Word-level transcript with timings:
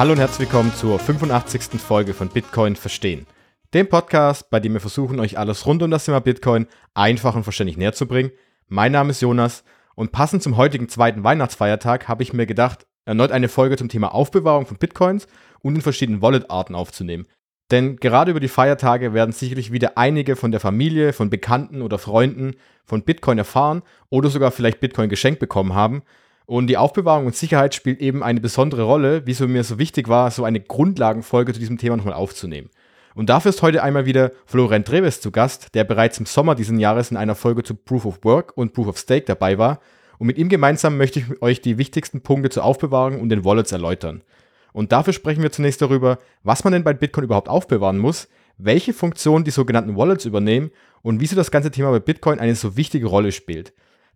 Hallo 0.00 0.12
und 0.12 0.18
herzlich 0.18 0.48
willkommen 0.48 0.72
zur 0.72 0.98
85. 0.98 1.78
Folge 1.78 2.14
von 2.14 2.30
Bitcoin 2.30 2.74
Verstehen. 2.74 3.26
Dem 3.74 3.86
Podcast, 3.86 4.48
bei 4.48 4.58
dem 4.58 4.72
wir 4.72 4.80
versuchen, 4.80 5.20
euch 5.20 5.36
alles 5.36 5.66
rund 5.66 5.82
um 5.82 5.90
das 5.90 6.06
Thema 6.06 6.20
Bitcoin 6.20 6.68
einfach 6.94 7.34
und 7.34 7.42
verständlich 7.42 7.76
näher 7.76 7.92
zu 7.92 8.06
bringen. 8.06 8.30
Mein 8.66 8.92
Name 8.92 9.10
ist 9.10 9.20
Jonas 9.20 9.62
und 9.96 10.10
passend 10.10 10.42
zum 10.42 10.56
heutigen 10.56 10.88
zweiten 10.88 11.22
Weihnachtsfeiertag 11.22 12.08
habe 12.08 12.22
ich 12.22 12.32
mir 12.32 12.46
gedacht, 12.46 12.86
erneut 13.04 13.30
eine 13.30 13.50
Folge 13.50 13.76
zum 13.76 13.90
Thema 13.90 14.14
Aufbewahrung 14.14 14.64
von 14.64 14.78
Bitcoins 14.78 15.26
und 15.60 15.74
in 15.74 15.82
verschiedenen 15.82 16.22
Wallet-Arten 16.22 16.74
aufzunehmen. 16.74 17.26
Denn 17.70 17.96
gerade 17.96 18.30
über 18.30 18.40
die 18.40 18.48
Feiertage 18.48 19.12
werden 19.12 19.32
sicherlich 19.32 19.70
wieder 19.70 19.98
einige 19.98 20.34
von 20.34 20.50
der 20.50 20.60
Familie, 20.60 21.12
von 21.12 21.28
Bekannten 21.28 21.82
oder 21.82 21.98
Freunden 21.98 22.54
von 22.86 23.02
Bitcoin 23.02 23.36
erfahren 23.36 23.82
oder 24.08 24.30
sogar 24.30 24.50
vielleicht 24.50 24.80
Bitcoin 24.80 25.10
geschenkt 25.10 25.40
bekommen 25.40 25.74
haben 25.74 26.04
und 26.50 26.66
die 26.66 26.76
Aufbewahrung 26.76 27.26
und 27.26 27.36
Sicherheit 27.36 27.76
spielt 27.76 28.00
eben 28.00 28.24
eine 28.24 28.40
besondere 28.40 28.82
Rolle, 28.82 29.22
wieso 29.24 29.46
mir 29.46 29.62
so 29.62 29.78
wichtig 29.78 30.08
war, 30.08 30.32
so 30.32 30.42
eine 30.42 30.58
Grundlagenfolge 30.58 31.52
zu 31.52 31.60
diesem 31.60 31.78
Thema 31.78 31.96
nochmal 31.96 32.14
aufzunehmen. 32.14 32.70
Und 33.14 33.30
dafür 33.30 33.50
ist 33.50 33.62
heute 33.62 33.84
einmal 33.84 34.04
wieder 34.04 34.32
Florian 34.46 34.84
Treves 34.84 35.20
zu 35.20 35.30
Gast, 35.30 35.76
der 35.76 35.84
bereits 35.84 36.18
im 36.18 36.26
Sommer 36.26 36.56
diesen 36.56 36.80
Jahres 36.80 37.12
in 37.12 37.16
einer 37.16 37.36
Folge 37.36 37.62
zu 37.62 37.76
Proof 37.76 38.04
of 38.04 38.18
Work 38.24 38.56
und 38.56 38.72
Proof 38.72 38.88
of 38.88 38.98
Stake 38.98 39.26
dabei 39.26 39.58
war. 39.58 39.78
Und 40.18 40.26
mit 40.26 40.38
ihm 40.38 40.48
gemeinsam 40.48 40.96
möchte 40.96 41.20
ich 41.20 41.40
euch 41.40 41.60
die 41.60 41.78
wichtigsten 41.78 42.20
Punkte 42.20 42.50
zur 42.50 42.64
Aufbewahrung 42.64 43.20
und 43.20 43.28
den 43.28 43.44
Wallets 43.44 43.70
erläutern. 43.70 44.22
Und 44.72 44.90
dafür 44.90 45.12
sprechen 45.12 45.44
wir 45.44 45.52
zunächst 45.52 45.80
darüber, 45.80 46.18
was 46.42 46.64
man 46.64 46.72
denn 46.72 46.82
bei 46.82 46.94
Bitcoin 46.94 47.26
überhaupt 47.26 47.48
aufbewahren 47.48 47.98
muss, 47.98 48.26
welche 48.58 48.92
Funktionen 48.92 49.44
die 49.44 49.52
sogenannten 49.52 49.96
Wallets 49.96 50.24
übernehmen 50.24 50.72
und 51.02 51.20
wieso 51.20 51.36
das 51.36 51.52
ganze 51.52 51.70
Thema 51.70 51.92
bei 51.92 52.00
Bitcoin 52.00 52.40
eine 52.40 52.56
so 52.56 52.76
wichtige 52.76 53.06
Rolle 53.06 53.30
spielt. 53.30 53.72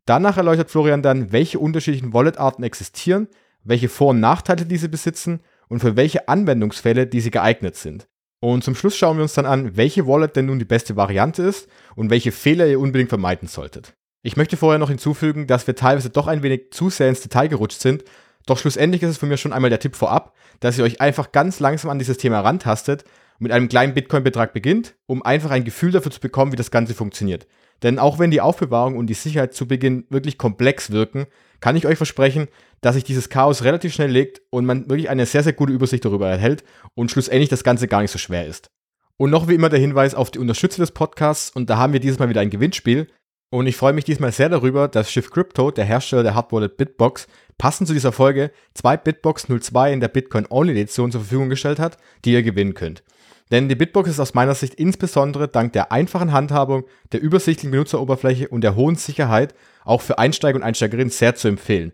Danach 0.07 0.37
erläutert 0.37 0.71
Florian 0.71 1.03
dann, 1.03 1.33
welche 1.33 1.59
unterschiedlichen 1.59 2.12
Wallet-Arten 2.12 2.62
existieren, 2.62 3.29
welche 3.62 3.89
Vor- 3.89 4.11
und 4.11 4.20
Nachteile 4.20 4.67
diese 4.67 4.89
besitzen 4.89 5.41
und 5.69 5.81
für 5.81 5.97
welche 5.97 6.28
Anwendungsfälle 6.28 7.06
diese 7.06 7.31
geeignet 7.31 7.77
sind. 7.77 8.06
Und 8.41 8.62
zum 8.62 8.75
Schluss 8.75 8.97
schauen 8.97 9.17
wir 9.17 9.23
uns 9.23 9.33
dann 9.33 9.47
an, 9.47 9.77
welche 9.77 10.06
Wallet 10.06 10.37
denn 10.37 10.47
nun 10.47 10.59
die 10.59 10.67
beste 10.67 10.97
Variante 10.97 11.43
ist 11.43 11.67
und 11.97 12.11
welche 12.11 12.31
Fehler 12.31 12.67
ihr 12.67 12.78
unbedingt 12.78 13.09
vermeiden 13.09 13.48
solltet. 13.48 13.95
Ich 14.23 14.37
möchte 14.37 14.59
vorher 14.59 14.78
noch 14.78 14.91
hinzufügen, 14.91 15.47
dass 15.47 15.67
wir 15.67 15.75
teilweise 15.75 16.11
doch 16.11 16.27
ein 16.27 16.43
wenig 16.43 16.71
zu 16.71 16.91
sehr 16.91 17.09
ins 17.09 17.23
Detail 17.23 17.48
gerutscht 17.48 17.81
sind, 17.81 18.05
doch 18.47 18.59
schlussendlich 18.59 19.03
ist 19.03 19.11
es 19.11 19.19
für 19.19 19.27
mich 19.27 19.41
schon 19.41 19.55
einmal 19.55 19.71
der 19.71 19.81
Tipp 19.81 19.97
vorab, 19.97 20.34
dass 20.61 20.77
ihr 20.77 20.84
euch 20.84 21.00
einfach 21.00 21.33
ganz 21.33 21.61
langsam 21.61 21.91
an 21.91 21.98
dieses 21.98 22.19
Thema 22.19 22.41
rantastet 22.41 23.05
und 23.39 23.45
mit 23.45 23.53
einem 23.53 23.69
kleinen 23.69 23.95
Bitcoin-Betrag 23.95 24.53
beginnt, 24.53 24.95
um 25.06 25.23
einfach 25.23 25.50
ein 25.50 25.65
Gefühl 25.65 25.93
dafür 25.93 26.12
zu 26.12 26.21
bekommen, 26.21 26.53
wie 26.53 26.56
das 26.56 26.71
Ganze 26.71 26.93
funktioniert. 26.93 27.47
Denn 27.83 27.98
auch 27.98 28.19
wenn 28.19 28.30
die 28.30 28.41
Aufbewahrung 28.41 28.97
und 28.97 29.08
die 29.08 29.14
Sicherheit 29.14 29.55
zu 29.55 29.67
Beginn 29.69 30.06
wirklich 30.08 30.39
komplex 30.39 30.91
wirken, 30.91 31.27
kann 31.61 31.77
ich 31.77 31.86
euch 31.86 31.97
versprechen, 31.97 32.48
dass 32.81 32.94
sich 32.94 33.05
dieses 33.05 33.31
Chaos 33.31 33.64
relativ 33.64 33.94
schnell 33.94 34.11
legt 34.11 34.42
und 34.50 34.66
man 34.66 34.89
wirklich 34.89 35.08
eine 35.08 35.27
sehr, 35.27 35.42
sehr 35.42 35.53
gute 35.53 35.72
Übersicht 35.72 36.05
darüber 36.05 36.28
erhält 36.28 36.64
und 36.94 37.11
schlussendlich 37.11 37.48
das 37.48 37.64
Ganze 37.64 37.89
gar 37.89 38.03
nicht 38.03 38.11
so 38.11 38.19
schwer 38.19 38.47
ist. 38.47 38.70
Und 39.16 39.31
noch 39.31 39.48
wie 39.48 39.55
immer 39.55 39.69
der 39.69 39.78
Hinweis 39.78 40.14
auf 40.14 40.31
die 40.31 40.39
Unterstützer 40.39 40.83
des 40.83 40.91
Podcasts 40.91 41.50
und 41.50 41.70
da 41.70 41.78
haben 41.78 41.92
wir 41.92 42.00
dieses 42.00 42.19
Mal 42.19 42.28
wieder 42.28 42.41
ein 42.41 42.50
Gewinnspiel. 42.50 43.08
Und 43.50 43.69
ich 43.69 43.77
freue 43.77 43.92
mich 43.92 44.05
diesmal 44.05 44.33
sehr 44.33 44.48
darüber, 44.48 44.88
dass 44.88 45.12
Shift 45.12 45.31
Crypto, 45.31 45.70
der 45.70 45.84
Hersteller 45.84 46.25
der 46.25 46.34
Hardwallet 46.34 46.77
Bitbox, 46.77 47.28
passend 47.56 47.86
zu 47.86 47.94
dieser 47.94 48.11
Folge 48.11 48.50
zwei 48.75 48.97
Bitbox 48.97 49.47
02 49.47 49.92
in 49.92 50.00
der 50.00 50.09
Bitcoin 50.09 50.47
Only 50.50 50.72
Edition 50.72 51.12
zur 51.12 51.20
Verfügung 51.20 51.48
gestellt 51.48 51.78
hat, 51.78 51.97
die 52.25 52.33
ihr 52.33 52.42
gewinnen 52.42 52.75
könnt. 52.75 53.05
Denn 53.50 53.69
die 53.69 53.75
Bitbox 53.75 54.09
ist 54.09 54.20
aus 54.20 54.34
meiner 54.34 54.55
Sicht 54.55 54.75
insbesondere 54.75 55.48
dank 55.48 55.73
der 55.75 55.92
einfachen 55.92 56.33
Handhabung, 56.33 56.84
der 57.12 57.20
übersichtlichen 57.20 57.70
Benutzeroberfläche 57.70 58.48
und 58.48 58.62
der 58.62 58.75
hohen 58.75 58.97
Sicherheit 58.97 59.55
auch 59.84 60.00
für 60.00 60.19
Einsteiger 60.19 60.56
und 60.56 60.62
Einsteigerinnen 60.62 61.11
sehr 61.11 61.34
zu 61.34 61.48
empfehlen. 61.48 61.92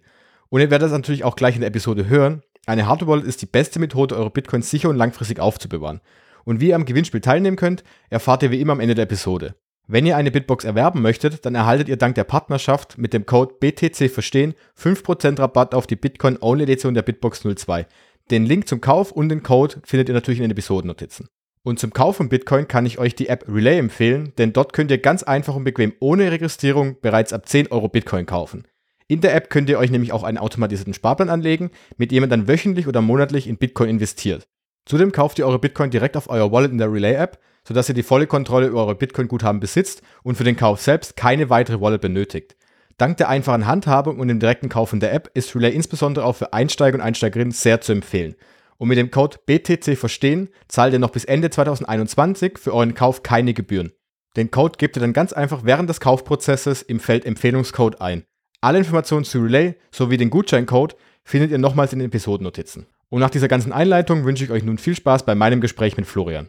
Und 0.48 0.60
ihr 0.60 0.70
werdet 0.70 0.86
das 0.86 0.92
natürlich 0.92 1.24
auch 1.24 1.36
gleich 1.36 1.56
in 1.56 1.60
der 1.60 1.68
Episode 1.68 2.08
hören. 2.08 2.42
Eine 2.66 2.86
Hardware 2.86 3.10
Wallet 3.10 3.24
ist 3.24 3.42
die 3.42 3.46
beste 3.46 3.78
Methode, 3.78 4.16
eure 4.16 4.30
Bitcoins 4.30 4.70
sicher 4.70 4.88
und 4.88 4.96
langfristig 4.96 5.40
aufzubewahren. 5.40 6.00
Und 6.44 6.60
wie 6.60 6.68
ihr 6.68 6.76
am 6.76 6.84
Gewinnspiel 6.84 7.20
teilnehmen 7.20 7.56
könnt, 7.56 7.84
erfahrt 8.10 8.42
ihr 8.42 8.50
wie 8.50 8.60
immer 8.60 8.72
am 8.72 8.80
Ende 8.80 8.94
der 8.94 9.04
Episode. 9.04 9.54
Wenn 9.86 10.06
ihr 10.06 10.16
eine 10.16 10.30
Bitbox 10.30 10.64
erwerben 10.64 11.02
möchtet, 11.02 11.44
dann 11.44 11.56
erhaltet 11.56 11.88
ihr 11.88 11.96
dank 11.96 12.14
der 12.14 12.24
Partnerschaft 12.24 12.96
mit 12.96 13.12
dem 13.12 13.26
Code 13.26 13.54
BTC 13.58 14.08
Verstehen 14.08 14.54
5% 14.78 15.40
Rabatt 15.40 15.74
auf 15.74 15.88
die 15.88 15.96
Bitcoin 15.96 16.38
Only 16.40 16.62
Edition 16.62 16.94
der 16.94 17.02
Bitbox 17.02 17.42
02. 17.42 17.86
Den 18.30 18.46
Link 18.46 18.68
zum 18.68 18.80
Kauf 18.80 19.10
und 19.10 19.30
den 19.30 19.42
Code 19.42 19.80
findet 19.84 20.08
ihr 20.08 20.14
natürlich 20.14 20.38
in 20.38 20.44
den 20.44 20.52
Episodennotizen. 20.52 21.28
Und 21.62 21.78
zum 21.78 21.92
Kauf 21.92 22.16
von 22.16 22.30
Bitcoin 22.30 22.68
kann 22.68 22.86
ich 22.86 22.98
euch 22.98 23.14
die 23.14 23.28
App 23.28 23.44
Relay 23.46 23.78
empfehlen, 23.78 24.32
denn 24.38 24.52
dort 24.54 24.72
könnt 24.72 24.90
ihr 24.90 24.98
ganz 24.98 25.22
einfach 25.22 25.54
und 25.54 25.64
bequem 25.64 25.92
ohne 26.00 26.30
Registrierung 26.30 26.96
bereits 27.02 27.34
ab 27.34 27.46
10 27.46 27.70
Euro 27.70 27.88
Bitcoin 27.88 28.24
kaufen. 28.24 28.66
In 29.08 29.20
der 29.20 29.34
App 29.34 29.50
könnt 29.50 29.68
ihr 29.68 29.78
euch 29.78 29.90
nämlich 29.90 30.12
auch 30.12 30.22
einen 30.22 30.38
automatisierten 30.38 30.94
Sparplan 30.94 31.28
anlegen, 31.28 31.70
mit 31.98 32.12
dem 32.12 32.22
ihr 32.22 32.28
dann 32.28 32.48
wöchentlich 32.48 32.86
oder 32.86 33.02
monatlich 33.02 33.46
in 33.46 33.58
Bitcoin 33.58 33.90
investiert. 33.90 34.46
Zudem 34.86 35.12
kauft 35.12 35.38
ihr 35.38 35.46
eure 35.46 35.58
Bitcoin 35.58 35.90
direkt 35.90 36.16
auf 36.16 36.30
euer 36.30 36.50
Wallet 36.50 36.72
in 36.72 36.78
der 36.78 36.90
Relay-App, 36.90 37.38
sodass 37.66 37.88
ihr 37.88 37.94
die 37.94 38.02
volle 38.02 38.26
Kontrolle 38.26 38.68
über 38.68 38.84
eure 38.84 38.94
Bitcoin-Guthaben 38.94 39.60
besitzt 39.60 40.02
und 40.22 40.36
für 40.36 40.44
den 40.44 40.56
Kauf 40.56 40.80
selbst 40.80 41.16
keine 41.16 41.50
weitere 41.50 41.80
Wallet 41.80 42.00
benötigt. 42.00 42.56
Dank 42.96 43.16
der 43.18 43.28
einfachen 43.28 43.66
Handhabung 43.66 44.18
und 44.18 44.28
dem 44.28 44.40
direkten 44.40 44.68
Kauf 44.68 44.92
in 44.92 45.00
der 45.00 45.12
App 45.12 45.30
ist 45.34 45.54
Relay 45.54 45.72
insbesondere 45.72 46.24
auch 46.24 46.36
für 46.36 46.52
Einsteiger 46.52 46.96
und 46.96 47.02
Einsteigerinnen 47.02 47.52
sehr 47.52 47.80
zu 47.80 47.92
empfehlen. 47.92 48.34
Und 48.80 48.88
mit 48.88 48.96
dem 48.96 49.10
Code 49.10 49.36
BTC 49.44 49.94
verstehen 49.94 50.48
zahlt 50.66 50.94
ihr 50.94 50.98
noch 50.98 51.10
bis 51.10 51.26
Ende 51.26 51.50
2021 51.50 52.56
für 52.56 52.72
euren 52.72 52.94
Kauf 52.94 53.22
keine 53.22 53.52
Gebühren. 53.52 53.92
Den 54.38 54.50
Code 54.50 54.78
gebt 54.78 54.96
ihr 54.96 55.00
dann 55.00 55.12
ganz 55.12 55.34
einfach 55.34 55.64
während 55.64 55.90
des 55.90 56.00
Kaufprozesses 56.00 56.80
im 56.80 56.98
Feld 56.98 57.26
Empfehlungscode 57.26 58.00
ein. 58.00 58.24
Alle 58.62 58.78
Informationen 58.78 59.26
zu 59.26 59.40
Relay 59.40 59.74
sowie 59.90 60.16
den 60.16 60.30
Gutscheincode 60.30 60.96
findet 61.24 61.50
ihr 61.50 61.58
nochmals 61.58 61.92
in 61.92 61.98
den 61.98 62.08
Episodennotizen. 62.08 62.86
Und 63.10 63.20
nach 63.20 63.28
dieser 63.28 63.48
ganzen 63.48 63.74
Einleitung 63.74 64.24
wünsche 64.24 64.44
ich 64.44 64.50
euch 64.50 64.64
nun 64.64 64.78
viel 64.78 64.94
Spaß 64.94 65.26
bei 65.26 65.34
meinem 65.34 65.60
Gespräch 65.60 65.98
mit 65.98 66.06
Florian. 66.06 66.48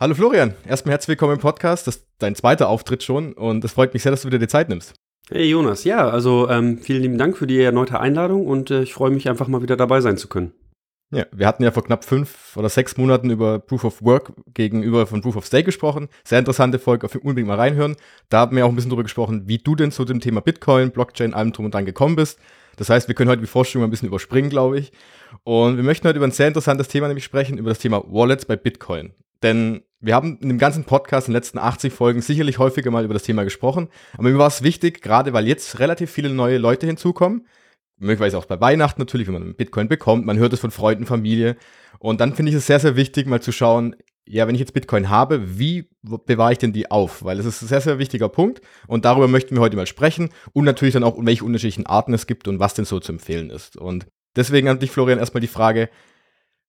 Hallo 0.00 0.16
Florian, 0.16 0.54
erstmal 0.66 0.94
herzlich 0.94 1.10
willkommen 1.10 1.34
im 1.34 1.40
Podcast. 1.40 1.86
Das 1.86 1.98
ist 1.98 2.08
dein 2.18 2.34
zweiter 2.34 2.68
Auftritt 2.68 3.04
schon 3.04 3.34
und 3.34 3.64
es 3.64 3.70
freut 3.70 3.94
mich 3.94 4.02
sehr, 4.02 4.10
dass 4.10 4.22
du 4.22 4.26
wieder 4.26 4.40
die 4.40 4.48
Zeit 4.48 4.68
nimmst. 4.68 4.94
Hey 5.30 5.48
Jonas, 5.48 5.84
ja, 5.84 6.08
also 6.10 6.48
ähm, 6.48 6.78
vielen 6.78 7.02
lieben 7.02 7.18
Dank 7.18 7.36
für 7.36 7.46
die 7.46 7.60
erneute 7.60 8.00
Einladung 8.00 8.48
und 8.48 8.72
äh, 8.72 8.82
ich 8.82 8.92
freue 8.92 9.12
mich 9.12 9.28
einfach 9.28 9.46
mal 9.46 9.62
wieder 9.62 9.76
dabei 9.76 10.00
sein 10.00 10.16
zu 10.16 10.26
können. 10.26 10.52
Ja, 11.12 11.26
wir 11.32 11.48
hatten 11.48 11.64
ja 11.64 11.72
vor 11.72 11.84
knapp 11.84 12.04
fünf 12.04 12.56
oder 12.56 12.68
sechs 12.68 12.96
Monaten 12.96 13.30
über 13.30 13.58
Proof 13.58 13.84
of 13.84 14.02
Work 14.02 14.32
gegenüber 14.54 15.08
von 15.08 15.20
Proof 15.20 15.34
of 15.34 15.46
Stake 15.46 15.64
gesprochen. 15.64 16.08
Sehr 16.22 16.38
interessante 16.38 16.78
Folge, 16.78 17.06
auf 17.06 17.16
unbedingt 17.16 17.48
mal 17.48 17.56
reinhören. 17.56 17.96
Da 18.28 18.38
haben 18.38 18.56
wir 18.56 18.64
auch 18.64 18.68
ein 18.68 18.76
bisschen 18.76 18.90
drüber 18.90 19.02
gesprochen, 19.02 19.48
wie 19.48 19.58
du 19.58 19.74
denn 19.74 19.90
zu 19.90 20.04
dem 20.04 20.20
Thema 20.20 20.40
Bitcoin, 20.40 20.92
Blockchain, 20.92 21.34
allem 21.34 21.52
drum 21.52 21.64
und 21.64 21.74
dran 21.74 21.84
gekommen 21.84 22.14
bist. 22.14 22.38
Das 22.76 22.90
heißt, 22.90 23.08
wir 23.08 23.16
können 23.16 23.28
heute 23.28 23.40
die 23.40 23.48
Vorstellung 23.48 23.86
ein 23.86 23.90
bisschen 23.90 24.06
überspringen, 24.06 24.50
glaube 24.50 24.78
ich. 24.78 24.92
Und 25.42 25.76
wir 25.76 25.82
möchten 25.82 26.06
heute 26.06 26.18
über 26.18 26.28
ein 26.28 26.32
sehr 26.32 26.48
interessantes 26.48 26.86
Thema 26.86 27.08
nämlich 27.08 27.24
sprechen, 27.24 27.58
über 27.58 27.70
das 27.70 27.80
Thema 27.80 28.04
Wallets 28.06 28.44
bei 28.44 28.54
Bitcoin. 28.54 29.12
Denn 29.42 29.82
wir 30.00 30.14
haben 30.14 30.38
in 30.40 30.48
dem 30.48 30.58
ganzen 30.58 30.84
Podcast 30.84 31.26
in 31.26 31.32
den 31.32 31.38
letzten 31.38 31.58
80 31.58 31.92
Folgen 31.92 32.22
sicherlich 32.22 32.58
häufiger 32.58 32.90
mal 32.90 33.04
über 33.04 33.14
das 33.14 33.24
Thema 33.24 33.42
gesprochen. 33.42 33.88
Aber 34.14 34.30
mir 34.30 34.38
war 34.38 34.46
es 34.46 34.62
wichtig, 34.62 35.02
gerade 35.02 35.32
weil 35.32 35.48
jetzt 35.48 35.80
relativ 35.80 36.10
viele 36.10 36.30
neue 36.30 36.58
Leute 36.58 36.86
hinzukommen, 36.86 37.46
möglicherweise 38.00 38.38
auch 38.38 38.46
bei 38.46 38.60
Weihnachten 38.60 39.00
natürlich, 39.00 39.28
wenn 39.28 39.34
man 39.34 39.54
Bitcoin 39.54 39.88
bekommt, 39.88 40.26
man 40.26 40.38
hört 40.38 40.52
es 40.52 40.60
von 40.60 40.70
Freunden, 40.70 41.06
Familie. 41.06 41.56
Und 41.98 42.20
dann 42.20 42.34
finde 42.34 42.50
ich 42.50 42.56
es 42.56 42.66
sehr, 42.66 42.80
sehr 42.80 42.96
wichtig, 42.96 43.26
mal 43.26 43.40
zu 43.42 43.52
schauen, 43.52 43.94
ja, 44.26 44.46
wenn 44.46 44.54
ich 44.54 44.60
jetzt 44.60 44.74
Bitcoin 44.74 45.10
habe, 45.10 45.58
wie 45.58 45.90
bewahre 46.02 46.52
ich 46.52 46.58
denn 46.58 46.72
die 46.72 46.90
auf? 46.90 47.24
Weil 47.24 47.38
es 47.38 47.46
ist 47.46 47.62
ein 47.62 47.68
sehr, 47.68 47.80
sehr 47.80 47.98
wichtiger 47.98 48.28
Punkt 48.28 48.60
und 48.86 49.04
darüber 49.04 49.28
möchten 49.28 49.54
wir 49.54 49.60
heute 49.60 49.76
mal 49.76 49.86
sprechen 49.86 50.30
und 50.52 50.64
natürlich 50.64 50.94
dann 50.94 51.04
auch, 51.04 51.16
welche 51.18 51.44
unterschiedlichen 51.44 51.86
Arten 51.86 52.14
es 52.14 52.26
gibt 52.26 52.46
und 52.46 52.60
was 52.60 52.74
denn 52.74 52.84
so 52.84 53.00
zu 53.00 53.12
empfehlen 53.12 53.50
ist. 53.50 53.76
Und 53.76 54.06
deswegen 54.36 54.68
an 54.68 54.78
dich, 54.78 54.90
Florian, 54.90 55.18
erstmal 55.18 55.40
die 55.40 55.48
Frage, 55.48 55.90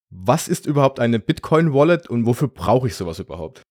was 0.09 0.47
ist 0.47 0.65
überhaupt 0.65 0.99
eine 0.99 1.19
Bitcoin-Wallet 1.19 2.09
und 2.09 2.25
wofür 2.25 2.47
brauche 2.47 2.87
ich 2.87 2.95
sowas 2.95 3.19
überhaupt? 3.19 3.61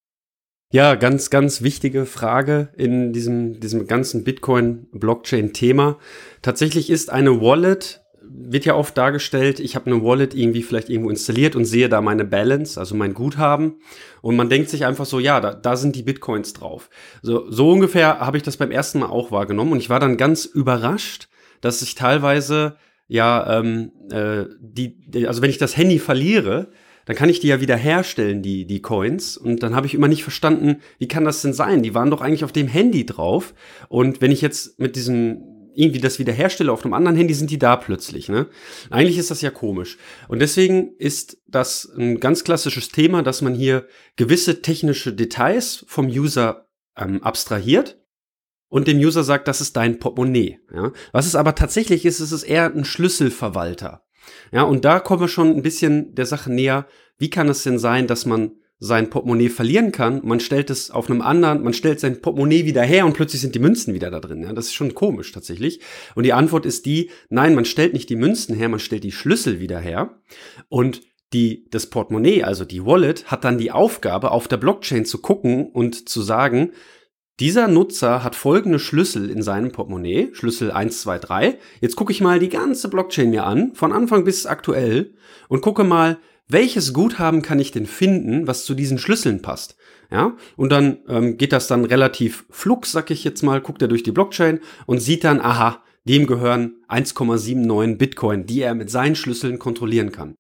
Ja, 0.73 0.95
ganz, 0.95 1.31
ganz 1.31 1.63
wichtige 1.63 2.07
Frage 2.07 2.69
in 2.77 3.13
diesem, 3.13 3.59
diesem 3.59 3.89
ganzen 3.89 4.23
Bitcoin-Blockchain-Thema. 4.23 5.99
Tatsächlich 6.43 6.91
ist 6.91 7.11
eine 7.11 7.41
Wallet, 7.41 8.05
wird 8.23 8.65
ja 8.65 8.77
oft 8.77 8.97
dargestellt, 8.97 9.59
ich 9.59 9.75
habe 9.75 9.91
eine 9.91 10.05
Wallet 10.05 10.33
irgendwie 10.33 10.63
vielleicht 10.63 10.89
irgendwo 10.89 11.11
installiert 11.11 11.57
und 11.57 11.65
sehe 11.65 11.89
da 11.89 12.01
meine 12.01 12.25
Balance, 12.25 12.79
also 12.79 12.95
mein 12.95 13.15
Guthaben. 13.15 13.81
Und 14.23 14.37
man 14.37 14.49
denkt 14.49 14.71
sich 14.71 14.87
einfach 14.87 15.07
so, 15.07 15.19
ja, 15.19 15.41
da, 15.41 15.55
da 15.55 15.75
sind 15.75 15.97
die 15.97 16.05
Bitcoins 16.05 16.53
drauf. 16.53 16.89
So, 17.21 17.51
so 17.51 17.69
ungefähr 17.73 18.21
habe 18.21 18.37
ich 18.37 18.45
das 18.45 18.57
beim 18.57 18.71
ersten 18.71 19.01
Mal 19.01 19.09
auch 19.09 19.33
wahrgenommen. 19.33 19.73
Und 19.73 19.79
ich 19.79 19.91
war 19.91 19.99
dann 19.99 20.17
ganz 20.17 20.45
überrascht, 20.45 21.29
dass 21.61 21.83
ich 21.83 21.97
teilweise, 21.97 22.77
ja, 23.09 23.59
ähm, 23.59 23.91
äh, 24.13 24.45
die, 24.61 25.27
also 25.27 25.43
wenn 25.43 25.51
ich 25.51 25.59
das 25.59 25.77
Handy 25.77 25.99
verliere, 25.99 26.71
dann 27.07 27.17
kann 27.17 27.29
ich 27.29 27.41
die 27.41 27.49
ja 27.49 27.61
wieder 27.61 27.77
herstellen, 27.77 28.43
die, 28.43 28.67
die 28.67 28.83
Coins. 28.83 29.37
Und 29.37 29.63
dann 29.63 29.75
habe 29.75 29.87
ich 29.87 29.95
immer 29.95 30.09
nicht 30.09 30.23
verstanden, 30.23 30.81
wie 30.99 31.09
kann 31.09 31.25
das 31.25 31.43
denn 31.43 31.53
sein? 31.53 31.83
Die 31.83 31.95
waren 31.95 32.11
doch 32.11 32.21
eigentlich 32.21 32.45
auf 32.45 32.53
dem 32.53 32.69
Handy 32.69 33.07
drauf. 33.07 33.55
Und 33.89 34.21
wenn 34.21 34.31
ich 34.31 34.41
jetzt 34.43 34.79
mit 34.79 34.97
diesem 34.97 35.51
irgendwie 35.75 36.01
das 36.01 36.19
wiederherstelle 36.19 36.73
auf 36.73 36.85
einem 36.85 36.95
anderen 36.95 37.17
Handy, 37.17 37.35
sind 37.35 37.51
die 37.51 37.59
da 37.59 37.77
plötzlich. 37.77 38.29
Ne? 38.29 38.49
Eigentlich 38.91 39.19
ist 39.19 39.31
das 39.31 39.41
ja 39.41 39.51
komisch. 39.51 39.99
Und 40.29 40.41
deswegen 40.41 40.95
ist 40.99 41.39
das 41.47 41.91
ein 41.97 42.21
ganz 42.21 42.45
klassisches 42.45 42.89
Thema, 42.89 43.23
dass 43.23 43.43
man 43.43 43.55
hier 43.55 43.87
gewisse 44.17 44.63
technische 44.63 45.13
Details 45.13 45.85
vom 45.87 46.07
User 46.07 46.69
ähm, 46.97 47.23
abstrahiert 47.23 47.99
und 48.69 48.89
dem 48.89 48.99
User 48.99 49.25
sagt, 49.25 49.49
das 49.49 49.61
ist 49.61 49.77
dein 49.77 49.99
Portemonnaie. 49.99 50.59
Ja? 50.75 50.93
Was 51.13 51.27
es 51.27 51.35
aber 51.35 51.55
tatsächlich 51.55 52.05
ist, 52.05 52.21
ist 52.21 52.33
es 52.33 52.43
eher 52.43 52.73
ein 52.73 52.85
Schlüsselverwalter. 52.85 54.05
Ja, 54.53 54.63
und 54.63 54.85
da 54.85 55.01
kommen 55.01 55.23
wir 55.23 55.29
schon 55.29 55.55
ein 55.57 55.63
bisschen 55.63 56.15
der 56.15 56.27
Sache 56.27 56.53
näher. 56.53 56.87
Wie 57.19 57.31
kann 57.31 57.49
es 57.49 57.63
denn 57.63 57.79
sein, 57.79 58.07
dass 58.07 58.27
man 58.27 58.53
sein 58.81 59.11
Portemonnaie 59.11 59.51
verlieren 59.51 59.93
kann. 59.93 60.23
Man 60.25 60.41
stellt 60.41 60.71
es 60.71 60.91
auf 60.91 61.11
einem 61.11 61.21
anderen, 61.21 61.63
man 61.63 61.75
stellt 61.75 62.01
sein 62.01 62.23
Portemonnaie 62.23 62.65
wieder 62.65 62.83
her 62.83 63.05
und 63.05 63.13
plötzlich 63.13 63.43
sind 63.43 63.55
die 63.55 63.61
Münzen 63.61 63.93
wieder 63.93 64.11
da 64.11 64.21
drin. 64.21 64.43
Ja, 64.43 64.55
das 64.55 64.67
ist 64.67 64.75
schon 64.75 64.95
komisch 64.95 65.33
tatsächlich. 65.33 65.81
Und 66.15 66.25
die 66.25 66.33
Antwort 66.33 66.65
ist 66.65 66.87
die, 66.87 67.11
nein, 67.29 67.55
man 67.55 67.67
stellt 67.67 67.93
nicht 67.93 68.09
die 68.09 68.17
Münzen 68.17 68.57
her, 68.57 68.71
man 68.71 68.81
stellt 68.81 69.05
die 69.05 69.13
Schlüssel 69.13 69.61
wieder 69.61 69.79
her. 69.79 70.19
Und 70.71 71.03
die, 71.35 71.69
das 71.71 71.87
Portemonnaie, 71.87 72.43
also 72.43 72.65
die 72.65 72.85
Wallet, 72.85 73.27
hat 73.27 73.45
dann 73.45 73.59
die 73.59 73.71
Aufgabe, 73.71 74.31
auf 74.31 74.49
der 74.49 74.57
Blockchain 74.57 75.05
zu 75.05 75.19
gucken 75.19 75.67
und 75.71 76.09
zu 76.09 76.23
sagen, 76.23 76.73
dieser 77.41 77.69
Nutzer 77.69 78.23
hat 78.23 78.37
folgende 78.37 78.79
Schlüssel 78.79 79.31
in 79.31 79.43
seinem 79.43 79.73
Portemonnaie, 79.73 80.29
Schlüssel 80.33 80.71
1, 80.71 81.01
2, 81.01 81.19
3. 81.19 81.59
Jetzt 81.81 81.97
gucke 81.97 82.13
ich 82.13 82.21
mal 82.21 82.39
die 82.39 82.51
ganze 82.51 82.89
Blockchain 82.89 83.31
mir 83.31 83.47
an, 83.47 83.75
von 83.75 83.93
Anfang 83.93 84.25
bis 84.25 84.45
aktuell, 84.45 85.15
und 85.49 85.63
gucke 85.63 85.83
mal, 85.83 86.19
welches 86.49 86.93
Guthaben 86.93 87.43
kann 87.43 87.59
ich 87.59 87.71
denn 87.71 87.87
finden, 87.87 88.47
was 88.47 88.65
zu 88.65 88.75
diesen 88.75 88.99
Schlüsseln 88.99 89.41
passt? 89.41 89.77
Ja, 90.11 90.37
und 90.57 90.71
dann 90.71 90.99
ähm, 91.09 91.39
geht 91.39 91.53
das 91.53 91.67
dann 91.67 91.85
relativ 91.85 92.45
flux, 92.51 92.93
sag 92.93 93.11
ich 93.11 93.25
jetzt 93.25 93.43
mal, 93.43 93.61
guckt 93.61 93.81
er 93.81 93.89
durch 93.89 94.03
die 94.03 94.11
Blockchain 94.11 94.61
und 94.87 94.99
sieht 94.99 95.25
dann, 95.25 95.41
aha, 95.41 95.83
dem 96.05 96.27
gehören 96.27 96.83
1,79 96.89 97.97
Bitcoin, 97.97 98.45
die 98.45 98.61
er 98.61 98.75
mit 98.75 98.91
seinen 98.91 99.15
Schlüsseln 99.15 99.59
kontrollieren 99.59 100.13
kann. 100.13 100.35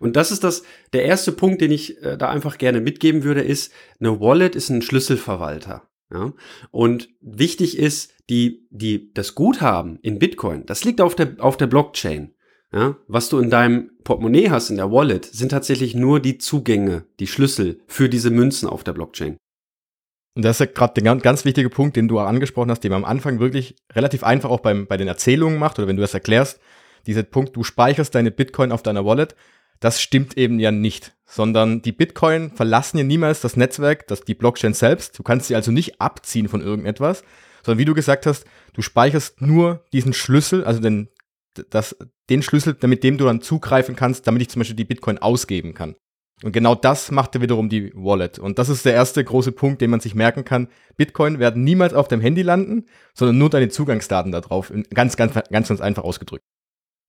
Und 0.00 0.16
das 0.16 0.30
ist 0.30 0.44
das, 0.44 0.62
der 0.92 1.04
erste 1.04 1.32
Punkt, 1.32 1.60
den 1.60 1.72
ich 1.72 2.00
äh, 2.02 2.16
da 2.16 2.30
einfach 2.30 2.58
gerne 2.58 2.80
mitgeben 2.80 3.24
würde, 3.24 3.42
ist, 3.42 3.72
eine 4.00 4.20
Wallet 4.20 4.56
ist 4.56 4.70
ein 4.70 4.82
Schlüsselverwalter. 4.82 5.88
Ja? 6.12 6.32
Und 6.70 7.08
wichtig 7.20 7.78
ist, 7.78 8.12
die, 8.30 8.66
die, 8.70 9.12
das 9.14 9.34
Guthaben 9.34 9.98
in 10.02 10.18
Bitcoin, 10.18 10.66
das 10.66 10.84
liegt 10.84 11.00
auf 11.00 11.14
der, 11.14 11.36
auf 11.38 11.56
der 11.56 11.66
Blockchain. 11.66 12.34
Ja, 12.74 12.96
was 13.06 13.28
du 13.28 13.38
in 13.38 13.50
deinem 13.50 13.90
Portemonnaie 14.02 14.48
hast, 14.48 14.70
in 14.70 14.76
der 14.76 14.90
Wallet, 14.90 15.26
sind 15.26 15.50
tatsächlich 15.50 15.94
nur 15.94 16.20
die 16.20 16.38
Zugänge, 16.38 17.04
die 17.20 17.26
Schlüssel 17.26 17.82
für 17.86 18.08
diese 18.08 18.30
Münzen 18.30 18.66
auf 18.66 18.82
der 18.82 18.94
Blockchain. 18.94 19.36
Und 20.34 20.42
das 20.42 20.56
ist 20.56 20.60
ja 20.60 20.72
gerade 20.72 20.94
der 20.94 21.02
ganz, 21.02 21.22
ganz 21.22 21.44
wichtige 21.44 21.68
Punkt, 21.68 21.96
den 21.96 22.08
du 22.08 22.18
angesprochen 22.18 22.70
hast, 22.70 22.80
den 22.80 22.92
man 22.92 23.04
am 23.04 23.10
Anfang 23.10 23.40
wirklich 23.40 23.76
relativ 23.92 24.24
einfach 24.24 24.48
auch 24.48 24.60
beim, 24.60 24.86
bei 24.86 24.96
den 24.96 25.08
Erzählungen 25.08 25.58
macht 25.58 25.78
oder 25.78 25.86
wenn 25.86 25.96
du 25.96 26.00
das 26.00 26.14
erklärst. 26.14 26.60
Dieser 27.06 27.24
Punkt, 27.24 27.54
du 27.56 27.62
speicherst 27.62 28.14
deine 28.14 28.30
Bitcoin 28.30 28.72
auf 28.72 28.82
deiner 28.82 29.04
Wallet, 29.04 29.34
das 29.82 30.00
stimmt 30.00 30.38
eben 30.38 30.60
ja 30.60 30.70
nicht, 30.70 31.12
sondern 31.26 31.82
die 31.82 31.92
Bitcoin 31.92 32.52
verlassen 32.52 32.98
ja 32.98 33.04
niemals 33.04 33.40
das 33.40 33.56
Netzwerk, 33.56 34.06
das 34.06 34.22
die 34.22 34.34
Blockchain 34.34 34.74
selbst. 34.74 35.18
Du 35.18 35.24
kannst 35.24 35.48
sie 35.48 35.56
also 35.56 35.72
nicht 35.72 36.00
abziehen 36.00 36.48
von 36.48 36.60
irgendetwas, 36.60 37.24
sondern 37.64 37.80
wie 37.80 37.84
du 37.84 37.92
gesagt 37.92 38.26
hast, 38.26 38.44
du 38.74 38.80
speicherst 38.80 39.40
nur 39.40 39.84
diesen 39.92 40.12
Schlüssel, 40.12 40.64
also 40.64 40.80
den, 40.80 41.08
das, 41.70 41.96
den 42.30 42.42
Schlüssel, 42.42 42.76
mit 42.82 43.02
dem 43.02 43.18
du 43.18 43.24
dann 43.24 43.40
zugreifen 43.40 43.96
kannst, 43.96 44.26
damit 44.28 44.42
ich 44.42 44.50
zum 44.50 44.60
Beispiel 44.60 44.76
die 44.76 44.84
Bitcoin 44.84 45.18
ausgeben 45.18 45.74
kann. 45.74 45.96
Und 46.44 46.52
genau 46.52 46.76
das 46.76 47.10
macht 47.10 47.34
ja 47.34 47.40
wiederum 47.40 47.68
die 47.68 47.92
Wallet. 47.94 48.38
Und 48.38 48.60
das 48.60 48.68
ist 48.68 48.84
der 48.84 48.94
erste 48.94 49.22
große 49.22 49.52
Punkt, 49.52 49.80
den 49.80 49.90
man 49.90 50.00
sich 50.00 50.14
merken 50.14 50.44
kann. 50.44 50.68
Bitcoin 50.96 51.40
werden 51.40 51.64
niemals 51.64 51.92
auf 51.92 52.08
dem 52.08 52.20
Handy 52.20 52.42
landen, 52.42 52.86
sondern 53.14 53.38
nur 53.38 53.50
deine 53.50 53.68
Zugangsdaten 53.68 54.30
da 54.30 54.40
drauf. 54.40 54.72
Ganz, 54.94 55.16
ganz, 55.16 55.34
ganz, 55.34 55.68
ganz 55.68 55.80
einfach 55.80 56.04
ausgedrückt. 56.04 56.44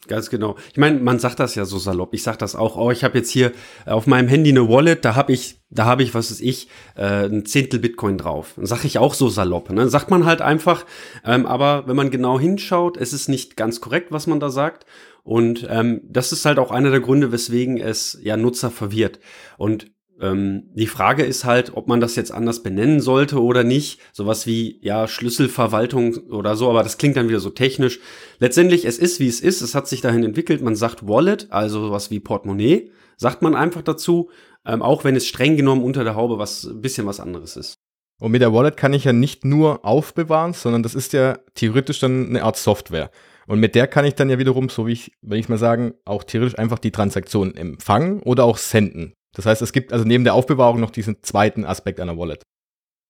Ganz 0.08 0.30
genau. 0.30 0.58
Ich 0.72 0.78
meine, 0.78 1.00
man 1.00 1.18
sagt 1.20 1.40
das 1.40 1.56
ja 1.56 1.64
so 1.64 1.78
salopp. 1.78 2.14
Ich 2.14 2.24
sag 2.24 2.38
das 2.38 2.56
auch. 2.56 2.76
Oh, 2.76 2.92
ich 2.92 3.06
habe 3.06 3.18
jetzt 3.18 3.30
hier 3.30 3.54
auf 3.86 4.06
meinem 4.06 4.28
Handy 4.28 4.50
eine 4.50 4.68
Wallet, 4.68 5.06
da 5.06 5.16
habe 5.16 5.32
ich, 5.32 5.62
da 5.70 5.86
habe 5.86 6.04
ich, 6.04 6.14
was 6.14 6.30
ist 6.30 6.42
ich, 6.42 6.68
äh, 6.96 7.26
ein 7.26 7.46
Zehntel 7.46 7.80
Bitcoin 7.80 8.18
drauf. 8.18 8.54
Sag 8.62 8.84
ich 8.84 8.98
auch 8.98 9.14
so 9.14 9.30
salopp. 9.30 9.70
Ne? 9.70 9.88
Sagt 9.88 10.12
man 10.12 10.26
halt 10.26 10.42
einfach. 10.42 10.86
Ähm, 11.24 11.46
aber 11.46 11.88
wenn 11.88 11.96
man 11.96 12.12
genau 12.12 12.38
hinschaut, 12.38 12.98
es 12.98 13.14
ist 13.14 13.30
nicht 13.30 13.56
ganz 13.56 13.80
korrekt, 13.80 14.12
was 14.12 14.28
man 14.28 14.42
da 14.42 14.50
sagt. 14.50 14.86
Und 15.24 15.66
ähm, 15.70 16.02
das 16.04 16.34
ist 16.34 16.44
halt 16.44 16.60
auch 16.60 16.72
einer 16.72 16.92
der 16.92 17.00
Gründe, 17.00 17.32
weswegen 17.32 17.78
es 17.78 18.20
ja 18.22 18.36
Nutzer 18.36 18.72
verwirrt. 18.72 19.20
Und 19.58 19.93
ähm, 20.22 20.70
die 20.74 20.88
Frage 20.88 21.24
ist 21.24 21.44
halt, 21.44 21.76
ob 21.76 21.88
man 21.88 22.00
das 22.00 22.16
jetzt 22.16 22.32
anders 22.32 22.64
benennen 22.64 23.02
sollte 23.02 23.42
oder 23.42 23.64
nicht. 23.64 24.00
Sowas 24.12 24.46
wie, 24.46 24.80
ja, 24.82 25.08
Schlüsselverwaltung 25.08 26.18
oder 26.30 26.56
so, 26.56 26.70
aber 26.70 26.84
das 26.84 26.98
klingt 26.98 27.18
dann 27.18 27.30
wieder 27.30 27.40
so 27.40 27.50
technisch. 27.50 28.00
Letztendlich, 28.40 28.86
es 28.86 28.98
ist, 28.98 29.20
wie 29.20 29.28
es 29.28 29.42
ist. 29.42 29.62
Es 29.62 29.76
hat 29.76 29.88
sich 29.88 30.02
dahin 30.02 30.24
entwickelt. 30.24 30.62
Man 30.62 30.76
sagt 30.76 31.08
Wallet, 31.08 31.48
also 31.52 31.82
sowas 31.88 32.12
wie 32.12 32.20
Portemonnaie, 32.20 32.92
sagt 33.18 33.42
man 33.42 33.56
einfach 33.56 33.82
dazu. 33.82 34.30
Ähm, 34.66 34.82
auch 34.82 35.04
wenn 35.04 35.16
es 35.16 35.28
streng 35.28 35.58
genommen 35.58 35.84
unter 35.84 36.04
der 36.04 36.16
Haube 36.16 36.38
was, 36.38 36.64
ein 36.64 36.82
bisschen 36.82 37.06
was 37.06 37.20
anderes 37.20 37.58
ist. 37.58 37.76
Und 38.22 38.32
mit 38.32 38.42
der 38.42 38.54
Wallet 38.54 38.78
kann 38.78 38.94
ich 38.94 39.04
ja 39.04 39.12
nicht 39.12 39.44
nur 39.44 39.84
aufbewahren, 39.84 40.54
sondern 40.54 40.84
das 40.84 40.96
ist 40.96 41.12
ja 41.12 41.40
theoretisch 41.56 42.00
dann 42.00 42.28
eine 42.28 42.44
Art 42.44 42.56
Software. 42.56 43.12
Und 43.48 43.60
mit 43.60 43.76
der 43.76 43.88
kann 43.88 44.06
ich 44.06 44.16
dann 44.16 44.30
ja 44.30 44.40
wiederum, 44.40 44.70
so 44.70 44.88
wie 44.88 44.94
ich, 44.94 45.12
wenn 45.22 45.40
ich 45.40 45.50
mal 45.50 45.58
sagen, 45.58 45.96
auch 46.06 46.24
theoretisch 46.24 46.58
einfach 46.58 46.80
die 46.80 46.92
Transaktion 46.92 47.56
empfangen 47.56 48.22
oder 48.22 48.46
auch 48.46 48.58
senden. 48.58 49.14
Das 49.34 49.46
heißt, 49.46 49.62
es 49.62 49.74
gibt 49.74 49.94
also 49.94 50.06
neben 50.06 50.24
der 50.24 50.34
Aufbewahrung 50.34 50.80
noch 50.80 50.92
diesen 50.92 51.22
zweiten 51.24 51.66
Aspekt 51.66 52.00
einer 52.00 52.18
Wallet. 52.18 52.44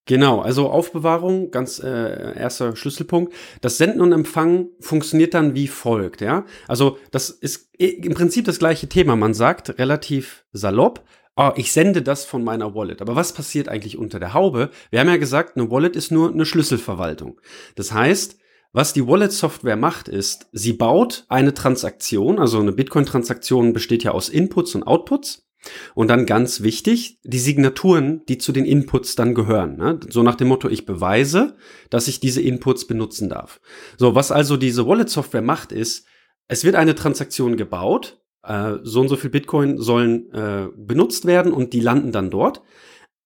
Genau, 0.06 0.42
also 0.42 0.70
Aufbewahrung, 0.70 1.50
ganz 1.52 1.80
äh, 1.80 2.38
erster 2.38 2.76
Schlüsselpunkt. 2.76 3.34
Das 3.62 3.78
Senden 3.78 4.02
und 4.02 4.12
Empfangen 4.12 4.70
funktioniert 4.82 5.34
dann 5.34 5.56
wie 5.56 5.68
folgt, 5.68 6.20
ja. 6.20 6.46
Also 6.68 6.98
das 7.12 7.30
ist 7.30 7.70
im 7.78 8.14
Prinzip 8.14 8.44
das 8.44 8.60
gleiche 8.60 8.90
Thema. 8.90 9.16
Man 9.16 9.34
sagt 9.34 9.80
relativ 9.80 10.46
salopp, 10.52 11.06
oh, 11.38 11.52
ich 11.56 11.72
sende 11.72 12.02
das 12.02 12.26
von 12.26 12.44
meiner 12.44 12.76
Wallet. 12.76 13.02
Aber 13.02 13.16
was 13.16 13.34
passiert 13.34 13.70
eigentlich 13.70 13.98
unter 13.98 14.20
der 14.20 14.34
Haube? 14.34 14.72
Wir 14.92 15.00
haben 15.00 15.08
ja 15.08 15.16
gesagt, 15.18 15.56
eine 15.56 15.72
Wallet 15.72 15.96
ist 15.96 16.12
nur 16.12 16.32
eine 16.32 16.46
Schlüsselverwaltung. 16.46 17.40
Das 17.76 17.94
heißt, 17.94 18.38
was 18.74 18.92
die 18.92 19.08
Wallet-Software 19.08 19.78
macht, 19.78 20.10
ist, 20.10 20.48
sie 20.52 20.74
baut 20.74 21.26
eine 21.30 21.54
Transaktion, 21.54 22.40
also 22.40 22.60
eine 22.60 22.72
Bitcoin-Transaktion 22.72 23.72
besteht 23.72 24.04
ja 24.04 24.12
aus 24.12 24.30
Inputs 24.30 24.76
und 24.76 24.84
Outputs. 24.84 25.48
Und 25.96 26.10
dann 26.10 26.26
ganz 26.26 26.62
wichtig, 26.62 27.20
die 27.24 27.40
Signaturen, 27.40 28.22
die 28.28 28.38
zu 28.38 28.52
den 28.52 28.66
Inputs 28.66 29.16
dann 29.16 29.34
gehören. 29.34 29.78
Ne? 29.78 30.00
So 30.10 30.24
nach 30.24 30.36
dem 30.36 30.50
Motto, 30.50 30.70
ich 30.70 30.86
beweise, 30.86 31.56
dass 31.90 32.08
ich 32.08 32.20
diese 32.20 32.42
Inputs 32.42 32.86
benutzen 32.86 33.30
darf. 33.30 33.62
So, 33.98 34.16
was 34.16 34.32
also 34.32 34.58
diese 34.58 34.88
Wallet-Software 34.88 35.42
macht, 35.42 35.72
ist, 35.72 36.06
es 36.48 36.64
wird 36.64 36.76
eine 36.76 36.96
Transaktion 36.96 37.58
gebaut, 37.58 38.22
äh, 38.44 38.76
so 38.84 39.02
und 39.02 39.08
so 39.08 39.16
viel 39.16 39.30
Bitcoin 39.30 39.78
sollen 39.78 40.32
äh, 40.34 40.68
benutzt 40.76 41.26
werden 41.26 41.54
und 41.54 41.74
die 41.74 41.80
landen 41.80 42.12
dann 42.12 42.30
dort. 42.30 42.62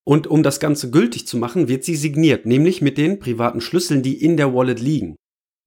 Und 0.04 0.28
um 0.28 0.42
das 0.42 0.60
Ganze 0.60 0.90
gültig 0.90 1.28
zu 1.28 1.38
machen, 1.38 1.68
wird 1.68 1.84
sie 1.84 1.96
signiert, 1.96 2.46
nämlich 2.46 2.82
mit 2.82 2.98
den 2.98 3.20
privaten 3.20 3.60
Schlüsseln, 3.60 4.04
die 4.04 4.24
in 4.24 4.38
der 4.38 4.54
Wallet 4.54 4.80
liegen. 4.80 5.18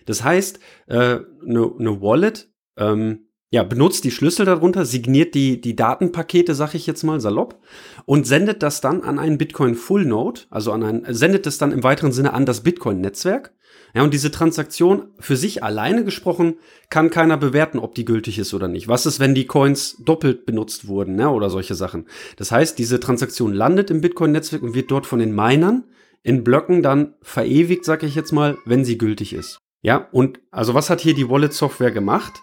Das 0.06 0.24
heißt, 0.24 0.60
eine 0.86 0.98
äh, 0.98 1.20
ne, 1.44 1.70
ne 1.78 2.00
Wallet 2.00 2.50
ähm, 2.78 3.29
ja, 3.52 3.64
benutzt 3.64 4.04
die 4.04 4.12
Schlüssel 4.12 4.46
darunter, 4.46 4.86
signiert 4.86 5.34
die, 5.34 5.60
die 5.60 5.74
Datenpakete, 5.74 6.54
sag 6.54 6.74
ich 6.74 6.86
jetzt 6.86 7.02
mal 7.02 7.20
salopp, 7.20 7.60
und 8.06 8.26
sendet 8.26 8.62
das 8.62 8.80
dann 8.80 9.02
an 9.02 9.18
einen 9.18 9.38
Bitcoin 9.38 9.74
Full 9.74 10.04
Node, 10.04 10.42
also 10.50 10.70
an 10.70 10.82
ein, 10.84 11.04
sendet 11.08 11.46
es 11.48 11.58
dann 11.58 11.72
im 11.72 11.82
weiteren 11.82 12.12
Sinne 12.12 12.32
an 12.32 12.46
das 12.46 12.60
Bitcoin-Netzwerk. 12.60 13.52
Ja, 13.92 14.04
und 14.04 14.14
diese 14.14 14.30
Transaktion 14.30 15.08
für 15.18 15.36
sich 15.36 15.64
alleine 15.64 16.04
gesprochen 16.04 16.58
kann 16.90 17.10
keiner 17.10 17.36
bewerten, 17.36 17.80
ob 17.80 17.96
die 17.96 18.04
gültig 18.04 18.38
ist 18.38 18.54
oder 18.54 18.68
nicht. 18.68 18.86
Was 18.86 19.04
ist, 19.04 19.18
wenn 19.18 19.34
die 19.34 19.46
Coins 19.46 19.96
doppelt 20.04 20.46
benutzt 20.46 20.86
wurden, 20.86 21.16
ne, 21.16 21.28
oder 21.28 21.50
solche 21.50 21.74
Sachen? 21.74 22.06
Das 22.36 22.52
heißt, 22.52 22.78
diese 22.78 23.00
Transaktion 23.00 23.52
landet 23.52 23.90
im 23.90 24.00
Bitcoin-Netzwerk 24.00 24.62
und 24.62 24.74
wird 24.74 24.92
dort 24.92 25.06
von 25.06 25.18
den 25.18 25.34
Minern 25.34 25.84
in 26.22 26.44
Blöcken 26.44 26.82
dann 26.82 27.14
verewigt, 27.20 27.84
sag 27.84 28.04
ich 28.04 28.14
jetzt 28.14 28.30
mal, 28.30 28.58
wenn 28.64 28.84
sie 28.84 28.96
gültig 28.96 29.32
ist. 29.32 29.58
Ja, 29.82 30.08
und 30.12 30.40
also 30.52 30.74
was 30.74 30.88
hat 30.88 31.00
hier 31.00 31.14
die 31.14 31.28
Wallet-Software 31.28 31.90
gemacht? 31.90 32.40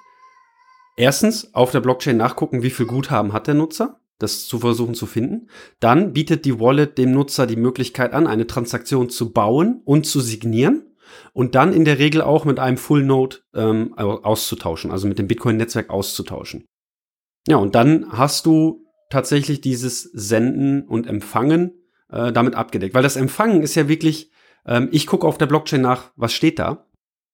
Erstens 0.97 1.53
auf 1.53 1.71
der 1.71 1.79
Blockchain 1.79 2.17
nachgucken, 2.17 2.63
wie 2.63 2.71
viel 2.71 2.87
Guthaben 2.87 3.31
hat 3.31 3.45
der 3.45 3.53
Nutzer, 3.53 4.01
das 4.17 4.47
zu 4.47 4.59
versuchen 4.59 4.95
zu 4.95 5.05
finden. 5.05 5.47
Dann 5.79 6.11
bietet 6.11 6.43
die 6.43 6.59
Wallet 6.59 6.97
dem 6.97 7.11
Nutzer 7.11 7.45
die 7.45 7.55
Möglichkeit 7.55 8.13
an, 8.13 8.25
eine 8.25 8.47
Transaktion 8.47 9.09
zu 9.09 9.31
bauen 9.31 9.81
und 9.85 10.07
zu 10.07 10.19
signieren 10.19 10.87
und 11.33 11.53
dann 11.53 11.71
in 11.71 11.85
der 11.85 11.99
Regel 11.99 12.21
auch 12.21 12.45
mit 12.45 12.59
einem 12.59 12.77
Full 12.77 13.03
Node 13.03 13.37
ähm, 13.53 13.93
auszutauschen, 13.95 14.89
also 14.89 15.07
mit 15.07 15.19
dem 15.19 15.27
Bitcoin-Netzwerk 15.27 15.91
auszutauschen. 15.91 16.65
Ja, 17.47 17.57
und 17.57 17.75
dann 17.75 18.07
hast 18.11 18.47
du 18.47 18.83
tatsächlich 19.11 19.61
dieses 19.61 20.01
Senden 20.01 20.81
und 20.81 21.05
Empfangen 21.05 21.73
äh, 22.09 22.31
damit 22.33 22.55
abgedeckt, 22.55 22.95
weil 22.95 23.03
das 23.03 23.15
Empfangen 23.15 23.61
ist 23.61 23.75
ja 23.75 23.87
wirklich, 23.87 24.31
ähm, 24.65 24.89
ich 24.91 25.05
gucke 25.05 25.27
auf 25.27 25.37
der 25.37 25.45
Blockchain 25.45 25.81
nach, 25.81 26.11
was 26.15 26.33
steht 26.33 26.57
da 26.57 26.86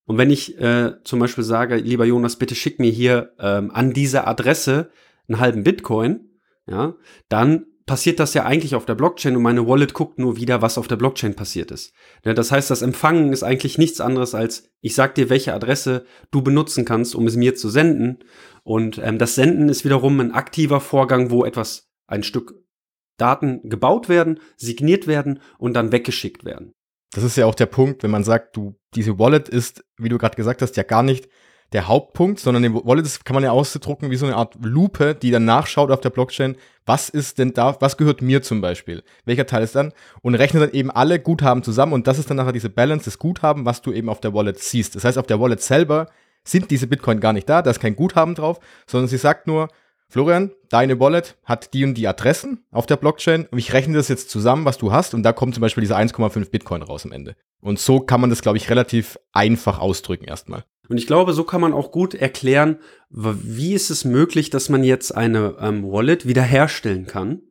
und 0.06 0.18
wenn 0.18 0.30
ich 0.30 0.60
äh, 0.60 0.94
zum 1.04 1.20
Beispiel 1.20 1.44
sage, 1.44 1.76
lieber 1.78 2.06
Jonas, 2.06 2.38
bitte 2.38 2.56
schick 2.56 2.80
mir 2.80 2.92
hier 2.92 3.34
ähm, 3.40 3.72
an 3.72 3.94
diese 3.94 4.28
Adresse 4.28 4.92
einen 5.28 5.40
halben 5.40 5.64
Bitcoin, 5.64 6.40
ja, 6.68 6.96
dann 7.30 7.66
passiert 7.86 8.20
das 8.20 8.34
ja 8.34 8.46
eigentlich 8.46 8.76
auf 8.76 8.86
der 8.86 8.96
Blockchain 8.96 9.36
und 9.36 9.44
meine 9.44 9.68
Wallet 9.68 9.94
guckt 9.94 10.18
nur 10.18 10.38
wieder, 10.38 10.62
was 10.62 10.78
auf 10.78 10.88
der 10.88 10.96
Blockchain 10.96 11.36
passiert 11.36 11.72
ist. 11.72 11.94
Ja, 12.24 12.34
das 12.34 12.52
heißt, 12.52 12.70
das 12.70 12.82
Empfangen 12.82 13.34
ist 13.34 13.44
eigentlich 13.44 13.78
nichts 13.78 14.00
anderes 14.00 14.36
als, 14.36 14.70
ich 14.82 14.96
sag 14.96 15.16
dir, 15.16 15.30
welche 15.30 15.54
Adresse 15.54 16.06
du 16.32 16.42
benutzen 16.42 16.86
kannst, 16.86 17.16
um 17.16 17.28
es 17.28 17.36
mir 17.36 17.56
zu 17.56 17.70
senden. 17.70 18.20
Und 18.64 19.00
ähm, 19.04 19.18
das 19.18 19.36
Senden 19.36 19.68
ist 19.68 19.84
wiederum 19.84 20.20
ein 20.20 20.32
aktiver 20.32 20.80
Vorgang, 20.80 21.30
wo 21.30 21.44
etwas, 21.44 21.90
ein 22.08 22.24
Stück 22.24 22.56
Daten 23.18 23.70
gebaut 23.70 24.10
werden, 24.10 24.40
signiert 24.58 25.08
werden 25.08 25.40
und 25.58 25.74
dann 25.74 25.92
weggeschickt 25.92 26.46
werden. 26.46 26.74
Das 27.14 27.24
ist 27.24 27.38
ja 27.38 27.46
auch 27.46 27.56
der 27.56 27.68
Punkt, 27.68 28.04
wenn 28.04 28.12
man 28.12 28.24
sagt, 28.24 28.58
du, 28.58 28.76
diese 28.96 29.20
Wallet 29.20 29.48
ist, 29.48 29.84
wie 29.98 30.10
du 30.10 30.18
gerade 30.18 30.36
gesagt 30.36 30.62
hast, 30.62 30.76
ja 30.78 30.84
gar 30.84 31.04
nicht 31.04 31.30
der 31.74 31.88
Hauptpunkt, 31.88 32.40
sondern 32.40 32.64
den 32.64 32.74
Wallet 32.74 33.06
das 33.06 33.24
kann 33.24 33.34
man 33.34 33.44
ja 33.44 33.52
ausdrucken 33.52 34.12
wie 34.12 34.16
so 34.16 34.26
eine 34.26 34.36
Art 34.36 34.56
Lupe, 34.62 35.16
die 35.16 35.32
dann 35.32 35.46
nachschaut 35.46 35.92
auf 35.92 36.02
der 36.02 36.12
Blockchain, 36.12 36.56
was 36.86 37.10
ist 37.10 37.40
denn 37.40 37.54
da, 37.54 37.76
was 37.80 37.98
gehört 37.98 38.22
mir 38.22 38.42
zum 38.44 38.62
Beispiel, 38.62 39.04
welcher 39.26 39.48
Teil 39.48 39.64
ist 39.64 39.76
dann 39.76 39.92
und 40.22 40.36
rechnet 40.36 40.62
dann 40.62 40.72
eben 40.72 40.92
alle 40.92 41.20
Guthaben 41.20 41.64
zusammen 41.64 41.94
und 41.94 42.06
das 42.08 42.20
ist 42.20 42.30
dann 42.30 42.38
nachher 42.38 42.52
diese 42.52 42.70
Balance 42.70 43.06
des 43.06 43.18
Guthaben, 43.18 43.66
was 43.66 43.82
du 43.82 43.92
eben 43.92 44.10
auf 44.10 44.22
der 44.22 44.34
Wallet 44.34 44.60
siehst. 44.60 44.96
Das 44.96 45.04
heißt, 45.04 45.18
auf 45.18 45.26
der 45.26 45.40
Wallet 45.40 45.62
selber 45.62 46.08
sind 46.44 46.70
diese 46.70 46.88
Bitcoin 46.88 47.20
gar 47.20 47.34
nicht 47.34 47.50
da, 47.50 47.62
da 47.62 47.72
ist 47.72 47.80
kein 47.80 47.96
Guthaben 47.96 48.36
drauf, 48.36 48.60
sondern 48.86 49.08
sie 49.08 49.18
sagt 49.18 49.48
nur, 49.48 49.70
Florian, 50.14 50.52
deine 50.70 51.00
Wallet 51.00 51.38
hat 51.44 51.74
die 51.74 51.84
und 51.84 51.96
die 51.96 52.08
Adressen 52.08 52.64
auf 52.70 52.86
der 52.86 52.98
Blockchain 52.98 53.48
und 53.50 53.58
ich 53.58 53.74
rechne 53.74 53.96
das 53.96 54.10
jetzt 54.10 54.30
zusammen, 54.30 54.64
was 54.64 54.78
du 54.78 54.92
hast 54.92 55.16
und 55.16 55.24
da 55.24 55.34
kommt 55.34 55.56
zum 55.56 55.62
Beispiel 55.62 55.82
diese 55.82 55.98
1,5 55.98 56.52
Bitcoin 56.52 56.84
raus 56.84 57.04
am 57.04 57.12
Ende. 57.12 57.36
Und 57.62 57.80
so 57.80 58.00
kann 58.00 58.22
man 58.22 58.30
das, 58.30 58.44
glaube 58.44 58.60
ich, 58.60 58.70
relativ 58.70 59.18
einfach 59.32 59.80
ausdrücken 59.80 60.26
erstmal. 60.26 60.66
Und 60.88 61.00
ich 61.00 61.08
glaube, 61.08 61.34
so 61.34 61.44
kann 61.44 61.62
man 61.62 61.74
auch 61.74 61.92
gut 61.92 62.14
erklären, 62.14 62.78
wie 63.10 63.74
ist 63.74 63.90
es 63.90 64.06
möglich, 64.06 64.52
dass 64.52 64.70
man 64.70 64.84
jetzt 64.84 65.18
eine 65.18 65.56
ähm, 65.60 65.84
Wallet 65.84 66.28
wiederherstellen 66.28 67.08
kann. 67.08 67.42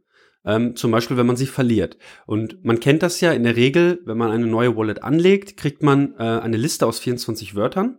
Ähm, 0.45 0.77
zum 0.77 0.93
Beispiel, 0.93 1.17
wenn 1.17 1.27
man 1.27 1.37
sie 1.37 1.47
verliert. 1.47 1.97
Und 2.27 2.65
man 2.65 2.79
kennt 2.79 3.03
das 3.03 3.21
ja 3.21 3.33
in 3.33 3.43
der 3.43 3.57
Regel, 3.57 4.03
wenn 4.05 4.19
man 4.19 4.31
eine 4.31 4.47
neue 4.47 4.77
Wallet 4.77 5.03
anlegt, 5.03 5.57
kriegt 5.57 5.83
man 5.83 6.15
äh, 6.17 6.23
eine 6.23 6.59
Liste 6.59 6.87
aus 6.87 7.01
24 7.01 7.57
Wörtern. 7.57 7.99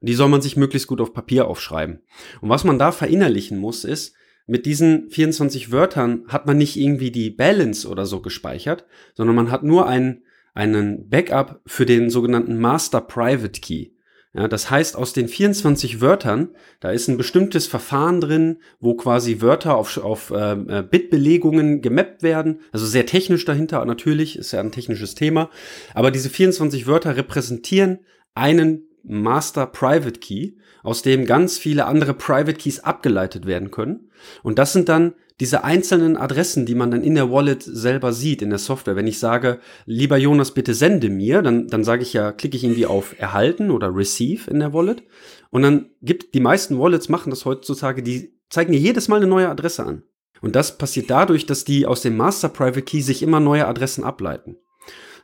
Die 0.00 0.14
soll 0.14 0.28
man 0.28 0.40
sich 0.40 0.56
möglichst 0.56 0.88
gut 0.88 1.00
auf 1.00 1.12
Papier 1.12 1.48
aufschreiben. 1.48 2.00
Und 2.40 2.48
was 2.48 2.64
man 2.64 2.78
da 2.78 2.92
verinnerlichen 2.92 3.58
muss, 3.58 3.84
ist, 3.84 4.14
mit 4.46 4.64
diesen 4.64 5.10
24 5.10 5.72
Wörtern 5.72 6.24
hat 6.28 6.46
man 6.46 6.56
nicht 6.56 6.76
irgendwie 6.76 7.10
die 7.10 7.30
Balance 7.30 7.86
oder 7.86 8.06
so 8.06 8.22
gespeichert, 8.22 8.86
sondern 9.14 9.36
man 9.36 9.50
hat 9.50 9.62
nur 9.62 9.86
ein, 9.86 10.22
einen 10.54 11.08
Backup 11.10 11.60
für 11.66 11.84
den 11.84 12.08
sogenannten 12.08 12.58
Master 12.58 13.02
Private 13.02 13.60
Key. 13.60 13.90
Ja, 14.34 14.46
das 14.46 14.70
heißt, 14.70 14.94
aus 14.94 15.12
den 15.12 15.26
24 15.26 16.00
Wörtern, 16.00 16.50
da 16.80 16.90
ist 16.90 17.08
ein 17.08 17.16
bestimmtes 17.16 17.66
Verfahren 17.66 18.20
drin, 18.20 18.58
wo 18.78 18.94
quasi 18.94 19.40
Wörter 19.40 19.76
auf, 19.76 19.96
auf 19.98 20.32
ähm, 20.34 20.68
äh, 20.68 20.82
Bitbelegungen 20.82 21.82
gemappt 21.82 22.22
werden. 22.22 22.60
Also 22.70 22.86
sehr 22.86 23.04
technisch 23.04 23.44
dahinter 23.44 23.84
natürlich, 23.84 24.38
ist 24.38 24.52
ja 24.52 24.60
ein 24.60 24.72
technisches 24.72 25.14
Thema. 25.14 25.50
Aber 25.92 26.10
diese 26.10 26.30
24 26.30 26.86
Wörter 26.86 27.16
repräsentieren 27.16 28.00
einen 28.34 28.87
Master 29.08 29.66
Private 29.66 30.20
Key, 30.20 30.52
aus 30.82 31.02
dem 31.02 31.26
ganz 31.26 31.58
viele 31.58 31.86
andere 31.86 32.14
Private 32.14 32.54
Keys 32.54 32.80
abgeleitet 32.80 33.46
werden 33.46 33.70
können. 33.70 34.10
Und 34.42 34.58
das 34.58 34.72
sind 34.72 34.88
dann 34.88 35.14
diese 35.40 35.62
einzelnen 35.62 36.16
Adressen, 36.16 36.66
die 36.66 36.74
man 36.74 36.90
dann 36.90 37.02
in 37.02 37.14
der 37.14 37.30
Wallet 37.30 37.62
selber 37.62 38.12
sieht, 38.12 38.42
in 38.42 38.50
der 38.50 38.58
Software. 38.58 38.96
Wenn 38.96 39.06
ich 39.06 39.18
sage, 39.18 39.60
lieber 39.86 40.16
Jonas, 40.16 40.52
bitte 40.52 40.74
sende 40.74 41.10
mir, 41.10 41.42
dann, 41.42 41.68
dann 41.68 41.84
sage 41.84 42.02
ich 42.02 42.12
ja, 42.12 42.32
klicke 42.32 42.56
ich 42.56 42.64
irgendwie 42.64 42.86
auf 42.86 43.14
Erhalten 43.18 43.70
oder 43.70 43.94
Receive 43.94 44.50
in 44.50 44.58
der 44.58 44.72
Wallet. 44.72 45.02
Und 45.50 45.62
dann 45.62 45.90
gibt, 46.02 46.34
die 46.34 46.40
meisten 46.40 46.78
Wallets 46.78 47.08
machen 47.08 47.30
das 47.30 47.44
heutzutage, 47.44 48.02
die 48.02 48.34
zeigen 48.50 48.72
dir 48.72 48.78
jedes 48.78 49.08
Mal 49.08 49.16
eine 49.16 49.26
neue 49.26 49.48
Adresse 49.48 49.84
an. 49.84 50.02
Und 50.40 50.56
das 50.56 50.78
passiert 50.78 51.10
dadurch, 51.10 51.46
dass 51.46 51.64
die 51.64 51.86
aus 51.86 52.02
dem 52.02 52.16
Master 52.16 52.48
Private 52.48 52.82
Key 52.82 53.00
sich 53.00 53.22
immer 53.22 53.40
neue 53.40 53.66
Adressen 53.66 54.04
ableiten. 54.04 54.56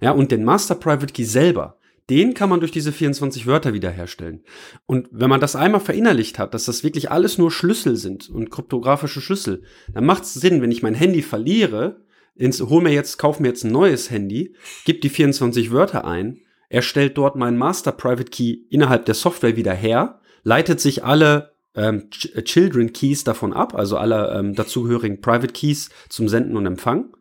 Ja, 0.00 0.12
und 0.12 0.30
den 0.32 0.44
Master 0.44 0.74
Private 0.74 1.12
Key 1.12 1.24
selber, 1.24 1.78
den 2.10 2.34
kann 2.34 2.50
man 2.50 2.60
durch 2.60 2.72
diese 2.72 2.92
24 2.92 3.46
Wörter 3.46 3.72
wiederherstellen. 3.72 4.44
Und 4.86 5.08
wenn 5.10 5.30
man 5.30 5.40
das 5.40 5.56
einmal 5.56 5.80
verinnerlicht 5.80 6.38
hat, 6.38 6.52
dass 6.52 6.66
das 6.66 6.84
wirklich 6.84 7.10
alles 7.10 7.38
nur 7.38 7.50
Schlüssel 7.50 7.96
sind 7.96 8.28
und 8.28 8.50
kryptografische 8.50 9.20
Schlüssel, 9.20 9.62
dann 9.92 10.04
macht 10.04 10.24
es 10.24 10.34
Sinn, 10.34 10.60
wenn 10.60 10.70
ich 10.70 10.82
mein 10.82 10.94
Handy 10.94 11.22
verliere, 11.22 12.04
ins, 12.34 12.60
hol 12.60 12.82
mir 12.82 12.92
jetzt, 12.92 13.18
kauf 13.18 13.40
mir 13.40 13.48
jetzt 13.48 13.64
ein 13.64 13.72
neues 13.72 14.10
Handy, 14.10 14.54
gib 14.84 15.00
die 15.00 15.08
24 15.08 15.70
Wörter 15.70 16.04
ein, 16.04 16.40
erstellt 16.68 17.16
dort 17.16 17.36
meinen 17.36 17.56
Master 17.56 17.92
Private 17.92 18.30
Key 18.30 18.58
innerhalb 18.70 19.06
der 19.06 19.14
Software 19.14 19.56
wieder 19.56 19.74
her, 19.74 20.20
leitet 20.42 20.80
sich 20.80 21.04
alle 21.04 21.54
ähm, 21.74 22.10
Children 22.10 22.92
Keys 22.92 23.24
davon 23.24 23.52
ab, 23.52 23.74
also 23.74 23.96
alle 23.96 24.36
ähm, 24.36 24.54
dazugehörigen 24.54 25.20
Private 25.20 25.52
Keys 25.52 25.90
zum 26.08 26.28
Senden 26.28 26.56
und 26.56 26.66
Empfang 26.66 27.14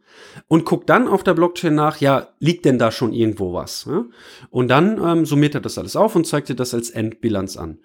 und 0.47 0.65
guckt 0.65 0.89
dann 0.89 1.07
auf 1.07 1.23
der 1.23 1.33
Blockchain 1.33 1.75
nach, 1.75 1.97
ja, 2.01 2.29
liegt 2.39 2.65
denn 2.65 2.79
da 2.79 2.91
schon 2.91 3.13
irgendwo 3.13 3.53
was? 3.53 3.85
Ja? 3.85 4.05
Und 4.49 4.67
dann 4.67 5.01
ähm, 5.03 5.25
summiert 5.25 5.55
er 5.55 5.61
das 5.61 5.77
alles 5.77 5.95
auf 5.95 6.15
und 6.15 6.25
zeigt 6.25 6.49
dir 6.49 6.55
das 6.55 6.73
als 6.73 6.89
Endbilanz 6.89 7.57
an. 7.57 7.79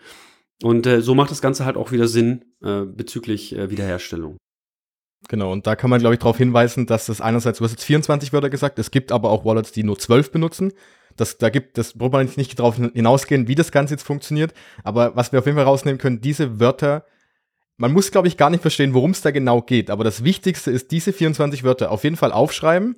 Und 0.63 0.87
äh, 0.87 1.01
so 1.01 1.15
macht 1.15 1.31
das 1.31 1.43
Ganze 1.43 1.65
halt 1.65 1.77
auch 1.77 1.93
wieder 1.93 2.09
Sinn 2.09 2.45
äh, 2.63 2.83
bezüglich 2.83 3.57
äh, 3.57 3.71
Wiederherstellung. 3.71 4.39
Genau, 5.29 5.53
und 5.53 5.67
da 5.67 5.77
kann 5.77 5.91
man, 5.91 6.01
glaube 6.01 6.15
ich, 6.15 6.21
darauf 6.21 6.39
hinweisen, 6.39 6.87
dass 6.87 7.07
das 7.07 7.21
einerseits, 7.21 7.59
du 7.59 7.65
hast 7.65 7.73
jetzt 7.73 7.85
24 7.85 8.33
Wörter 8.33 8.51
gesagt, 8.51 8.79
es 8.79 8.91
gibt 8.91 9.13
aber 9.13 9.31
auch 9.31 9.45
Wallets, 9.45 9.73
die 9.73 9.83
nur 9.83 9.99
12 9.99 10.31
benutzen. 10.31 10.73
Das, 11.17 11.39
da 11.39 11.51
gibt, 11.51 11.77
das 11.77 11.95
braucht 11.95 12.13
man 12.13 12.29
nicht 12.37 12.59
darauf 12.59 12.77
hinausgehen, 12.77 13.49
wie 13.49 13.57
das 13.57 13.73
Ganze 13.73 13.95
jetzt 13.95 14.05
funktioniert. 14.05 14.55
Aber 14.85 15.17
was 15.17 15.33
wir 15.33 15.41
auf 15.41 15.47
jeden 15.47 15.57
Fall 15.57 15.67
rausnehmen 15.67 15.99
können, 15.99 16.21
diese 16.21 16.61
Wörter 16.61 17.05
man 17.79 17.93
muss, 17.93 18.11
glaube 18.11 18.29
ich, 18.29 18.37
gar 18.37 18.51
nicht 18.51 18.61
verstehen, 18.61 18.93
worum 18.93 19.13
es 19.13 19.23
da 19.23 19.31
genau 19.31 19.63
geht. 19.63 19.89
Aber 19.89 20.05
das 20.05 20.25
Wichtigste 20.25 20.71
ist, 20.71 20.91
diese 20.91 21.13
24 21.13 21.65
Wörter 21.65 21.91
auf 21.91 22.05
jeden 22.05 22.17
Fall 22.17 22.33
aufschreiben. 22.33 22.97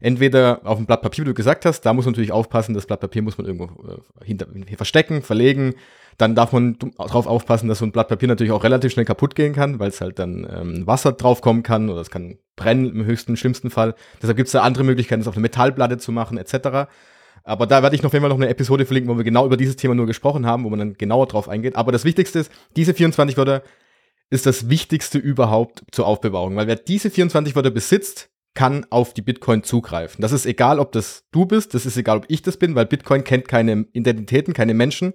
Entweder 0.00 0.60
auf 0.64 0.78
dem 0.78 0.86
Blatt 0.86 1.02
Papier, 1.02 1.24
wie 1.24 1.28
du 1.28 1.34
gesagt 1.34 1.66
hast, 1.66 1.80
da 1.82 1.92
muss 1.92 2.04
man 2.04 2.12
natürlich 2.12 2.30
aufpassen, 2.30 2.74
das 2.74 2.86
Blatt 2.86 3.00
Papier 3.00 3.22
muss 3.22 3.36
man 3.36 3.46
irgendwo 3.46 3.64
äh, 3.90 4.24
hinter, 4.24 4.46
verstecken, 4.76 5.22
verlegen. 5.22 5.74
Dann 6.16 6.36
darf 6.36 6.52
man 6.52 6.78
darauf 6.96 7.26
aufpassen, 7.26 7.68
dass 7.68 7.78
so 7.78 7.84
ein 7.84 7.92
Blatt 7.92 8.08
Papier 8.08 8.28
natürlich 8.28 8.52
auch 8.52 8.62
relativ 8.62 8.92
schnell 8.92 9.04
kaputt 9.04 9.34
gehen 9.34 9.52
kann, 9.52 9.80
weil 9.80 9.88
es 9.88 10.00
halt 10.00 10.20
dann 10.20 10.46
ähm, 10.48 10.86
Wasser 10.86 11.12
draufkommen 11.12 11.64
kann 11.64 11.90
oder 11.90 12.00
es 12.00 12.10
kann 12.10 12.38
brennen 12.54 12.94
im 12.94 13.04
höchsten, 13.04 13.36
schlimmsten 13.36 13.70
Fall. 13.70 13.94
Deshalb 14.22 14.36
gibt 14.36 14.46
es 14.46 14.52
da 14.52 14.62
andere 14.62 14.84
Möglichkeiten, 14.84 15.20
das 15.20 15.28
auf 15.28 15.34
eine 15.34 15.42
Metallplatte 15.42 15.98
zu 15.98 16.12
machen, 16.12 16.38
etc. 16.38 16.88
Aber 17.42 17.66
da 17.66 17.82
werde 17.82 17.96
ich 17.96 18.02
noch 18.02 18.14
einmal 18.14 18.30
noch 18.30 18.36
eine 18.36 18.48
Episode 18.48 18.86
verlinken, 18.86 19.12
wo 19.12 19.16
wir 19.16 19.24
genau 19.24 19.44
über 19.44 19.56
dieses 19.56 19.76
Thema 19.76 19.94
nur 19.94 20.06
gesprochen 20.06 20.46
haben, 20.46 20.64
wo 20.64 20.70
man 20.70 20.78
dann 20.78 20.94
genauer 20.94 21.26
drauf 21.26 21.48
eingeht. 21.48 21.74
Aber 21.74 21.90
das 21.90 22.04
Wichtigste 22.04 22.38
ist, 22.38 22.52
diese 22.76 22.94
24 22.94 23.36
Wörter 23.36 23.62
ist 24.30 24.46
das 24.46 24.68
Wichtigste 24.68 25.18
überhaupt 25.18 25.82
zur 25.90 26.06
Aufbewahrung. 26.06 26.56
Weil 26.56 26.68
wer 26.68 26.76
diese 26.76 27.10
24 27.10 27.56
Wörter 27.56 27.70
besitzt, 27.70 28.30
kann 28.54 28.86
auf 28.90 29.14
die 29.14 29.22
Bitcoin 29.22 29.62
zugreifen. 29.62 30.22
Das 30.22 30.32
ist 30.32 30.46
egal, 30.46 30.78
ob 30.78 30.92
das 30.92 31.24
du 31.30 31.46
bist, 31.46 31.74
das 31.74 31.86
ist 31.86 31.96
egal, 31.96 32.18
ob 32.18 32.24
ich 32.28 32.42
das 32.42 32.56
bin, 32.56 32.74
weil 32.74 32.86
Bitcoin 32.86 33.24
kennt 33.24 33.48
keine 33.48 33.86
Identitäten, 33.92 34.54
keine 34.54 34.74
Menschen. 34.74 35.14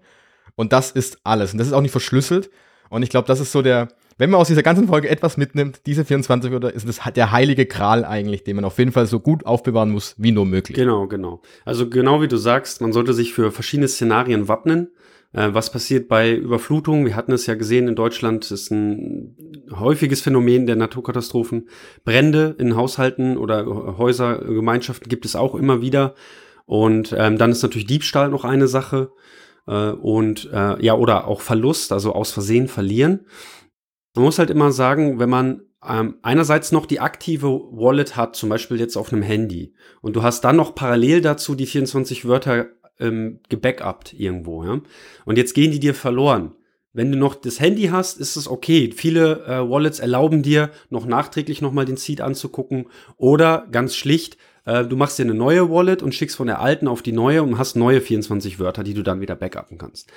Und 0.56 0.72
das 0.72 0.92
ist 0.92 1.20
alles. 1.24 1.52
Und 1.52 1.58
das 1.60 1.68
ist 1.68 1.74
auch 1.74 1.82
nicht 1.82 1.92
verschlüsselt. 1.92 2.50
Und 2.90 3.04
ich 3.04 3.10
glaube, 3.10 3.28
das 3.28 3.40
ist 3.40 3.52
so 3.52 3.62
der, 3.62 3.90
wenn 4.18 4.30
man 4.30 4.40
aus 4.40 4.48
dieser 4.48 4.64
ganzen 4.64 4.88
Folge 4.88 5.10
etwas 5.10 5.36
mitnimmt, 5.36 5.82
diese 5.86 6.06
24 6.06 6.52
Wörter 6.52 6.74
ist 6.74 6.88
das 6.88 7.02
der 7.14 7.32
heilige 7.32 7.66
Kral 7.66 8.06
eigentlich, 8.06 8.44
den 8.44 8.56
man 8.56 8.64
auf 8.64 8.78
jeden 8.78 8.92
Fall 8.92 9.08
so 9.08 9.20
gut 9.20 9.46
aufbewahren 9.46 9.90
muss, 9.90 10.16
wie 10.18 10.32
nur 10.32 10.46
möglich. 10.46 10.78
Genau, 10.78 11.08
genau. 11.08 11.42
Also 11.66 11.90
genau 11.90 12.22
wie 12.22 12.28
du 12.28 12.38
sagst, 12.38 12.80
man 12.82 12.94
sollte 12.94 13.14
sich 13.14 13.34
für 13.34 13.52
verschiedene 13.52 13.88
Szenarien 13.88 14.48
wappnen. 14.48 14.92
Äh, 15.36 15.54
was 15.54 15.70
passiert 15.70 16.08
bei 16.08 16.34
Überflutungen? 16.34 17.06
Wir 17.06 17.16
hatten 17.16 17.34
es 17.34 17.46
ja 17.46 17.56
gesehen 17.56 17.88
in 17.88 17.96
Deutschland, 17.96 18.50
ist 18.50 18.72
ein 18.72 19.36
häufiges 19.72 20.22
Phänomen 20.22 20.66
der 20.66 20.78
Naturkatastrophen. 20.78 21.68
Brände 22.06 22.56
in 22.58 22.76
Haushalten 22.76 23.38
oder 23.38 23.66
Häusergemeinschaften 23.98 25.10
gibt 25.10 25.26
es 25.26 25.36
auch 25.36 25.56
immer 25.56 25.82
wieder. 25.82 26.16
Und 26.66 27.14
ähm, 27.18 27.38
dann 27.38 27.52
ist 27.52 27.62
natürlich 27.62 27.86
Diebstahl 27.86 28.30
noch 28.30 28.46
eine 28.46 28.68
Sache. 28.68 29.12
Äh, 29.68 29.90
und 29.90 30.50
äh, 30.54 30.84
ja, 30.84 30.96
oder 30.96 31.28
auch 31.28 31.42
Verlust, 31.42 31.92
also 31.92 32.14
aus 32.14 32.32
Versehen 32.32 32.70
verlieren. 32.70 33.26
Man 34.16 34.24
muss 34.24 34.40
halt 34.40 34.50
immer 34.50 34.72
sagen, 34.72 35.20
wenn 35.20 35.30
man 35.30 35.64
ähm, 35.86 36.16
einerseits 36.22 36.72
noch 36.72 36.86
die 36.86 37.02
aktive 37.02 37.48
Wallet 37.50 38.16
hat, 38.16 38.38
zum 38.38 38.48
Beispiel 38.48 38.80
jetzt 38.80 38.96
auf 38.96 39.12
einem 39.12 39.22
Handy, 39.22 39.76
und 40.02 40.16
du 40.16 40.24
hast 40.24 40.46
dann 40.46 40.56
noch 40.56 40.74
parallel 40.74 41.20
dazu 41.20 41.56
die 41.56 41.66
24 41.66 42.26
Wörter 42.26 42.68
ähm, 43.00 43.40
gebackupt 43.50 44.14
irgendwo, 44.14 44.64
ja. 44.64 44.82
Und 45.26 45.38
jetzt 45.38 45.54
gehen 45.54 45.72
die 45.72 45.80
dir 45.80 45.94
verloren. 45.94 46.56
Wenn 46.94 47.12
du 47.12 47.18
noch 47.18 47.36
das 47.36 47.60
Handy 47.60 47.88
hast, 47.88 48.18
ist 48.18 48.38
es 48.38 48.48
okay. 48.48 48.90
Viele 48.96 49.44
äh, 49.46 49.70
Wallets 49.70 50.00
erlauben 50.00 50.44
dir, 50.44 50.72
noch 50.90 51.06
nachträglich 51.06 51.62
nochmal 51.62 51.84
den 51.84 51.98
Seed 51.98 52.22
anzugucken. 52.22 52.86
Oder 53.18 53.68
ganz 53.70 53.98
schlicht, 53.98 54.38
äh, 54.66 54.84
du 54.84 54.96
machst 54.96 55.20
dir 55.20 55.24
eine 55.24 55.34
neue 55.34 55.70
Wallet 55.70 56.04
und 56.04 56.14
schickst 56.14 56.36
von 56.36 56.48
der 56.48 56.60
alten 56.60 56.88
auf 56.88 57.02
die 57.02 57.12
neue 57.12 57.44
und 57.44 57.58
hast 57.58 57.76
neue 57.76 58.02
24 58.02 58.60
Wörter, 58.60 58.84
die 58.84 58.94
du 58.94 59.04
dann 59.04 59.22
wieder 59.22 59.36
backuppen 59.36 59.78
kannst. 59.78 60.12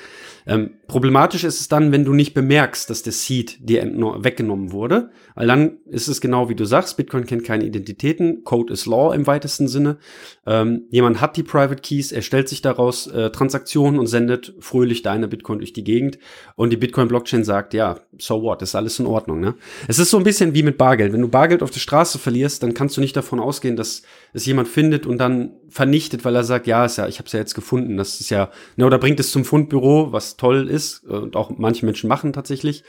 Ähm, 0.47 0.71
problematisch 0.87 1.45
ist 1.45 1.61
es 1.61 1.69
dann, 1.69 1.93
wenn 1.93 2.05
du 2.05 2.15
nicht 2.15 2.35
bemerkst, 2.35 2.89
dass 2.91 3.03
der 3.03 3.13
Seed 3.13 3.59
dir 3.61 3.85
weggenommen 3.85 4.73
wurde, 4.73 5.11
weil 5.35 5.47
dann 5.47 5.79
ist 5.87 6.09
es 6.09 6.21
genau 6.21 6.49
wie 6.49 6.55
du 6.55 6.65
sagst, 6.65 6.97
Bitcoin 6.97 7.27
kennt 7.27 7.45
keine 7.45 7.65
Identitäten, 7.65 8.45
Code 8.45 8.73
is 8.73 8.87
Law 8.87 9.15
im 9.15 9.27
weitesten 9.27 9.69
Sinne. 9.69 9.99
Ähm, 10.47 10.85
jemand 10.91 11.21
hat 11.21 11.37
die 11.37 11.43
Private 11.43 11.83
Keys, 11.83 12.13
erstellt 12.13 12.49
sich 12.49 12.63
daraus 12.63 13.07
äh, 13.07 13.31
Transaktionen 13.31 14.01
und 14.01 14.07
sendet 14.07 14.55
fröhlich 14.61 15.03
deine 15.03 15.29
Bitcoin 15.29 15.59
durch 15.59 15.73
die 15.73 15.85
Gegend 15.85 16.19
und 16.57 16.71
die 16.71 16.77
Bitcoin-Blockchain 16.77 17.45
sagt, 17.45 17.75
ja, 17.75 18.01
so 18.17 18.43
what, 18.43 18.63
ist 18.63 18.75
alles 18.75 18.99
in 18.99 19.07
Ordnung. 19.07 19.41
Ne? 19.41 19.55
Es 19.87 19.99
ist 19.99 20.11
so 20.11 20.17
ein 20.17 20.25
bisschen 20.25 20.55
wie 20.55 20.63
mit 20.63 20.79
Bargeld. 20.79 21.13
Wenn 21.13 21.21
du 21.21 21.29
Bargeld 21.29 21.63
auf 21.63 21.71
der 21.71 21.81
Straße 21.81 22.19
verlierst, 22.19 22.63
dann 22.63 22.75
kannst 22.75 22.97
du 22.97 23.01
nicht 23.01 23.17
davon 23.17 23.41
ausgehen, 23.41 23.77
dass 23.77 24.03
es 24.33 24.47
jemand 24.47 24.69
findet 24.69 25.07
und 25.07 25.19
dann 25.19 25.53
vernichtet, 25.69 26.25
weil 26.25 26.37
er 26.37 26.45
sagt, 26.45 26.67
ja, 26.67 26.85
ist 26.85 26.99
ja, 26.99 27.09
ich 27.09 27.19
habe 27.19 27.27
es 27.27 27.33
ja 27.33 27.41
jetzt 27.41 27.55
gefunden. 27.55 27.97
Das 27.97 28.21
ist 28.21 28.31
ja, 28.31 28.51
ne, 28.77 28.87
oder 28.87 28.99
bringt 28.99 29.21
es 29.21 29.31
zum 29.31 29.45
Fundbüro, 29.45 30.13
was 30.13 30.37
toll 30.37 30.69
ist 30.69 31.05
und 31.05 31.37
auch 31.37 31.51
manche 31.57 31.87
Menschen 31.87 32.09
machen 32.09 32.33
tatsächlich. 32.33 32.85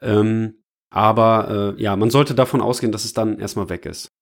Ähm, 0.00 0.62
aber 0.90 1.74
äh, 1.76 1.82
ja, 1.82 1.96
man 1.96 2.10
sollte 2.10 2.34
davon 2.34 2.60
ausgehen, 2.60 2.92
dass 2.92 3.04
es 3.04 3.12
dann 3.12 3.38
erstmal 3.38 3.68
weg 3.68 3.86
ist. 3.86 4.12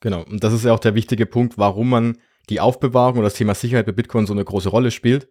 Genau, 0.00 0.22
und 0.24 0.42
das 0.44 0.52
ist 0.52 0.64
ja 0.64 0.72
auch 0.72 0.80
der 0.80 0.94
wichtige 0.94 1.26
Punkt, 1.26 1.58
warum 1.58 1.88
man 1.90 2.18
die 2.50 2.60
Aufbewahrung 2.60 3.18
oder 3.18 3.26
das 3.26 3.34
Thema 3.34 3.54
Sicherheit 3.54 3.86
bei 3.86 3.92
Bitcoin 3.92 4.26
so 4.26 4.32
eine 4.32 4.44
große 4.44 4.68
Rolle 4.68 4.90
spielt. 4.90 5.28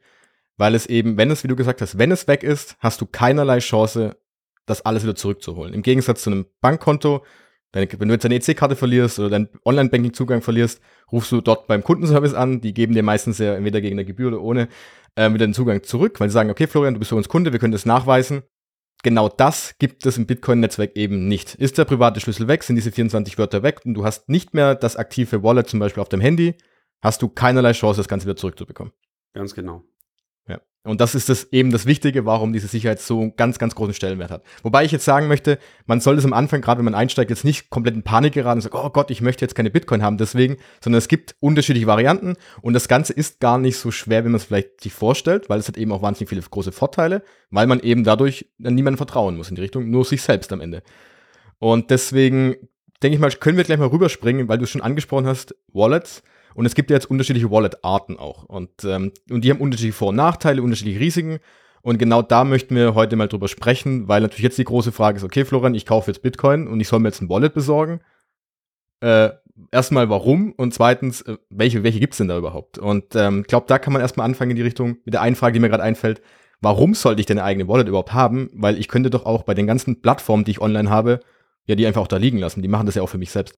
weil 0.58 0.76
es 0.76 0.86
eben, 0.86 1.18
wenn 1.18 1.32
es, 1.32 1.44
wie 1.44 1.48
du 1.48 1.56
gesagt 1.56 1.82
hast, 1.82 1.98
wenn 1.98 2.12
es 2.12 2.28
weg 2.28 2.44
ist, 2.44 2.76
hast 2.80 3.02
du 3.02 3.06
keinerlei 3.06 3.60
Chance, 3.60 4.18
das 4.66 4.86
alles 4.86 5.04
wieder 5.04 5.16
zurückzuholen. 5.16 5.74
Im 5.74 5.82
Gegensatz 5.82 6.22
zu 6.22 6.30
einem 6.30 6.46
Bankkonto, 6.62 7.26
wenn 7.74 8.08
du 8.08 8.14
jetzt 8.14 8.26
deine 8.26 8.36
EC-Karte 8.36 8.76
verlierst 8.76 9.20
oder 9.20 9.30
deinen 9.30 9.50
Online-Banking-Zugang 9.66 10.42
verlierst, 10.42 10.82
rufst 11.12 11.32
du 11.32 11.42
dort 11.42 11.68
beim 11.68 11.84
Kundenservice 11.84 12.34
an. 12.34 12.62
Die 12.62 12.74
geben 12.74 12.94
dir 12.94 13.04
meistens 13.04 13.38
ja 13.38 13.56
entweder 13.56 13.82
gegen 13.82 13.96
eine 13.96 14.06
Gebühr 14.06 14.28
oder 14.28 14.42
ohne 14.42 14.68
äh, 15.16 15.30
wieder 15.30 15.48
den 15.48 15.54
Zugang 15.54 15.84
zurück, 15.84 16.20
weil 16.20 16.30
sie 16.30 16.34
sagen, 16.34 16.50
okay, 16.50 16.68
Florian, 16.68 16.94
du 16.94 17.00
bist 17.00 17.10
für 17.10 17.16
uns 17.16 17.30
Kunde, 17.30 17.52
wir 17.52 17.60
können 17.60 17.72
das 17.72 17.86
nachweisen. 17.86 18.44
Genau 19.04 19.30
das 19.30 19.76
gibt 19.80 20.06
es 20.06 20.18
im 20.18 20.28
Bitcoin-Netzwerk 20.28 20.96
eben 20.96 21.28
nicht. 21.28 21.56
Ist 21.56 21.78
der 21.78 21.86
private 21.86 22.20
Schlüssel 22.20 22.48
weg, 22.48 22.64
sind 22.64 22.76
diese 22.76 22.92
24 22.92 23.38
Wörter 23.38 23.64
weg 23.64 23.80
und 23.84 23.96
du 23.96 24.04
hast 24.04 24.30
nicht 24.30 24.54
mehr 24.54 24.76
das 24.76 24.96
aktive 24.96 25.42
Wallet 25.42 25.68
zum 25.68 25.80
Beispiel 25.80 26.02
auf 26.02 26.10
dem 26.10 26.22
Handy, 26.22 26.56
hast 27.02 27.22
du 27.22 27.30
keinerlei 27.30 27.72
Chance, 27.72 27.98
das 27.98 28.08
Ganze 28.08 28.28
wieder 28.28 28.36
zurückzubekommen. 28.36 28.94
Ganz 29.34 29.56
genau. 29.56 29.84
Und 30.84 31.00
das 31.00 31.14
ist 31.14 31.30
das 31.30 31.52
eben 31.52 31.70
das 31.70 31.86
Wichtige, 31.86 32.26
warum 32.26 32.54
diese 32.54 32.66
Sicherheit 32.66 33.00
so 33.00 33.22
einen 33.22 33.36
ganz, 33.36 33.60
ganz 33.60 33.76
großen 33.76 33.94
Stellenwert 33.94 34.32
hat. 34.32 34.44
Wobei 34.64 34.84
ich 34.84 34.92
jetzt 34.92 35.06
sagen 35.06 35.28
möchte, 35.28 35.60
man 35.86 36.02
soll 36.02 36.18
es 36.18 36.26
am 36.26 36.34
Anfang, 36.34 36.62
gerade 36.62 36.80
wenn 36.80 36.86
man 36.86 36.96
einsteigt, 36.96 37.30
jetzt 37.30 37.44
nicht 37.44 37.70
komplett 37.70 37.94
in 37.94 38.02
Panik 38.02 38.34
geraten 38.34 38.58
und 38.58 38.62
sagen, 38.62 38.78
oh 38.84 38.90
Gott, 38.90 39.12
ich 39.12 39.22
möchte 39.22 39.46
jetzt 39.46 39.54
keine 39.54 39.70
Bitcoin 39.70 40.02
haben, 40.02 40.18
deswegen, 40.18 40.58
sondern 40.84 40.98
es 40.98 41.08
gibt 41.08 41.36
unterschiedliche 41.40 41.86
Varianten 41.86 42.34
und 42.64 42.74
das 42.74 42.88
Ganze 42.88 43.14
ist 43.14 43.40
gar 43.40 43.60
nicht 43.60 43.78
so 43.78 43.92
schwer, 43.92 44.26
wie 44.26 44.30
man 44.30 44.38
es 44.38 44.46
vielleicht 44.46 44.82
sich 44.82 44.92
vorstellt, 44.92 45.50
weil 45.50 45.60
es 45.60 45.68
hat 45.68 45.78
eben 45.78 45.92
auch 45.92 46.02
wahnsinnig 46.02 46.30
viele 46.30 46.42
große 46.42 46.72
Vorteile, 46.72 47.22
weil 47.52 47.68
man 47.68 47.80
eben 47.82 48.04
dadurch 48.04 48.48
niemandem 48.58 48.98
vertrauen 48.98 49.38
muss 49.38 49.50
in 49.50 49.56
die 49.56 49.62
Richtung, 49.62 49.88
nur 49.92 50.04
sich 50.04 50.24
selbst 50.24 50.52
am 50.52 50.62
Ende. 50.62 50.82
Und 51.60 51.92
deswegen 51.92 52.56
denke 53.04 53.16
ich 53.16 53.22
mal, 53.22 53.30
können 53.30 53.58
wir 53.58 53.64
gleich 53.66 53.78
mal 53.78 53.88
rüberspringen, 53.88 54.48
weil 54.48 54.58
du 54.58 54.64
es 54.64 54.72
schon 54.72 54.82
angesprochen 54.82 55.28
hast, 55.28 55.56
Wallets. 55.74 56.24
Und 56.56 56.66
es 56.66 56.76
gibt 56.76 56.90
ja 56.90 56.96
jetzt 56.96 57.10
unterschiedliche 57.10 57.52
Wallet-Arten 57.52 58.18
auch. 58.18 58.44
Und, 58.44 58.84
ähm, 58.84 59.12
und 59.30 59.44
die 59.44 59.52
haben 59.52 59.62
unterschiedliche 59.62 59.98
Vor- 59.98 60.10
und 60.10 60.16
Nachteile, 60.16 60.62
unterschiedliche 60.62 61.00
Risiken. 61.00 61.40
Und 61.82 61.98
genau 61.98 62.22
da 62.22 62.44
möchten 62.44 62.76
wir 62.76 62.94
heute 62.94 63.16
mal 63.16 63.28
drüber 63.28 63.48
sprechen, 63.48 64.08
weil 64.08 64.22
natürlich 64.22 64.44
jetzt 64.44 64.58
die 64.58 64.64
große 64.64 64.92
Frage 64.92 65.18
ist, 65.18 65.24
okay, 65.24 65.46
Florian, 65.46 65.74
ich 65.74 65.86
kaufe 65.86 66.12
jetzt 66.12 66.22
Bitcoin 66.22 66.68
und 66.68 66.80
ich 66.80 66.88
soll 66.88 67.00
mir 67.00 67.08
jetzt 67.10 67.22
ein 67.22 67.30
Wallet 67.30 67.54
besorgen. 67.54 68.02
Äh, 69.00 69.32
erstmal 69.72 70.10
warum 70.10 70.54
und 70.54 70.74
zweitens, 70.74 71.22
äh, 71.22 71.38
welche, 71.50 71.84
welche 71.84 72.00
gibt 72.00 72.14
es 72.14 72.18
denn 72.18 72.28
da 72.28 72.38
überhaupt? 72.38 72.78
Und 72.78 73.16
ich 73.16 73.22
ähm, 73.22 73.44
glaube, 73.44 73.66
da 73.68 73.80
kann 73.80 73.94
man 73.94 74.02
erstmal 74.02 74.26
anfangen 74.26 74.52
in 74.52 74.58
die 74.58 74.64
Richtung 74.64 74.98
mit 75.06 75.14
der 75.14 75.22
einen 75.22 75.36
Frage, 75.36 75.54
die 75.54 75.60
mir 75.60 75.70
gerade 75.70 75.84
einfällt. 75.84 76.22
Warum 76.62 76.94
sollte 76.94 77.20
ich 77.20 77.26
denn 77.26 77.40
eine 77.40 77.46
eigene 77.46 77.68
Wallet 77.68 77.88
überhaupt 77.88 78.14
haben? 78.14 78.52
Weil 78.54 78.78
ich 78.78 78.88
könnte 78.88 79.10
doch 79.10 79.26
auch 79.26 79.44
bei 79.44 79.56
den 79.56 79.66
ganzen 79.66 80.02
Plattformen, 80.02 80.44
die 80.44 80.52
ich 80.52 80.62
online 80.62 80.90
habe, 80.92 81.22
ja, 81.66 81.76
die 81.76 81.88
einfach 81.88 82.02
auch 82.02 82.08
da 82.08 82.18
liegen 82.18 82.38
lassen. 82.38 82.62
Die 82.62 82.68
machen 82.68 82.86
das 82.86 82.96
ja 82.96 83.02
auch 83.02 83.10
für 83.10 83.18
mich 83.18 83.32
selbst. 83.32 83.56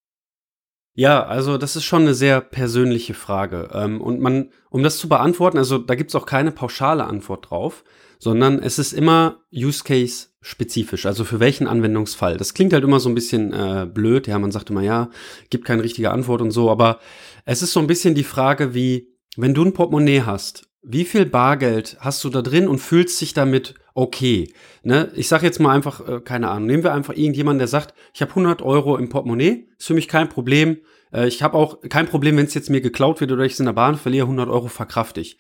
Ja, 0.96 1.26
also 1.26 1.58
das 1.58 1.76
ist 1.76 1.86
schon 1.86 2.04
eine 2.04 2.14
sehr 2.14 2.40
persönliche 2.40 3.16
Frage. 3.16 3.70
Ähm, 3.74 4.00
und 4.00 4.20
man, 4.20 4.52
um 4.70 4.84
das 4.84 4.98
zu 4.98 5.10
beantworten, 5.10 5.58
also 5.58 5.80
da 5.80 5.96
gibt's 5.96 6.16
auch 6.16 6.26
keine 6.26 6.52
pauschale 6.52 7.06
Antwort 7.06 7.50
drauf, 7.50 7.84
sondern 8.20 8.60
es 8.60 8.80
ist 8.80 8.94
immer 8.94 9.42
Use 9.52 9.84
Case 9.84 10.28
spezifisch, 10.40 11.06
also 11.06 11.24
für 11.24 11.40
welchen 11.40 11.68
Anwendungsfall. 11.68 12.38
Das 12.38 12.54
klingt 12.54 12.74
halt 12.74 12.84
immer 12.84 13.00
so 13.00 13.10
ein 13.10 13.16
bisschen 13.16 13.54
äh, 13.54 13.88
blöd, 13.92 14.28
ja, 14.28 14.38
man 14.38 14.52
sagt 14.52 14.70
immer, 14.70 14.82
ja, 14.82 15.10
gibt 15.50 15.66
keine 15.66 15.84
richtige 15.84 16.12
Antwort 16.12 16.42
und 16.42 16.52
so, 16.52 16.70
aber 16.70 17.00
es 17.46 17.62
ist 17.62 17.74
so 17.74 17.80
ein 17.80 17.88
bisschen 17.88 18.14
die 18.14 18.24
Frage 18.24 18.74
wie, 18.74 19.10
wenn 19.36 19.54
du 19.54 19.64
ein 19.64 19.74
Portemonnaie 19.74 20.22
hast, 20.22 20.70
wie 20.84 21.06
viel 21.06 21.26
Bargeld 21.26 21.98
hast 22.00 22.24
du 22.24 22.30
da 22.30 22.42
drin 22.42 22.68
und 22.68 22.80
fühlst 22.80 23.20
dich 23.20 23.34
damit 23.34 23.76
okay? 23.94 24.54
Ne? 24.84 25.12
Ich 25.16 25.28
sage 25.28 25.46
jetzt 25.46 25.60
mal 25.60 25.74
einfach, 25.74 26.08
äh, 26.08 26.20
keine 26.22 26.50
Ahnung, 26.50 26.68
nehmen 26.68 26.84
wir 26.84 26.94
einfach 26.94 27.16
irgendjemanden, 27.16 27.60
der 27.60 27.68
sagt, 27.68 27.94
ich 28.14 28.22
habe 28.22 28.32
100 28.32 28.62
Euro 28.62 28.98
im 28.98 29.10
Portemonnaie, 29.10 29.68
ist 29.78 29.88
für 29.88 29.94
mich 29.94 30.08
kein 30.08 30.30
Problem. 30.30 30.78
Äh, 31.14 31.28
ich 31.28 31.44
habe 31.44 31.58
auch 31.58 31.80
kein 31.90 32.08
Problem, 32.08 32.38
wenn 32.38 32.46
es 32.46 32.54
jetzt 32.54 32.70
mir 32.70 32.82
geklaut 32.82 33.22
wird 33.22 33.32
oder 33.32 33.44
ich 33.44 33.54
es 33.54 33.60
in 33.60 33.66
der 33.66 33.74
Bahn 33.74 33.96
verliere, 33.96 34.26
100 34.26 34.50
Euro 34.50 34.68
verkraft 34.68 35.18
ich. 35.18 35.38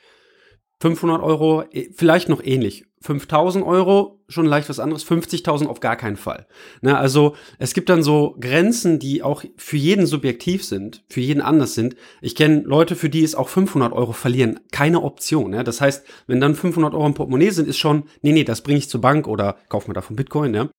500 0.79 1.21
Euro, 1.21 1.63
äh, 1.71 1.89
vielleicht 1.95 2.29
noch 2.29 2.43
ähnlich. 2.43 2.85
5000 3.01 3.65
Euro, 3.65 4.22
schon 4.33 4.45
leicht 4.45 4.69
was 4.69 4.79
anderes. 4.79 5.05
50.000 5.05 5.67
auf 5.67 5.79
gar 5.79 5.95
keinen 5.95 6.17
Fall. 6.17 6.47
Ne, 6.81 6.97
also 6.97 7.35
es 7.59 7.73
gibt 7.73 7.89
dann 7.89 8.03
so 8.03 8.35
Grenzen, 8.39 8.99
die 8.99 9.23
auch 9.23 9.43
für 9.57 9.77
jeden 9.77 10.05
subjektiv 10.05 10.65
sind, 10.65 11.03
für 11.09 11.21
jeden 11.21 11.41
anders 11.41 11.75
sind. 11.75 11.95
Ich 12.21 12.35
kenne 12.35 12.61
Leute, 12.65 12.95
für 12.95 13.09
die 13.09 13.23
es 13.23 13.35
auch 13.35 13.49
500 13.49 13.93
Euro 13.93 14.11
verlieren 14.11 14.59
keine 14.71 15.01
Option. 15.01 15.51
Ne? 15.51 15.63
Das 15.63 15.81
heißt, 15.81 16.05
wenn 16.27 16.41
dann 16.41 16.55
500 16.55 16.93
Euro 16.93 17.05
im 17.05 17.13
Portemonnaie 17.13 17.51
sind, 17.51 17.67
ist 17.67 17.77
schon, 17.77 18.03
nee, 18.21 18.33
nee, 18.33 18.43
das 18.43 18.61
bringe 18.61 18.79
ich 18.79 18.89
zur 18.89 19.01
Bank 19.01 19.27
oder 19.27 19.57
kauf 19.69 19.87
mir 19.87 19.93
davon 19.93 20.15
Bitcoin. 20.15 20.53
Ja? 20.53 20.69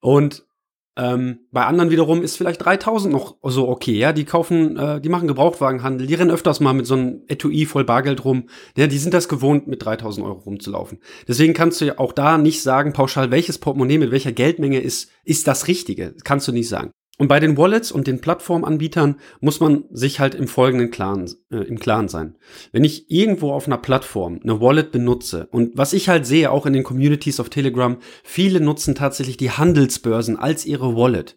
Und 0.00 0.44
ähm, 0.96 1.40
bei 1.50 1.64
anderen 1.64 1.90
wiederum 1.90 2.22
ist 2.22 2.36
vielleicht 2.36 2.64
3000 2.64 3.12
noch 3.12 3.36
so 3.42 3.68
okay, 3.68 3.98
ja, 3.98 4.12
die 4.12 4.24
kaufen, 4.24 4.76
äh, 4.76 5.00
die 5.00 5.08
machen 5.08 5.26
Gebrauchtwagenhandel, 5.26 6.06
die 6.06 6.14
rennen 6.14 6.30
öfters 6.30 6.60
mal 6.60 6.72
mit 6.72 6.86
so 6.86 6.94
einem 6.94 7.22
Etui 7.26 7.66
voll 7.66 7.84
Bargeld 7.84 8.24
rum, 8.24 8.48
ja, 8.76 8.86
die 8.86 8.98
sind 8.98 9.12
das 9.12 9.28
gewohnt, 9.28 9.66
mit 9.66 9.84
3000 9.84 10.24
Euro 10.24 10.38
rumzulaufen. 10.40 11.00
Deswegen 11.26 11.52
kannst 11.52 11.80
du 11.80 11.86
ja 11.86 11.98
auch 11.98 12.12
da 12.12 12.38
nicht 12.38 12.62
sagen, 12.62 12.92
pauschal, 12.92 13.30
welches 13.32 13.58
Portemonnaie 13.58 13.98
mit 13.98 14.12
welcher 14.12 14.32
Geldmenge 14.32 14.80
ist, 14.80 15.10
ist 15.24 15.48
das 15.48 15.66
Richtige, 15.66 16.14
kannst 16.22 16.46
du 16.46 16.52
nicht 16.52 16.68
sagen. 16.68 16.92
Und 17.16 17.28
bei 17.28 17.38
den 17.38 17.56
Wallets 17.56 17.92
und 17.92 18.08
den 18.08 18.20
Plattformanbietern 18.20 19.16
muss 19.40 19.60
man 19.60 19.84
sich 19.92 20.18
halt 20.18 20.34
im 20.34 20.48
folgenden 20.48 20.90
Klaren, 20.90 21.30
äh, 21.50 21.58
im 21.58 21.78
Klaren 21.78 22.08
sein. 22.08 22.36
Wenn 22.72 22.82
ich 22.82 23.08
irgendwo 23.08 23.52
auf 23.52 23.68
einer 23.68 23.78
Plattform 23.78 24.40
eine 24.42 24.60
Wallet 24.60 24.90
benutze 24.90 25.46
und 25.52 25.78
was 25.78 25.92
ich 25.92 26.08
halt 26.08 26.26
sehe, 26.26 26.50
auch 26.50 26.66
in 26.66 26.72
den 26.72 26.82
Communities 26.82 27.38
auf 27.38 27.50
Telegram, 27.50 27.98
viele 28.24 28.60
nutzen 28.60 28.96
tatsächlich 28.96 29.36
die 29.36 29.52
Handelsbörsen 29.52 30.36
als 30.36 30.66
ihre 30.66 30.96
Wallet. 30.96 31.36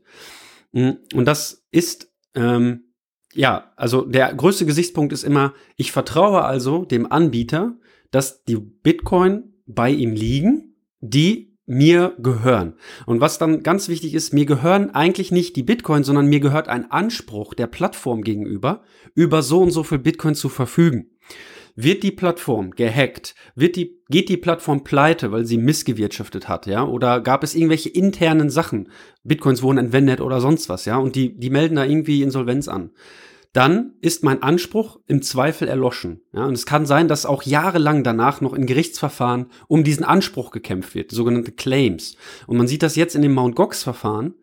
Mm, 0.72 0.92
und 1.14 1.26
das 1.26 1.68
ist, 1.70 2.12
ähm, 2.34 2.86
ja, 3.34 3.72
also 3.76 4.02
der 4.02 4.34
größte 4.34 4.66
Gesichtspunkt 4.66 5.14
ist 5.14 5.24
immer, 5.24 5.54
ich 5.76 5.92
vertraue 5.92 6.44
also 6.44 6.86
dem 6.86 7.12
Anbieter, 7.12 7.78
dass 8.10 8.44
die 8.46 8.56
Bitcoin 8.56 9.54
bei 9.68 9.92
ihm 9.92 10.14
liegen, 10.14 10.76
die 11.02 11.47
mir 11.68 12.16
gehören. 12.18 12.74
Und 13.06 13.22
was 13.22 13.38
dann 13.38 13.62
ganz 13.62 13.90
wichtig 13.90 14.16
ist, 14.16 14.34
mir 14.34 14.46
gehören 14.46 14.90
eigentlich 14.96 15.32
nicht 15.32 15.56
die 15.56 15.64
Bitcoin, 15.64 16.04
sondern 16.04 16.28
mir 16.28 16.40
gehört 16.40 16.70
ein 16.70 16.90
Anspruch 16.90 17.54
der 17.54 17.68
Plattform 17.68 18.24
gegenüber, 18.24 18.82
über 19.14 19.44
so 19.44 19.62
und 19.62 19.72
so 19.72 19.84
viel 19.84 20.00
Bitcoin 20.00 20.34
zu 20.34 20.50
verfügen. 20.50 21.12
Wird 21.76 22.02
die 22.02 22.12
Plattform 22.12 22.72
gehackt? 22.72 23.36
Wird 23.54 23.76
die, 23.76 24.00
geht 24.10 24.30
die 24.30 24.38
Plattform 24.38 24.84
pleite, 24.84 25.32
weil 25.32 25.46
sie 25.46 25.60
missgewirtschaftet 25.60 26.48
hat, 26.50 26.66
ja? 26.66 26.84
Oder 26.84 27.22
gab 27.22 27.44
es 27.44 27.54
irgendwelche 27.54 27.90
internen 27.90 28.50
Sachen? 28.50 28.90
Bitcoins 29.24 29.62
wurden 29.62 29.78
entwendet 29.78 30.20
oder 30.20 30.42
sonst 30.42 30.70
was, 30.70 30.86
ja? 30.86 30.98
Und 30.98 31.16
die, 31.16 31.38
die 31.38 31.52
melden 31.52 31.76
da 31.76 31.86
irgendwie 31.86 32.24
Insolvenz 32.24 32.68
an 32.68 32.92
dann 33.58 33.94
ist 34.02 34.24
mein 34.24 34.44
Anspruch 34.44 35.00
im 35.08 35.24
Zweifel 35.24 35.68
erloschen. 35.68 36.22
Ja, 36.32 36.46
und 36.46 36.54
es 36.54 36.68
kann 36.68 36.86
sein, 36.86 37.08
dass 37.08 37.26
auch 37.26 37.42
jahrelang 37.42 38.04
danach 38.04 38.40
noch 38.40 38.54
in 38.54 38.68
Gerichtsverfahren 38.68 39.48
um 39.68 39.84
diesen 39.84 40.06
Anspruch 40.06 40.52
gekämpft 40.52 40.94
wird, 40.94 41.10
sogenannte 41.10 41.52
Claims. 41.52 42.18
Und 42.46 42.58
man 42.58 42.68
sieht 42.68 42.84
das 42.84 42.96
jetzt 42.96 43.16
in 43.16 43.24
dem 43.24 43.34
Mount 43.34 43.56
Gox-Verfahren. 43.56 44.36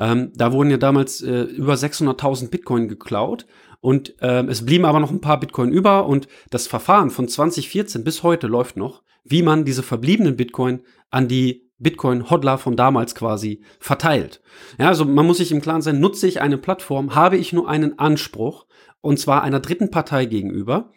Ähm, 0.00 0.32
da 0.34 0.52
wurden 0.54 0.70
ja 0.70 0.78
damals 0.78 1.20
äh, 1.20 1.42
über 1.42 1.74
600.000 1.74 2.48
Bitcoin 2.48 2.88
geklaut 2.88 3.44
und 3.82 4.14
ähm, 4.22 4.48
es 4.48 4.64
blieben 4.64 4.86
aber 4.86 5.00
noch 5.00 5.10
ein 5.10 5.20
paar 5.20 5.38
Bitcoin 5.38 5.70
über 5.70 6.06
und 6.06 6.26
das 6.48 6.66
Verfahren 6.66 7.10
von 7.10 7.28
2014 7.28 8.04
bis 8.04 8.22
heute 8.22 8.46
läuft 8.46 8.78
noch, 8.78 9.02
wie 9.22 9.42
man 9.42 9.66
diese 9.66 9.82
verbliebenen 9.82 10.36
Bitcoin 10.36 10.80
an 11.10 11.28
die 11.28 11.68
Bitcoin-Hodler 11.82 12.58
von 12.58 12.76
damals 12.76 13.14
quasi 13.14 13.62
verteilt. 13.78 14.40
Ja, 14.78 14.88
also 14.88 15.04
man 15.04 15.26
muss 15.26 15.38
sich 15.38 15.52
im 15.52 15.60
Klaren 15.60 15.82
sein, 15.82 16.00
nutze 16.00 16.26
ich 16.26 16.40
eine 16.40 16.58
Plattform, 16.58 17.14
habe 17.14 17.36
ich 17.36 17.52
nur 17.52 17.68
einen 17.68 17.98
Anspruch, 17.98 18.66
und 19.00 19.18
zwar 19.18 19.42
einer 19.42 19.60
dritten 19.60 19.90
Partei 19.90 20.26
gegenüber. 20.26 20.90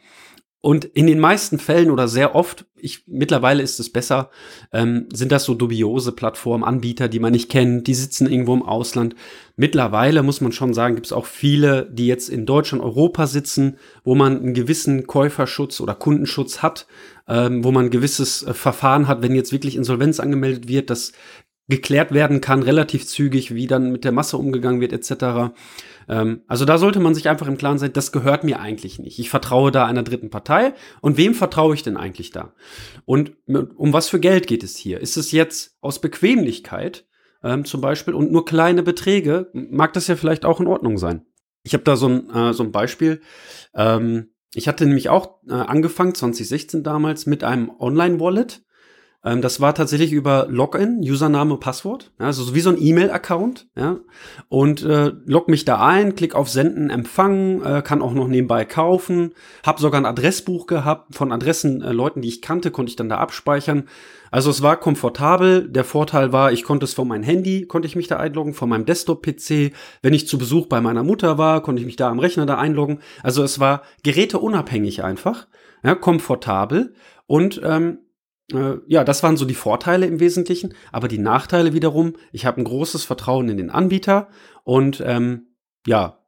Und 0.66 0.84
in 0.84 1.06
den 1.06 1.20
meisten 1.20 1.60
Fällen 1.60 1.92
oder 1.92 2.08
sehr 2.08 2.34
oft, 2.34 2.66
ich, 2.76 3.04
mittlerweile 3.06 3.62
ist 3.62 3.80
es 3.80 3.92
besser, 3.92 4.32
ähm, 4.74 5.08
sind 5.14 5.32
das 5.32 5.44
so 5.44 5.54
dubiose 5.54 6.12
Plattformen, 6.12 6.64
Anbieter, 6.64 7.08
die 7.08 7.20
man 7.20 7.34
nicht 7.34 7.52
kennt, 7.52 7.86
die 7.86 7.94
sitzen 7.94 8.26
irgendwo 8.26 8.56
im 8.56 8.64
Ausland. 8.64 9.14
Mittlerweile 9.56 10.24
muss 10.24 10.42
man 10.42 10.52
schon 10.52 10.74
sagen, 10.74 10.96
gibt 10.96 11.06
es 11.06 11.14
auch 11.14 11.28
viele, 11.28 11.88
die 11.92 12.08
jetzt 12.08 12.30
in 12.30 12.48
Deutschland, 12.48 12.84
Europa 12.84 13.28
sitzen, 13.28 13.78
wo 14.04 14.16
man 14.16 14.40
einen 14.40 14.54
gewissen 14.56 15.06
Käuferschutz 15.06 15.82
oder 15.82 15.94
Kundenschutz 15.94 16.64
hat, 16.64 16.88
ähm, 17.28 17.64
wo 17.64 17.72
man 17.72 17.86
ein 17.86 17.92
gewisses 17.92 18.42
äh, 18.42 18.56
Verfahren 18.56 19.08
hat, 19.08 19.22
wenn 19.22 19.36
jetzt 19.36 19.52
wirklich 19.52 19.76
Insolvenz 19.76 20.20
angemeldet 20.20 20.68
wird, 20.68 20.90
das 20.90 21.12
geklärt 21.68 22.14
werden 22.14 22.42
kann, 22.42 22.62
relativ 22.62 23.08
zügig, 23.08 23.56
wie 23.56 23.68
dann 23.68 23.92
mit 23.92 24.04
der 24.04 24.12
Masse 24.12 24.38
umgegangen 24.38 24.82
wird, 24.82 24.94
etc. 24.94 25.54
Ähm, 26.08 26.42
also 26.48 26.66
da 26.66 26.78
sollte 26.78 27.00
man 27.00 27.16
sich 27.16 27.28
einfach 27.28 27.48
im 27.48 27.58
Klaren 27.58 27.80
sein, 27.80 27.94
das 27.94 28.12
gehört 28.12 28.44
mir 28.44 28.60
eigentlich 28.60 29.00
nicht. 29.00 29.20
Ich 29.20 29.30
vertraue 29.30 29.72
da 29.72 29.86
einer 29.86 30.04
dritten 30.04 30.30
Partei. 30.30 30.74
Und 31.02 31.18
wem 31.18 31.34
vertraue 31.34 31.74
ich 31.74 31.84
denn 31.84 31.98
eigentlich 31.98 32.32
da? 32.32 32.54
Und 33.06 33.34
um 33.48 33.94
was 33.94 34.10
für 34.10 34.20
Geld 34.20 34.48
geht 34.48 34.64
es 34.64 34.76
hier? 34.78 35.02
Ist 35.02 35.18
es 35.18 35.32
jetzt 35.32 35.76
aus 35.82 36.00
Bequemlichkeit 36.00 37.08
ähm, 37.44 37.66
zum 37.66 37.82
Beispiel 37.82 38.14
und 38.14 38.32
nur 38.32 38.46
kleine 38.46 38.84
Beträge? 38.84 39.50
Mag 39.54 39.94
das 39.94 40.08
ja 40.08 40.16
vielleicht 40.16 40.46
auch 40.46 40.60
in 40.60 40.68
Ordnung 40.68 40.98
sein. 40.98 41.26
Ich 41.64 41.74
habe 41.74 41.84
da 41.84 41.96
so 41.96 42.08
ein, 42.08 42.30
äh, 42.30 42.54
so 42.54 42.64
ein 42.64 42.72
Beispiel. 42.72 43.22
Ähm, 43.74 44.30
ich 44.54 44.68
hatte 44.68 44.86
nämlich 44.86 45.10
auch 45.10 45.42
äh, 45.50 45.54
angefangen, 45.54 46.14
2016 46.14 46.84
damals, 46.84 47.26
mit 47.26 47.44
einem 47.44 47.72
Online-Wallet 47.80 48.65
Ähm, 49.26 49.42
das 49.42 49.60
war 49.60 49.74
tatsächlich 49.74 50.14
über 50.14 50.46
Login, 50.50 51.00
Username, 51.02 51.58
Passwort, 51.58 52.12
ja, 52.20 52.28
also 52.28 52.44
so 52.44 52.54
wie 52.54 52.62
so 52.62 52.70
ein 52.70 52.78
E-Mail-Account, 52.80 53.68
ja. 53.76 53.98
Und 54.50 54.84
äh, 54.84 55.12
log 55.26 55.50
mich 55.50 55.66
da 55.66 55.86
ein, 55.86 56.16
klick 56.16 56.36
auf 56.36 56.48
Senden, 56.48 56.92
Empfangen, 56.92 57.64
äh, 57.64 57.82
kann 57.82 58.04
auch 58.04 58.14
noch 58.14 58.28
nebenbei 58.28 58.66
kaufen, 58.66 59.34
hab 59.66 59.80
sogar 59.80 60.00
ein 60.00 60.06
Adressbuch 60.06 60.68
gehabt 60.68 61.16
von 61.16 61.32
Adressen, 61.32 61.82
äh, 61.82 61.92
Leuten, 61.92 62.22
die 62.22 62.28
ich 62.28 62.42
kannte, 62.44 62.70
konnte 62.70 62.92
ich 62.92 62.96
dann 62.96 63.10
da 63.10 63.18
abspeichern. 63.18 63.86
Also 64.30 64.50
es 64.50 64.62
war 64.62 64.78
komfortabel. 64.78 65.70
Der 65.70 65.86
Vorteil 65.86 66.34
war, 66.34 66.52
ich 66.52 66.64
konnte 66.64 66.84
es 66.84 66.94
von 66.94 67.08
meinem 67.08 67.24
Handy, 67.24 67.66
konnte 67.66 67.88
ich 67.88 67.96
mich 67.96 68.08
da 68.08 68.18
einloggen, 68.18 68.54
von 68.54 68.68
meinem 68.68 68.86
Desktop-PC. 68.86 69.72
Wenn 70.02 70.14
ich 70.14 70.28
zu 70.28 70.38
Besuch 70.38 70.68
bei 70.68 70.82
meiner 70.82 71.04
Mutter 71.04 71.38
war, 71.38 71.62
konnte 71.62 71.80
ich 71.80 71.86
mich 71.86 71.96
da 71.96 72.10
am 72.10 72.20
Rechner 72.20 72.46
da 72.46 72.58
einloggen. 72.58 73.00
Also 73.24 73.44
es 73.44 73.60
war 73.60 73.84
geräteunabhängig 74.04 75.04
einfach, 75.04 75.48
ja, 75.84 75.96
komfortabel 75.96 76.94
und 77.28 77.62
ähm, 77.64 78.00
äh, 78.54 78.76
ja, 78.88 79.04
das 79.04 79.24
waren 79.24 79.38
so 79.38 79.46
die 79.46 79.56
Vorteile 79.56 80.06
im 80.06 80.20
Wesentlichen. 80.20 80.74
Aber 80.92 81.08
die 81.08 81.18
Nachteile 81.18 81.74
wiederum, 81.74 82.14
ich 82.32 82.46
habe 82.46 82.62
ein 82.62 82.66
großes 82.66 83.04
Vertrauen 83.04 83.50
in 83.50 83.58
den 83.58 83.70
Anbieter 83.70 84.30
und 84.64 85.04
ähm, 85.06 85.48
ja, 85.88 86.20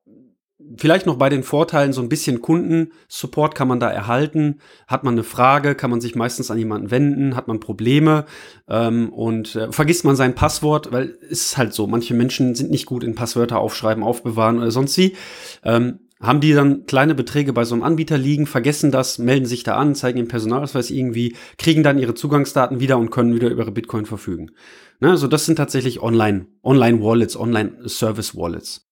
vielleicht 0.76 1.06
noch 1.06 1.18
bei 1.18 1.30
den 1.30 1.44
Vorteilen 1.44 1.94
so 1.94 2.02
ein 2.02 2.10
bisschen 2.10 2.42
Kundensupport 2.42 3.56
kann 3.56 3.68
man 3.68 3.80
da 3.80 3.90
erhalten. 3.90 4.60
Hat 4.88 5.04
man 5.04 5.14
eine 5.14 5.24
Frage, 5.24 5.76
kann 5.76 5.90
man 5.90 6.02
sich 6.02 6.16
meistens 6.16 6.52
an 6.52 6.58
jemanden 6.58 6.92
wenden, 6.92 7.36
hat 7.36 7.48
man 7.48 7.60
Probleme 7.60 8.26
ähm, 8.68 9.14
und 9.14 9.56
äh, 9.56 9.72
vergisst 9.72 10.04
man 10.04 10.16
sein 10.16 10.36
Passwort, 10.36 10.92
weil 10.92 11.18
es 11.30 11.46
ist 11.46 11.58
halt 11.58 11.74
so, 11.74 11.88
manche 11.88 12.14
Menschen 12.14 12.56
sind 12.56 12.72
nicht 12.72 12.86
gut 12.86 13.04
in 13.04 13.16
Passwörter 13.16 13.60
aufschreiben, 13.60 14.04
aufbewahren 14.04 14.58
oder 14.58 14.72
sonst 14.72 14.98
wie. 14.98 15.16
Ähm, 15.64 16.00
haben 16.22 16.42
die 16.42 16.54
dann 16.54 16.86
kleine 16.86 17.16
Beträge 17.16 17.54
bei 17.54 17.64
so 17.64 17.76
einem 17.76 17.84
Anbieter 17.84 18.18
liegen, 18.18 18.48
vergessen 18.48 18.92
das, 18.92 19.20
melden 19.20 19.46
sich 19.46 19.64
da 19.64 19.76
an, 19.76 19.96
zeigen 19.96 20.18
den 20.18 20.28
Personalausweis 20.28 20.90
irgendwie, 20.90 21.36
kriegen 21.58 21.84
dann 21.84 22.00
ihre 22.00 22.16
Zugangsdaten 22.16 22.80
wieder 22.80 22.98
und 22.98 23.12
können 23.12 23.36
wieder 23.36 23.50
über 23.50 23.64
ihre 23.64 23.72
Bitcoin 23.72 24.06
verfügen. 24.06 24.52
Ne, 25.00 25.12
also 25.12 25.28
das 25.28 25.46
sind 25.46 25.58
tatsächlich 25.58 26.02
Online, 26.02 26.48
Online-Wallets, 26.64 27.38
Online-Service-Wallets. 27.38 28.88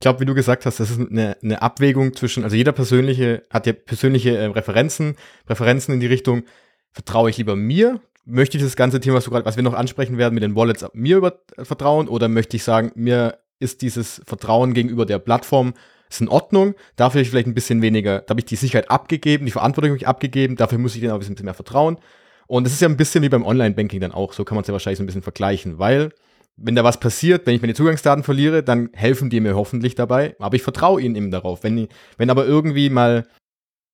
Ich 0.00 0.02
glaube, 0.02 0.20
wie 0.20 0.26
du 0.26 0.34
gesagt 0.34 0.66
hast, 0.66 0.80
das 0.80 0.90
ist 0.90 0.98
eine, 0.98 1.36
eine 1.42 1.62
Abwägung 1.62 2.14
zwischen, 2.14 2.44
also 2.44 2.56
jeder 2.56 2.72
persönliche 2.72 3.42
hat 3.50 3.66
ja 3.66 3.72
persönliche 3.72 4.36
äh, 4.36 4.46
Referenzen, 4.46 5.16
Präferenzen 5.46 5.94
in 5.94 6.00
die 6.00 6.06
Richtung, 6.06 6.42
vertraue 6.92 7.30
ich 7.30 7.38
lieber 7.38 7.56
mir, 7.56 8.00
möchte 8.24 8.56
ich 8.56 8.62
das 8.62 8.76
ganze 8.76 9.00
Thema, 9.00 9.16
was, 9.16 9.28
grad, 9.28 9.44
was 9.44 9.56
wir 9.56 9.62
noch 9.62 9.74
ansprechen 9.74 10.18
werden 10.18 10.34
mit 10.34 10.42
den 10.42 10.56
Wallets, 10.56 10.86
mir 10.92 11.16
über 11.16 11.40
äh, 11.56 11.64
vertrauen 11.64 12.08
oder 12.08 12.28
möchte 12.28 12.56
ich 12.56 12.64
sagen, 12.64 12.92
mir 12.94 13.38
ist 13.58 13.82
dieses 13.82 14.22
Vertrauen 14.24 14.72
gegenüber 14.72 15.04
der 15.04 15.18
Plattform 15.18 15.74
ist 16.10 16.20
in 16.20 16.28
Ordnung. 16.28 16.74
Dafür 16.96 17.18
habe 17.18 17.22
ich 17.22 17.30
vielleicht 17.30 17.46
ein 17.46 17.54
bisschen 17.54 17.82
weniger, 17.82 18.20
da 18.20 18.30
habe 18.30 18.40
ich 18.40 18.46
die 18.46 18.56
Sicherheit 18.56 18.90
abgegeben, 18.90 19.46
die 19.46 19.52
Verantwortung 19.52 19.90
habe 19.90 19.98
ich 19.98 20.08
abgegeben, 20.08 20.56
dafür 20.56 20.78
muss 20.78 20.94
ich 20.94 21.00
denen 21.00 21.12
aber 21.12 21.18
ein 21.18 21.26
bisschen 21.28 21.44
mehr 21.44 21.54
vertrauen. 21.54 21.98
Und 22.46 22.64
das 22.64 22.72
ist 22.72 22.80
ja 22.80 22.88
ein 22.88 22.96
bisschen 22.96 23.22
wie 23.22 23.28
beim 23.28 23.46
Online-Banking 23.46 24.00
dann 24.00 24.12
auch, 24.12 24.32
so 24.32 24.44
kann 24.44 24.56
man 24.56 24.62
es 24.62 24.68
ja 24.68 24.72
wahrscheinlich 24.72 24.98
so 24.98 25.04
ein 25.04 25.06
bisschen 25.06 25.22
vergleichen, 25.22 25.78
weil 25.78 26.10
wenn 26.56 26.74
da 26.74 26.84
was 26.84 27.00
passiert, 27.00 27.46
wenn 27.46 27.54
ich 27.54 27.62
meine 27.62 27.74
Zugangsdaten 27.74 28.24
verliere, 28.24 28.62
dann 28.62 28.90
helfen 28.92 29.30
die 29.30 29.40
mir 29.40 29.54
hoffentlich 29.54 29.94
dabei, 29.94 30.34
aber 30.38 30.56
ich 30.56 30.62
vertraue 30.62 31.00
ihnen 31.00 31.14
eben 31.14 31.30
darauf. 31.30 31.62
Wenn, 31.62 31.88
wenn 32.18 32.28
aber 32.28 32.44
irgendwie 32.44 32.90
mal 32.90 33.26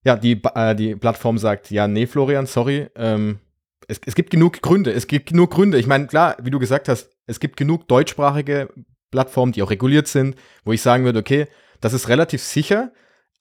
ja, 0.06 0.16
die, 0.16 0.40
äh, 0.54 0.74
die 0.74 0.94
Plattform 0.94 1.36
sagt, 1.36 1.70
ja, 1.70 1.88
nee, 1.88 2.06
Florian, 2.06 2.46
sorry, 2.46 2.86
ähm, 2.94 3.40
es, 3.88 4.00
es 4.06 4.14
gibt 4.14 4.30
genug 4.30 4.62
Gründe, 4.62 4.92
es 4.92 5.08
gibt 5.08 5.28
genug 5.30 5.50
Gründe. 5.50 5.78
Ich 5.78 5.88
meine, 5.88 6.06
klar, 6.06 6.36
wie 6.40 6.50
du 6.50 6.60
gesagt 6.60 6.88
hast, 6.88 7.10
es 7.26 7.40
gibt 7.40 7.56
genug 7.56 7.88
deutschsprachige 7.88 8.68
Plattformen, 9.10 9.52
die 9.52 9.62
auch 9.62 9.70
reguliert 9.70 10.06
sind, 10.06 10.36
wo 10.64 10.72
ich 10.72 10.80
sagen 10.80 11.04
würde, 11.04 11.18
okay, 11.18 11.46
das 11.80 11.92
ist 11.92 12.08
relativ 12.08 12.42
sicher, 12.42 12.92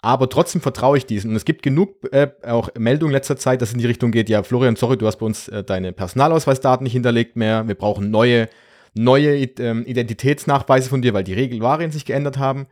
aber 0.02 0.30
trotzdem 0.30 0.62
vertraue 0.62 0.98
ich 0.98 1.06
diesen. 1.06 1.32
Und 1.32 1.36
es 1.36 1.46
gibt 1.46 1.64
genug 1.64 2.14
äh, 2.14 2.28
auch 2.44 2.70
Meldungen 2.78 3.12
letzter 3.12 3.38
Zeit, 3.38 3.62
dass 3.62 3.70
es 3.70 3.74
in 3.74 3.80
die 3.80 3.88
Richtung 3.88 4.12
geht, 4.12 4.30
ja, 4.30 4.44
Florian, 4.44 4.76
sorry, 4.76 4.98
du 4.98 5.08
hast 5.08 5.18
bei 5.18 5.26
uns 5.26 5.48
äh, 5.48 5.64
deine 5.64 5.94
Personalausweisdaten 5.94 6.84
nicht 6.84 6.94
hinterlegt 6.94 7.36
mehr, 7.36 7.68
wir 7.68 7.76
brauchen 7.76 8.12
neue, 8.12 8.48
neue 8.94 9.36
ähm, 9.36 9.84
Identitätsnachweise 9.86 10.90
von 10.90 11.02
dir, 11.02 11.14
weil 11.14 11.24
die 11.24 11.34
Regelvarien 11.34 11.92
sich 11.92 12.06
geändert 12.06 12.38
haben. 12.38 12.68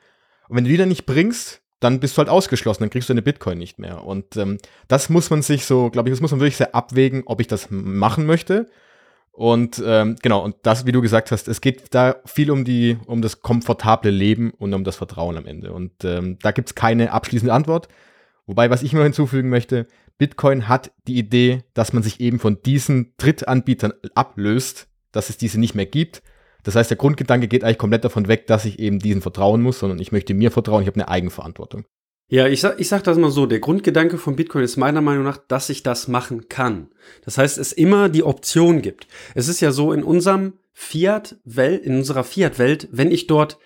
Und 0.48 0.58
wenn 0.58 0.64
du 0.64 0.70
die 0.70 0.78
dann 0.78 0.90
nicht 0.90 1.06
bringst, 1.06 1.62
dann 1.80 2.00
bist 2.00 2.16
du 2.16 2.20
halt 2.20 2.30
ausgeschlossen, 2.30 2.84
dann 2.84 2.90
kriegst 2.90 3.10
du 3.10 3.14
deine 3.14 3.24
Bitcoin 3.24 3.58
nicht 3.58 3.80
mehr. 3.80 4.04
Und 4.04 4.38
ähm, 4.38 4.58
das 4.88 5.10
muss 5.10 5.30
man 5.30 5.42
sich 5.42 5.66
so, 5.66 5.90
glaube 5.90 6.10
ich, 6.10 6.14
das 6.14 6.22
muss 6.22 6.32
man 6.32 6.40
wirklich 6.40 6.58
sehr 6.58 6.76
abwägen, 6.76 7.24
ob 7.26 7.42
ich 7.42 7.48
das 7.48 7.68
machen 7.72 8.26
möchte 8.26 8.68
und 9.36 9.82
ähm, 9.84 10.16
genau, 10.22 10.44
und 10.44 10.56
das, 10.62 10.86
wie 10.86 10.92
du 10.92 11.02
gesagt 11.02 11.32
hast, 11.32 11.48
es 11.48 11.60
geht 11.60 11.96
da 11.96 12.18
viel 12.24 12.52
um 12.52 12.64
die, 12.64 13.00
um 13.08 13.24
das 13.24 13.42
komfortable 13.42 14.12
Leben 14.12 14.52
und 14.52 14.76
um 14.76 14.84
das 14.84 14.96
Vertrauen 14.96 15.38
am 15.38 15.48
Ende. 15.48 15.74
Und 15.74 16.06
ähm, 16.06 16.38
da 16.40 16.52
gibt 16.52 16.70
es 16.70 16.76
keine 16.76 17.12
abschließende 17.12 17.52
Antwort. 17.52 17.88
Wobei, 18.46 18.70
was 18.70 18.84
ich 18.84 18.94
noch 18.94 19.02
hinzufügen 19.02 19.50
möchte, 19.50 19.88
Bitcoin 20.20 20.68
hat 20.68 20.92
die 21.08 21.18
Idee, 21.18 21.64
dass 21.74 21.94
man 21.94 22.04
sich 22.04 22.20
eben 22.20 22.38
von 22.38 22.62
diesen 22.62 23.14
Drittanbietern 23.18 23.94
ablöst, 24.14 24.88
dass 25.12 25.32
es 25.32 25.38
diese 25.38 25.60
nicht 25.60 25.74
mehr 25.74 25.88
gibt. 25.88 26.22
Das 26.62 26.76
heißt, 26.76 26.92
der 26.92 26.98
Grundgedanke 26.98 27.48
geht 27.48 27.64
eigentlich 27.64 27.80
komplett 27.80 28.06
davon 28.06 28.28
weg, 28.28 28.46
dass 28.46 28.66
ich 28.66 28.78
eben 28.78 29.00
diesen 29.00 29.24
vertrauen 29.24 29.64
muss, 29.64 29.80
sondern 29.80 29.98
ich 29.98 30.12
möchte 30.12 30.36
mir 30.36 30.52
vertrauen, 30.52 30.84
ich 30.84 30.88
habe 30.88 31.00
eine 31.00 31.10
Eigenverantwortung. 31.10 31.86
Ja, 32.34 32.48
ich 32.48 32.62
sag, 32.62 32.80
ich 32.80 32.88
sag 32.88 33.04
das 33.04 33.20
mal 33.20 33.30
so. 33.30 33.46
Der 33.46 33.60
Grundgedanke 33.60 34.18
von 34.18 34.36
Bitcoin 34.36 34.64
ist 34.64 34.76
meiner 34.76 35.02
Meinung 35.02 35.24
nach, 35.24 35.38
dass 35.38 35.70
ich 35.70 35.84
das 35.84 36.08
machen 36.08 36.50
kann. 36.50 36.90
Das 37.24 37.38
heißt, 37.38 37.60
es 37.60 37.74
immer 37.74 38.10
die 38.10 38.24
Option 38.24 38.82
gibt. 38.82 39.08
Es 39.36 39.48
ist 39.48 39.62
ja 39.62 39.72
so 39.72 39.94
in 39.94 40.04
unserem 40.04 40.54
Fiat-Welt, 40.72 41.84
in 41.84 41.98
unserer 41.98 42.24
Fiat-Welt, 42.24 42.90
wenn 42.92 43.12
ich 43.12 43.28
dort 43.28 43.60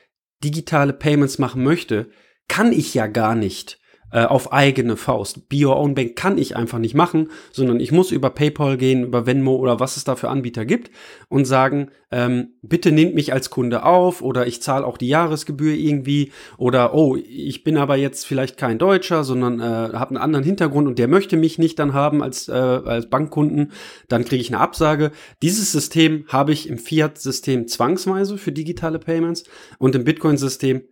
digitale 0.43 0.91
Payments 0.91 1.39
machen 1.39 1.63
möchte, 1.63 2.09
kann 2.49 2.73
ich 2.73 2.93
ja 2.93 3.07
gar 3.07 3.35
nicht 3.35 3.79
äh, 4.11 4.23
auf 4.23 4.53
eigene 4.53 4.95
Faust. 4.95 5.49
Be 5.49 5.65
Your 5.65 5.77
Own 5.77 5.95
Bank 5.95 6.15
kann 6.15 6.37
ich 6.37 6.55
einfach 6.55 6.79
nicht 6.79 6.95
machen, 6.95 7.29
sondern 7.51 7.79
ich 7.79 7.91
muss 7.91 8.11
über 8.11 8.29
PayPal 8.29 8.77
gehen, 8.77 9.03
über 9.03 9.25
Venmo 9.25 9.55
oder 9.55 9.79
was 9.79 9.97
es 9.97 10.03
da 10.03 10.15
für 10.15 10.29
Anbieter 10.29 10.65
gibt 10.65 10.91
und 11.29 11.45
sagen, 11.45 11.89
ähm, 12.09 12.53
bitte 12.61 12.91
nehmt 12.91 13.15
mich 13.15 13.33
als 13.33 13.49
Kunde 13.49 13.83
auf 13.83 14.21
oder 14.21 14.47
ich 14.47 14.61
zahle 14.61 14.85
auch 14.85 14.97
die 14.97 15.09
Jahresgebühr 15.09 15.73
irgendwie 15.73 16.31
oder 16.57 16.93
oh, 16.93 17.17
ich 17.17 17.63
bin 17.63 17.77
aber 17.77 17.97
jetzt 17.97 18.25
vielleicht 18.25 18.57
kein 18.57 18.79
Deutscher, 18.79 19.25
sondern 19.25 19.59
äh, 19.59 19.63
habe 19.63 20.11
einen 20.11 20.17
anderen 20.17 20.45
Hintergrund 20.45 20.87
und 20.87 20.99
der 20.99 21.09
möchte 21.09 21.35
mich 21.35 21.57
nicht 21.57 21.77
dann 21.79 21.93
haben 21.93 22.23
als, 22.23 22.47
äh, 22.47 22.53
als 22.53 23.09
Bankkunden, 23.09 23.71
dann 24.07 24.23
kriege 24.23 24.41
ich 24.41 24.49
eine 24.49 24.61
Absage. 24.61 25.11
Dieses 25.41 25.71
System 25.73 26.25
habe 26.29 26.53
ich 26.53 26.69
im 26.69 26.77
Fiat-System 26.77 27.67
zwangsweise 27.67 28.37
für 28.37 28.53
digitale 28.53 28.99
Payments 28.99 29.43
und 29.77 29.93
im 29.95 30.05
Bitcoin-System 30.05 30.83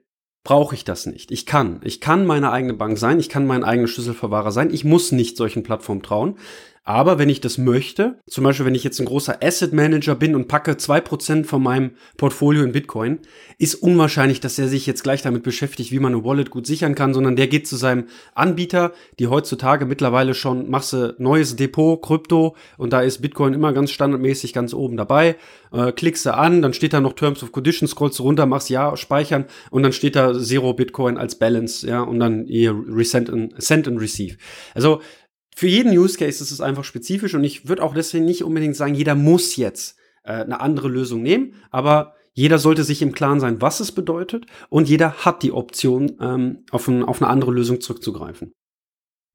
brauche 0.45 0.75
ich 0.75 0.85
das 0.85 1.07
nicht. 1.07 1.31
Ich 1.31 1.45
kann. 1.45 1.81
Ich 1.83 1.99
kann 1.99 2.25
meine 2.25 2.51
eigene 2.51 2.75
Bank 2.75 2.97
sein. 2.97 3.19
Ich 3.19 3.27
kann 3.27 3.45
mein 3.45 3.65
eigener 3.65 3.87
Schlüsselverwahrer 3.87 4.51
sein. 4.51 4.71
Ich 4.71 4.85
muss 4.85 5.11
nicht 5.11 5.35
solchen 5.35 5.63
Plattformen 5.63 6.03
trauen. 6.03 6.37
Aber 6.87 7.17
wenn 7.17 7.29
ich 7.29 7.41
das 7.41 7.57
möchte, 7.57 8.19
zum 8.27 8.43
Beispiel 8.43 8.67
wenn 8.67 8.75
ich 8.75 8.83
jetzt 8.83 8.99
ein 8.99 9.07
großer 9.07 9.43
Asset 9.43 9.73
Manager 9.73 10.13
bin 10.13 10.35
und 10.35 10.47
packe 10.47 10.77
zwei 10.77 11.01
Prozent 11.01 11.47
von 11.47 11.63
meinem 11.63 11.91
Portfolio 12.15 12.63
in 12.63 12.73
Bitcoin, 12.73 13.19
ist 13.57 13.73
unwahrscheinlich, 13.73 14.39
dass 14.39 14.59
er 14.59 14.67
sich 14.67 14.85
jetzt 14.85 15.01
gleich 15.01 15.23
damit 15.23 15.41
beschäftigt, 15.41 15.91
wie 15.91 15.97
man 15.97 16.13
eine 16.13 16.23
Wallet 16.23 16.51
gut 16.51 16.67
sichern 16.67 16.93
kann, 16.93 17.15
sondern 17.15 17.35
der 17.35 17.47
geht 17.47 17.67
zu 17.67 17.75
seinem 17.75 18.05
Anbieter, 18.35 18.93
die 19.17 19.25
heutzutage 19.25 19.87
mittlerweile 19.87 20.35
schon, 20.35 20.69
machst 20.69 20.93
du 20.93 21.15
neues 21.17 21.55
Depot, 21.55 21.99
Krypto 22.03 22.55
und 22.77 22.93
da 22.93 23.01
ist 23.01 23.19
Bitcoin 23.19 23.53
immer 23.53 23.73
ganz 23.73 23.89
standardmäßig 23.89 24.53
ganz 24.53 24.75
oben 24.75 24.95
dabei, 24.95 25.37
äh, 25.73 25.91
klickst 25.91 26.27
du 26.27 26.35
an, 26.35 26.61
dann 26.61 26.73
steht 26.73 26.93
da 26.93 27.01
noch 27.01 27.13
Terms 27.13 27.41
of 27.41 27.51
Conditions, 27.51 27.91
scrollst 27.91 28.19
runter, 28.19 28.45
machst 28.45 28.69
ja, 28.69 28.95
speichern 28.95 29.45
und 29.71 29.81
dann 29.81 29.91
steht 29.91 30.15
da 30.15 30.37
Zero 30.37 30.75
Bitcoin 30.75 31.17
als 31.17 31.39
Balance, 31.39 31.87
ja, 31.87 32.01
und 32.01 32.19
dann 32.19 32.45
hier 32.45 32.75
Resend 32.87 33.31
and, 33.31 33.53
Send 33.57 33.87
and 33.87 33.99
Receive. 33.99 34.37
Also 34.75 35.01
für 35.55 35.67
jeden 35.67 35.97
Use 35.97 36.17
Case 36.17 36.43
ist 36.43 36.51
es 36.51 36.61
einfach 36.61 36.83
spezifisch 36.83 37.33
und 37.33 37.43
ich 37.43 37.67
würde 37.67 37.81
auch 37.81 37.93
deswegen 37.93 38.25
nicht 38.25 38.43
unbedingt 38.43 38.75
sagen, 38.75 38.93
jeder 38.93 39.15
muss 39.15 39.55
jetzt 39.55 39.97
äh, 40.23 40.33
eine 40.33 40.59
andere 40.59 40.89
Lösung 40.89 41.23
nehmen, 41.23 41.55
aber 41.71 42.13
jeder 42.33 42.59
sollte 42.59 42.83
sich 42.83 43.01
im 43.01 43.13
Klaren 43.13 43.39
sein, 43.39 43.61
was 43.61 43.79
es 43.79 43.93
bedeutet 43.93 44.45
und 44.69 44.89
jeder 44.89 45.25
hat 45.25 45.43
die 45.43 45.53
Option, 45.53 46.17
ähm, 46.19 46.65
auf, 46.71 46.87
ein, 46.87 47.03
auf 47.03 47.21
eine 47.21 47.31
andere 47.31 47.51
Lösung 47.51 47.79
zurückzugreifen. 47.79 48.51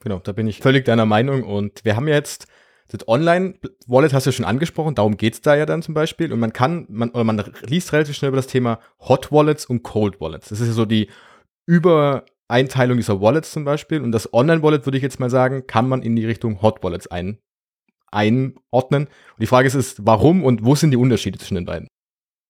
Genau, 0.02 0.18
da 0.18 0.32
bin 0.32 0.46
ich 0.46 0.60
völlig 0.60 0.84
deiner 0.84 1.06
Meinung 1.06 1.42
und 1.42 1.84
wir 1.84 1.96
haben 1.96 2.08
jetzt 2.08 2.46
das 2.90 3.06
Online-Wallet 3.06 4.12
hast 4.12 4.26
du 4.26 4.32
schon 4.32 4.44
angesprochen, 4.44 4.96
darum 4.96 5.16
geht's 5.16 5.40
da 5.40 5.54
ja 5.54 5.64
dann 5.64 5.80
zum 5.82 5.94
Beispiel. 5.94 6.32
Und 6.32 6.40
man 6.40 6.52
kann, 6.52 6.86
man, 6.88 7.10
oder 7.10 7.24
man 7.24 7.52
liest 7.62 7.92
relativ 7.92 8.16
schnell 8.16 8.30
über 8.30 8.36
das 8.36 8.48
Thema 8.48 8.80
Hot 8.98 9.30
Wallets 9.30 9.64
und 9.64 9.84
Cold 9.84 10.20
Wallets. 10.20 10.48
Das 10.48 10.60
ist 10.60 10.66
ja 10.66 10.72
so 10.72 10.86
die 10.86 11.08
über 11.66 12.24
Einteilung 12.50 12.96
dieser 12.96 13.20
Wallets 13.20 13.52
zum 13.52 13.64
Beispiel. 13.64 14.00
Und 14.00 14.12
das 14.12 14.32
Online-Wallet, 14.32 14.86
würde 14.86 14.98
ich 14.98 15.02
jetzt 15.02 15.20
mal 15.20 15.30
sagen, 15.30 15.66
kann 15.66 15.88
man 15.88 16.02
in 16.02 16.16
die 16.16 16.26
Richtung 16.26 16.62
Hot 16.62 16.82
Wallets 16.82 17.06
ein, 17.06 17.38
einordnen. 18.10 19.04
Und 19.04 19.40
die 19.40 19.46
Frage 19.46 19.68
ist, 19.68 19.74
ist, 19.74 20.06
warum 20.06 20.44
und 20.44 20.64
wo 20.64 20.74
sind 20.74 20.90
die 20.90 20.96
Unterschiede 20.96 21.38
zwischen 21.38 21.54
den 21.54 21.66
beiden? 21.66 21.88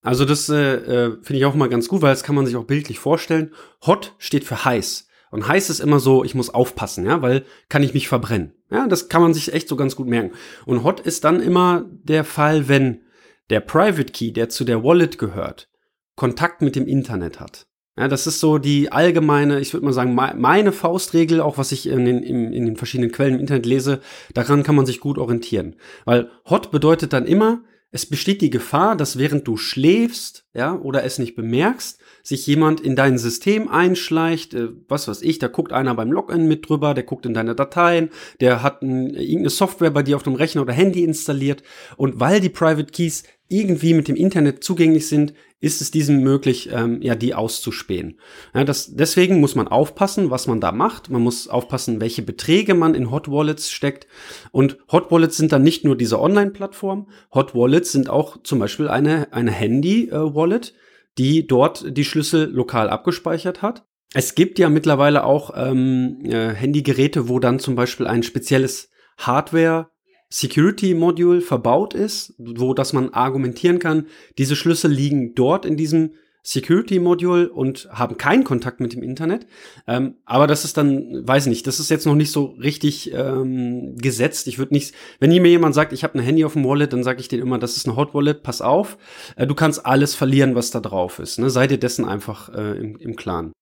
Also 0.03 0.25
das 0.25 0.49
äh, 0.49 0.75
äh, 0.75 1.11
finde 1.23 1.39
ich 1.39 1.45
auch 1.45 1.55
mal 1.55 1.69
ganz 1.69 1.89
gut, 1.89 2.03
weil 2.03 2.11
das 2.11 2.23
kann 2.23 2.35
man 2.35 2.47
sich 2.47 2.57
auch 2.57 2.65
bildlich 2.65 2.99
vorstellen. 2.99 3.53
Hot 3.87 4.15
steht 4.19 4.45
für 4.45 4.65
heiß. 4.65 5.07
Und 5.31 5.47
heiß 5.47 5.71
ist 5.71 5.81
immer 5.81 6.01
so, 6.01 6.25
ich 6.25 6.35
muss 6.35 6.51
aufpassen, 6.51 7.07
ja, 7.07 7.23
weil 7.23 7.45
kann 7.69 7.83
ich 7.83 7.95
mich 7.95 8.09
verbrennen. 8.09 8.55
Ja, 8.71 8.89
das 8.89 9.09
kann 9.09 9.23
man 9.23 9.35
sich 9.35 9.53
echt 9.53 9.69
so 9.69 9.77
ganz 9.77 9.95
gut 9.95 10.09
merken. 10.09 10.33
Und 10.65 10.83
Hot 10.83 11.01
ist 11.01 11.25
dann 11.25 11.41
immer 11.41 11.85
der 11.89 12.25
Fall, 12.25 12.69
wenn 12.69 13.03
der 13.51 13.61
Private 13.61 14.13
Key, 14.13 14.33
der 14.33 14.49
zu 14.49 14.65
der 14.65 14.83
Wallet 14.83 15.19
gehört, 15.19 15.69
Kontakt 16.17 16.63
mit 16.63 16.77
dem 16.77 16.87
Internet 16.87 17.39
hat. 17.39 17.67
Ja, 18.01 18.09
das 18.09 18.27
ist 18.27 18.41
so 18.41 18.57
die 18.57 18.91
allgemeine, 18.91 19.61
ich 19.61 19.75
würde 19.75 19.85
mal 19.85 19.93
sagen, 19.93 20.15
meine 20.15 20.73
Faustregel, 20.73 21.43
auch 21.43 21.59
was 21.59 21.71
ich 21.71 21.87
in 21.87 22.07
den, 22.07 22.23
in, 22.23 22.51
in 22.51 22.65
den 22.65 22.77
verschiedenen 22.77 23.13
Quellen 23.13 23.35
im 23.35 23.41
Internet 23.41 23.67
lese, 23.67 24.01
daran 24.33 24.63
kann 24.63 24.75
man 24.75 24.87
sich 24.87 25.01
gut 25.01 25.19
orientieren. 25.19 25.77
Weil 26.07 26.31
hot 26.49 26.71
bedeutet 26.71 27.13
dann 27.13 27.27
immer, 27.27 27.63
es 27.91 28.07
besteht 28.07 28.41
die 28.41 28.49
Gefahr, 28.49 28.97
dass 28.97 29.19
während 29.19 29.47
du 29.47 29.59
schläfst, 29.59 30.47
ja, 30.55 30.77
oder 30.77 31.05
es 31.05 31.19
nicht 31.19 31.37
bemerkst, 31.37 32.01
sich 32.23 32.47
jemand 32.47 32.81
in 32.81 32.97
dein 32.97 33.19
System 33.19 33.69
einschleicht, 33.69 34.55
äh, 34.55 34.69
was 34.89 35.07
weiß 35.07 35.21
ich, 35.21 35.39
da 35.39 35.49
guckt 35.49 35.75
einer 35.75 35.95
beim 35.95 36.11
Login 36.11 36.49
mit 36.49 36.71
drüber, 36.71 36.95
der 36.95 37.05
guckt 37.05 37.27
in 37.27 37.35
deine 37.35 37.55
Dateien, 37.55 38.09
der 38.41 38.63
hat 38.63 38.81
ein, 38.81 39.15
irgendeine 39.15 39.51
Software 39.51 39.91
bei 39.91 40.03
dir 40.03 40.17
auf 40.17 40.23
dem 40.23 40.37
Rechner 40.37 40.63
oder 40.63 40.73
Handy 40.73 41.05
installiert 41.05 41.63
und 41.99 42.19
weil 42.19 42.41
die 42.41 42.49
Private 42.49 42.91
Keys 42.93 43.25
irgendwie 43.51 43.95
mit 43.95 44.09
dem 44.09 44.17
Internet 44.17 44.65
zugänglich 44.65 45.09
sind, 45.09 45.35
ist 45.61 45.83
es 45.83 45.91
diesem 45.91 46.23
möglich, 46.23 46.71
ähm, 46.73 47.03
ja, 47.03 47.15
die 47.15 47.35
auszuspähen. 47.35 48.19
Ja, 48.55 48.65
das, 48.65 48.95
deswegen 48.95 49.41
muss 49.41 49.55
man 49.55 49.69
aufpassen, 49.69 50.31
was 50.31 50.47
man 50.47 50.61
da 50.61 50.73
macht. 50.73 51.11
Man 51.11 51.21
muss 51.21 51.49
aufpassen, 51.49 52.01
welche 52.01 52.23
Beträge 52.23 52.75
man 52.75 52.95
in 52.95 53.11
Hot 53.11 53.29
Wallets 53.29 53.71
steckt. 53.71 54.07
Und 54.53 54.79
Hot 54.91 55.11
Wallets 55.11 55.37
sind 55.37 55.53
dann 55.53 55.63
nicht 55.63 55.85
nur 55.85 55.97
diese 55.97 56.21
Online-Plattform. 56.21 57.11
Hot 57.35 57.55
Wallets 57.55 57.93
sind 57.93 58.09
auch 58.09 58.43
zum 58.43 58.59
Beispiel 58.61 58.89
eine, 58.89 59.33
eine 59.33 59.51
Handy-Wallet, 59.51 60.73
die 61.19 61.47
dort 61.47 61.85
die 61.97 62.05
Schlüssel 62.05 62.51
lokal 62.51 62.89
abgespeichert 62.89 63.61
hat. 63.61 63.85
Es 64.15 64.35
gibt 64.35 64.59
ja 64.59 64.71
mittlerweile 64.71 65.25
auch 65.25 65.53
ähm, 65.55 66.21
äh, 66.25 66.55
Handygeräte, 66.55 67.29
wo 67.29 67.39
dann 67.39 67.59
zum 67.59 67.75
Beispiel 67.75 68.07
ein 68.07 68.23
spezielles 68.23 68.91
Hardware 69.19 69.91
Security 70.33 70.95
Module 70.95 71.41
verbaut 71.41 71.95
ist, 71.95 72.35
wo 72.39 72.73
dass 72.73 72.93
man 72.93 73.11
argumentieren 73.11 73.79
kann, 73.79 74.07
diese 74.39 74.57
Schlüssel 74.57 74.91
liegen 74.91 75.35
dort 75.35 75.67
in 75.67 75.77
diesem 75.77 76.13
Security 76.43 76.99
Module 77.01 77.51
und 77.51 77.89
haben 77.91 78.17
keinen 78.17 78.45
Kontakt 78.45 78.81
mit 78.81 78.95
dem 78.95 79.03
Internet. 79.03 79.47
Ähm, 79.87 80.15
aber 80.25 80.47
das 80.47 80.65
ist 80.65 80.77
dann, 80.77 81.27
weiß 81.27 81.47
nicht, 81.47 81.67
das 81.67 81.81
ist 81.81 81.91
jetzt 81.91 82.07
noch 82.07 82.15
nicht 82.15 82.33
so 82.33 82.57
richtig 82.61 83.13
ähm, 83.13 83.97
gesetzt. 83.99 84.47
Ich 84.47 84.59
würde 84.59 84.73
nicht, 84.73 84.95
wenn 85.19 85.31
mir 85.31 85.51
jemand 85.51 85.75
sagt, 85.75 85.93
ich 85.93 86.03
habe 86.03 86.19
ein 86.19 86.25
Handy 86.25 86.45
auf 86.45 86.55
dem 86.55 86.65
Wallet, 86.65 86.93
dann 86.93 87.03
sage 87.03 87.21
ich 87.21 87.29
denen 87.29 87.43
immer, 87.43 87.59
das 87.59 87.77
ist 87.77 87.87
eine 87.87 87.97
Hot 87.97 88.15
Wallet, 88.15 88.43
pass 88.43 88.63
auf, 88.63 88.97
äh, 89.37 89.47
du 89.47 89.55
kannst 89.55 89.85
alles 89.85 90.15
verlieren, 90.15 90.55
was 90.55 90.71
da 90.71 90.81
drauf 90.81 91.19
ist. 91.19 91.39
Ne? 91.39 91.51
Sei 91.51 91.67
dir 91.67 91.79
dessen 91.79 92.07
einfach 92.07 92.49
äh, 92.55 92.79
im, 92.79 92.97
im 92.97 93.17
Klaren. 93.17 93.53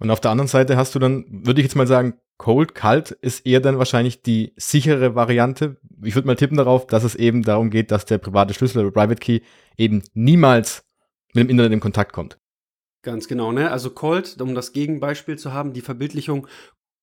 Und 0.00 0.10
auf 0.10 0.20
der 0.20 0.30
anderen 0.30 0.48
Seite 0.48 0.76
hast 0.76 0.94
du 0.94 0.98
dann, 0.98 1.24
würde 1.28 1.60
ich 1.60 1.66
jetzt 1.66 1.76
mal 1.76 1.86
sagen, 1.86 2.14
Cold, 2.38 2.74
kalt 2.74 3.10
ist 3.10 3.44
eher 3.46 3.60
dann 3.60 3.78
wahrscheinlich 3.78 4.22
die 4.22 4.52
sichere 4.56 5.14
Variante. 5.14 5.76
Ich 6.02 6.14
würde 6.14 6.26
mal 6.26 6.36
tippen 6.36 6.56
darauf, 6.56 6.86
dass 6.86 7.02
es 7.02 7.16
eben 7.16 7.42
darum 7.42 7.70
geht, 7.70 7.90
dass 7.90 8.04
der 8.04 8.18
private 8.18 8.54
Schlüssel 8.54 8.84
oder 8.84 8.92
Private 8.92 9.20
Key 9.20 9.40
eben 9.76 10.02
niemals 10.14 10.84
mit 11.34 11.44
dem 11.44 11.50
Internet 11.50 11.72
in 11.72 11.80
Kontakt 11.80 12.12
kommt. 12.12 12.38
Ganz 13.02 13.28
genau, 13.28 13.52
ne? 13.52 13.70
Also 13.70 13.90
Cold, 13.90 14.40
um 14.40 14.54
das 14.54 14.72
Gegenbeispiel 14.72 15.36
zu 15.36 15.52
haben, 15.52 15.72
die 15.72 15.80
Verbildlichung 15.80 16.46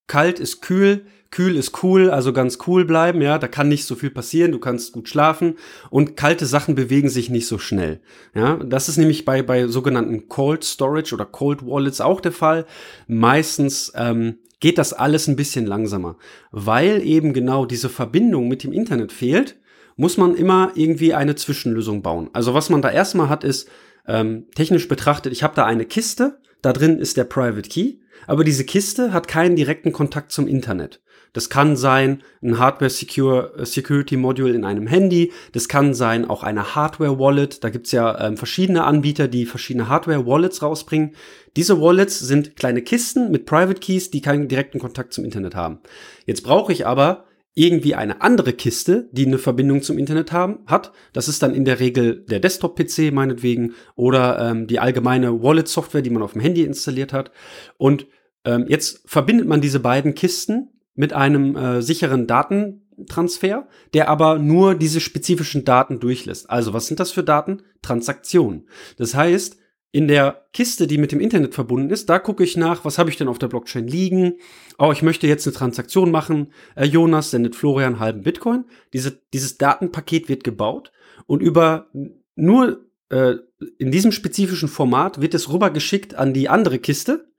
Kalt 0.07 0.39
ist 0.39 0.61
kühl, 0.61 1.07
kühl 1.31 1.55
ist 1.55 1.81
cool, 1.83 2.11
also 2.11 2.31
ganz 2.31 2.59
cool 2.67 2.85
bleiben, 2.85 3.21
ja, 3.21 3.39
da 3.39 3.47
kann 3.47 3.69
nicht 3.69 3.85
so 3.85 3.95
viel 3.95 4.11
passieren, 4.11 4.51
du 4.51 4.59
kannst 4.59 4.93
gut 4.93 5.09
schlafen 5.09 5.57
und 5.89 6.15
kalte 6.15 6.45
Sachen 6.45 6.75
bewegen 6.75 7.09
sich 7.09 7.31
nicht 7.31 7.47
so 7.47 7.57
schnell. 7.57 8.01
Ja, 8.35 8.57
das 8.57 8.87
ist 8.87 8.97
nämlich 8.97 9.25
bei, 9.25 9.41
bei 9.41 9.67
sogenannten 9.67 10.29
Cold 10.29 10.63
Storage 10.63 11.15
oder 11.15 11.25
Cold 11.25 11.65
Wallets 11.65 12.01
auch 12.01 12.21
der 12.21 12.33
Fall. 12.33 12.65
Meistens 13.07 13.91
ähm, 13.95 14.37
geht 14.59 14.77
das 14.77 14.93
alles 14.93 15.27
ein 15.27 15.35
bisschen 15.35 15.65
langsamer, 15.65 16.17
weil 16.51 17.05
eben 17.05 17.33
genau 17.33 17.65
diese 17.65 17.89
Verbindung 17.89 18.47
mit 18.47 18.63
dem 18.63 18.73
Internet 18.73 19.11
fehlt, 19.11 19.57
muss 19.97 20.17
man 20.17 20.35
immer 20.35 20.71
irgendwie 20.75 21.13
eine 21.13 21.35
Zwischenlösung 21.35 22.01
bauen. 22.01 22.29
Also 22.33 22.53
was 22.53 22.69
man 22.69 22.81
da 22.81 22.89
erstmal 22.91 23.29
hat, 23.29 23.43
ist 23.43 23.69
ähm, 24.07 24.47
technisch 24.55 24.87
betrachtet, 24.87 25.31
ich 25.31 25.43
habe 25.43 25.55
da 25.55 25.65
eine 25.65 25.85
Kiste, 25.85 26.39
da 26.61 26.73
drin 26.73 26.99
ist 26.99 27.17
der 27.17 27.23
Private 27.25 27.69
Key 27.69 27.95
aber 28.27 28.43
diese 28.43 28.65
Kiste 28.65 29.13
hat 29.13 29.27
keinen 29.27 29.55
direkten 29.55 29.91
Kontakt 29.91 30.31
zum 30.31 30.47
Internet. 30.47 31.01
Das 31.35 31.49
kann 31.49 31.75
sein 31.75 32.23
ein 32.41 32.59
Hardware 32.59 32.89
Secure 32.89 33.53
äh, 33.57 33.65
Security 33.65 34.15
Module 34.15 34.53
in 34.53 34.63
einem 34.63 34.87
Handy. 34.87 35.33
Das 35.51 35.67
kann 35.67 35.93
sein 35.93 36.23
auch 36.23 36.43
eine 36.43 36.75
Hardware 36.75 37.19
Wallet. 37.19 37.61
Da 37.61 37.69
gibt's 37.69 37.91
ja 37.91 38.25
ähm, 38.25 38.37
verschiedene 38.37 38.85
Anbieter, 38.85 39.27
die 39.27 39.45
verschiedene 39.45 39.89
Hardware 39.89 40.25
Wallets 40.25 40.61
rausbringen. 40.61 41.11
Diese 41.57 41.81
Wallets 41.81 42.19
sind 42.19 42.55
kleine 42.55 42.81
Kisten 42.81 43.31
mit 43.31 43.45
Private 43.45 43.81
Keys, 43.81 44.11
die 44.11 44.21
keinen 44.21 44.47
direkten 44.47 44.79
Kontakt 44.79 45.13
zum 45.13 45.25
Internet 45.25 45.55
haben. 45.55 45.79
Jetzt 46.25 46.43
brauche 46.43 46.71
ich 46.71 46.87
aber 46.87 47.25
irgendwie 47.53 47.95
eine 47.95 48.21
andere 48.21 48.53
Kiste, 48.53 49.09
die 49.11 49.25
eine 49.25 49.37
Verbindung 49.37 49.81
zum 49.81 49.97
Internet 49.97 50.31
haben, 50.31 50.59
hat. 50.67 50.93
Das 51.11 51.27
ist 51.27 51.43
dann 51.43 51.53
in 51.53 51.65
der 51.65 51.81
Regel 51.81 52.25
der 52.29 52.39
Desktop-PC 52.39 53.11
meinetwegen 53.11 53.73
oder 53.95 54.39
ähm, 54.39 54.67
die 54.67 54.79
allgemeine 54.79 55.43
Wallet-Software, 55.43 56.01
die 56.01 56.09
man 56.11 56.23
auf 56.23 56.33
dem 56.33 56.41
Handy 56.41 56.63
installiert 56.63 57.11
hat. 57.11 57.31
Und 57.77 58.07
ähm, 58.45 58.65
jetzt 58.69 59.01
verbindet 59.05 59.47
man 59.47 59.59
diese 59.59 59.81
beiden 59.81 60.15
Kisten 60.15 60.69
mit 60.95 61.13
einem 61.13 61.55
äh, 61.55 61.81
sicheren 61.81 62.25
Datentransfer, 62.25 63.67
der 63.93 64.09
aber 64.09 64.39
nur 64.39 64.75
diese 64.75 64.99
spezifischen 64.99 65.65
Daten 65.65 65.99
durchlässt. 65.99 66.49
Also 66.49 66.73
was 66.73 66.87
sind 66.87 66.99
das 66.99 67.11
für 67.11 67.23
Daten? 67.23 67.61
Transaktionen. 67.81 68.67
Das 68.97 69.13
heißt, 69.13 69.57
in 69.91 70.09
der 70.09 70.47
Kiste, 70.51 70.87
die 70.87 70.97
mit 70.97 71.13
dem 71.13 71.21
Internet 71.21 71.53
verbunden 71.53 71.89
ist, 71.89 72.09
da 72.09 72.19
gucke 72.19 72.43
ich 72.43 72.57
nach, 72.57 72.83
was 72.83 72.97
habe 72.97 73.09
ich 73.09 73.15
denn 73.15 73.29
auf 73.29 73.39
der 73.39 73.47
Blockchain 73.47 73.87
liegen. 73.87 74.33
Oh, 74.77 74.91
ich 74.91 75.01
möchte 75.01 75.25
jetzt 75.25 75.47
eine 75.47 75.55
Transaktion 75.55 76.11
machen. 76.11 76.51
Äh, 76.75 76.85
Jonas 76.85 77.31
sendet 77.31 77.55
Florian 77.55 77.99
halben 77.99 78.23
Bitcoin. 78.23 78.65
Diese, 78.91 79.17
dieses 79.33 79.57
Datenpaket 79.57 80.27
wird 80.27 80.43
gebaut 80.43 80.91
und 81.27 81.41
über 81.41 81.87
nur 82.35 82.85
äh, 83.09 83.35
in 83.77 83.91
diesem 83.91 84.11
spezifischen 84.11 84.67
Format 84.67 85.21
wird 85.21 85.33
es 85.33 85.51
rübergeschickt 85.51 86.15
an 86.15 86.33
die 86.33 86.49
andere 86.49 86.79
Kiste, 86.79 87.29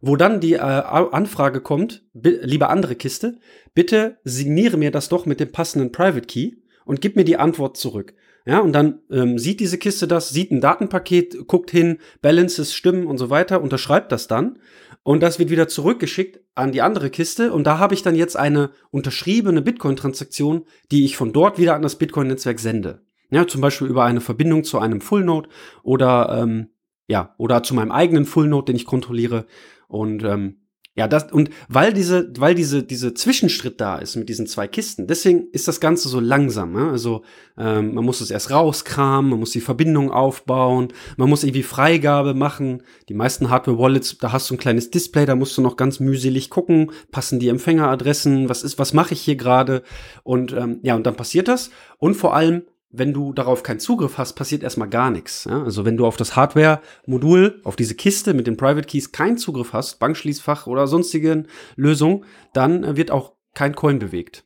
wo 0.00 0.16
dann 0.16 0.40
die 0.40 0.54
äh, 0.54 0.58
Anfrage 0.58 1.60
kommt, 1.60 2.04
lieber 2.12 2.70
andere 2.70 2.94
Kiste, 2.94 3.38
bitte 3.74 4.18
signiere 4.24 4.76
mir 4.76 4.90
das 4.90 5.08
doch 5.08 5.26
mit 5.26 5.40
dem 5.40 5.52
passenden 5.52 5.92
Private 5.92 6.26
Key 6.26 6.52
und 6.84 7.00
gib 7.00 7.16
mir 7.16 7.24
die 7.24 7.36
Antwort 7.36 7.76
zurück. 7.76 8.14
Ja, 8.46 8.60
und 8.60 8.72
dann 8.72 9.00
ähm, 9.10 9.38
sieht 9.38 9.60
diese 9.60 9.78
Kiste 9.78 10.06
das, 10.06 10.28
sieht 10.28 10.50
ein 10.50 10.60
Datenpaket, 10.60 11.46
guckt 11.46 11.70
hin, 11.70 11.98
Balances 12.20 12.74
stimmen 12.74 13.06
und 13.06 13.16
so 13.16 13.30
weiter, 13.30 13.62
unterschreibt 13.62 14.12
das 14.12 14.26
dann. 14.26 14.58
Und 15.02 15.22
das 15.22 15.38
wird 15.38 15.50
wieder 15.50 15.66
zurückgeschickt 15.66 16.40
an 16.54 16.72
die 16.72 16.82
andere 16.82 17.08
Kiste. 17.08 17.52
Und 17.52 17.66
da 17.66 17.78
habe 17.78 17.94
ich 17.94 18.02
dann 18.02 18.14
jetzt 18.14 18.36
eine 18.36 18.70
unterschriebene 18.90 19.62
Bitcoin-Transaktion, 19.62 20.64
die 20.90 21.06
ich 21.06 21.16
von 21.16 21.32
dort 21.32 21.58
wieder 21.58 21.74
an 21.74 21.82
das 21.82 21.96
Bitcoin-Netzwerk 21.96 22.60
sende. 22.60 23.02
Ja, 23.30 23.46
zum 23.46 23.62
Beispiel 23.62 23.88
über 23.88 24.04
eine 24.04 24.20
Verbindung 24.20 24.62
zu 24.64 24.78
einem 24.78 25.00
Full-Node 25.00 25.48
oder 25.82 26.38
ähm, 26.42 26.68
ja, 27.06 27.34
oder 27.38 27.62
zu 27.62 27.74
meinem 27.74 27.92
eigenen 27.92 28.24
Full-Node, 28.24 28.66
den 28.66 28.76
ich 28.76 28.86
kontrolliere. 28.86 29.46
Und 29.88 30.24
ähm, 30.24 30.56
ja, 30.96 31.08
das, 31.08 31.32
und 31.32 31.50
weil 31.68 31.92
diese, 31.92 32.30
weil 32.38 32.54
diese, 32.54 32.84
diese 32.84 33.14
Zwischenschritt 33.14 33.80
da 33.80 33.98
ist 33.98 34.14
mit 34.14 34.28
diesen 34.28 34.46
zwei 34.46 34.68
Kisten, 34.68 35.08
deswegen 35.08 35.48
ist 35.50 35.66
das 35.66 35.80
Ganze 35.80 36.08
so 36.08 36.20
langsam. 36.20 36.72
Ne? 36.72 36.88
Also 36.88 37.24
ähm, 37.58 37.94
man 37.94 38.04
muss 38.04 38.20
es 38.20 38.30
erst 38.30 38.52
rauskramen, 38.52 39.28
man 39.28 39.40
muss 39.40 39.50
die 39.50 39.60
Verbindung 39.60 40.12
aufbauen, 40.12 40.92
man 41.16 41.28
muss 41.28 41.42
irgendwie 41.42 41.64
Freigabe 41.64 42.34
machen. 42.34 42.84
Die 43.08 43.14
meisten 43.14 43.50
Hardware-Wallets, 43.50 44.18
da 44.18 44.30
hast 44.30 44.48
du 44.50 44.54
ein 44.54 44.58
kleines 44.58 44.90
Display, 44.90 45.26
da 45.26 45.34
musst 45.34 45.58
du 45.58 45.62
noch 45.62 45.76
ganz 45.76 45.98
mühselig 45.98 46.48
gucken, 46.48 46.92
passen 47.10 47.40
die 47.40 47.48
Empfängeradressen, 47.48 48.48
was 48.48 48.62
ist, 48.62 48.78
was 48.78 48.92
mache 48.92 49.14
ich 49.14 49.20
hier 49.20 49.36
gerade? 49.36 49.82
Und 50.22 50.52
ähm, 50.52 50.78
ja, 50.82 50.94
und 50.94 51.04
dann 51.04 51.16
passiert 51.16 51.48
das. 51.48 51.70
Und 51.98 52.14
vor 52.14 52.36
allem 52.36 52.62
wenn 52.96 53.12
du 53.12 53.32
darauf 53.32 53.62
keinen 53.62 53.80
Zugriff 53.80 54.18
hast, 54.18 54.34
passiert 54.34 54.62
erstmal 54.62 54.88
gar 54.88 55.10
nichts. 55.10 55.44
Ja? 55.44 55.62
Also 55.62 55.84
wenn 55.84 55.96
du 55.96 56.06
auf 56.06 56.16
das 56.16 56.36
Hardware-Modul, 56.36 57.60
auf 57.64 57.76
diese 57.76 57.94
Kiste 57.94 58.34
mit 58.34 58.46
den 58.46 58.56
Private 58.56 58.86
Keys 58.86 59.12
keinen 59.12 59.36
Zugriff 59.36 59.72
hast, 59.72 59.98
Bankschließfach 59.98 60.66
oder 60.66 60.86
sonstigen 60.86 61.48
Lösungen, 61.76 62.24
dann 62.52 62.84
äh, 62.84 62.96
wird 62.96 63.10
auch 63.10 63.32
kein 63.54 63.74
Coin 63.74 63.98
bewegt. 63.98 64.44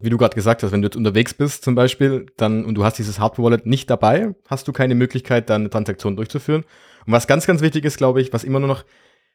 Wie 0.00 0.10
du 0.10 0.18
gerade 0.18 0.34
gesagt 0.34 0.62
hast, 0.62 0.72
wenn 0.72 0.82
du 0.82 0.86
jetzt 0.86 0.96
unterwegs 0.96 1.34
bist 1.34 1.64
zum 1.64 1.74
Beispiel, 1.74 2.26
dann 2.36 2.64
und 2.64 2.74
du 2.74 2.84
hast 2.84 2.98
dieses 2.98 3.20
Hardware-Wallet 3.20 3.64
nicht 3.64 3.88
dabei, 3.88 4.34
hast 4.48 4.66
du 4.66 4.72
keine 4.72 4.94
Möglichkeit, 4.94 5.48
dann 5.48 5.62
eine 5.62 5.70
Transaktion 5.70 6.16
durchzuführen. 6.16 6.64
Und 7.06 7.12
was 7.12 7.26
ganz, 7.26 7.46
ganz 7.46 7.60
wichtig 7.60 7.84
ist, 7.84 7.96
glaube 7.96 8.20
ich, 8.20 8.32
was 8.32 8.44
immer 8.44 8.58
nur 8.58 8.68
noch 8.68 8.84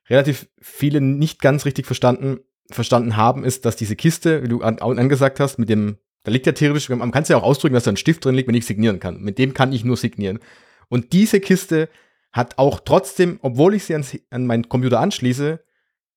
relativ 0.09 0.47
viele 0.59 1.01
nicht 1.01 1.41
ganz 1.41 1.65
richtig 1.65 1.85
verstanden, 1.85 2.39
verstanden 2.69 3.15
haben, 3.15 3.43
ist, 3.43 3.65
dass 3.65 3.77
diese 3.77 3.95
Kiste, 3.95 4.43
wie 4.43 4.47
du 4.47 4.61
an, 4.61 4.79
angesagt 4.79 5.39
hast, 5.39 5.59
mit 5.59 5.69
dem 5.69 5.97
da 6.29 6.33
liegt 6.33 6.45
ja 6.45 6.51
theoretisch, 6.51 6.89
man 6.89 7.11
kann 7.11 7.23
es 7.23 7.29
ja 7.29 7.37
auch 7.37 7.43
ausdrücken, 7.43 7.73
dass 7.73 7.85
da 7.85 7.91
ein 7.91 7.97
Stift 7.97 8.23
drin 8.23 8.35
liegt, 8.35 8.47
wenn 8.47 8.55
ich 8.55 8.67
signieren 8.67 8.99
kann. 8.99 9.19
Mit 9.19 9.39
dem 9.39 9.55
kann 9.55 9.73
ich 9.73 9.83
nur 9.83 9.97
signieren. 9.97 10.39
Und 10.87 11.11
diese 11.11 11.39
Kiste 11.39 11.89
hat 12.31 12.59
auch 12.59 12.81
trotzdem, 12.85 13.39
obwohl 13.41 13.73
ich 13.73 13.85
sie 13.85 13.95
an, 13.95 14.05
an 14.29 14.45
meinen 14.45 14.69
Computer 14.69 14.99
anschließe, 14.99 15.59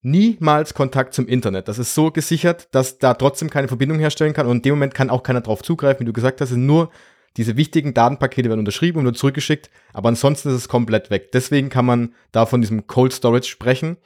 niemals 0.02 0.74
Kontakt 0.74 1.14
zum 1.14 1.26
Internet. 1.28 1.66
Das 1.66 1.78
ist 1.78 1.94
so 1.94 2.10
gesichert, 2.10 2.68
dass 2.72 2.98
da 2.98 3.14
trotzdem 3.14 3.48
keine 3.48 3.68
Verbindung 3.68 3.98
herstellen 3.98 4.34
kann 4.34 4.46
und 4.46 4.56
in 4.56 4.62
dem 4.62 4.74
Moment 4.74 4.94
kann 4.94 5.08
auch 5.08 5.22
keiner 5.22 5.40
drauf 5.40 5.62
zugreifen, 5.62 6.00
wie 6.00 6.08
du 6.08 6.12
gesagt 6.12 6.42
hast, 6.42 6.50
nur 6.50 6.90
diese 7.38 7.56
wichtigen 7.56 7.94
Datenpakete 7.94 8.50
werden 8.50 8.60
unterschrieben 8.60 8.98
und 8.98 9.04
nur 9.04 9.14
zurückgeschickt, 9.14 9.70
aber 9.94 10.10
ansonsten 10.10 10.50
ist 10.50 10.56
es 10.56 10.68
komplett 10.68 11.08
weg. 11.08 11.32
Deswegen 11.32 11.70
kann 11.70 11.86
man 11.86 12.14
da 12.32 12.44
von 12.44 12.60
diesem 12.60 12.86
Cold 12.86 13.14
Storage 13.14 13.48
sprechen 13.48 13.96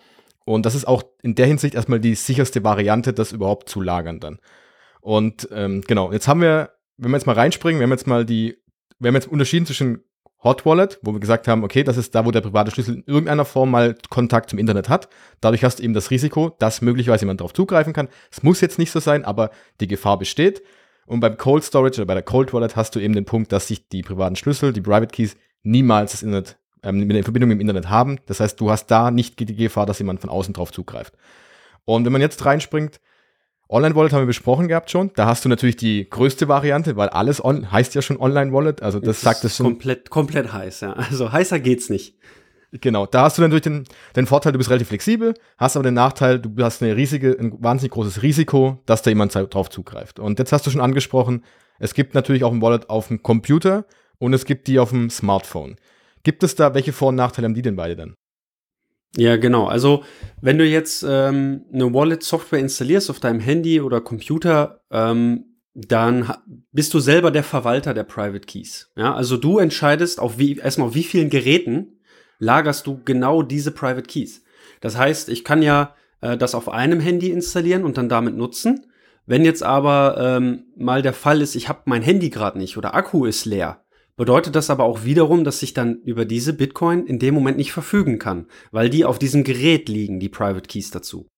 und 0.45 0.66
das 0.66 0.77
ist 0.77 0.87
auch 0.87 1.03
in 1.23 1.35
der 1.35 1.47
Hinsicht 1.47 1.75
erstmal 1.75 1.99
die 1.99 2.14
sicherste 2.14 2.62
Variante, 2.62 3.12
das 3.12 3.33
überhaupt 3.33 3.69
zu 3.69 3.81
lagern 3.81 4.21
dann. 4.21 4.38
Und 5.07 5.49
ähm, 5.53 5.83
genau, 5.87 6.11
jetzt 6.11 6.27
haben 6.27 6.40
wir, 6.40 6.73
wenn 6.97 7.12
wir 7.12 7.16
jetzt 7.16 7.29
mal 7.29 7.35
reinspringen, 7.35 7.79
wir 7.79 7.85
haben 7.85 7.92
jetzt 7.92 8.09
mal 8.09 8.25
die, 8.25 8.57
wir 8.99 9.07
haben 9.07 9.14
jetzt 9.14 9.29
unterschieden 9.29 9.64
zwischen 9.64 10.03
Hot 10.42 10.66
Wallet, 10.66 10.99
wo 11.01 11.12
wir 11.12 11.21
gesagt 11.21 11.47
haben, 11.47 11.62
okay, 11.62 11.85
das 11.85 11.97
ist 11.97 12.12
da, 12.16 12.27
wo 12.27 12.33
der 12.33 12.40
private 12.40 12.73
Schlüssel 12.73 12.97
in 12.97 13.05
irgendeiner 13.07 13.45
Form 13.45 13.71
mal 13.71 13.97
Kontakt 14.11 14.51
zum 14.51 14.59
Internet 14.59 14.88
hat. 14.88 15.09
Dadurch 15.40 15.62
hast 15.62 15.79
du 15.79 15.85
eben 15.85 15.95
das 15.95 16.11
Risiko, 16.11 16.57
dass 16.59 16.83
möglicherweise 16.83 17.23
jemand 17.23 17.38
darauf 17.38 17.55
zugreifen 17.55 17.92
kann. 17.92 18.09
Es 18.33 18.42
muss 18.42 18.61
jetzt 18.61 18.81
nicht 18.81 18.90
so 18.90 18.99
sein, 18.99 19.25
aber 19.25 19.51
die 19.79 19.87
Gefahr 19.87 20.19
besteht. 20.19 20.61
Und 21.07 21.21
beim 21.21 21.37
Cold 21.37 21.62
Storage 21.62 22.01
oder 22.01 22.07
bei 22.07 22.14
der 22.14 22.25
Cold 22.25 22.53
Wallet 22.53 22.75
hast 22.75 22.97
du 22.97 22.99
eben 22.99 23.14
den 23.14 23.27
Punkt, 23.27 23.53
dass 23.53 23.69
sich 23.69 23.88
die 23.88 24.03
privaten 24.03 24.35
Schlüssel, 24.35 24.73
die 24.73 24.81
Private 24.81 25.14
Keys, 25.14 25.37
niemals 25.62 26.11
das 26.11 26.25
Internet, 26.25 26.59
ähm, 26.83 27.07
mit 27.07 27.14
der 27.14 27.23
Verbindung 27.23 27.53
im 27.53 27.61
Internet 27.61 27.88
haben. 27.88 28.19
Das 28.27 28.40
heißt, 28.40 28.61
du 28.61 28.73
hast 28.73 28.88
da 28.88 29.12
nicht 29.12 29.38
die 29.38 29.55
Gefahr, 29.55 29.87
dass 29.87 30.01
jemand 30.01 30.21
von 30.21 30.31
außen 30.31 30.53
drauf 30.53 30.73
zugreift. 30.73 31.14
Und 31.85 32.05
wenn 32.05 32.12
man 32.12 32.21
jetzt 32.21 32.45
reinspringt, 32.45 33.01
Online-Wallet 33.68 34.12
haben 34.12 34.22
wir 34.22 34.26
besprochen 34.26 34.68
gehabt 34.68 34.90
schon. 34.90 35.11
Da 35.16 35.26
hast 35.26 35.44
du 35.44 35.48
natürlich 35.48 35.76
die 35.76 36.09
größte 36.09 36.46
Variante, 36.48 36.96
weil 36.96 37.09
alles 37.09 37.44
on 37.44 37.72
heißt 37.72 37.94
ja 37.94 38.02
schon 38.02 38.18
Online-Wallet. 38.18 38.83
Also 38.83 39.00
das, 39.00 39.09
das 39.09 39.20
sagt 39.22 39.44
es 39.44 39.57
schon. 39.57 39.66
Komplett, 39.66 40.11
komplett 40.11 40.52
heiß, 40.52 40.81
ja. 40.81 40.92
Also 40.92 41.33
heißer 41.33 41.59
geht's 41.59 41.90
nicht. 41.90 42.14
Genau, 42.72 43.07
da 43.07 43.22
hast 43.22 43.38
du 43.38 43.48
durch 43.48 43.62
den, 43.62 43.85
den 44.16 44.26
Vorteil, 44.26 44.52
du 44.52 44.59
bist 44.59 44.70
relativ 44.70 44.88
flexibel, 44.88 45.35
hast 45.57 45.76
aber 45.76 45.85
den 45.85 45.94
Nachteil, 45.94 46.40
du 46.40 46.50
hast 46.62 46.83
eine 46.83 46.96
riesige, 46.96 47.37
ein 47.38 47.52
wahnsinnig 47.62 47.92
großes 47.92 48.22
Risiko, 48.22 48.83
dass 48.87 49.02
da 49.02 49.11
jemand 49.11 49.35
drauf 49.35 49.70
zugreift. 49.70 50.18
Und 50.18 50.38
jetzt 50.38 50.52
hast 50.52 50.66
du 50.66 50.70
schon 50.70 50.81
angesprochen, 50.81 51.44
es 51.79 51.94
gibt 51.94 52.14
natürlich 52.14 52.44
auch 52.44 52.52
ein 52.52 52.62
Wallet 52.62 52.90
auf 52.90 53.09
dem 53.09 53.22
Computer 53.22 53.87
und 54.18 54.33
es 54.33 54.44
gibt 54.44 54.66
die 54.66 54.79
auf 54.79 54.90
dem 54.90 55.11
Smartphone. 55.11 55.76
Gibt 56.22 56.42
es 56.42 56.55
da, 56.55 56.74
welche 56.74 56.92
Vor- 56.92 57.09
und 57.09 57.14
Nachteile 57.16 57.46
haben 57.46 57.55
die 57.55 57.62
denn 57.62 57.76
beide 57.76 57.96
dann? 57.96 58.14
Ja, 59.16 59.37
genau. 59.37 59.66
Also 59.66 60.05
wenn 60.40 60.59
du 60.59 60.64
jetzt 60.64 61.05
ähm, 61.09 61.64
eine 61.72 61.92
Wallet-Software 61.92 62.59
installierst 62.59 63.11
auf 63.11 63.20
deinem 63.20 63.40
Handy 63.40 63.81
oder 63.81 64.00
Computer, 64.00 64.83
ähm, 64.90 65.57
dann 65.74 66.33
bist 66.72 66.94
du 66.94 67.00
selber 67.00 67.31
der 67.31 67.42
Verwalter 67.42 67.92
der 67.92 68.05
Private 68.05 68.46
Keys. 68.46 68.90
Ja, 68.96 69.14
also 69.14 69.37
du 69.37 69.59
entscheidest 69.59 70.20
auf 70.20 70.38
wie 70.38 70.57
erstmal 70.57 70.88
auf 70.88 70.94
wie 70.94 71.02
vielen 71.02 71.31
Geräten 71.31 72.00
lagerst 72.38 72.87
du 72.87 73.00
genau 73.05 73.42
diese 73.42 73.70
Private 73.70 74.07
Keys. 74.07 74.42
Das 74.81 74.96
heißt, 74.96 75.29
ich 75.29 75.44
kann 75.44 75.62
ja 75.62 75.94
äh, 76.20 76.37
das 76.37 76.55
auf 76.55 76.68
einem 76.68 77.00
Handy 77.00 77.31
installieren 77.31 77.85
und 77.85 77.96
dann 77.98 78.09
damit 78.09 78.37
nutzen. 78.37 78.87
Wenn 79.26 79.44
jetzt 79.44 79.62
aber 79.62 80.16
ähm, 80.18 80.64
mal 80.76 81.02
der 81.02 81.12
Fall 81.12 81.42
ist, 81.42 81.57
ich 81.57 81.68
habe 81.68 81.81
mein 81.87 82.02
Handy 82.02 82.31
gerade 82.31 82.59
nicht 82.59 82.76
oder 82.76 82.94
Akku 82.94 83.24
ist 83.24 83.44
leer, 83.44 83.83
bedeutet 84.16 84.57
das 84.57 84.70
aber 84.70 84.85
auch 84.85 85.05
wiederum, 85.05 85.44
dass 85.44 85.62
ich 85.62 85.74
dann 85.74 86.00
über 86.02 86.24
diese 86.24 86.52
Bitcoin 86.52 87.07
in 87.07 87.18
dem 87.18 87.35
Moment 87.35 87.59
nicht 87.59 87.72
verfügen 87.72 88.18
kann, 88.18 88.46
weil 88.72 88.90
die 88.90 89.05
auf 89.05 89.18
diesem 89.18 89.44
Gerät 89.44 89.88
liegen, 89.88 90.20
die 90.20 90.29
Private 90.29 90.66
Keys 90.66 90.90
dazu. 90.90 91.29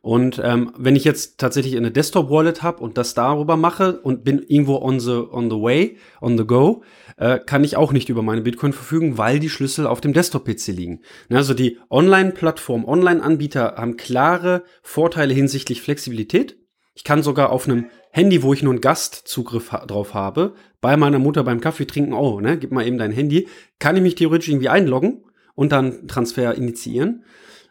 Und 0.00 0.40
ähm, 0.42 0.72
wenn 0.76 0.96
ich 0.96 1.04
jetzt 1.04 1.38
tatsächlich 1.38 1.76
eine 1.76 1.90
Desktop-Wallet 1.90 2.62
habe 2.62 2.82
und 2.82 2.98
das 2.98 3.14
darüber 3.14 3.56
mache 3.56 4.00
und 4.00 4.24
bin 4.24 4.42
irgendwo 4.42 4.76
on 4.76 5.00
the, 5.00 5.12
on 5.12 5.50
the 5.50 5.56
way, 5.56 5.96
on 6.20 6.36
the 6.36 6.44
go, 6.44 6.82
äh, 7.16 7.38
kann 7.38 7.64
ich 7.64 7.76
auch 7.76 7.92
nicht 7.92 8.08
über 8.08 8.22
meine 8.22 8.42
Bitcoin 8.42 8.72
verfügen, 8.72 9.18
weil 9.18 9.38
die 9.38 9.48
Schlüssel 9.48 9.86
auf 9.86 10.00
dem 10.00 10.12
Desktop-PC 10.12 10.68
liegen. 10.68 11.00
Also 11.30 11.54
die 11.54 11.78
Online-Plattform, 11.90 12.84
Online-Anbieter 12.84 13.76
haben 13.76 13.96
klare 13.96 14.64
Vorteile 14.82 15.32
hinsichtlich 15.32 15.80
Flexibilität. 15.80 16.58
Ich 16.94 17.04
kann 17.04 17.22
sogar 17.22 17.50
auf 17.50 17.66
einem 17.66 17.86
Handy, 18.16 18.44
wo 18.44 18.52
ich 18.52 18.62
nur 18.62 18.72
einen 18.72 18.80
Gastzugriff 18.80 19.72
ha 19.72 19.84
drauf 19.86 20.14
habe, 20.14 20.54
bei 20.80 20.96
meiner 20.96 21.18
Mutter 21.18 21.42
beim 21.42 21.60
Kaffee 21.60 21.84
trinken, 21.84 22.12
oh, 22.12 22.38
ne, 22.38 22.56
gib 22.56 22.70
mal 22.70 22.86
eben 22.86 22.96
dein 22.96 23.10
Handy, 23.10 23.48
kann 23.80 23.96
ich 23.96 24.02
mich 24.02 24.14
theoretisch 24.14 24.48
irgendwie 24.50 24.68
einloggen 24.68 25.24
und 25.56 25.72
dann 25.72 26.06
Transfer 26.06 26.54
initiieren. 26.54 27.24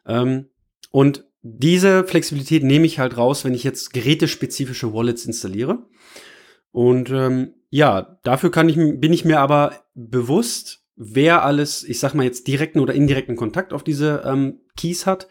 Ähm, 0.05 0.49
und 0.91 1.23
diese 1.43 2.03
Flexibilität 2.03 2.61
nehme 2.61 2.85
ich 2.85 2.99
halt 2.99 3.15
raus, 3.15 3.45
wenn 3.45 3.53
ich 3.53 3.63
jetzt 3.63 3.93
gerätespezifische 3.93 4.93
Wallets 4.93 5.25
installiere. 5.25 5.85
Und 6.71 7.09
ähm, 7.09 7.53
ja, 7.69 8.19
dafür 8.23 8.51
kann 8.51 8.67
ich, 8.67 8.75
bin 8.75 9.13
ich 9.13 9.23
mir 9.23 9.39
aber 9.39 9.85
bewusst, 9.93 10.83
wer 10.97 11.45
alles, 11.45 11.85
ich 11.85 11.99
sag 11.99 12.15
mal 12.15 12.25
jetzt 12.25 12.47
direkten 12.47 12.81
oder 12.81 12.93
indirekten 12.93 13.37
Kontakt 13.37 13.71
auf 13.71 13.85
diese 13.85 14.23
ähm, 14.25 14.59
Keys 14.75 15.05
hat. 15.05 15.29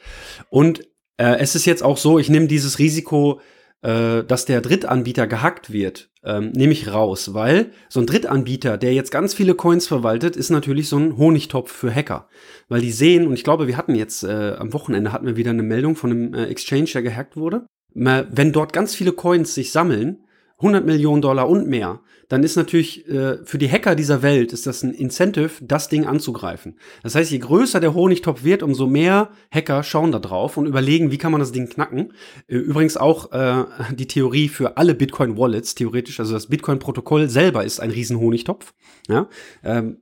Und 0.48 0.88
äh, 1.18 1.36
es 1.38 1.54
ist 1.54 1.66
jetzt 1.66 1.82
auch 1.82 1.98
so, 1.98 2.18
ich 2.18 2.30
nehme 2.30 2.46
dieses 2.46 2.78
Risiko 2.78 3.42
äh, 3.82 4.22
dass 4.24 4.44
der 4.44 4.60
Drittanbieter 4.60 5.26
gehackt 5.26 5.72
wird, 5.72 6.10
ähm, 6.24 6.52
nehme 6.52 6.72
ich 6.72 6.92
raus, 6.92 7.34
weil 7.34 7.72
so 7.88 8.00
ein 8.00 8.06
Drittanbieter, 8.06 8.78
der 8.78 8.94
jetzt 8.94 9.10
ganz 9.10 9.34
viele 9.34 9.54
Coins 9.54 9.86
verwaltet, 9.86 10.36
ist 10.36 10.50
natürlich 10.50 10.88
so 10.88 10.96
ein 10.96 11.16
Honigtopf 11.16 11.70
für 11.70 11.92
Hacker, 11.92 12.28
weil 12.68 12.80
die 12.80 12.92
sehen 12.92 13.26
und 13.26 13.34
ich 13.34 13.44
glaube, 13.44 13.66
wir 13.66 13.76
hatten 13.76 13.94
jetzt 13.94 14.22
äh, 14.22 14.54
am 14.58 14.72
Wochenende 14.72 15.12
hatten 15.12 15.26
wir 15.26 15.36
wieder 15.36 15.50
eine 15.50 15.62
Meldung 15.62 15.96
von 15.96 16.10
einem 16.10 16.34
äh, 16.34 16.44
Exchange, 16.46 16.90
der 16.92 17.02
gehackt 17.02 17.36
wurde. 17.36 17.66
Wenn 17.94 18.52
dort 18.52 18.72
ganz 18.72 18.94
viele 18.94 19.12
Coins 19.12 19.54
sich 19.54 19.70
sammeln, 19.70 20.24
100 20.62 20.86
Millionen 20.86 21.20
Dollar 21.20 21.48
und 21.48 21.66
mehr, 21.66 22.00
dann 22.28 22.44
ist 22.44 22.56
natürlich 22.56 23.06
äh, 23.08 23.44
für 23.44 23.58
die 23.58 23.70
Hacker 23.70 23.94
dieser 23.94 24.22
Welt 24.22 24.52
ist 24.52 24.66
das 24.66 24.82
ein 24.82 24.94
Incentive, 24.94 25.50
das 25.60 25.88
Ding 25.88 26.06
anzugreifen. 26.06 26.76
Das 27.02 27.14
heißt, 27.14 27.30
je 27.30 27.38
größer 27.38 27.80
der 27.80 27.94
Honigtopf 27.94 28.44
wird, 28.44 28.62
umso 28.62 28.86
mehr 28.86 29.30
Hacker 29.50 29.82
schauen 29.82 30.12
da 30.12 30.18
drauf 30.18 30.56
und 30.56 30.66
überlegen, 30.66 31.10
wie 31.10 31.18
kann 31.18 31.32
man 31.32 31.40
das 31.40 31.52
Ding 31.52 31.68
knacken. 31.68 32.12
Äh, 32.46 32.56
übrigens 32.56 32.96
auch 32.96 33.32
äh, 33.32 33.64
die 33.92 34.06
Theorie 34.06 34.48
für 34.48 34.76
alle 34.76 34.94
Bitcoin-Wallets, 34.94 35.74
theoretisch, 35.74 36.20
also 36.20 36.32
das 36.32 36.46
Bitcoin-Protokoll 36.46 37.28
selber 37.28 37.64
ist 37.64 37.80
ein 37.80 37.90
riesen 37.90 38.18
Honigtopf. 38.18 38.72
Ja? 39.08 39.28
Ähm, 39.62 39.98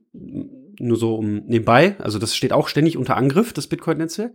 nur 0.81 0.97
so 0.97 1.15
um 1.15 1.45
nebenbei. 1.45 1.95
Also 1.99 2.19
das 2.19 2.35
steht 2.35 2.53
auch 2.53 2.67
ständig 2.67 2.97
unter 2.97 3.17
Angriff, 3.17 3.53
das 3.53 3.67
Bitcoin-Netzwerk. 3.67 4.33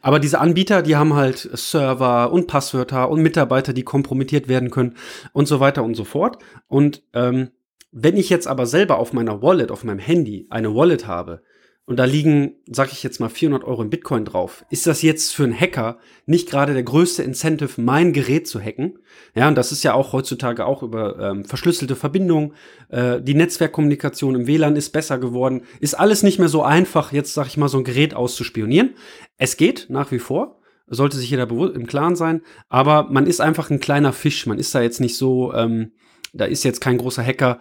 Aber 0.00 0.18
diese 0.18 0.40
Anbieter, 0.40 0.82
die 0.82 0.96
haben 0.96 1.14
halt 1.14 1.48
Server 1.52 2.32
und 2.32 2.46
Passwörter 2.46 3.10
und 3.10 3.22
Mitarbeiter, 3.22 3.72
die 3.72 3.84
kompromittiert 3.84 4.48
werden 4.48 4.70
können 4.70 4.94
und 5.32 5.46
so 5.46 5.60
weiter 5.60 5.82
und 5.84 5.94
so 5.94 6.04
fort. 6.04 6.38
Und 6.68 7.02
ähm, 7.12 7.50
wenn 7.92 8.16
ich 8.16 8.30
jetzt 8.30 8.48
aber 8.48 8.66
selber 8.66 8.98
auf 8.98 9.12
meiner 9.12 9.42
Wallet, 9.42 9.70
auf 9.70 9.84
meinem 9.84 9.98
Handy 9.98 10.46
eine 10.50 10.74
Wallet 10.74 11.06
habe, 11.06 11.42
und 11.84 11.96
da 11.96 12.04
liegen, 12.04 12.54
sag 12.70 12.92
ich 12.92 13.02
jetzt 13.02 13.18
mal, 13.18 13.28
400 13.28 13.64
Euro 13.66 13.82
in 13.82 13.90
Bitcoin 13.90 14.24
drauf, 14.24 14.64
ist 14.70 14.86
das 14.86 15.02
jetzt 15.02 15.34
für 15.34 15.42
einen 15.42 15.58
Hacker 15.58 15.98
nicht 16.26 16.48
gerade 16.48 16.74
der 16.74 16.84
größte 16.84 17.24
Incentive, 17.24 17.80
mein 17.80 18.12
Gerät 18.12 18.46
zu 18.46 18.60
hacken? 18.60 19.00
Ja, 19.34 19.48
und 19.48 19.56
das 19.56 19.72
ist 19.72 19.82
ja 19.82 19.92
auch 19.92 20.12
heutzutage 20.12 20.64
auch 20.64 20.84
über 20.84 21.18
ähm, 21.18 21.44
verschlüsselte 21.44 21.96
Verbindungen. 21.96 22.54
Äh, 22.88 23.20
die 23.20 23.34
Netzwerkkommunikation 23.34 24.36
im 24.36 24.46
WLAN 24.46 24.76
ist 24.76 24.90
besser 24.90 25.18
geworden. 25.18 25.62
Ist 25.80 25.94
alles 25.94 26.22
nicht 26.22 26.38
mehr 26.38 26.48
so 26.48 26.62
einfach, 26.62 27.12
jetzt 27.12 27.34
sag 27.34 27.48
ich 27.48 27.56
mal, 27.56 27.68
so 27.68 27.78
ein 27.78 27.84
Gerät 27.84 28.14
auszuspionieren. 28.14 28.94
Es 29.36 29.56
geht 29.56 29.86
nach 29.88 30.12
wie 30.12 30.20
vor. 30.20 30.60
Sollte 30.86 31.16
sich 31.16 31.30
jeder 31.30 31.50
im 31.50 31.86
Klaren 31.88 32.14
sein. 32.14 32.42
Aber 32.68 33.08
man 33.10 33.26
ist 33.26 33.40
einfach 33.40 33.70
ein 33.70 33.80
kleiner 33.80 34.12
Fisch. 34.12 34.46
Man 34.46 34.58
ist 34.58 34.74
da 34.74 34.82
jetzt 34.82 35.00
nicht 35.00 35.16
so, 35.16 35.52
ähm, 35.52 35.92
da 36.32 36.44
ist 36.44 36.62
jetzt 36.62 36.80
kein 36.80 36.98
großer 36.98 37.24
Hacker, 37.24 37.60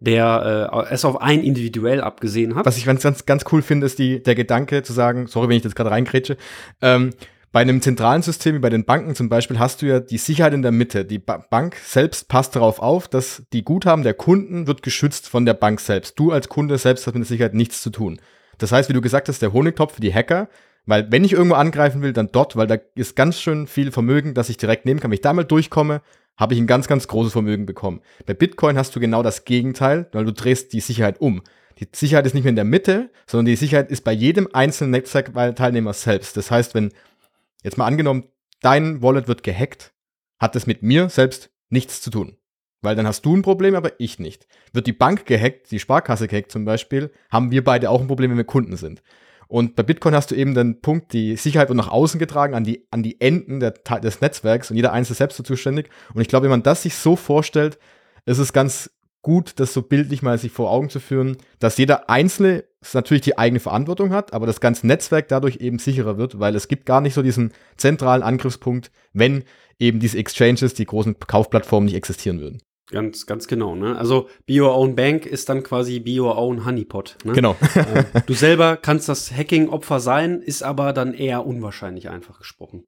der 0.00 0.70
äh, 0.72 0.92
es 0.94 1.04
auf 1.04 1.20
ein 1.20 1.42
individuell 1.42 2.00
abgesehen 2.00 2.54
hat. 2.54 2.66
Was 2.66 2.78
ich 2.78 2.86
ganz, 2.86 3.02
ganz, 3.02 3.26
ganz 3.26 3.44
cool 3.52 3.62
finde, 3.62 3.86
ist 3.86 3.98
die, 3.98 4.22
der 4.22 4.34
Gedanke 4.34 4.82
zu 4.82 4.92
sagen, 4.92 5.26
sorry, 5.26 5.48
wenn 5.48 5.56
ich 5.58 5.64
jetzt 5.64 5.76
gerade 5.76 5.90
reingrätsche, 5.90 6.36
ähm, 6.80 7.10
bei 7.52 7.60
einem 7.60 7.82
zentralen 7.82 8.22
System 8.22 8.54
wie 8.54 8.60
bei 8.60 8.70
den 8.70 8.84
Banken 8.84 9.14
zum 9.16 9.28
Beispiel 9.28 9.58
hast 9.58 9.82
du 9.82 9.86
ja 9.86 9.98
die 9.98 10.18
Sicherheit 10.18 10.54
in 10.54 10.62
der 10.62 10.70
Mitte. 10.70 11.04
Die 11.04 11.18
ba 11.18 11.38
Bank 11.50 11.76
selbst 11.84 12.28
passt 12.28 12.54
darauf 12.54 12.78
auf, 12.78 13.08
dass 13.08 13.42
die 13.52 13.64
Guthaben 13.64 14.04
der 14.04 14.14
Kunden 14.14 14.68
wird 14.68 14.82
geschützt 14.82 15.28
von 15.28 15.44
der 15.44 15.54
Bank 15.54 15.80
selbst. 15.80 16.18
Du 16.18 16.30
als 16.30 16.48
Kunde 16.48 16.78
selbst 16.78 17.06
hast 17.06 17.14
mit 17.14 17.24
der 17.24 17.28
Sicherheit 17.28 17.54
nichts 17.54 17.82
zu 17.82 17.90
tun. 17.90 18.20
Das 18.58 18.70
heißt, 18.70 18.88
wie 18.88 18.92
du 18.92 19.00
gesagt 19.00 19.28
hast, 19.28 19.42
der 19.42 19.52
Honigtopf 19.52 19.94
für 19.94 20.00
die 20.00 20.14
Hacker, 20.14 20.48
weil 20.86 21.10
wenn 21.10 21.24
ich 21.24 21.32
irgendwo 21.32 21.56
angreifen 21.56 22.02
will, 22.02 22.12
dann 22.12 22.30
dort, 22.30 22.56
weil 22.56 22.68
da 22.68 22.76
ist 22.94 23.16
ganz 23.16 23.40
schön 23.40 23.66
viel 23.66 23.90
Vermögen, 23.90 24.34
das 24.34 24.48
ich 24.48 24.56
direkt 24.56 24.86
nehmen 24.86 25.00
kann. 25.00 25.10
Wenn 25.10 25.16
ich 25.16 25.20
da 25.20 25.32
mal 25.32 25.44
durchkomme, 25.44 26.02
habe 26.36 26.54
ich 26.54 26.60
ein 26.60 26.66
ganz, 26.66 26.88
ganz 26.88 27.06
großes 27.08 27.32
Vermögen 27.32 27.66
bekommen. 27.66 28.00
Bei 28.26 28.34
Bitcoin 28.34 28.78
hast 28.78 28.94
du 28.96 29.00
genau 29.00 29.22
das 29.22 29.44
Gegenteil, 29.44 30.08
weil 30.12 30.24
du 30.24 30.32
drehst 30.32 30.72
die 30.72 30.80
Sicherheit 30.80 31.20
um. 31.20 31.42
Die 31.78 31.88
Sicherheit 31.94 32.26
ist 32.26 32.34
nicht 32.34 32.44
mehr 32.44 32.50
in 32.50 32.56
der 32.56 32.64
Mitte, 32.64 33.10
sondern 33.26 33.46
die 33.46 33.56
Sicherheit 33.56 33.90
ist 33.90 34.04
bei 34.04 34.12
jedem 34.12 34.48
einzelnen 34.52 34.90
Netzwerkteilnehmer 34.90 35.92
selbst. 35.92 36.36
Das 36.36 36.50
heißt, 36.50 36.74
wenn 36.74 36.92
jetzt 37.62 37.78
mal 37.78 37.86
angenommen, 37.86 38.24
dein 38.60 39.02
Wallet 39.02 39.28
wird 39.28 39.42
gehackt, 39.42 39.92
hat 40.38 40.54
das 40.54 40.66
mit 40.66 40.82
mir 40.82 41.08
selbst 41.08 41.50
nichts 41.68 42.00
zu 42.00 42.10
tun. 42.10 42.36
Weil 42.82 42.96
dann 42.96 43.06
hast 43.06 43.26
du 43.26 43.36
ein 43.36 43.42
Problem, 43.42 43.74
aber 43.74 43.92
ich 43.98 44.18
nicht. 44.18 44.46
Wird 44.72 44.86
die 44.86 44.92
Bank 44.92 45.26
gehackt, 45.26 45.70
die 45.70 45.78
Sparkasse 45.78 46.28
gehackt 46.28 46.50
zum 46.50 46.64
Beispiel, 46.64 47.10
haben 47.30 47.50
wir 47.50 47.62
beide 47.62 47.90
auch 47.90 48.00
ein 48.00 48.06
Problem, 48.06 48.30
wenn 48.30 48.38
wir 48.38 48.44
Kunden 48.44 48.76
sind. 48.76 49.02
Und 49.50 49.74
bei 49.74 49.82
Bitcoin 49.82 50.14
hast 50.14 50.30
du 50.30 50.36
eben 50.36 50.54
den 50.54 50.80
Punkt, 50.80 51.12
die 51.12 51.34
Sicherheit 51.34 51.68
wird 51.68 51.76
nach 51.76 51.90
außen 51.90 52.20
getragen, 52.20 52.54
an 52.54 52.62
die, 52.62 52.86
an 52.92 53.02
die 53.02 53.20
Enden 53.20 53.58
der, 53.58 53.72
des 53.72 54.20
Netzwerks 54.20 54.70
und 54.70 54.76
jeder 54.76 54.92
Einzelne 54.92 55.16
selbst 55.16 55.36
so 55.36 55.42
zuständig. 55.42 55.90
Und 56.14 56.22
ich 56.22 56.28
glaube, 56.28 56.44
wenn 56.44 56.52
man 56.52 56.62
das 56.62 56.84
sich 56.84 56.94
so 56.94 57.16
vorstellt, 57.16 57.76
ist 58.26 58.38
es 58.38 58.52
ganz 58.52 58.90
gut, 59.22 59.58
das 59.58 59.74
so 59.74 59.82
bildlich 59.82 60.22
mal 60.22 60.38
sich 60.38 60.52
vor 60.52 60.70
Augen 60.70 60.88
zu 60.88 61.00
führen, 61.00 61.36
dass 61.58 61.78
jeder 61.78 62.08
Einzelne 62.08 62.62
natürlich 62.94 63.22
die 63.22 63.38
eigene 63.38 63.58
Verantwortung 63.58 64.12
hat, 64.12 64.32
aber 64.32 64.46
das 64.46 64.60
ganze 64.60 64.86
Netzwerk 64.86 65.26
dadurch 65.26 65.56
eben 65.56 65.80
sicherer 65.80 66.16
wird, 66.16 66.38
weil 66.38 66.54
es 66.54 66.68
gibt 66.68 66.86
gar 66.86 67.00
nicht 67.00 67.14
so 67.14 67.22
diesen 67.22 67.52
zentralen 67.76 68.22
Angriffspunkt, 68.22 68.92
wenn 69.12 69.42
eben 69.80 69.98
diese 69.98 70.16
Exchanges, 70.16 70.74
die 70.74 70.86
großen 70.86 71.18
Kaufplattformen 71.18 71.86
nicht 71.86 71.96
existieren 71.96 72.40
würden. 72.40 72.62
Ganz, 72.90 73.26
ganz 73.26 73.46
genau. 73.46 73.74
Ne? 73.74 73.96
Also 73.96 74.28
Be 74.46 74.60
Your 74.60 74.76
Own 74.76 74.96
Bank 74.96 75.26
ist 75.26 75.48
dann 75.48 75.62
quasi 75.62 76.00
Be 76.00 76.20
Your 76.20 76.36
Own 76.36 76.64
Honeypot. 76.64 77.16
Ne? 77.24 77.32
Genau. 77.32 77.56
ähm, 77.74 78.04
du 78.26 78.34
selber 78.34 78.76
kannst 78.76 79.08
das 79.08 79.32
Hacking-Opfer 79.32 80.00
sein, 80.00 80.40
ist 80.40 80.62
aber 80.62 80.92
dann 80.92 81.14
eher 81.14 81.46
unwahrscheinlich 81.46 82.10
einfach 82.10 82.38
gesprochen. 82.38 82.84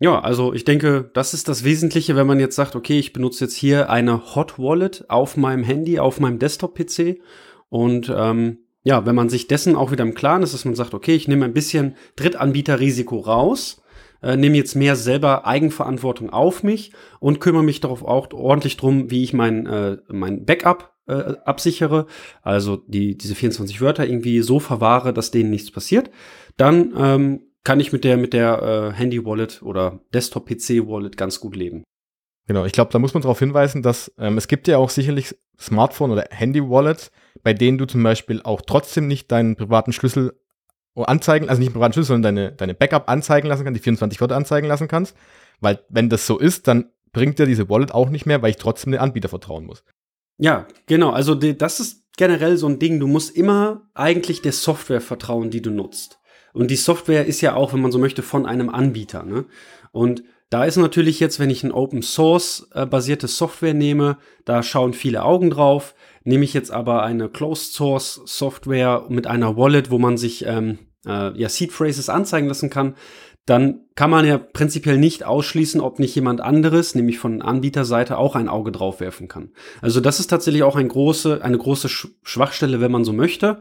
Ja, 0.00 0.20
also 0.20 0.52
ich 0.52 0.64
denke, 0.64 1.10
das 1.14 1.34
ist 1.34 1.48
das 1.48 1.64
Wesentliche, 1.64 2.14
wenn 2.14 2.26
man 2.26 2.38
jetzt 2.38 2.54
sagt, 2.54 2.76
okay, 2.76 2.98
ich 2.98 3.12
benutze 3.12 3.44
jetzt 3.44 3.54
hier 3.54 3.90
eine 3.90 4.34
Hot 4.34 4.58
Wallet 4.58 5.04
auf 5.08 5.36
meinem 5.36 5.64
Handy, 5.64 5.98
auf 5.98 6.20
meinem 6.20 6.38
Desktop-PC 6.38 7.20
und 7.68 8.12
ähm, 8.14 8.58
ja, 8.84 9.04
wenn 9.06 9.16
man 9.16 9.28
sich 9.28 9.48
dessen 9.48 9.74
auch 9.74 9.90
wieder 9.90 10.04
im 10.04 10.14
Klaren 10.14 10.42
ist, 10.42 10.54
dass 10.54 10.64
man 10.64 10.76
sagt, 10.76 10.94
okay, 10.94 11.14
ich 11.14 11.26
nehme 11.26 11.44
ein 11.44 11.52
bisschen 11.52 11.96
Drittanbieterrisiko 12.14 13.18
raus, 13.18 13.82
äh, 14.22 14.36
nehme 14.36 14.56
jetzt 14.56 14.74
mehr 14.74 14.96
selber 14.96 15.46
Eigenverantwortung 15.46 16.30
auf 16.30 16.62
mich 16.62 16.92
und 17.20 17.40
kümmere 17.40 17.64
mich 17.64 17.80
darauf 17.80 18.04
auch 18.04 18.32
ordentlich 18.32 18.76
drum, 18.76 19.10
wie 19.10 19.22
ich 19.22 19.32
mein, 19.32 19.66
äh, 19.66 19.98
mein 20.08 20.44
Backup 20.44 20.94
äh, 21.06 21.34
absichere, 21.44 22.06
also 22.42 22.76
die, 22.76 23.16
diese 23.16 23.34
24 23.34 23.80
Wörter 23.80 24.06
irgendwie 24.06 24.40
so 24.42 24.60
verwahre, 24.60 25.12
dass 25.12 25.30
denen 25.30 25.50
nichts 25.50 25.70
passiert, 25.70 26.10
dann 26.56 26.92
ähm, 26.96 27.40
kann 27.64 27.80
ich 27.80 27.92
mit 27.92 28.04
der, 28.04 28.16
mit 28.16 28.32
der 28.32 28.62
äh, 28.62 28.96
Handy-Wallet 28.96 29.62
oder 29.62 30.00
Desktop-PC-Wallet 30.14 31.16
ganz 31.16 31.40
gut 31.40 31.56
leben. 31.56 31.84
Genau, 32.46 32.64
ich 32.64 32.72
glaube, 32.72 32.90
da 32.90 32.98
muss 32.98 33.12
man 33.12 33.22
darauf 33.22 33.38
hinweisen, 33.38 33.82
dass 33.82 34.12
ähm, 34.18 34.38
es 34.38 34.48
gibt 34.48 34.68
ja 34.68 34.78
auch 34.78 34.88
sicherlich 34.88 35.36
Smartphone- 35.60 36.10
oder 36.10 36.26
Handy-Wallets, 36.30 37.10
bei 37.42 37.52
denen 37.52 37.76
du 37.76 37.84
zum 37.84 38.02
Beispiel 38.02 38.40
auch 38.42 38.62
trotzdem 38.62 39.06
nicht 39.06 39.30
deinen 39.30 39.56
privaten 39.56 39.92
Schlüssel 39.92 40.32
anzeigen, 41.04 41.48
also 41.48 41.60
nicht 41.60 41.72
privaten 41.72 41.92
Schlüssel, 41.92 42.14
sondern 42.14 42.34
deine, 42.34 42.52
deine 42.52 42.74
Backup 42.74 43.08
anzeigen 43.08 43.48
lassen 43.48 43.64
kannst, 43.64 43.78
die 43.78 43.82
24 43.82 44.20
Wörter 44.20 44.36
anzeigen 44.36 44.68
lassen 44.68 44.88
kannst. 44.88 45.16
Weil 45.60 45.80
wenn 45.88 46.08
das 46.08 46.26
so 46.26 46.38
ist, 46.38 46.68
dann 46.68 46.90
bringt 47.12 47.38
dir 47.38 47.46
diese 47.46 47.68
Wallet 47.68 47.92
auch 47.92 48.10
nicht 48.10 48.26
mehr, 48.26 48.42
weil 48.42 48.50
ich 48.50 48.56
trotzdem 48.56 48.92
den 48.92 49.00
Anbieter 49.00 49.28
vertrauen 49.28 49.66
muss. 49.66 49.82
Ja, 50.38 50.66
genau. 50.86 51.10
Also 51.10 51.34
die, 51.34 51.56
das 51.56 51.80
ist 51.80 52.04
generell 52.16 52.56
so 52.56 52.68
ein 52.68 52.78
Ding. 52.78 53.00
Du 53.00 53.06
musst 53.06 53.36
immer 53.36 53.88
eigentlich 53.94 54.42
der 54.42 54.52
Software 54.52 55.00
vertrauen, 55.00 55.50
die 55.50 55.62
du 55.62 55.70
nutzt. 55.70 56.18
Und 56.52 56.70
die 56.70 56.76
Software 56.76 57.26
ist 57.26 57.40
ja 57.40 57.54
auch, 57.54 57.72
wenn 57.72 57.80
man 57.80 57.92
so 57.92 57.98
möchte, 57.98 58.22
von 58.22 58.46
einem 58.46 58.68
Anbieter. 58.68 59.24
Ne? 59.24 59.46
Und 59.92 60.22
da 60.50 60.64
ist 60.64 60.76
natürlich 60.76 61.20
jetzt, 61.20 61.38
wenn 61.38 61.50
ich 61.50 61.62
ein 61.62 61.72
Open 61.72 62.02
Source 62.02 62.68
äh, 62.72 62.86
basierte 62.86 63.28
Software 63.28 63.74
nehme, 63.74 64.16
da 64.44 64.62
schauen 64.62 64.94
viele 64.94 65.22
Augen 65.22 65.50
drauf. 65.50 65.94
Nehme 66.24 66.44
ich 66.44 66.54
jetzt 66.54 66.70
aber 66.70 67.02
eine 67.02 67.28
Closed 67.28 67.74
Source 67.74 68.22
Software 68.24 69.04
mit 69.08 69.26
einer 69.26 69.56
Wallet, 69.56 69.90
wo 69.90 69.98
man 69.98 70.16
sich 70.16 70.46
ähm, 70.46 70.78
äh, 71.06 71.38
ja 71.38 71.48
Seed 71.48 71.72
Phrases 71.72 72.08
anzeigen 72.08 72.48
lassen 72.48 72.70
kann, 72.70 72.94
dann 73.46 73.80
kann 73.94 74.10
man 74.10 74.26
ja 74.26 74.36
prinzipiell 74.36 74.98
nicht 74.98 75.24
ausschließen, 75.24 75.80
ob 75.80 75.98
nicht 75.98 76.14
jemand 76.14 76.42
anderes, 76.42 76.94
nämlich 76.94 77.18
von 77.18 77.40
Anbieterseite, 77.40 78.18
auch 78.18 78.36
ein 78.36 78.48
Auge 78.48 78.72
drauf 78.72 79.00
werfen 79.00 79.26
kann. 79.26 79.52
Also 79.80 80.00
das 80.00 80.20
ist 80.20 80.26
tatsächlich 80.26 80.62
auch 80.62 80.76
ein 80.76 80.88
große, 80.88 81.42
eine 81.42 81.56
große 81.56 81.88
Schwachstelle, 81.88 82.80
wenn 82.80 82.92
man 82.92 83.04
so 83.04 83.14
möchte, 83.14 83.60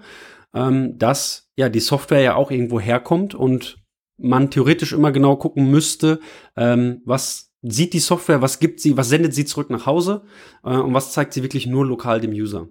ähm, 0.54 0.98
dass 0.98 1.50
ja 1.56 1.70
die 1.70 1.80
Software 1.80 2.22
ja 2.22 2.36
auch 2.36 2.52
irgendwo 2.52 2.82
herkommt 2.82 3.34
und 3.34 3.78
man 4.18 4.52
theoretisch 4.52 4.92
immer 4.92 5.12
genau 5.12 5.38
gucken 5.38 5.70
müsste, 5.70 6.20
ähm, 6.58 7.02
was 7.06 7.54
sieht 7.62 7.94
die 7.94 8.00
Software, 8.00 8.42
was 8.42 8.60
gibt 8.60 8.82
sie, 8.82 8.98
was 8.98 9.10
sendet 9.10 9.34
sie 9.34 9.46
zurück 9.46 9.70
nach 9.70 9.86
Hause 9.86 10.24
äh, 10.64 10.76
und 10.76 10.94
was 10.94 11.14
zeigt 11.14 11.34
sie 11.34 11.44
wirklich 11.44 11.66
nur 11.66 11.86
lokal 11.86 12.20
dem 12.20 12.32
User. 12.32 12.68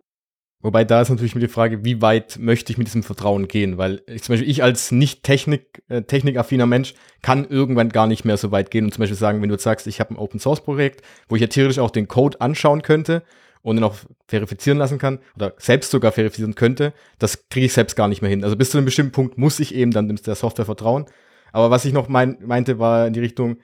Wobei 0.62 0.84
da 0.84 1.02
ist 1.02 1.10
natürlich 1.10 1.34
mit 1.34 1.44
die 1.44 1.48
Frage, 1.48 1.84
wie 1.84 2.00
weit 2.00 2.38
möchte 2.40 2.72
ich 2.72 2.78
mit 2.78 2.86
diesem 2.86 3.02
Vertrauen 3.02 3.46
gehen? 3.46 3.78
Weil 3.78 4.02
ich, 4.06 4.22
zum 4.22 4.32
Beispiel 4.32 4.50
ich 4.50 4.62
als 4.62 4.90
nicht 4.90 5.22
Technik, 5.22 5.82
äh, 5.88 6.02
technikaffiner 6.02 6.66
Mensch 6.66 6.94
kann 7.22 7.46
irgendwann 7.46 7.90
gar 7.90 8.06
nicht 8.06 8.24
mehr 8.24 8.36
so 8.36 8.50
weit 8.50 8.70
gehen 8.70 8.86
und 8.86 8.92
zum 8.92 9.02
Beispiel 9.02 9.18
sagen, 9.18 9.42
wenn 9.42 9.48
du 9.48 9.54
jetzt 9.54 9.64
sagst, 9.64 9.86
ich 9.86 10.00
habe 10.00 10.14
ein 10.14 10.16
Open 10.16 10.40
Source 10.40 10.62
Projekt, 10.62 11.02
wo 11.28 11.36
ich 11.36 11.42
ja 11.42 11.46
theoretisch 11.46 11.78
auch 11.78 11.90
den 11.90 12.08
Code 12.08 12.40
anschauen 12.40 12.82
könnte 12.82 13.22
und 13.62 13.76
dann 13.76 13.84
auch 13.84 13.96
verifizieren 14.28 14.78
lassen 14.78 14.98
kann 14.98 15.18
oder 15.36 15.54
selbst 15.58 15.90
sogar 15.90 16.10
verifizieren 16.10 16.54
könnte, 16.54 16.94
das 17.18 17.48
kriege 17.48 17.66
ich 17.66 17.72
selbst 17.72 17.94
gar 17.94 18.08
nicht 18.08 18.22
mehr 18.22 18.30
hin. 18.30 18.42
Also 18.42 18.56
bis 18.56 18.70
zu 18.70 18.78
einem 18.78 18.86
bestimmten 18.86 19.12
Punkt 19.12 19.38
muss 19.38 19.60
ich 19.60 19.74
eben 19.74 19.90
dann 19.90 20.08
der 20.08 20.34
Software 20.34 20.64
vertrauen. 20.64 21.04
Aber 21.52 21.70
was 21.70 21.84
ich 21.84 21.92
noch 21.92 22.08
mein, 22.08 22.38
meinte, 22.44 22.78
war 22.78 23.06
in 23.06 23.12
die 23.12 23.20
Richtung, 23.20 23.58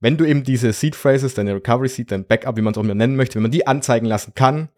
wenn 0.00 0.16
du 0.16 0.24
eben 0.24 0.42
diese 0.42 0.72
Seed 0.72 0.96
Phrases, 0.96 1.34
deine 1.34 1.54
Recovery 1.54 1.88
Seed, 1.88 2.10
dein 2.10 2.26
Backup, 2.26 2.56
wie 2.56 2.62
man 2.62 2.72
es 2.72 2.78
auch 2.78 2.82
immer 2.82 2.94
nennen 2.94 3.16
möchte, 3.16 3.36
wenn 3.36 3.42
man 3.42 3.50
die 3.50 3.66
anzeigen 3.66 4.06
lassen 4.06 4.34
kann, 4.34 4.68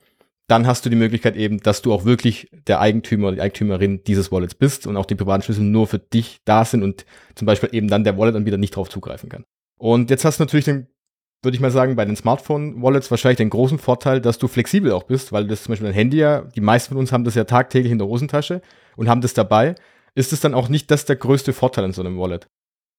dann 0.49 0.67
hast 0.67 0.85
du 0.85 0.91
die 0.91 0.97
Möglichkeit 0.97 1.37
eben, 1.37 1.61
dass 1.61 1.83
du 1.83 1.93
auch 1.93 2.05
wirklich 2.05 2.49
der 2.67 2.81
Eigentümer 2.81 3.29
oder 3.29 3.37
die 3.37 3.43
Eigentümerin 3.43 4.03
dieses 4.05 4.33
Wallets 4.33 4.55
bist 4.55 4.87
und 4.87 4.97
auch 4.97 5.07
die 5.07 5.15
privaten 5.15 5.43
Schlüssel 5.43 5.65
nur 5.65 5.87
für 5.87 5.99
dich 5.99 6.41
da 6.45 6.65
sind 6.65 6.83
und 6.83 7.07
zum 7.35 7.47
Beispiel 7.47 7.71
eben 7.73 7.89
dann 7.89 8.05
der 8.05 8.19
Wallet-Anbieter 8.19 8.59
nicht 8.59 8.77
drauf 8.77 8.89
zugreifen 8.89 9.29
kann. 9.29 9.45
Und 9.79 10.11
jetzt 10.11 10.25
hast 10.25 10.39
du 10.39 10.45
natürlich 10.45 10.65
den, 10.65 10.89
würde 11.43 11.55
ich 11.55 11.61
mal 11.61 11.71
sagen, 11.71 11.97
bei 11.97 12.05
den 12.05 12.17
Smartphone-Wallets 12.17 13.11
wahrscheinlich 13.11 13.39
den 13.39 13.51
großen 13.51 13.79
Vorteil, 13.79 14.21
dass 14.21 14.39
du 14.39 14.49
flexibel 14.49 14.93
auch 14.93 15.05
bist, 15.05 15.33
weil 15.33 15.47
das 15.47 15.65
zum 15.65 15.73
Beispiel 15.73 15.89
ein 15.89 15.95
Handy 15.95 16.19
ja, 16.19 16.43
die 16.43 16.61
meisten 16.61 16.91
von 16.91 16.99
uns 16.99 17.13
haben 17.13 17.25
das 17.25 17.35
ja 17.35 17.45
tagtäglich 17.45 17.93
in 17.93 17.99
der 17.99 18.09
Hosentasche 18.09 18.63
und 18.97 19.09
haben 19.09 19.21
das 19.21 19.35
dabei. 19.35 19.75
Ist 20.15 20.33
es 20.33 20.41
dann 20.41 20.55
auch 20.55 20.69
nicht 20.69 20.91
das 20.91 21.05
der 21.05 21.17
größte 21.17 21.53
Vorteil 21.53 21.85
in 21.85 21.93
so 21.93 22.03
einem 22.03 22.19
Wallet? 22.19 22.49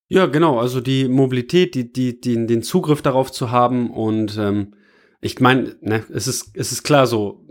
Ja, 0.09 0.25
genau. 0.25 0.59
Also 0.59 0.81
die 0.81 1.07
Mobilität, 1.07 1.75
die, 1.75 1.91
die, 1.91 2.19
die, 2.19 2.45
den 2.45 2.63
Zugriff 2.63 3.01
darauf 3.01 3.31
zu 3.31 3.51
haben 3.51 3.89
und 3.89 4.37
ähm, 4.37 4.73
ich 5.23 5.39
meine, 5.39 5.75
ne, 5.81 6.03
es 6.13 6.27
ist, 6.27 6.51
es 6.53 6.71
ist 6.71 6.83
klar 6.83 7.07
so, 7.07 7.45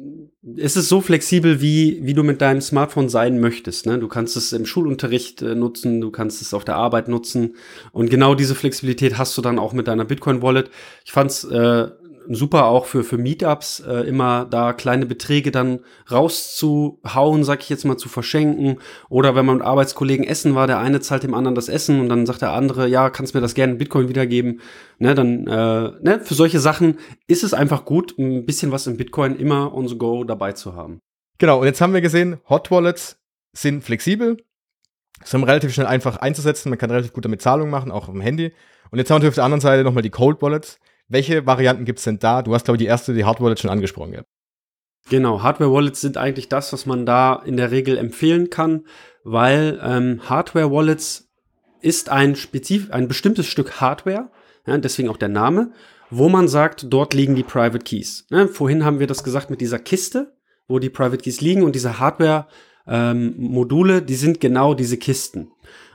es 0.56 0.76
ist 0.76 0.88
so 0.88 1.00
flexibel, 1.00 1.60
wie, 1.60 2.00
wie 2.02 2.14
du 2.14 2.22
mit 2.22 2.40
deinem 2.40 2.60
Smartphone 2.60 3.08
sein 3.08 3.40
möchtest. 3.40 3.86
Ne? 3.86 3.98
Du 3.98 4.08
kannst 4.08 4.36
es 4.36 4.52
im 4.52 4.66
Schulunterricht 4.66 5.40
äh, 5.40 5.54
nutzen, 5.54 6.00
du 6.00 6.10
kannst 6.10 6.42
es 6.42 6.52
auf 6.52 6.64
der 6.64 6.76
Arbeit 6.76 7.08
nutzen. 7.08 7.56
Und 7.92 8.10
genau 8.10 8.34
diese 8.34 8.54
Flexibilität 8.54 9.16
hast 9.18 9.36
du 9.38 9.42
dann 9.42 9.58
auch 9.58 9.72
mit 9.72 9.88
deiner 9.88 10.04
Bitcoin-Wallet. 10.04 10.70
Ich 11.04 11.12
fand's 11.12 11.44
äh, 11.44 11.88
super 12.28 12.66
auch 12.66 12.86
für, 12.86 13.04
für 13.04 13.18
Meetups, 13.18 13.80
äh, 13.80 14.06
immer 14.08 14.44
da 14.44 14.72
kleine 14.72 15.06
Beträge 15.06 15.50
dann 15.50 15.80
rauszuhauen, 16.10 17.44
sag 17.44 17.60
ich 17.60 17.68
jetzt 17.68 17.84
mal, 17.84 17.96
zu 17.96 18.08
verschenken. 18.08 18.78
Oder 19.08 19.34
wenn 19.34 19.46
man 19.46 19.58
mit 19.58 19.66
Arbeitskollegen 19.66 20.26
essen 20.26 20.54
war, 20.54 20.66
der 20.66 20.78
eine 20.78 21.00
zahlt 21.00 21.22
dem 21.22 21.34
anderen 21.34 21.54
das 21.54 21.68
Essen 21.68 22.00
und 22.00 22.08
dann 22.08 22.26
sagt 22.26 22.42
der 22.42 22.52
andere, 22.52 22.88
ja, 22.88 23.10
kannst 23.10 23.34
mir 23.34 23.40
das 23.40 23.54
gerne 23.54 23.72
in 23.72 23.78
Bitcoin 23.78 24.08
wiedergeben. 24.08 24.60
Ne, 24.98 25.14
dann, 25.14 25.46
äh, 25.46 25.90
ne, 26.02 26.20
für 26.22 26.34
solche 26.34 26.60
Sachen 26.60 26.98
ist 27.26 27.44
es 27.44 27.54
einfach 27.54 27.84
gut, 27.84 28.18
ein 28.18 28.46
bisschen 28.46 28.72
was 28.72 28.86
in 28.86 28.96
Bitcoin 28.96 29.36
immer 29.36 29.74
on 29.74 29.88
the 29.88 29.98
go 29.98 30.24
dabei 30.24 30.52
zu 30.52 30.74
haben. 30.74 31.00
Genau, 31.38 31.60
und 31.60 31.66
jetzt 31.66 31.80
haben 31.80 31.94
wir 31.94 32.00
gesehen, 32.00 32.38
Hot 32.48 32.70
Wallets 32.70 33.18
sind 33.52 33.82
flexibel, 33.82 34.36
sind 35.24 35.44
relativ 35.44 35.72
schnell 35.72 35.86
einfach 35.86 36.16
einzusetzen, 36.16 36.70
man 36.70 36.78
kann 36.78 36.90
relativ 36.90 37.12
gut 37.12 37.24
damit 37.24 37.42
Zahlungen 37.42 37.70
machen, 37.70 37.90
auch 37.90 38.08
auf 38.08 38.14
dem 38.14 38.20
Handy. 38.20 38.52
Und 38.90 38.98
jetzt 38.98 39.10
haben 39.10 39.22
wir 39.22 39.28
auf 39.28 39.34
der 39.34 39.44
anderen 39.44 39.60
Seite 39.60 39.84
nochmal 39.84 40.02
die 40.02 40.10
Cold 40.10 40.42
Wallets 40.42 40.78
welche 41.12 41.46
Varianten 41.46 41.84
gibt 41.84 41.98
es 41.98 42.04
denn 42.04 42.18
da? 42.18 42.42
Du 42.42 42.54
hast, 42.54 42.64
glaube 42.64 42.76
ich, 42.76 42.80
die 42.80 42.86
erste, 42.86 43.14
die 43.14 43.24
Hardware-Wallet 43.24 43.60
schon 43.60 43.70
angesprochen. 43.70 44.14
Ja. 44.14 44.22
Genau, 45.10 45.42
Hardware-Wallets 45.42 46.00
sind 46.00 46.16
eigentlich 46.16 46.48
das, 46.48 46.72
was 46.72 46.86
man 46.86 47.06
da 47.06 47.34
in 47.34 47.56
der 47.56 47.70
Regel 47.70 47.98
empfehlen 47.98 48.50
kann, 48.50 48.86
weil 49.24 49.80
ähm, 49.82 50.20
Hardware-Wallets 50.28 51.28
ist 51.80 52.08
ein 52.08 52.36
spezif 52.36 52.90
ein 52.90 53.08
bestimmtes 53.08 53.46
Stück 53.46 53.80
Hardware, 53.80 54.30
ja, 54.66 54.78
deswegen 54.78 55.08
auch 55.08 55.16
der 55.16 55.28
Name, 55.28 55.72
wo 56.10 56.28
man 56.28 56.48
sagt, 56.48 56.86
dort 56.88 57.14
liegen 57.14 57.34
die 57.34 57.42
Private 57.42 57.80
Keys. 57.80 58.26
Ja, 58.30 58.46
vorhin 58.46 58.84
haben 58.84 59.00
wir 59.00 59.06
das 59.06 59.24
gesagt 59.24 59.50
mit 59.50 59.60
dieser 59.60 59.78
Kiste, 59.78 60.36
wo 60.68 60.78
die 60.78 60.90
Private 60.90 61.18
Keys 61.18 61.40
liegen 61.40 61.62
und 61.62 61.74
diese 61.74 61.98
Hardware-Module, 61.98 63.98
ähm, 63.98 64.06
die 64.06 64.14
sind 64.14 64.40
genau 64.40 64.74
diese 64.74 64.96
Kisten. 64.96 65.51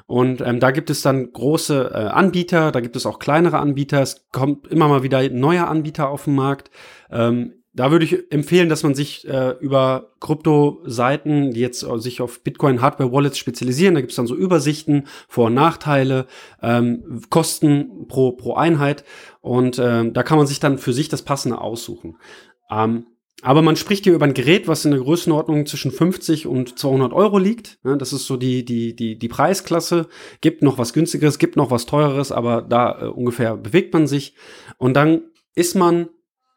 Und 0.07 0.39
ähm, 0.41 0.61
da 0.61 0.71
gibt 0.71 0.89
es 0.89 1.01
dann 1.01 1.31
große 1.31 1.91
äh, 1.93 1.97
Anbieter, 2.07 2.71
da 2.71 2.79
gibt 2.79 2.95
es 2.95 3.05
auch 3.05 3.19
kleinere 3.19 3.59
Anbieter. 3.59 4.01
Es 4.01 4.25
kommt 4.31 4.67
immer 4.67 4.87
mal 4.87 5.03
wieder 5.03 5.29
neue 5.29 5.67
Anbieter 5.67 6.09
auf 6.09 6.23
den 6.23 6.35
Markt. 6.35 6.71
Ähm, 7.11 7.53
da 7.73 7.91
würde 7.91 8.05
ich 8.05 8.31
empfehlen, 8.31 8.69
dass 8.69 8.81
man 8.81 8.95
sich 8.95 9.27
äh, 9.27 9.51
über 9.59 10.13
Krypto-Seiten, 10.21 11.51
die 11.51 11.59
jetzt 11.59 11.83
äh, 11.83 11.99
sich 11.99 12.21
auf 12.21 12.41
Bitcoin-Hardware-Wallets 12.41 13.37
spezialisieren, 13.37 13.93
da 13.93 14.01
gibt 14.01 14.11
es 14.11 14.15
dann 14.15 14.25
so 14.27 14.35
Übersichten, 14.35 15.03
Vor- 15.27 15.47
und 15.47 15.53
Nachteile, 15.53 16.25
ähm, 16.63 17.21
Kosten 17.29 18.07
pro, 18.07 18.31
pro 18.31 18.55
Einheit 18.55 19.03
und 19.41 19.77
ähm, 19.77 20.13
da 20.13 20.23
kann 20.23 20.39
man 20.39 20.47
sich 20.47 20.59
dann 20.59 20.79
für 20.79 20.93
sich 20.93 21.09
das 21.09 21.21
Passende 21.21 21.61
aussuchen. 21.61 22.17
Ähm, 22.71 23.05
aber 23.43 23.61
man 23.61 23.75
spricht 23.75 24.05
hier 24.05 24.15
über 24.15 24.25
ein 24.25 24.33
Gerät, 24.33 24.67
was 24.67 24.83
in 24.83 24.91
der 24.91 24.99
Größenordnung 24.99 25.67
zwischen 25.67 25.91
50 25.91 26.47
und 26.47 26.79
200 26.79 27.13
Euro 27.13 27.37
liegt. 27.37 27.77
Das 27.83 28.11
ist 28.11 28.25
so 28.25 28.35
die, 28.35 28.65
die, 28.65 28.95
die, 28.95 29.19
die 29.19 29.27
Preisklasse. 29.27 30.07
Gibt 30.41 30.63
noch 30.63 30.79
was 30.79 30.91
günstigeres, 30.91 31.37
gibt 31.37 31.55
noch 31.55 31.69
was 31.69 31.85
teureres, 31.85 32.31
aber 32.31 32.63
da 32.63 32.99
äh, 32.99 33.05
ungefähr 33.05 33.55
bewegt 33.55 33.93
man 33.93 34.07
sich. 34.07 34.35
Und 34.77 34.95
dann 34.95 35.21
ist 35.53 35.75
man 35.75 36.09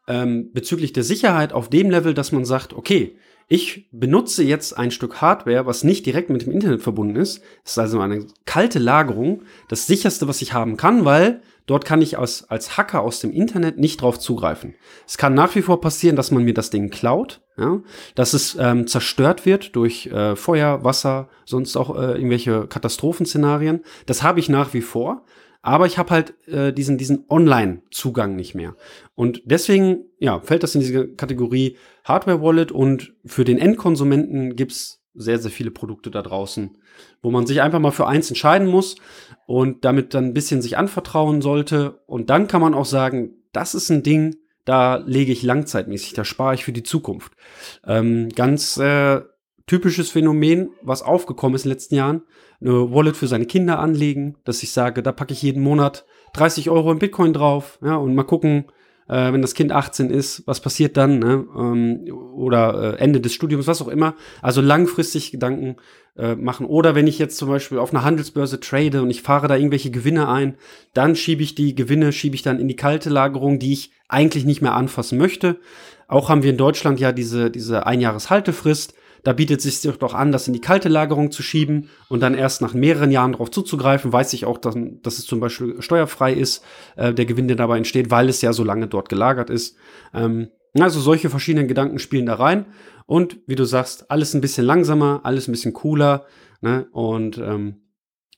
ähm, 0.07 0.51
bezüglich 0.53 0.91
der 0.91 1.03
Sicherheit 1.03 1.53
auf 1.53 1.69
dem 1.69 1.91
Level, 1.91 2.15
dass 2.15 2.31
man 2.31 2.45
sagt, 2.45 2.73
okay, 2.73 3.15
ich 3.51 3.89
benutze 3.91 4.45
jetzt 4.45 4.77
ein 4.77 4.91
Stück 4.91 5.19
Hardware, 5.19 5.65
was 5.65 5.83
nicht 5.83 6.05
direkt 6.05 6.29
mit 6.29 6.43
dem 6.43 6.53
Internet 6.53 6.81
verbunden 6.81 7.17
ist. 7.17 7.41
Das 7.65 7.73
ist 7.73 7.77
also 7.79 7.99
eine 7.99 8.25
kalte 8.45 8.79
Lagerung, 8.79 9.41
das 9.67 9.87
sicherste, 9.87 10.29
was 10.29 10.41
ich 10.41 10.53
haben 10.53 10.77
kann, 10.77 11.03
weil 11.03 11.41
Dort 11.67 11.85
kann 11.85 12.01
ich 12.01 12.17
als, 12.17 12.49
als 12.49 12.75
Hacker 12.75 13.01
aus 13.01 13.21
dem 13.21 13.31
Internet 13.31 13.77
nicht 13.77 14.01
drauf 14.01 14.19
zugreifen. 14.19 14.73
Es 15.07 15.17
kann 15.17 15.33
nach 15.33 15.55
wie 15.55 15.61
vor 15.61 15.79
passieren, 15.79 16.15
dass 16.15 16.31
man 16.31 16.43
mir 16.43 16.53
das 16.53 16.69
Ding 16.69 16.89
klaut, 16.89 17.39
ja, 17.55 17.79
dass 18.15 18.33
es 18.33 18.57
ähm, 18.59 18.87
zerstört 18.87 19.45
wird 19.45 19.75
durch 19.75 20.07
äh, 20.07 20.35
Feuer, 20.35 20.83
Wasser, 20.83 21.29
sonst 21.45 21.77
auch 21.77 21.95
äh, 21.95 22.13
irgendwelche 22.15 22.67
Katastrophenszenarien. 22.67 23.81
Das 24.05 24.23
habe 24.23 24.39
ich 24.39 24.49
nach 24.49 24.73
wie 24.73 24.81
vor. 24.81 25.23
Aber 25.61 25.85
ich 25.85 25.97
habe 25.97 26.09
halt 26.09 26.47
äh, 26.47 26.73
diesen, 26.73 26.97
diesen 26.97 27.25
Online-Zugang 27.29 28.35
nicht 28.35 28.55
mehr. 28.55 28.75
Und 29.15 29.41
deswegen 29.45 30.05
ja, 30.19 30.39
fällt 30.39 30.63
das 30.63 30.75
in 30.75 30.81
diese 30.81 31.07
Kategorie 31.09 31.77
Hardware-Wallet 32.03 32.71
und 32.71 33.13
für 33.25 33.43
den 33.43 33.59
Endkonsumenten 33.59 34.55
gibt's 34.55 35.01
sehr, 35.13 35.39
sehr 35.39 35.51
viele 35.51 35.71
Produkte 35.71 36.09
da 36.09 36.21
draußen, 36.21 36.77
wo 37.21 37.31
man 37.31 37.45
sich 37.45 37.61
einfach 37.61 37.79
mal 37.79 37.91
für 37.91 38.07
eins 38.07 38.29
entscheiden 38.29 38.67
muss 38.67 38.95
und 39.45 39.85
damit 39.85 40.13
dann 40.13 40.25
ein 40.25 40.33
bisschen 40.33 40.61
sich 40.61 40.77
anvertrauen 40.77 41.41
sollte. 41.41 42.01
Und 42.07 42.29
dann 42.29 42.47
kann 42.47 42.61
man 42.61 42.73
auch 42.73 42.85
sagen, 42.85 43.35
das 43.51 43.75
ist 43.75 43.89
ein 43.89 44.03
Ding, 44.03 44.37
da 44.65 44.97
lege 44.97 45.31
ich 45.31 45.43
langzeitmäßig, 45.43 46.13
da 46.13 46.23
spare 46.23 46.53
ich 46.53 46.63
für 46.63 46.71
die 46.71 46.83
Zukunft. 46.83 47.33
Ähm, 47.85 48.29
ganz 48.29 48.77
äh, 48.77 49.21
typisches 49.67 50.09
Phänomen, 50.09 50.69
was 50.81 51.01
aufgekommen 51.01 51.55
ist 51.55 51.65
in 51.65 51.69
den 51.69 51.75
letzten 51.75 51.95
Jahren, 51.95 52.21
eine 52.59 52.91
Wallet 52.91 53.17
für 53.17 53.27
seine 53.27 53.45
Kinder 53.45 53.79
anlegen, 53.79 54.35
dass 54.43 54.63
ich 54.63 54.71
sage, 54.71 55.03
da 55.03 55.11
packe 55.11 55.33
ich 55.33 55.41
jeden 55.41 55.63
Monat 55.63 56.05
30 56.33 56.69
Euro 56.69 56.91
in 56.91 56.99
Bitcoin 56.99 57.33
drauf, 57.33 57.79
ja, 57.83 57.95
und 57.95 58.15
mal 58.15 58.23
gucken, 58.23 58.65
äh, 59.11 59.33
wenn 59.33 59.41
das 59.41 59.53
Kind 59.53 59.71
18 59.71 60.09
ist, 60.09 60.43
was 60.47 60.61
passiert 60.61 60.95
dann, 60.95 61.19
ne? 61.19 61.45
ähm, 61.57 62.05
oder 62.33 62.95
äh, 62.95 62.97
Ende 62.97 63.19
des 63.19 63.33
Studiums, 63.33 63.67
was 63.67 63.81
auch 63.81 63.89
immer. 63.89 64.15
Also 64.41 64.61
langfristig 64.61 65.31
Gedanken 65.31 65.75
äh, 66.17 66.35
machen. 66.35 66.65
Oder 66.65 66.95
wenn 66.95 67.07
ich 67.07 67.19
jetzt 67.19 67.37
zum 67.37 67.49
Beispiel 67.49 67.77
auf 67.77 67.93
einer 67.93 68.05
Handelsbörse 68.05 68.61
trade 68.61 69.01
und 69.01 69.09
ich 69.09 69.21
fahre 69.21 69.49
da 69.49 69.57
irgendwelche 69.57 69.91
Gewinne 69.91 70.29
ein, 70.29 70.55
dann 70.93 71.15
schiebe 71.15 71.43
ich 71.43 71.55
die 71.55 71.75
Gewinne, 71.75 72.13
schiebe 72.13 72.35
ich 72.35 72.41
dann 72.41 72.59
in 72.59 72.69
die 72.69 72.75
kalte 72.77 73.09
Lagerung, 73.09 73.59
die 73.59 73.73
ich 73.73 73.91
eigentlich 74.07 74.45
nicht 74.45 74.61
mehr 74.61 74.75
anfassen 74.75 75.17
möchte. 75.17 75.59
Auch 76.07 76.29
haben 76.29 76.43
wir 76.43 76.51
in 76.51 76.57
Deutschland 76.57 76.99
ja 76.99 77.11
diese, 77.11 77.51
diese 77.51 77.85
Einjahreshaltefrist. 77.85 78.93
Da 79.23 79.33
bietet 79.33 79.63
es 79.63 79.81
sich 79.81 79.97
doch 79.97 80.13
an, 80.13 80.31
das 80.31 80.47
in 80.47 80.53
die 80.53 80.61
kalte 80.61 80.89
Lagerung 80.89 81.31
zu 81.31 81.43
schieben 81.43 81.89
und 82.09 82.21
dann 82.21 82.33
erst 82.33 82.61
nach 82.61 82.73
mehreren 82.73 83.11
Jahren 83.11 83.33
darauf 83.33 83.51
zuzugreifen. 83.51 84.11
Weiß 84.11 84.33
ich 84.33 84.45
auch, 84.45 84.57
dass, 84.57 84.75
dass 85.03 85.19
es 85.19 85.25
zum 85.25 85.39
Beispiel 85.39 85.81
steuerfrei 85.81 86.33
ist, 86.33 86.63
äh, 86.95 87.13
der 87.13 87.25
Gewinn, 87.25 87.47
der 87.47 87.57
dabei 87.57 87.77
entsteht, 87.77 88.09
weil 88.09 88.29
es 88.29 88.41
ja 88.41 88.53
so 88.53 88.63
lange 88.63 88.87
dort 88.87 89.09
gelagert 89.09 89.49
ist. 89.49 89.77
Ähm, 90.13 90.49
also 90.79 90.99
solche 90.99 91.29
verschiedenen 91.29 91.67
Gedanken 91.67 91.99
spielen 91.99 92.25
da 92.25 92.35
rein. 92.35 92.65
Und 93.05 93.39
wie 93.45 93.55
du 93.55 93.65
sagst, 93.65 94.09
alles 94.09 94.33
ein 94.33 94.41
bisschen 94.41 94.65
langsamer, 94.65 95.21
alles 95.23 95.47
ein 95.47 95.51
bisschen 95.51 95.73
cooler. 95.73 96.25
Ne? 96.61 96.87
Und 96.91 97.37
ähm, 97.37 97.81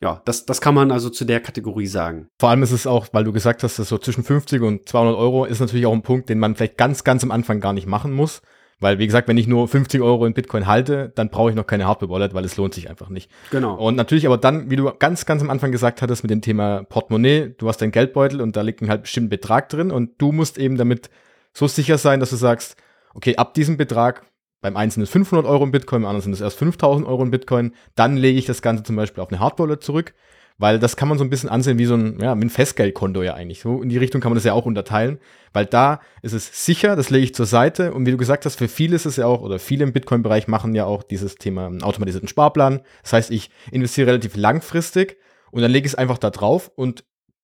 ja, 0.02 0.22
das, 0.26 0.46
das 0.46 0.60
kann 0.60 0.76
man 0.76 0.92
also 0.92 1.10
zu 1.10 1.24
der 1.24 1.40
Kategorie 1.40 1.88
sagen. 1.88 2.28
Vor 2.40 2.50
allem 2.50 2.64
ist 2.64 2.72
es 2.72 2.88
auch, 2.88 3.08
weil 3.14 3.24
du 3.24 3.32
gesagt 3.32 3.64
hast, 3.64 3.80
dass 3.80 3.88
so 3.88 3.98
zwischen 3.98 4.24
50 4.24 4.62
und 4.62 4.90
200 4.90 5.16
Euro 5.16 5.46
ist 5.46 5.60
natürlich 5.60 5.86
auch 5.86 5.94
ein 5.94 6.02
Punkt, 6.02 6.28
den 6.28 6.40
man 6.40 6.56
vielleicht 6.56 6.78
ganz, 6.78 7.04
ganz 7.04 7.24
am 7.24 7.32
Anfang 7.32 7.62
gar 7.62 7.72
nicht 7.72 7.88
machen 7.88 8.12
muss. 8.12 8.42
Weil, 8.80 9.00
wie 9.00 9.06
gesagt, 9.06 9.28
wenn 9.28 9.38
ich 9.38 9.48
nur 9.48 9.68
50 9.68 10.02
Euro 10.02 10.26
in 10.26 10.34
Bitcoin 10.34 10.68
halte, 10.68 11.12
dann 11.16 11.30
brauche 11.30 11.50
ich 11.50 11.56
noch 11.56 11.66
keine 11.66 11.88
Hardware-Wallet, 11.88 12.34
weil 12.34 12.44
es 12.44 12.58
lohnt 12.58 12.74
sich 12.74 12.90
einfach 12.90 13.10
nicht. 13.10 13.32
Genau. 13.52 13.76
Und 13.76 13.96
natürlich 13.96 14.26
aber 14.26 14.38
dann, 14.38 14.70
wie 14.70 14.76
du 14.76 14.92
ganz, 15.00 15.26
ganz 15.26 15.42
am 15.42 15.50
Anfang 15.50 15.72
gesagt 15.72 16.02
hattest 16.02 16.24
mit 16.24 16.32
dem 16.32 16.42
Thema 16.42 16.84
Portemonnaie, 16.84 17.56
du 17.58 17.68
hast 17.68 17.82
deinen 17.82 17.92
Geldbeutel 17.92 18.42
und 18.42 18.56
da 18.56 18.62
liegt 18.62 18.82
ein 18.82 18.90
halt 18.90 19.04
bestimmten 19.04 19.30
Betrag 19.30 19.70
drin 19.70 19.92
und 19.92 20.12
du 20.18 20.32
musst 20.32 20.58
eben 20.58 20.78
damit 20.78 21.10
so 21.54 21.68
sicher 21.68 21.98
sein, 21.98 22.20
dass 22.20 22.32
du 22.32 22.36
sagst, 22.36 22.76
okay, 23.14 23.38
ab 23.38 23.54
diesem 23.54 23.78
Betrag, 23.78 24.26
beim 24.62 24.76
einen 24.76 24.92
sind 24.92 25.04
es 25.04 25.10
500 25.10 25.46
Euro 25.46 25.64
in 25.64 25.72
Bitcoin, 25.72 26.02
beim 26.02 26.10
anderen 26.10 26.24
sind 26.24 26.34
es 26.34 26.42
erst 26.42 26.58
5000 26.58 27.08
Euro 27.08 27.24
in 27.24 27.32
Bitcoin, 27.32 27.74
dann 27.96 28.18
lege 28.18 28.40
ich 28.40 28.46
das 28.46 28.62
Ganze 28.62 28.84
zum 28.84 28.96
Beispiel 28.96 29.22
auf 29.22 29.30
eine 29.30 29.40
Hardware-Wallet 29.40 29.84
zurück 29.84 30.14
weil 30.58 30.80
das 30.80 30.96
kann 30.96 31.08
man 31.08 31.18
so 31.18 31.24
ein 31.24 31.30
bisschen 31.30 31.50
ansehen 31.50 31.78
wie 31.78 31.86
so 31.86 31.96
ein, 31.96 32.20
ja, 32.20 32.32
ein 32.32 32.50
Festgeldkonto 32.50 33.22
ja 33.22 33.34
eigentlich. 33.34 33.62
So 33.62 33.82
in 33.82 33.90
die 33.90 33.98
Richtung 33.98 34.22
kann 34.22 34.32
man 34.32 34.36
das 34.36 34.44
ja 34.44 34.54
auch 34.54 34.66
unterteilen, 34.66 35.20
weil 35.52 35.66
da 35.66 36.00
ist 36.22 36.34
es 36.34 36.66
sicher, 36.66 36.96
das 36.96 37.10
lege 37.10 37.26
ich 37.26 37.36
zur 37.36 37.46
Seite 37.46 37.94
und 37.94 38.06
wie 38.06 38.12
du 38.12 38.18
gesagt 38.18 38.46
hast, 38.46 38.58
für 38.58 38.68
viele 38.68 38.96
ist 38.96 39.06
es 39.06 39.18
ja 39.18 39.26
auch, 39.26 39.42
oder 39.42 39.60
viele 39.60 39.84
im 39.84 39.94
Bitcoin-Bereich 39.94 40.48
machen 40.48 40.76
ja 40.76 40.86
auch 40.86 41.04
dieses 41.04 41.36
Thema 41.36 41.72
automatisierten 41.82 42.28
Sparplan. 42.28 42.82
Das 43.02 43.14
heißt, 43.14 43.32
ich 43.32 43.50
investiere 43.72 44.08
relativ 44.08 44.36
langfristig 44.36 45.18
und 45.52 45.62
dann 45.62 45.72
lege 45.72 45.86
ich 45.86 45.94
es 45.94 45.98
einfach 45.98 46.18
da 46.18 46.30
drauf 46.30 46.72
und 46.76 47.04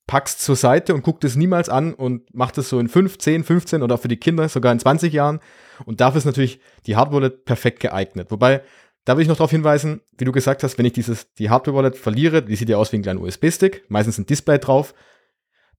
pack's 0.09 0.39
zur 0.39 0.55
Seite 0.55 0.95
und 0.95 1.03
guck 1.03 1.21
das 1.21 1.35
niemals 1.35 1.69
an 1.69 1.93
und 1.93 2.23
mach 2.33 2.49
das 2.49 2.67
so 2.67 2.79
in 2.79 2.87
5, 2.87 3.19
10, 3.19 3.43
15 3.43 3.83
oder 3.83 3.99
für 3.99 4.07
die 4.07 4.17
Kinder 4.17 4.49
sogar 4.49 4.71
in 4.71 4.79
20 4.79 5.13
Jahren. 5.13 5.39
Und 5.85 6.01
dafür 6.01 6.17
ist 6.17 6.25
natürlich 6.25 6.59
die 6.87 6.95
Hardware 6.95 7.29
perfekt 7.29 7.79
geeignet. 7.79 8.31
Wobei 8.31 8.63
da 9.09 9.17
will 9.17 9.23
ich 9.23 9.27
noch 9.27 9.37
darauf 9.37 9.49
hinweisen, 9.49 10.01
wie 10.19 10.25
du 10.25 10.31
gesagt 10.31 10.61
hast, 10.61 10.77
wenn 10.77 10.85
ich 10.85 10.93
dieses, 10.93 11.33
die 11.33 11.49
Hardware-Wallet 11.49 11.97
verliere, 11.97 12.43
die 12.43 12.55
sieht 12.55 12.69
ja 12.69 12.77
aus 12.77 12.91
wie 12.91 12.97
ein 12.97 13.01
kleiner 13.01 13.21
USB-Stick, 13.21 13.85
meistens 13.89 14.19
ein 14.19 14.27
Display 14.27 14.59
drauf, 14.59 14.93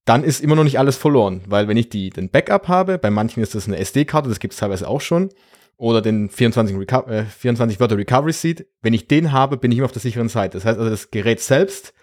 dann 0.03 0.25
ist 0.25 0.41
immer 0.41 0.57
noch 0.57 0.65
nicht 0.65 0.77
alles 0.77 0.97
verloren. 0.97 1.39
Weil 1.47 1.69
wenn 1.69 1.77
ich 1.77 1.87
die, 1.87 2.09
den 2.09 2.29
Backup 2.29 2.67
habe, 2.67 2.97
bei 2.97 3.09
manchen 3.09 3.41
ist 3.41 3.55
das 3.55 3.69
eine 3.69 3.77
SD-Karte, 3.77 4.27
das 4.27 4.41
gibt 4.41 4.53
es 4.53 4.59
teilweise 4.59 4.85
auch 4.85 4.99
schon, 4.99 5.29
oder 5.77 6.01
den 6.01 6.29
24, 6.29 6.77
Reco 6.77 7.09
äh, 7.09 7.23
24 7.23 7.79
Wörter 7.79 7.97
Recovery 7.97 8.33
Seed, 8.33 8.67
wenn 8.81 8.93
ich 8.93 9.07
den 9.07 9.31
habe, 9.31 9.55
bin 9.55 9.71
ich 9.71 9.77
immer 9.77 9.85
auf 9.85 9.93
der 9.93 10.01
sicheren 10.01 10.27
Seite. 10.27 10.57
Das 10.57 10.65
heißt 10.65 10.77
also, 10.77 10.89
das 10.89 11.09
Gerät 11.09 11.39
selbst 11.39 11.93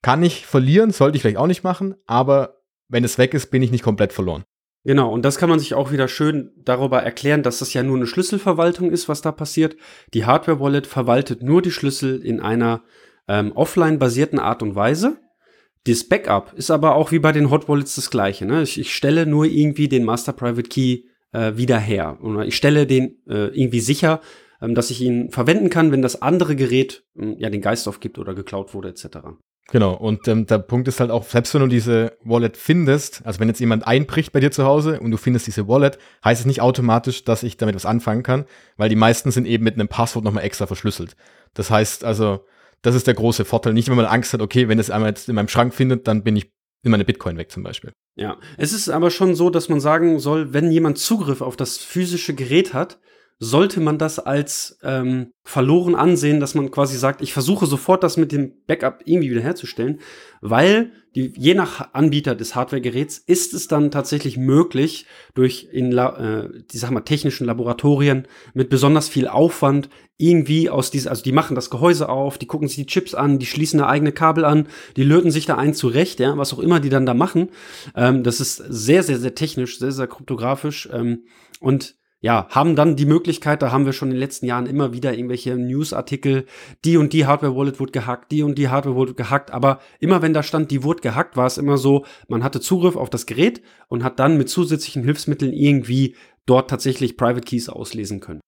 kann 0.00 0.22
ich 0.22 0.46
verlieren, 0.46 0.90
sollte 0.90 1.16
ich 1.16 1.22
vielleicht 1.22 1.36
auch 1.36 1.48
nicht 1.48 1.64
machen, 1.64 1.96
aber 2.06 2.62
wenn 2.88 3.04
es 3.04 3.18
weg 3.18 3.34
ist, 3.34 3.50
bin 3.50 3.60
ich 3.60 3.72
nicht 3.72 3.84
komplett 3.84 4.14
verloren. 4.14 4.44
Genau, 4.86 5.12
und 5.12 5.24
das 5.24 5.36
kann 5.36 5.50
man 5.50 5.58
sich 5.58 5.74
auch 5.74 5.90
wieder 5.90 6.06
schön 6.06 6.52
darüber 6.64 7.02
erklären, 7.02 7.42
dass 7.42 7.58
das 7.58 7.74
ja 7.74 7.82
nur 7.82 7.96
eine 7.96 8.06
Schlüsselverwaltung 8.06 8.92
ist, 8.92 9.08
was 9.08 9.20
da 9.20 9.32
passiert. 9.32 9.76
Die 10.14 10.24
Hardware-Wallet 10.24 10.86
verwaltet 10.86 11.42
nur 11.42 11.60
die 11.60 11.72
Schlüssel 11.72 12.24
in 12.24 12.38
einer 12.38 12.84
ähm, 13.26 13.50
offline-basierten 13.50 14.38
Art 14.38 14.62
und 14.62 14.76
Weise. 14.76 15.18
Das 15.88 16.08
Backup 16.08 16.52
ist 16.54 16.70
aber 16.70 16.94
auch 16.94 17.10
wie 17.10 17.18
bei 17.18 17.32
den 17.32 17.50
Hot 17.50 17.68
Wallets 17.68 17.96
das 17.96 18.10
gleiche. 18.10 18.46
Ne? 18.46 18.62
Ich, 18.62 18.78
ich 18.78 18.94
stelle 18.94 19.26
nur 19.26 19.46
irgendwie 19.46 19.88
den 19.88 20.04
Master 20.04 20.32
Private 20.32 20.68
Key 20.68 21.00
äh, 21.32 21.56
wieder 21.56 21.80
her. 21.80 22.18
Oder 22.22 22.46
ich 22.46 22.54
stelle 22.54 22.86
den 22.86 23.16
äh, 23.28 23.48
irgendwie 23.60 23.80
sicher, 23.80 24.20
ähm, 24.62 24.76
dass 24.76 24.90
ich 24.90 25.00
ihn 25.00 25.32
verwenden 25.32 25.68
kann, 25.68 25.90
wenn 25.90 26.02
das 26.02 26.22
andere 26.22 26.54
Gerät 26.54 27.04
äh, 27.18 27.34
ja 27.38 27.50
den 27.50 27.60
Geist 27.60 27.88
aufgibt 27.88 28.20
oder 28.20 28.34
geklaut 28.34 28.72
wurde, 28.72 28.90
etc. 28.90 29.18
Genau, 29.68 29.94
und 29.94 30.28
ähm, 30.28 30.46
der 30.46 30.58
Punkt 30.58 30.86
ist 30.86 31.00
halt 31.00 31.10
auch, 31.10 31.24
selbst 31.24 31.52
wenn 31.52 31.62
du 31.62 31.66
diese 31.66 32.16
Wallet 32.22 32.56
findest, 32.56 33.26
also 33.26 33.40
wenn 33.40 33.48
jetzt 33.48 33.58
jemand 33.58 33.86
einbricht 33.86 34.32
bei 34.32 34.38
dir 34.38 34.52
zu 34.52 34.64
Hause 34.64 35.00
und 35.00 35.10
du 35.10 35.16
findest 35.16 35.48
diese 35.48 35.66
Wallet, 35.66 35.98
heißt 36.24 36.40
es 36.40 36.46
nicht 36.46 36.60
automatisch, 36.60 37.24
dass 37.24 37.42
ich 37.42 37.56
damit 37.56 37.74
was 37.74 37.86
anfangen 37.86 38.22
kann, 38.22 38.44
weil 38.76 38.88
die 38.88 38.96
meisten 38.96 39.32
sind 39.32 39.46
eben 39.46 39.64
mit 39.64 39.74
einem 39.74 39.88
Passwort 39.88 40.24
nochmal 40.24 40.44
extra 40.44 40.66
verschlüsselt. 40.66 41.16
Das 41.54 41.70
heißt 41.70 42.04
also, 42.04 42.44
das 42.82 42.94
ist 42.94 43.08
der 43.08 43.14
große 43.14 43.44
Vorteil. 43.44 43.72
Nicht, 43.72 43.88
wenn 43.88 43.96
man 43.96 44.06
Angst 44.06 44.32
hat, 44.32 44.40
okay, 44.40 44.68
wenn 44.68 44.78
es 44.78 44.90
einmal 44.90 45.10
jetzt 45.10 45.28
in 45.28 45.34
meinem 45.34 45.48
Schrank 45.48 45.74
findet, 45.74 46.06
dann 46.06 46.22
bin 46.22 46.36
ich 46.36 46.52
in 46.84 46.92
meine 46.92 47.04
Bitcoin 47.04 47.36
weg 47.36 47.50
zum 47.50 47.64
Beispiel. 47.64 47.92
Ja, 48.14 48.38
es 48.58 48.72
ist 48.72 48.88
aber 48.88 49.10
schon 49.10 49.34
so, 49.34 49.50
dass 49.50 49.68
man 49.68 49.80
sagen 49.80 50.20
soll, 50.20 50.52
wenn 50.52 50.70
jemand 50.70 50.98
Zugriff 50.98 51.40
auf 51.40 51.56
das 51.56 51.78
physische 51.78 52.34
Gerät 52.34 52.72
hat, 52.72 53.00
sollte 53.38 53.80
man 53.80 53.98
das 53.98 54.18
als 54.18 54.78
ähm, 54.82 55.32
verloren 55.44 55.94
ansehen, 55.94 56.40
dass 56.40 56.54
man 56.54 56.70
quasi 56.70 56.96
sagt, 56.96 57.20
ich 57.20 57.34
versuche 57.34 57.66
sofort 57.66 58.02
das 58.02 58.16
mit 58.16 58.32
dem 58.32 58.52
Backup 58.66 59.02
irgendwie 59.04 59.30
wiederherzustellen, 59.30 60.00
weil 60.40 60.92
die, 61.14 61.32
je 61.36 61.54
nach 61.54 61.92
Anbieter 61.92 62.34
des 62.34 62.54
Hardwaregeräts 62.54 63.18
ist 63.18 63.52
es 63.52 63.68
dann 63.68 63.90
tatsächlich 63.90 64.38
möglich, 64.38 65.06
durch 65.34 65.68
in 65.70 65.96
äh, 65.96 66.48
die 66.70 66.78
sag 66.78 66.90
mal 66.90 67.00
technischen 67.02 67.46
Laboratorien 67.46 68.26
mit 68.54 68.70
besonders 68.70 69.08
viel 69.08 69.28
Aufwand 69.28 69.90
irgendwie 70.16 70.70
aus 70.70 70.90
dieser, 70.90 71.10
also 71.10 71.22
die 71.22 71.32
machen 71.32 71.54
das 71.54 71.68
Gehäuse 71.68 72.08
auf, 72.08 72.38
die 72.38 72.46
gucken 72.46 72.68
sich 72.68 72.76
die 72.76 72.86
Chips 72.86 73.14
an, 73.14 73.38
die 73.38 73.46
schließen 73.46 73.80
eine 73.80 73.88
eigene 73.88 74.12
Kabel 74.12 74.46
an, 74.46 74.66
die 74.96 75.04
löten 75.04 75.30
sich 75.30 75.44
da 75.44 75.56
ein 75.56 75.74
zurecht, 75.74 76.20
ja, 76.20 76.38
was 76.38 76.54
auch 76.54 76.58
immer 76.58 76.80
die 76.80 76.88
dann 76.88 77.04
da 77.04 77.12
machen. 77.12 77.50
Ähm, 77.94 78.22
das 78.22 78.40
ist 78.40 78.56
sehr, 78.56 79.02
sehr, 79.02 79.18
sehr 79.18 79.34
technisch, 79.34 79.78
sehr, 79.78 79.92
sehr 79.92 80.06
kryptografisch 80.06 80.88
ähm, 80.90 81.24
und 81.60 81.96
ja, 82.26 82.48
haben 82.50 82.74
dann 82.74 82.96
die 82.96 83.06
Möglichkeit, 83.06 83.62
da 83.62 83.70
haben 83.70 83.86
wir 83.86 83.92
schon 83.92 84.08
in 84.08 84.14
den 84.14 84.20
letzten 84.20 84.46
Jahren 84.46 84.66
immer 84.66 84.92
wieder 84.92 85.14
irgendwelche 85.14 85.54
Newsartikel, 85.54 86.46
die 86.84 86.96
und 86.96 87.12
die 87.12 87.24
Hardware-Wallet 87.24 87.78
wurde 87.78 87.92
gehackt, 87.92 88.32
die 88.32 88.42
und 88.42 88.58
die 88.58 88.68
Hardware 88.68 88.96
wurde 88.96 89.14
gehackt, 89.14 89.52
aber 89.52 89.78
immer 90.00 90.22
wenn 90.22 90.34
da 90.34 90.42
stand, 90.42 90.72
die 90.72 90.82
wurde 90.82 91.02
gehackt, 91.02 91.36
war 91.36 91.46
es 91.46 91.56
immer 91.56 91.78
so, 91.78 92.04
man 92.26 92.42
hatte 92.42 92.60
Zugriff 92.60 92.96
auf 92.96 93.10
das 93.10 93.26
Gerät 93.26 93.62
und 93.86 94.02
hat 94.02 94.18
dann 94.18 94.38
mit 94.38 94.48
zusätzlichen 94.48 95.04
Hilfsmitteln 95.04 95.52
irgendwie 95.52 96.16
dort 96.46 96.68
tatsächlich 96.68 97.16
Private 97.16 97.42
Keys 97.42 97.68
auslesen 97.68 98.18
können. 98.18 98.40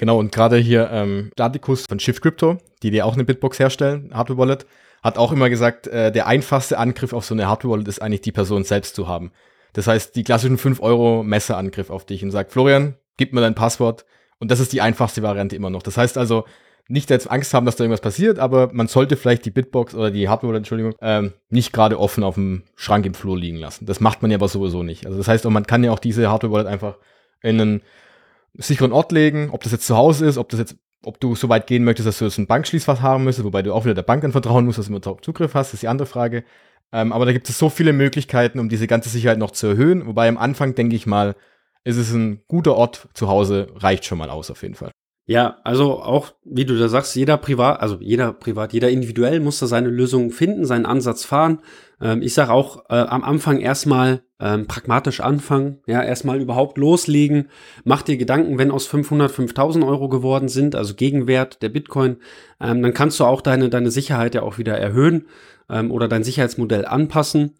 Genau, 0.00 0.18
und 0.18 0.32
gerade 0.32 0.56
hier 0.56 0.90
ähm, 0.90 1.30
Daticus 1.36 1.84
von 1.88 2.00
Shift 2.00 2.22
Crypto, 2.22 2.58
die 2.82 2.90
dir 2.90 3.06
auch 3.06 3.14
eine 3.14 3.22
Bitbox 3.22 3.60
herstellen, 3.60 4.10
Hardware 4.12 4.36
Wallet, 4.36 4.66
hat 5.04 5.16
auch 5.16 5.30
immer 5.30 5.48
gesagt, 5.48 5.86
äh, 5.86 6.10
der 6.10 6.26
einfachste 6.26 6.76
Angriff 6.76 7.12
auf 7.12 7.24
so 7.24 7.34
eine 7.34 7.46
Hardware 7.46 7.74
Wallet 7.74 7.86
ist 7.86 8.02
eigentlich 8.02 8.22
die 8.22 8.32
Person 8.32 8.64
selbst 8.64 8.96
zu 8.96 9.06
haben. 9.06 9.30
Das 9.74 9.86
heißt, 9.86 10.16
die 10.16 10.24
klassischen 10.24 10.56
5 10.56 10.80
Euro 10.80 11.22
Messerangriff 11.22 11.90
auf 11.90 12.06
dich 12.06 12.24
und 12.24 12.30
sagt, 12.30 12.52
Florian, 12.52 12.94
gib 13.16 13.32
mir 13.32 13.42
dein 13.42 13.54
Passwort. 13.54 14.06
Und 14.38 14.50
das 14.50 14.60
ist 14.60 14.72
die 14.72 14.80
einfachste 14.80 15.22
Variante 15.22 15.54
immer 15.56 15.70
noch. 15.70 15.82
Das 15.82 15.96
heißt 15.96 16.16
also, 16.16 16.44
nicht 16.88 17.10
jetzt 17.10 17.30
Angst 17.30 17.54
haben, 17.54 17.64
dass 17.64 17.76
da 17.76 17.84
irgendwas 17.84 18.00
passiert, 18.00 18.38
aber 18.38 18.70
man 18.72 18.88
sollte 18.88 19.16
vielleicht 19.16 19.44
die 19.46 19.50
Bitbox 19.50 19.94
oder 19.94 20.10
die 20.10 20.28
Hardware, 20.28 20.56
Entschuldigung, 20.56 20.94
ähm, 21.00 21.32
nicht 21.48 21.72
gerade 21.72 21.98
offen 21.98 22.22
auf 22.22 22.34
dem 22.34 22.62
Schrank 22.76 23.06
im 23.06 23.14
Flur 23.14 23.38
liegen 23.38 23.56
lassen. 23.56 23.86
Das 23.86 24.00
macht 24.00 24.22
man 24.22 24.30
ja 24.30 24.36
aber 24.36 24.48
sowieso 24.48 24.82
nicht. 24.82 25.06
Also 25.06 25.16
das 25.16 25.28
heißt, 25.28 25.44
man 25.46 25.66
kann 25.66 25.82
ja 25.82 25.92
auch 25.92 25.98
diese 25.98 26.30
Hardware 26.30 26.52
Wallet 26.52 26.66
einfach 26.66 26.98
in 27.42 27.60
einen 27.60 27.82
sicheren 28.54 28.92
Ort 28.92 29.12
legen, 29.12 29.48
ob 29.50 29.62
das 29.62 29.72
jetzt 29.72 29.86
zu 29.86 29.96
Hause 29.96 30.26
ist, 30.26 30.36
ob 30.36 30.50
das 30.50 30.60
jetzt, 30.60 30.76
ob 31.02 31.18
du 31.20 31.34
so 31.34 31.48
weit 31.48 31.66
gehen 31.66 31.84
möchtest, 31.84 32.06
dass 32.06 32.18
du 32.18 32.26
jetzt 32.26 32.38
ein 32.38 32.46
Bankschließfach 32.46 33.00
haben 33.00 33.24
müsstest, 33.24 33.46
wobei 33.46 33.62
du 33.62 33.72
auch 33.72 33.84
wieder 33.84 33.94
der 33.94 34.02
Bank 34.02 34.22
dann 34.22 34.32
vertrauen 34.32 34.66
musst, 34.66 34.78
dass 34.78 34.86
du 34.86 34.92
immer 34.92 35.20
Zugriff 35.22 35.54
hast, 35.54 35.74
ist 35.74 35.82
die 35.82 35.88
andere 35.88 36.06
Frage. 36.06 36.44
Ähm, 36.94 37.12
aber 37.12 37.26
da 37.26 37.32
gibt 37.32 37.48
es 37.48 37.58
so 37.58 37.70
viele 37.70 37.92
Möglichkeiten, 37.92 38.60
um 38.60 38.68
diese 38.68 38.86
ganze 38.86 39.08
Sicherheit 39.08 39.38
noch 39.38 39.50
zu 39.50 39.66
erhöhen. 39.66 40.06
Wobei 40.06 40.28
am 40.28 40.38
Anfang, 40.38 40.76
denke 40.76 40.94
ich 40.94 41.06
mal, 41.06 41.34
ist 41.82 41.96
es 41.96 42.12
ein 42.12 42.42
guter 42.46 42.76
Ort 42.76 43.08
zu 43.14 43.26
Hause, 43.28 43.66
reicht 43.74 44.04
schon 44.04 44.16
mal 44.16 44.30
aus 44.30 44.48
auf 44.48 44.62
jeden 44.62 44.76
Fall. 44.76 44.92
Ja, 45.26 45.56
also 45.64 46.00
auch, 46.02 46.34
wie 46.44 46.64
du 46.66 46.78
da 46.78 46.88
sagst, 46.88 47.16
jeder 47.16 47.36
privat, 47.36 47.80
also 47.80 47.98
jeder 48.00 48.32
privat, 48.32 48.72
jeder 48.74 48.90
individuell 48.90 49.40
muss 49.40 49.58
da 49.58 49.66
seine 49.66 49.88
Lösung 49.88 50.30
finden, 50.30 50.66
seinen 50.66 50.86
Ansatz 50.86 51.24
fahren. 51.24 51.60
Ähm, 52.00 52.22
ich 52.22 52.32
sage 52.32 52.52
auch 52.52 52.84
äh, 52.90 52.94
am 52.94 53.24
Anfang 53.24 53.58
erstmal 53.58 54.22
ähm, 54.38 54.68
pragmatisch 54.68 55.20
anfangen, 55.20 55.80
ja, 55.86 56.02
erstmal 56.02 56.40
überhaupt 56.40 56.78
loslegen. 56.78 57.48
Mach 57.82 58.02
dir 58.02 58.18
Gedanken, 58.18 58.58
wenn 58.58 58.70
aus 58.70 58.86
500 58.86 59.32
5000 59.32 59.84
Euro 59.84 60.08
geworden 60.08 60.48
sind, 60.48 60.76
also 60.76 60.94
Gegenwert 60.94 61.60
der 61.62 61.70
Bitcoin, 61.70 62.18
ähm, 62.60 62.82
dann 62.82 62.94
kannst 62.94 63.18
du 63.18 63.24
auch 63.24 63.40
deine, 63.40 63.68
deine 63.68 63.90
Sicherheit 63.90 64.34
ja 64.34 64.42
auch 64.42 64.58
wieder 64.58 64.78
erhöhen 64.78 65.26
ähm, 65.68 65.90
oder 65.90 66.08
dein 66.08 66.24
Sicherheitsmodell 66.24 66.86
anpassen. 66.86 67.54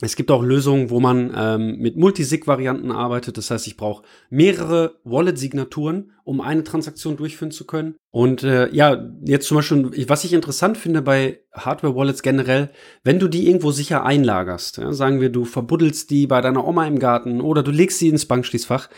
Es 0.00 0.14
gibt 0.14 0.30
auch 0.30 0.44
Lösungen, 0.44 0.90
wo 0.90 1.00
man 1.00 1.32
ähm, 1.36 1.78
mit 1.78 1.96
Multisig-Varianten 1.96 2.92
arbeitet. 2.92 3.36
Das 3.36 3.50
heißt, 3.50 3.66
ich 3.66 3.76
brauche 3.76 4.04
mehrere 4.30 5.00
Wallet-Signaturen, 5.02 6.12
um 6.22 6.40
eine 6.40 6.62
Transaktion 6.62 7.16
durchführen 7.16 7.50
zu 7.50 7.66
können. 7.66 7.96
Und 8.10 8.44
äh, 8.44 8.72
ja, 8.72 9.10
jetzt 9.24 9.48
zum 9.48 9.56
Beispiel, 9.56 10.08
was 10.08 10.22
ich 10.22 10.34
interessant 10.34 10.78
finde 10.78 11.02
bei 11.02 11.40
Hardware-Wallets 11.52 12.22
generell, 12.22 12.70
wenn 13.02 13.18
du 13.18 13.26
die 13.26 13.48
irgendwo 13.48 13.72
sicher 13.72 14.04
einlagerst, 14.04 14.78
ja, 14.78 14.92
sagen 14.92 15.20
wir, 15.20 15.30
du 15.30 15.44
verbuddelst 15.44 16.10
die 16.10 16.28
bei 16.28 16.40
deiner 16.40 16.66
Oma 16.66 16.86
im 16.86 17.00
Garten 17.00 17.40
oder 17.40 17.64
du 17.64 17.72
legst 17.72 17.98
sie 17.98 18.08
ins 18.08 18.26
Bankschließfach. 18.26 18.88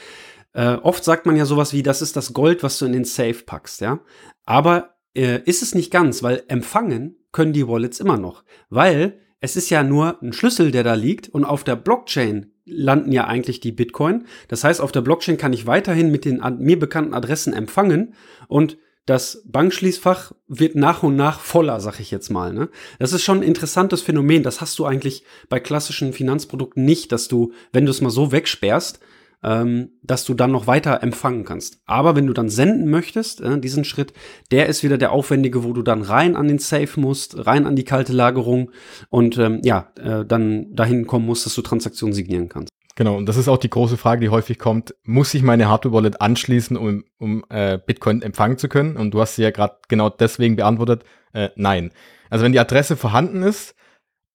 Äh, 0.53 0.75
oft 0.75 1.03
sagt 1.03 1.25
man 1.25 1.37
ja 1.37 1.47
sowas 1.47 1.73
wie, 1.73 1.83
das 1.83 2.03
ist 2.03 2.17
das 2.17 2.35
Gold, 2.35 2.63
was 2.63 2.79
du 2.79 2.85
in 2.85 2.93
den 2.93 3.05
Safe 3.05 3.43
packst, 3.47 3.81
ja. 3.81 4.01
Aber 4.45 4.97
äh, 5.15 5.41
ist 5.45 5.63
es 5.63 5.75
nicht 5.75 5.91
ganz, 5.91 6.23
weil 6.23 6.43
empfangen 6.49 7.20
können 7.33 7.53
die 7.53 7.67
Wallets 7.67 8.01
immer 8.01 8.19
noch. 8.19 8.45
Weil 8.69 9.19
es 9.41 9.57
ist 9.57 9.71
ja 9.71 9.83
nur 9.83 10.23
ein 10.23 10.33
Schlüssel, 10.33 10.71
der 10.71 10.85
da 10.85 10.95
liegt 10.95 11.29
und 11.29 11.45
auf 11.45 11.65
der 11.65 11.77
Blockchain 11.77 12.53
landen 12.67 13.11
ja 13.11 13.27
eigentlich 13.27 13.61
die 13.61 13.73
Bitcoin. 13.73 14.27
Das 14.49 14.65
heißt, 14.65 14.81
auf 14.81 14.93
der 14.93 15.01
Blockchain 15.01 15.39
kann 15.39 15.53
ich 15.53 15.67
weiterhin 15.67 16.11
mit 16.11 16.25
den 16.25 16.43
mir 16.59 16.79
bekannten 16.79 17.15
Adressen 17.15 17.53
empfangen 17.53 18.15
und 18.49 18.77
das 19.07 19.43
Bankschließfach 19.47 20.33
wird 20.47 20.77
nach 20.77 21.03
und 21.03 21.17
nach 21.17 21.41
voller, 21.41 21.81
sag 21.81 21.99
ich 21.99 22.11
jetzt 22.11 22.31
mal. 22.31 22.53
Ne? 22.53 22.69
Das 22.99 23.13
ist 23.13 23.25
schon 23.25 23.39
ein 23.39 23.43
interessantes 23.43 24.03
Phänomen. 24.03 24.43
Das 24.43 24.61
hast 24.61 24.79
du 24.79 24.85
eigentlich 24.85 25.25
bei 25.49 25.59
klassischen 25.59 26.13
Finanzprodukten 26.13 26.85
nicht, 26.85 27.11
dass 27.11 27.27
du, 27.27 27.53
wenn 27.73 27.87
du 27.87 27.91
es 27.91 28.03
mal 28.03 28.11
so 28.11 28.31
wegsperrst, 28.31 29.01
ähm, 29.43 29.91
dass 30.03 30.25
du 30.25 30.35
dann 30.35 30.53
noch 30.53 30.67
weiter 30.67 31.03
empfangen 31.03 31.45
kannst. 31.45 31.81
Aber 31.87 32.17
wenn 32.17 32.27
du 32.27 32.33
dann 32.33 32.49
senden 32.49 32.91
möchtest, 32.91 33.41
äh, 33.41 33.59
diesen 33.59 33.85
Schritt, 33.85 34.13
der 34.51 34.67
ist 34.67 34.83
wieder 34.83 34.99
der 34.99 35.13
aufwendige, 35.13 35.65
wo 35.65 35.73
du 35.73 35.83
dann 35.83 36.03
rein 36.03 36.37
an 36.37 36.49
den 36.49 36.59
Safe 36.59 37.01
musst, 37.01 37.47
rein 37.47 37.67
an 37.67 37.77
die 37.77 37.85
kalte 37.85 38.13
Lagerung 38.13 38.71
und 39.09 39.39
ähm, 39.39 39.61
ja, 39.63 39.93
äh, 39.99 40.25
dann 40.25 40.75
dahin 40.75 41.07
kommen 41.07 41.27
musst, 41.27 41.47
dass 41.47 41.55
du 41.55 41.63
Transaktionen 41.63 42.13
signieren 42.13 42.49
kannst. 42.49 42.71
Genau, 42.97 43.17
und 43.17 43.27
das 43.27 43.39
ist 43.39 43.49
auch 43.49 43.57
die 43.57 43.71
große 43.71 43.97
Frage, 43.97 44.21
die 44.21 44.29
häufig 44.29 44.59
kommt. 44.59 44.95
Muss 45.05 45.33
ich 45.33 45.43
meine 45.43 45.69
Hardware-Wallet 45.69 46.21
anschließen, 46.21 46.77
um, 46.77 47.05
um 47.19 47.45
äh, 47.49 47.79
Bitcoin 47.79 48.21
empfangen 48.21 48.59
zu 48.59 48.69
können? 48.69 48.97
Und 48.97 49.15
du 49.15 49.21
hast 49.21 49.37
sie 49.37 49.43
ja 49.43 49.51
gerade 49.51 49.77
genau 49.89 50.11
deswegen 50.11 50.57
beantwortet, 50.57 51.05
äh, 51.33 51.49
nein. 51.57 51.93
Also 52.29 52.45
wenn 52.45 52.53
die 52.53 52.61
Adresse 52.61 52.97
vorhanden 52.97 53.43
ist, 53.43 53.75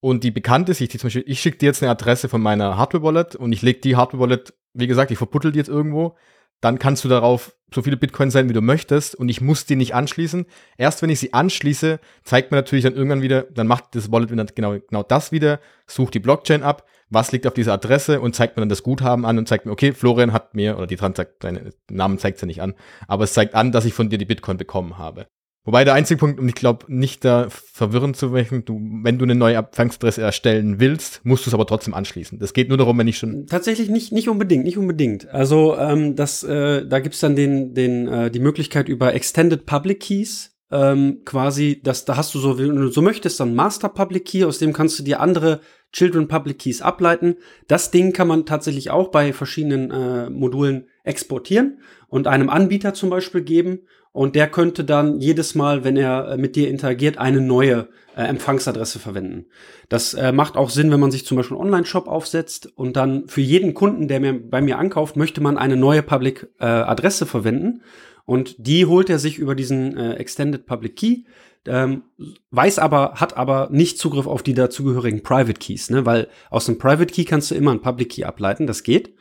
und 0.06 0.24
die 0.24 0.30
bekannt 0.30 0.70
ist, 0.70 0.82
ich, 0.82 1.04
ich 1.04 1.40
schicke 1.40 1.58
dir 1.58 1.66
jetzt 1.66 1.82
eine 1.82 1.92
Adresse 1.92 2.30
von 2.30 2.40
meiner 2.40 2.78
Hardware-Wallet 2.78 3.36
und 3.36 3.52
ich 3.52 3.64
lege 3.64 3.80
die 3.80 3.96
Hardware-Wallet 3.96 4.54
wie 4.76 4.88
gesagt, 4.88 5.12
ich 5.12 5.18
verputtel 5.18 5.52
die 5.52 5.58
jetzt 5.60 5.70
irgendwo, 5.70 6.16
dann 6.62 6.80
kannst 6.80 7.04
du 7.04 7.10
darauf 7.10 7.56
so 7.74 7.82
viele 7.82 7.98
Bitcoin 7.98 8.32
sein, 8.32 8.48
wie 8.48 8.54
du 8.54 8.62
möchtest 8.62 9.16
und 9.16 9.30
ich 9.30 9.42
muss 9.42 9.66
die 9.66 9.76
nicht 9.76 9.96
anschließen. 9.96 10.46
Erst 10.78 11.02
wenn 11.02 11.10
ich 11.10 11.20
sie 11.20 11.34
anschließe, 11.34 12.00
zeigt 12.24 12.52
mir 12.52 12.58
natürlich 12.58 12.84
dann 12.84 12.96
irgendwann 12.96 13.22
wieder, 13.22 13.44
dann 13.44 13.68
macht 13.68 13.96
das 13.96 14.12
Wallet 14.12 14.32
wieder 14.32 14.46
genau, 14.46 14.78
genau 14.80 15.04
das 15.04 15.32
wieder, 15.32 15.60
sucht 15.88 16.14
die 16.14 16.20
Blockchain 16.20 16.64
ab, 16.64 16.86
was 17.10 17.32
liegt 17.32 17.48
auf 17.48 17.54
dieser 17.54 17.74
Adresse 17.74 18.22
und 18.22 18.36
zeigt 18.36 18.56
mir 18.56 18.62
dann 18.62 18.70
das 18.70 18.84
Guthaben 18.84 19.26
an 19.26 19.38
und 19.38 19.48
zeigt 19.48 19.66
mir, 19.66 19.72
okay, 19.72 19.94
Florian 19.94 20.34
hat 20.34 20.56
mir, 20.56 20.78
oder 20.78 20.88
die 20.88 20.96
Transaktion, 20.96 21.56
deinen 21.56 21.74
Namen 21.90 22.18
zeigt 22.18 22.40
sie 22.40 22.46
nicht 22.46 22.62
an, 22.62 22.74
aber 23.08 23.26
es 23.26 23.34
zeigt 23.34 23.56
an, 23.56 23.72
dass 23.72 23.86
ich 23.86 23.94
von 23.94 24.10
dir 24.10 24.18
die 24.18 24.26
Bitcoin 24.26 24.58
bekommen 24.58 24.98
habe. 24.98 25.28
Wobei 25.66 25.84
der 25.84 25.96
einzige 25.96 26.20
Punkt, 26.20 26.40
und 26.40 26.48
ich 26.48 26.54
glaube 26.54 26.86
nicht 26.88 27.26
da 27.26 27.48
verwirrend 27.50 28.16
zu 28.16 28.34
werden, 28.34 28.64
du, 28.66 28.80
wenn 29.02 29.18
du 29.18 29.26
eine 29.26 29.34
neue 29.34 29.56
Empfangsadresse 29.56 30.22
erstellen 30.22 30.80
willst, 30.80 31.22
musst 31.24 31.46
du 31.46 31.50
es 31.50 31.56
aber 31.56 31.66
trotzdem 31.66 31.96
anschließen. 31.96 32.38
Das 32.38 32.54
geht 32.54 32.70
nur 32.70 32.78
darum, 32.78 33.00
wenn 33.00 33.08
ich 33.08 33.18
schon. 33.18 33.48
Tatsächlich 33.48 33.90
nicht, 33.90 34.12
nicht 34.12 34.30
unbedingt, 34.30 34.64
nicht 34.64 34.78
unbedingt. 34.78 35.28
Also 35.30 35.76
ähm, 35.76 36.16
das, 36.16 36.44
äh, 36.44 36.86
da 36.88 37.00
gibt's 37.00 37.20
dann 37.20 37.36
den, 37.36 37.74
den, 37.74 38.08
äh, 38.08 38.30
die 38.30 38.40
Möglichkeit 38.40 38.88
über 38.88 39.16
Extended 39.16 39.66
Public 39.66 40.02
Keys. 40.02 40.52
Ähm, 40.72 41.22
quasi, 41.26 41.82
dass 41.84 42.06
da 42.06 42.18
hast 42.18 42.34
du 42.34 42.40
so, 42.40 42.58
wenn 42.58 42.76
du 42.76 42.88
so 42.90 43.02
möchtest, 43.02 43.40
dann 43.40 43.56
Master 43.56 43.90
Public 43.90 44.26
Key, 44.26 44.46
aus 44.46 44.58
dem 44.60 44.74
kannst 44.74 44.98
du 45.00 45.04
dir 45.04 45.20
andere 45.20 45.62
Children 45.94 46.28
Public 46.28 46.60
Keys 46.60 46.82
ableiten. 46.82 47.38
Das 47.68 47.90
Ding 47.90 48.14
kann 48.14 48.28
man 48.28 48.46
tatsächlich 48.46 48.92
auch 48.92 49.10
bei 49.10 49.32
verschiedenen 49.32 49.92
äh, 49.92 50.30
Modulen 50.30 50.90
exportieren 51.04 51.80
und 52.08 52.28
einem 52.28 52.50
Anbieter 52.50 52.94
zum 52.94 53.10
Beispiel 53.10 53.42
geben 53.42 53.80
und 54.16 54.34
der 54.36 54.48
könnte 54.48 54.86
dann 54.86 55.20
jedes 55.20 55.56
Mal, 55.56 55.84
wenn 55.84 55.98
er 55.98 56.30
äh, 56.30 56.38
mit 56.38 56.56
dir 56.56 56.70
interagiert, 56.70 57.18
eine 57.18 57.42
neue 57.42 57.90
äh, 58.16 58.22
Empfangsadresse 58.22 58.98
verwenden. 58.98 59.48
Das 59.90 60.14
äh, 60.14 60.32
macht 60.32 60.56
auch 60.56 60.70
Sinn, 60.70 60.90
wenn 60.90 61.02
man 61.02 61.12
sich 61.12 61.26
zum 61.26 61.36
Beispiel 61.36 61.58
einen 61.58 61.66
Online-Shop 61.66 62.08
aufsetzt 62.08 62.72
und 62.78 62.96
dann 62.96 63.28
für 63.28 63.42
jeden 63.42 63.74
Kunden, 63.74 64.08
der 64.08 64.22
mir, 64.22 64.34
bei 64.34 64.62
mir 64.62 64.80
ankauft, 64.80 65.18
möchte 65.18 65.42
man 65.42 65.58
eine 65.58 65.76
neue 65.76 66.02
Public-Adresse 66.02 67.26
äh, 67.26 67.28
verwenden. 67.28 67.82
Und 68.24 68.56
die 68.58 68.86
holt 68.86 69.10
er 69.10 69.20
sich 69.20 69.38
über 69.38 69.54
diesen 69.54 69.98
äh, 69.98 70.14
Extended 70.14 70.66
Public 70.66 70.96
Key, 70.96 71.24
ähm, 71.68 72.04
weiß 72.52 72.80
aber, 72.80 73.16
hat 73.16 73.36
aber 73.36 73.68
nicht 73.70 73.98
Zugriff 73.98 74.28
auf 74.28 74.44
die 74.44 74.54
dazugehörigen 74.54 75.24
Private 75.24 75.60
Keys, 75.60 75.90
ne? 75.90 76.06
weil 76.06 76.30
aus 76.50 76.70
einem 76.70 76.78
Private 76.78 77.14
Key 77.14 77.26
kannst 77.26 77.52
du 77.52 77.56
immer 77.56 77.72
einen 77.72 77.82
Public 77.82 78.12
Key 78.12 78.24
ableiten, 78.24 78.66
das 78.66 78.84
geht. 78.84 79.14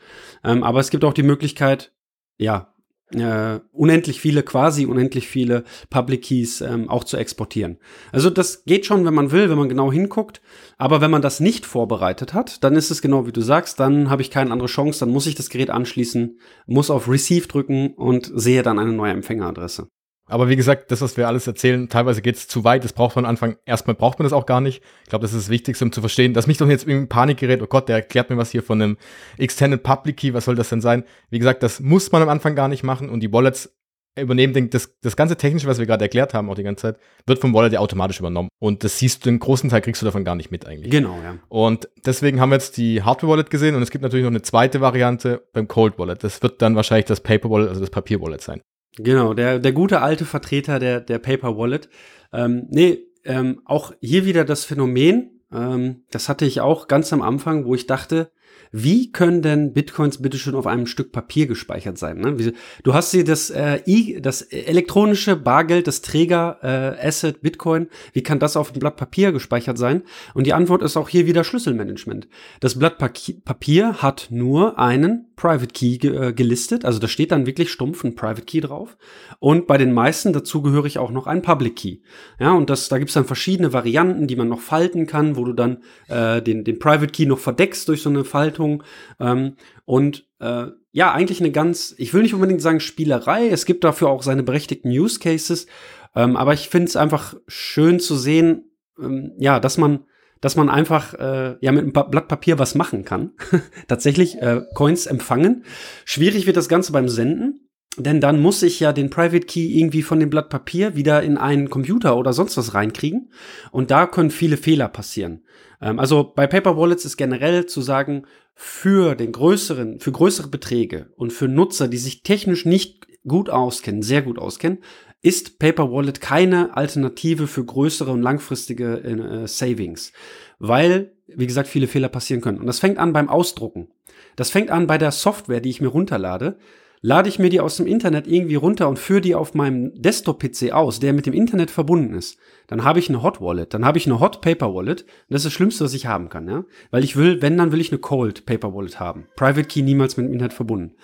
Ähm, 0.45 0.62
aber 0.62 0.78
es 0.78 0.90
gibt 0.90 1.05
auch 1.05 1.14
die 1.14 1.24
Möglichkeit, 1.24 1.90
ja, 2.38 2.74
äh, 3.12 3.61
unendlich 3.72 4.20
viele, 4.20 4.42
quasi 4.42 4.86
unendlich 4.86 5.28
viele 5.28 5.64
Public 5.90 6.22
Keys 6.22 6.61
ähm, 6.61 6.88
auch 6.88 7.05
zu 7.05 7.16
exportieren. 7.16 7.78
Also 8.12 8.30
das 8.30 8.64
geht 8.64 8.86
schon, 8.86 9.05
wenn 9.05 9.14
man 9.14 9.30
will, 9.30 9.50
wenn 9.50 9.59
man 9.59 9.68
genau 9.68 9.92
hinguckt. 9.92 10.40
Aber 10.78 11.00
wenn 11.00 11.11
man 11.11 11.22
das 11.22 11.40
nicht 11.40 11.66
vorbereitet 11.66 12.34
hat, 12.34 12.64
dann 12.64 12.74
ist 12.76 12.90
es 12.90 13.02
genau 13.02 13.26
wie 13.26 13.32
du 13.32 13.40
sagst, 13.40 13.78
dann 13.80 14.11
habe 14.11 14.22
ich 14.22 14.30
keine 14.30 14.50
andere 14.50 14.68
Chance, 14.68 15.00
dann 15.00 15.11
muss 15.11 15.26
ich 15.26 15.34
das 15.34 15.50
Gerät 15.50 15.70
anschließen, 15.70 16.38
muss 16.66 16.90
auf 16.90 17.09
Receive 17.09 17.46
drücken 17.46 17.94
und 17.94 18.30
sehe 18.34 18.62
dann 18.62 18.78
eine 18.78 18.92
neue 18.92 19.12
Empfängeradresse. 19.12 19.88
Aber 20.27 20.49
wie 20.49 20.57
gesagt, 20.57 20.91
das, 20.91 21.03
was 21.03 21.16
wir 21.16 21.29
alles 21.29 21.47
erzählen, 21.47 21.89
teilweise 21.89 22.22
geht 22.22 22.37
es 22.37 22.49
zu 22.49 22.64
weit. 22.64 22.83
Das 22.83 22.95
braucht 22.95 23.14
man 23.16 23.27
am 23.27 23.31
Anfang. 23.31 23.57
Erstmal 23.66 23.95
braucht 23.95 24.18
man 24.18 24.25
das 24.25 24.33
auch 24.33 24.47
gar 24.47 24.61
nicht. 24.61 24.83
Ich 25.03 25.11
glaube, 25.11 25.22
das 25.22 25.35
ist 25.35 25.45
das 25.45 25.49
Wichtigste, 25.51 25.85
um 25.85 25.93
zu 25.93 26.01
verstehen, 26.01 26.33
dass 26.33 26.47
mich 26.47 26.57
doch 26.57 26.68
jetzt 26.68 26.89
irgendwie 26.89 27.07
Panik 27.07 27.39
gerät. 27.39 27.61
Oh 27.62 27.66
Gott, 27.66 27.89
der 27.89 27.97
erklärt 27.97 28.31
mir 28.31 28.39
was 28.39 28.51
hier 28.51 28.62
von 28.62 28.81
einem 28.81 28.97
Extended 29.37 29.83
Public 29.83 30.16
Key. 30.16 30.33
Was 30.33 30.47
soll 30.47 30.55
das 30.55 30.70
denn 30.70 30.81
sein? 30.81 31.05
Wie 31.29 31.39
gesagt, 31.39 31.62
das 31.62 31.81
muss 31.81 32.11
man 32.11 32.22
am 32.22 32.31
Anfang 32.31 32.55
gar 32.55 32.68
nicht 32.68 32.83
machen. 32.83 33.11
Und 33.11 33.20
die 33.20 33.33
Wallets 33.33 33.70
übernehmen 34.18 34.53
den, 34.53 34.70
das, 34.70 34.97
das 35.03 35.16
ganze 35.16 35.37
Technische, 35.37 35.66
was 35.66 35.79
wir 35.79 35.87
gerade 35.87 36.05
erklärt 36.05 36.35
haben, 36.35 36.49
auch 36.49 36.55
die 36.55 36.62
ganze 36.62 36.83
Zeit, 36.83 36.99
wird 37.27 37.41
vom 37.41 37.53
Wallet 37.53 37.72
ja 37.72 37.81
automatisch 37.81 38.20
übernommen. 38.20 38.49
Und 38.61 38.85
das 38.85 38.99
siehst 38.99 39.25
du, 39.25 39.31
den 39.31 39.41
großen 39.41 39.70
Teil 39.70 39.81
kriegst 39.81 40.03
du 40.03 40.07
davon 40.07 40.25
gar 40.25 40.37
nicht 40.37 40.51
mit 40.51 40.66
eigentlich. 40.66 40.91
Genau, 40.91 41.18
ja. 41.22 41.37
Und 41.49 41.89
deswegen 42.07 42.41
haben 42.41 42.51
wir 42.51 42.57
jetzt 42.57 42.77
die 42.77 43.03
Hardware 43.03 43.33
Wallet 43.33 43.51
gesehen 43.51 43.75
und 43.75 43.83
es 43.83 43.91
gibt 43.91 44.03
natürlich 44.03 44.25
noch 44.25 44.31
eine 44.31 44.43
zweite 44.43 44.81
Variante 44.81 45.43
beim 45.53 45.68
Cold 45.68 45.99
Wallet. 45.99 46.22
Das 46.22 46.43
wird 46.43 46.62
dann 46.62 46.77
wahrscheinlich 46.77 47.07
das 47.07 47.20
Paper 47.20 47.51
Wallet, 47.51 47.68
also 47.68 47.81
das 47.81 47.91
Papier 47.91 48.20
Wallet 48.20 48.41
sein. 48.41 48.62
Genau, 48.97 49.34
der, 49.34 49.59
der 49.59 49.72
gute 49.72 50.01
alte 50.03 50.24
Vertreter 50.24 50.78
der, 50.78 51.01
der 51.01 51.18
Paper 51.18 51.57
Wallet. 51.57 51.88
Ähm, 52.32 52.66
nee, 52.70 52.99
ähm, 53.24 53.62
auch 53.64 53.92
hier 54.01 54.24
wieder 54.24 54.45
das 54.45 54.64
Phänomen, 54.64 55.40
ähm, 55.53 56.03
das 56.11 56.28
hatte 56.28 56.45
ich 56.45 56.61
auch 56.61 56.88
ganz 56.88 57.12
am 57.12 57.22
Anfang, 57.22 57.64
wo 57.64 57.74
ich 57.74 57.86
dachte, 57.86 58.30
wie 58.76 59.12
können 59.12 59.40
denn 59.40 59.72
Bitcoins 59.72 60.20
bitte 60.20 60.36
schon 60.36 60.57
auf 60.57 60.66
einem 60.66 60.86
Stück 60.86 61.12
Papier 61.12 61.47
gespeichert 61.47 61.97
sein? 61.97 62.18
Ne? 62.18 62.53
Du 62.82 62.92
hast 62.92 63.12
hier 63.12 63.22
das, 63.22 63.51
äh, 63.51 63.80
I, 63.86 64.20
das 64.20 64.42
elektronische 64.42 65.36
Bargeld, 65.36 65.86
das 65.86 66.03
Träger-Asset 66.03 67.36
äh, 67.36 67.38
Bitcoin. 67.40 67.86
Wie 68.12 68.24
kann 68.24 68.40
das 68.40 68.57
auf 68.57 68.70
einem 68.70 68.80
Blatt 68.80 68.97
Papier 68.97 69.30
gespeichert 69.30 69.78
sein? 69.78 70.03
Und 70.34 70.49
die 70.49 70.55
Antwort 70.55 70.82
ist 70.82 70.97
auch 70.97 71.09
hier 71.09 71.26
wieder 71.26 71.45
Schlüsselmanagement. 71.45 72.26
Das 72.59 72.76
Blatt 72.76 72.99
Papier 72.99 74.03
hat 74.03 74.26
nur 74.30 74.76
einen 74.76 75.28
Private 75.37 75.72
Key 75.72 75.99
ge 75.99 76.28
äh, 76.28 76.32
gelistet. 76.32 76.85
Also 76.85 76.99
da 76.99 77.09
steht 77.09 77.32
dann 77.32 77.47
wirklich 77.47 77.70
stumpf 77.70 78.05
ein 78.05 78.14
Private 78.14 78.43
Key 78.43 78.61
drauf. 78.61 78.97
Und 79.39 79.66
bei 79.66 79.78
den 79.78 79.93
meisten 79.93 80.32
dazugehörig 80.32 80.99
auch 80.99 81.11
noch 81.11 81.26
ein 81.26 81.43
Public 81.43 81.76
Key. 81.76 81.99
Ja, 82.39 82.53
und 82.53 82.70
das, 82.70 82.89
da 82.89 82.99
gibt's 82.99 83.14
dann 83.14 83.24
verschiedene 83.24 83.72
Varianten, 83.72 84.26
die 84.26 84.37
man 84.37 84.49
noch 84.49 84.61
falten 84.61 85.07
kann, 85.07 85.37
wo 85.37 85.45
du 85.45 85.53
dann 85.53 85.82
äh, 86.09 86.41
den, 86.43 86.64
den 86.64 86.78
Private 86.78 87.12
Key 87.12 87.26
noch 87.26 87.39
verdeckst 87.39 87.89
durch 87.89 88.03
so 88.03 88.11
eine 88.11 88.24
Faltung. 88.24 88.82
Ähm, 89.18 89.57
und 89.85 90.26
äh, 90.41 90.66
ja, 90.93 91.12
eigentlich 91.12 91.41
eine 91.41 91.51
ganz, 91.51 91.95
ich 91.99 92.14
will 92.14 92.22
nicht 92.22 92.35
unbedingt 92.35 92.62
sagen 92.62 92.80
Spielerei, 92.80 93.49
es 93.49 93.66
gibt 93.66 93.82
dafür 93.82 94.09
auch 94.09 94.22
seine 94.22 94.45
berechtigten 94.45 94.91
Use 94.91 95.18
Cases, 95.18 95.66
ähm, 96.14 96.37
aber 96.37 96.55
ich 96.55 96.68
finde 96.68 96.87
es 96.89 96.97
einfach 96.97 97.35
schön 97.49 97.99
zu 97.99 98.16
sehen, 98.16 98.70
ähm, 99.03 99.32
ja, 99.39 99.59
dass 99.59 99.76
man 99.76 100.05
dass 100.45 100.57
man 100.57 100.68
einfach 100.68 101.14
äh, 101.14 101.57
ja 101.62 101.72
mit 101.72 101.84
einem 101.84 101.92
Blatt 101.92 102.28
Papier 102.28 102.59
was 102.59 102.74
machen 102.74 103.07
kann. 103.07 103.30
Tatsächlich 103.88 104.42
äh, 104.42 104.61
Coins 104.74 105.07
empfangen. 105.07 105.64
Schwierig 106.05 106.47
wird 106.47 106.59
das 106.59 106.68
Ganze 106.68 106.92
beim 106.92 107.09
Senden, 107.09 107.70
denn 107.97 108.20
dann 108.20 108.42
muss 108.42 108.62
ich 108.62 108.78
ja 108.78 108.92
den 108.92 109.09
Private 109.09 109.47
Key 109.47 109.78
irgendwie 109.78 110.03
von 110.03 110.20
dem 110.20 110.28
Blatt 110.28 110.51
Papier 110.51 110.97
wieder 110.97 111.22
in 111.22 111.38
einen 111.38 111.70
Computer 111.70 112.18
oder 112.18 112.34
sonst 112.34 112.59
was 112.59 112.74
reinkriegen. 112.74 113.30
Und 113.70 113.90
da 113.90 114.07
können 114.07 114.30
viele 114.30 114.59
Fehler 114.59 114.88
passieren. 114.88 115.45
Ähm, 115.80 115.99
also 115.99 116.34
bei 116.36 116.47
Paper 116.47 116.76
Wallets 116.76 117.07
ist 117.07 117.16
generell 117.16 117.64
zu 117.64 117.80
sagen, 117.80 118.26
für 118.55 119.14
den 119.14 119.32
größeren, 119.32 119.99
für 119.99 120.12
größere 120.12 120.49
Beträge 120.49 121.11
und 121.16 121.32
für 121.32 121.49
Nutzer, 121.49 121.88
die 121.88 121.97
sich 121.97 122.22
technisch 122.22 122.66
nicht 122.66 123.07
gut 123.27 123.51
auskennen, 123.51 124.03
sehr 124.03 124.22
gut 124.22 124.39
auskennen, 124.39 124.79
ist 125.22 125.59
Paper 125.59 125.91
Wallet 125.91 126.20
keine 126.20 126.77
Alternative 126.77 127.47
für 127.47 127.64
größere 127.64 128.11
und 128.11 128.20
langfristige 128.20 129.03
äh, 129.03 129.49
Savings, 129.49 130.12
weil, 130.59 131.12
wie 131.27 131.47
gesagt, 131.47 131.68
viele 131.68 131.87
Fehler 131.87 132.09
passieren 132.09 132.43
können. 132.43 132.59
Und 132.59 132.66
das 132.66 132.79
fängt 132.79 132.99
an 132.99 133.14
beim 133.14 133.31
Ausdrucken. 133.31 133.89
Das 134.37 134.51
fängt 134.51 134.70
an 134.70 134.87
bei 134.87 134.99
der 134.99 135.12
Software, 135.12 135.61
die 135.61 135.70
ich 135.70 135.81
mir 135.81 135.89
runterlade. 135.89 136.59
lade 137.01 137.29
ich 137.29 137.39
mir 137.39 137.51
die 137.51 137.61
aus 137.61 137.77
dem 137.77 137.87
Internet 137.87 138.27
irgendwie 138.27 138.55
runter 138.55 138.89
und 138.89 138.99
führe 138.99 139.20
die 139.20 139.35
auf 139.35 139.55
meinem 139.55 139.93
Desktop-PC 139.95 140.72
aus, 140.72 141.01
der 141.01 141.12
mit 141.12 141.27
dem 141.27 141.35
Internet 141.35 141.70
verbunden 141.70 142.14
ist, 142.14 142.39
dann 142.66 142.85
habe 142.85 142.99
ich 142.99 143.09
eine 143.09 143.22
Hot 143.22 143.41
Wallet, 143.41 143.75
dann 143.75 143.85
habe 143.85 143.99
ich 143.99 144.07
eine 144.07 144.20
Hot 144.20 144.41
Paper 144.41 144.75
Wallet. 144.75 145.03
Und 145.03 145.09
das 145.29 145.41
ist 145.41 145.47
das 145.47 145.53
Schlimmste, 145.53 145.85
was 145.85 145.95
ich 145.95 146.07
haben 146.07 146.29
kann, 146.29 146.49
ja. 146.49 146.64
Weil 146.91 147.05
ich 147.05 147.16
will, 147.16 147.43
wenn, 147.43 147.59
dann 147.59 147.72
will 147.72 147.81
ich 147.81 147.93
eine 147.93 147.99
Cold 147.99 148.47
Paper 148.47 148.75
Wallet 148.75 149.01
haben. 149.01 149.27
Private 149.37 149.68
Key 149.68 149.83
niemals 149.83 150.16
mit 150.16 150.27
dem 150.27 150.33
Internet 150.33 150.55
verbunden. 150.55 150.95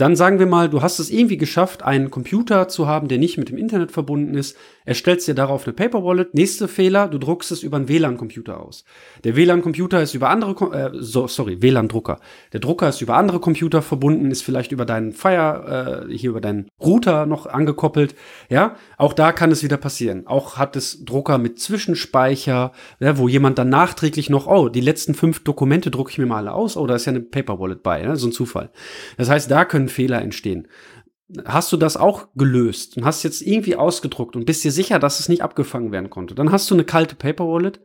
Dann 0.00 0.16
sagen 0.16 0.38
wir 0.38 0.46
mal, 0.46 0.70
du 0.70 0.80
hast 0.80 0.98
es 0.98 1.10
irgendwie 1.10 1.36
geschafft, 1.36 1.82
einen 1.82 2.10
Computer 2.10 2.68
zu 2.68 2.86
haben, 2.86 3.08
der 3.08 3.18
nicht 3.18 3.36
mit 3.36 3.50
dem 3.50 3.58
Internet 3.58 3.92
verbunden 3.92 4.34
ist. 4.34 4.56
Er 4.84 4.94
stellt 4.94 5.26
dir 5.26 5.34
darauf 5.34 5.66
eine 5.66 5.74
Paper 5.74 6.04
Wallet. 6.04 6.34
Nächster 6.34 6.66
Fehler, 6.66 7.08
du 7.08 7.18
druckst 7.18 7.52
es 7.52 7.62
über 7.62 7.76
einen 7.76 7.88
WLAN-Computer 7.88 8.60
aus. 8.60 8.84
Der 9.24 9.36
WLAN-Computer 9.36 10.02
ist 10.02 10.14
über 10.14 10.30
andere, 10.30 10.52
äh, 10.74 10.90
so, 10.94 11.26
sorry, 11.26 11.60
WLAN-Drucker. 11.60 12.18
Der 12.52 12.60
Drucker 12.60 12.88
ist 12.88 13.00
über 13.00 13.16
andere 13.16 13.40
Computer 13.40 13.82
verbunden, 13.82 14.30
ist 14.30 14.42
vielleicht 14.42 14.72
über 14.72 14.86
deinen 14.86 15.12
Fire, 15.12 16.06
äh, 16.08 16.16
hier 16.16 16.30
über 16.30 16.40
deinen 16.40 16.68
Router 16.80 17.26
noch 17.26 17.46
angekoppelt. 17.46 18.14
Ja, 18.48 18.76
auch 18.96 19.12
da 19.12 19.32
kann 19.32 19.50
es 19.50 19.62
wieder 19.62 19.76
passieren. 19.76 20.26
Auch 20.26 20.56
hat 20.56 20.76
es 20.76 21.04
Drucker 21.04 21.38
mit 21.38 21.60
Zwischenspeicher, 21.60 22.72
ja, 23.00 23.18
wo 23.18 23.28
jemand 23.28 23.58
dann 23.58 23.68
nachträglich 23.68 24.30
noch, 24.30 24.46
oh, 24.46 24.68
die 24.68 24.80
letzten 24.80 25.14
fünf 25.14 25.44
Dokumente 25.44 25.90
drucke 25.90 26.10
ich 26.10 26.18
mir 26.18 26.26
mal 26.26 26.38
alle 26.38 26.54
aus. 26.54 26.76
Oh, 26.76 26.86
da 26.86 26.94
ist 26.94 27.04
ja 27.04 27.10
eine 27.10 27.20
Paper 27.20 27.58
Wallet 27.58 27.82
bei, 27.82 28.02
ja, 28.02 28.16
so 28.16 28.28
ein 28.28 28.32
Zufall. 28.32 28.70
Das 29.18 29.28
heißt, 29.28 29.50
da 29.50 29.64
können 29.64 29.88
Fehler 29.88 30.22
entstehen. 30.22 30.68
Hast 31.44 31.70
du 31.72 31.76
das 31.76 31.96
auch 31.96 32.28
gelöst 32.34 32.96
und 32.96 33.04
hast 33.04 33.22
jetzt 33.22 33.42
irgendwie 33.42 33.76
ausgedruckt 33.76 34.36
und 34.36 34.46
bist 34.46 34.64
dir 34.64 34.72
sicher, 34.72 34.98
dass 34.98 35.20
es 35.20 35.28
nicht 35.28 35.42
abgefangen 35.42 35.92
werden 35.92 36.10
konnte, 36.10 36.34
dann 36.34 36.50
hast 36.50 36.70
du 36.70 36.74
eine 36.74 36.84
kalte 36.84 37.14
Paper 37.14 37.46
Wallet 37.46 37.80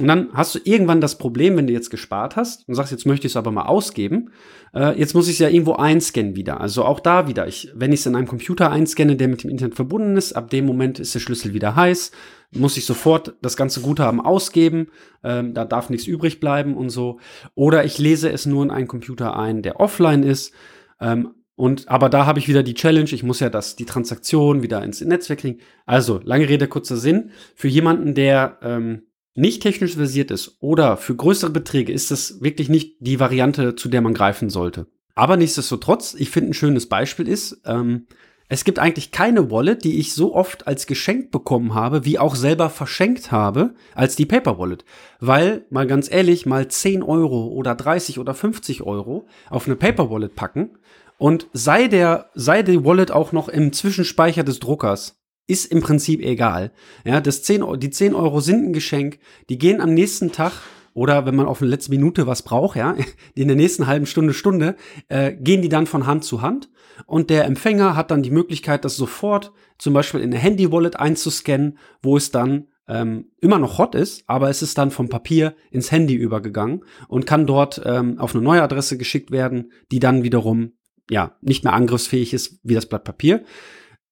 und 0.00 0.06
dann 0.06 0.28
hast 0.32 0.54
du 0.54 0.60
irgendwann 0.62 1.00
das 1.00 1.18
Problem, 1.18 1.56
wenn 1.56 1.66
du 1.66 1.72
jetzt 1.72 1.90
gespart 1.90 2.36
hast 2.36 2.68
und 2.68 2.74
sagst, 2.74 2.92
jetzt 2.92 3.06
möchte 3.06 3.26
ich 3.26 3.32
es 3.32 3.36
aber 3.36 3.50
mal 3.50 3.66
ausgeben, 3.66 4.30
äh, 4.74 4.98
jetzt 4.98 5.14
muss 5.14 5.26
ich 5.26 5.34
es 5.34 5.38
ja 5.40 5.48
irgendwo 5.48 5.74
einscannen 5.74 6.36
wieder. 6.36 6.60
Also 6.60 6.84
auch 6.84 7.00
da 7.00 7.26
wieder, 7.26 7.48
ich, 7.48 7.72
wenn 7.74 7.92
ich 7.92 8.00
es 8.00 8.06
in 8.06 8.14
einem 8.14 8.28
Computer 8.28 8.70
einscanne, 8.70 9.16
der 9.16 9.28
mit 9.28 9.42
dem 9.42 9.50
Internet 9.50 9.74
verbunden 9.74 10.16
ist, 10.16 10.34
ab 10.34 10.50
dem 10.50 10.66
Moment 10.66 11.00
ist 11.00 11.14
der 11.14 11.20
Schlüssel 11.20 11.52
wieder 11.52 11.74
heiß, 11.74 12.12
muss 12.52 12.76
ich 12.76 12.86
sofort 12.86 13.34
das 13.42 13.56
ganze 13.56 13.80
Guthaben 13.80 14.20
ausgeben, 14.20 14.88
ähm, 15.24 15.52
da 15.52 15.64
darf 15.64 15.90
nichts 15.90 16.06
übrig 16.06 16.38
bleiben 16.38 16.76
und 16.76 16.90
so. 16.90 17.18
Oder 17.54 17.84
ich 17.84 17.98
lese 17.98 18.30
es 18.30 18.46
nur 18.46 18.62
in 18.62 18.70
einen 18.70 18.88
Computer 18.88 19.36
ein, 19.36 19.62
der 19.62 19.80
offline 19.80 20.22
ist. 20.22 20.52
Ähm, 21.00 21.30
und 21.58 21.88
aber 21.88 22.08
da 22.08 22.24
habe 22.24 22.38
ich 22.38 22.46
wieder 22.46 22.62
die 22.62 22.74
Challenge, 22.74 23.10
ich 23.10 23.24
muss 23.24 23.40
ja 23.40 23.50
das, 23.50 23.74
die 23.74 23.84
Transaktion 23.84 24.62
wieder 24.62 24.80
ins 24.84 25.00
Netzwerk 25.00 25.40
kriegen. 25.40 25.58
Also, 25.86 26.20
lange 26.22 26.48
Rede, 26.48 26.68
kurzer 26.68 26.96
Sinn. 26.96 27.32
Für 27.56 27.66
jemanden, 27.66 28.14
der 28.14 28.58
ähm, 28.62 29.02
nicht 29.34 29.60
technisch 29.60 29.96
versiert 29.96 30.30
ist 30.30 30.56
oder 30.60 30.96
für 30.96 31.16
größere 31.16 31.50
Beträge 31.50 31.92
ist 31.92 32.12
das 32.12 32.40
wirklich 32.42 32.68
nicht 32.68 32.98
die 33.00 33.18
Variante, 33.18 33.74
zu 33.74 33.88
der 33.88 34.02
man 34.02 34.14
greifen 34.14 34.50
sollte. 34.50 34.86
Aber 35.16 35.36
nichtsdestotrotz, 35.36 36.14
ich 36.16 36.30
finde 36.30 36.50
ein 36.50 36.54
schönes 36.54 36.88
Beispiel 36.88 37.26
ist, 37.26 37.60
ähm, 37.64 38.06
es 38.48 38.64
gibt 38.64 38.78
eigentlich 38.78 39.10
keine 39.10 39.50
Wallet, 39.50 39.82
die 39.82 39.98
ich 39.98 40.14
so 40.14 40.34
oft 40.36 40.68
als 40.68 40.86
Geschenk 40.86 41.32
bekommen 41.32 41.74
habe, 41.74 42.04
wie 42.04 42.20
auch 42.20 42.36
selber 42.36 42.70
verschenkt 42.70 43.32
habe, 43.32 43.74
als 43.96 44.14
die 44.14 44.26
Paper 44.26 44.58
Wallet. 44.58 44.84
Weil, 45.18 45.66
mal 45.70 45.88
ganz 45.88 46.10
ehrlich, 46.10 46.46
mal 46.46 46.68
10 46.68 47.02
Euro 47.02 47.48
oder 47.48 47.74
30 47.74 48.18
oder 48.20 48.32
50 48.32 48.84
Euro 48.84 49.26
auf 49.50 49.66
eine 49.66 49.74
Paper 49.74 50.08
Wallet 50.08 50.36
packen 50.36 50.78
und 51.18 51.48
sei 51.52 51.88
der, 51.88 52.30
sei 52.34 52.62
die 52.62 52.84
Wallet 52.84 53.10
auch 53.10 53.32
noch 53.32 53.48
im 53.48 53.72
Zwischenspeicher 53.72 54.44
des 54.44 54.60
Druckers, 54.60 55.20
ist 55.46 55.66
im 55.66 55.80
Prinzip 55.80 56.20
egal. 56.22 56.72
Ja, 57.04 57.20
das 57.20 57.42
10, 57.42 57.80
die 57.80 57.90
10 57.90 58.14
Euro 58.14 58.40
sind 58.40 58.66
ein 58.66 58.72
Geschenk, 58.72 59.18
die 59.48 59.58
gehen 59.58 59.80
am 59.80 59.94
nächsten 59.94 60.30
Tag 60.30 60.52
oder 60.94 61.26
wenn 61.26 61.36
man 61.36 61.46
auf 61.46 61.62
eine 61.62 61.70
letzte 61.70 61.90
Minute 61.90 62.26
was 62.26 62.42
braucht, 62.42 62.76
ja, 62.76 62.96
in 63.34 63.48
der 63.48 63.56
nächsten 63.56 63.86
halben 63.86 64.06
Stunde, 64.06 64.34
Stunde, 64.34 64.76
äh, 65.08 65.32
gehen 65.32 65.62
die 65.62 65.68
dann 65.68 65.86
von 65.86 66.06
Hand 66.06 66.24
zu 66.24 66.42
Hand. 66.42 66.70
Und 67.06 67.30
der 67.30 67.44
Empfänger 67.44 67.94
hat 67.94 68.10
dann 68.10 68.22
die 68.22 68.30
Möglichkeit, 68.30 68.84
das 68.84 68.96
sofort 68.96 69.52
zum 69.78 69.94
Beispiel 69.94 70.20
in 70.20 70.32
eine 70.32 70.40
Handy-Wallet 70.40 70.96
einzuscannen, 70.96 71.78
wo 72.02 72.16
es 72.16 72.32
dann 72.32 72.66
ähm, 72.88 73.26
immer 73.40 73.58
noch 73.58 73.78
hot 73.78 73.94
ist, 73.94 74.24
aber 74.26 74.48
es 74.48 74.62
ist 74.62 74.76
dann 74.76 74.90
vom 74.90 75.08
Papier 75.08 75.54
ins 75.70 75.92
Handy 75.92 76.14
übergegangen 76.14 76.84
und 77.06 77.26
kann 77.26 77.46
dort 77.46 77.80
ähm, 77.84 78.18
auf 78.18 78.34
eine 78.34 78.42
neue 78.42 78.62
Adresse 78.62 78.98
geschickt 78.98 79.30
werden, 79.30 79.70
die 79.92 80.00
dann 80.00 80.22
wiederum 80.22 80.72
ja 81.10 81.36
nicht 81.40 81.64
mehr 81.64 81.72
angriffsfähig 81.72 82.34
ist 82.34 82.60
wie 82.62 82.74
das 82.74 82.86
Blatt 82.86 83.04
Papier. 83.04 83.44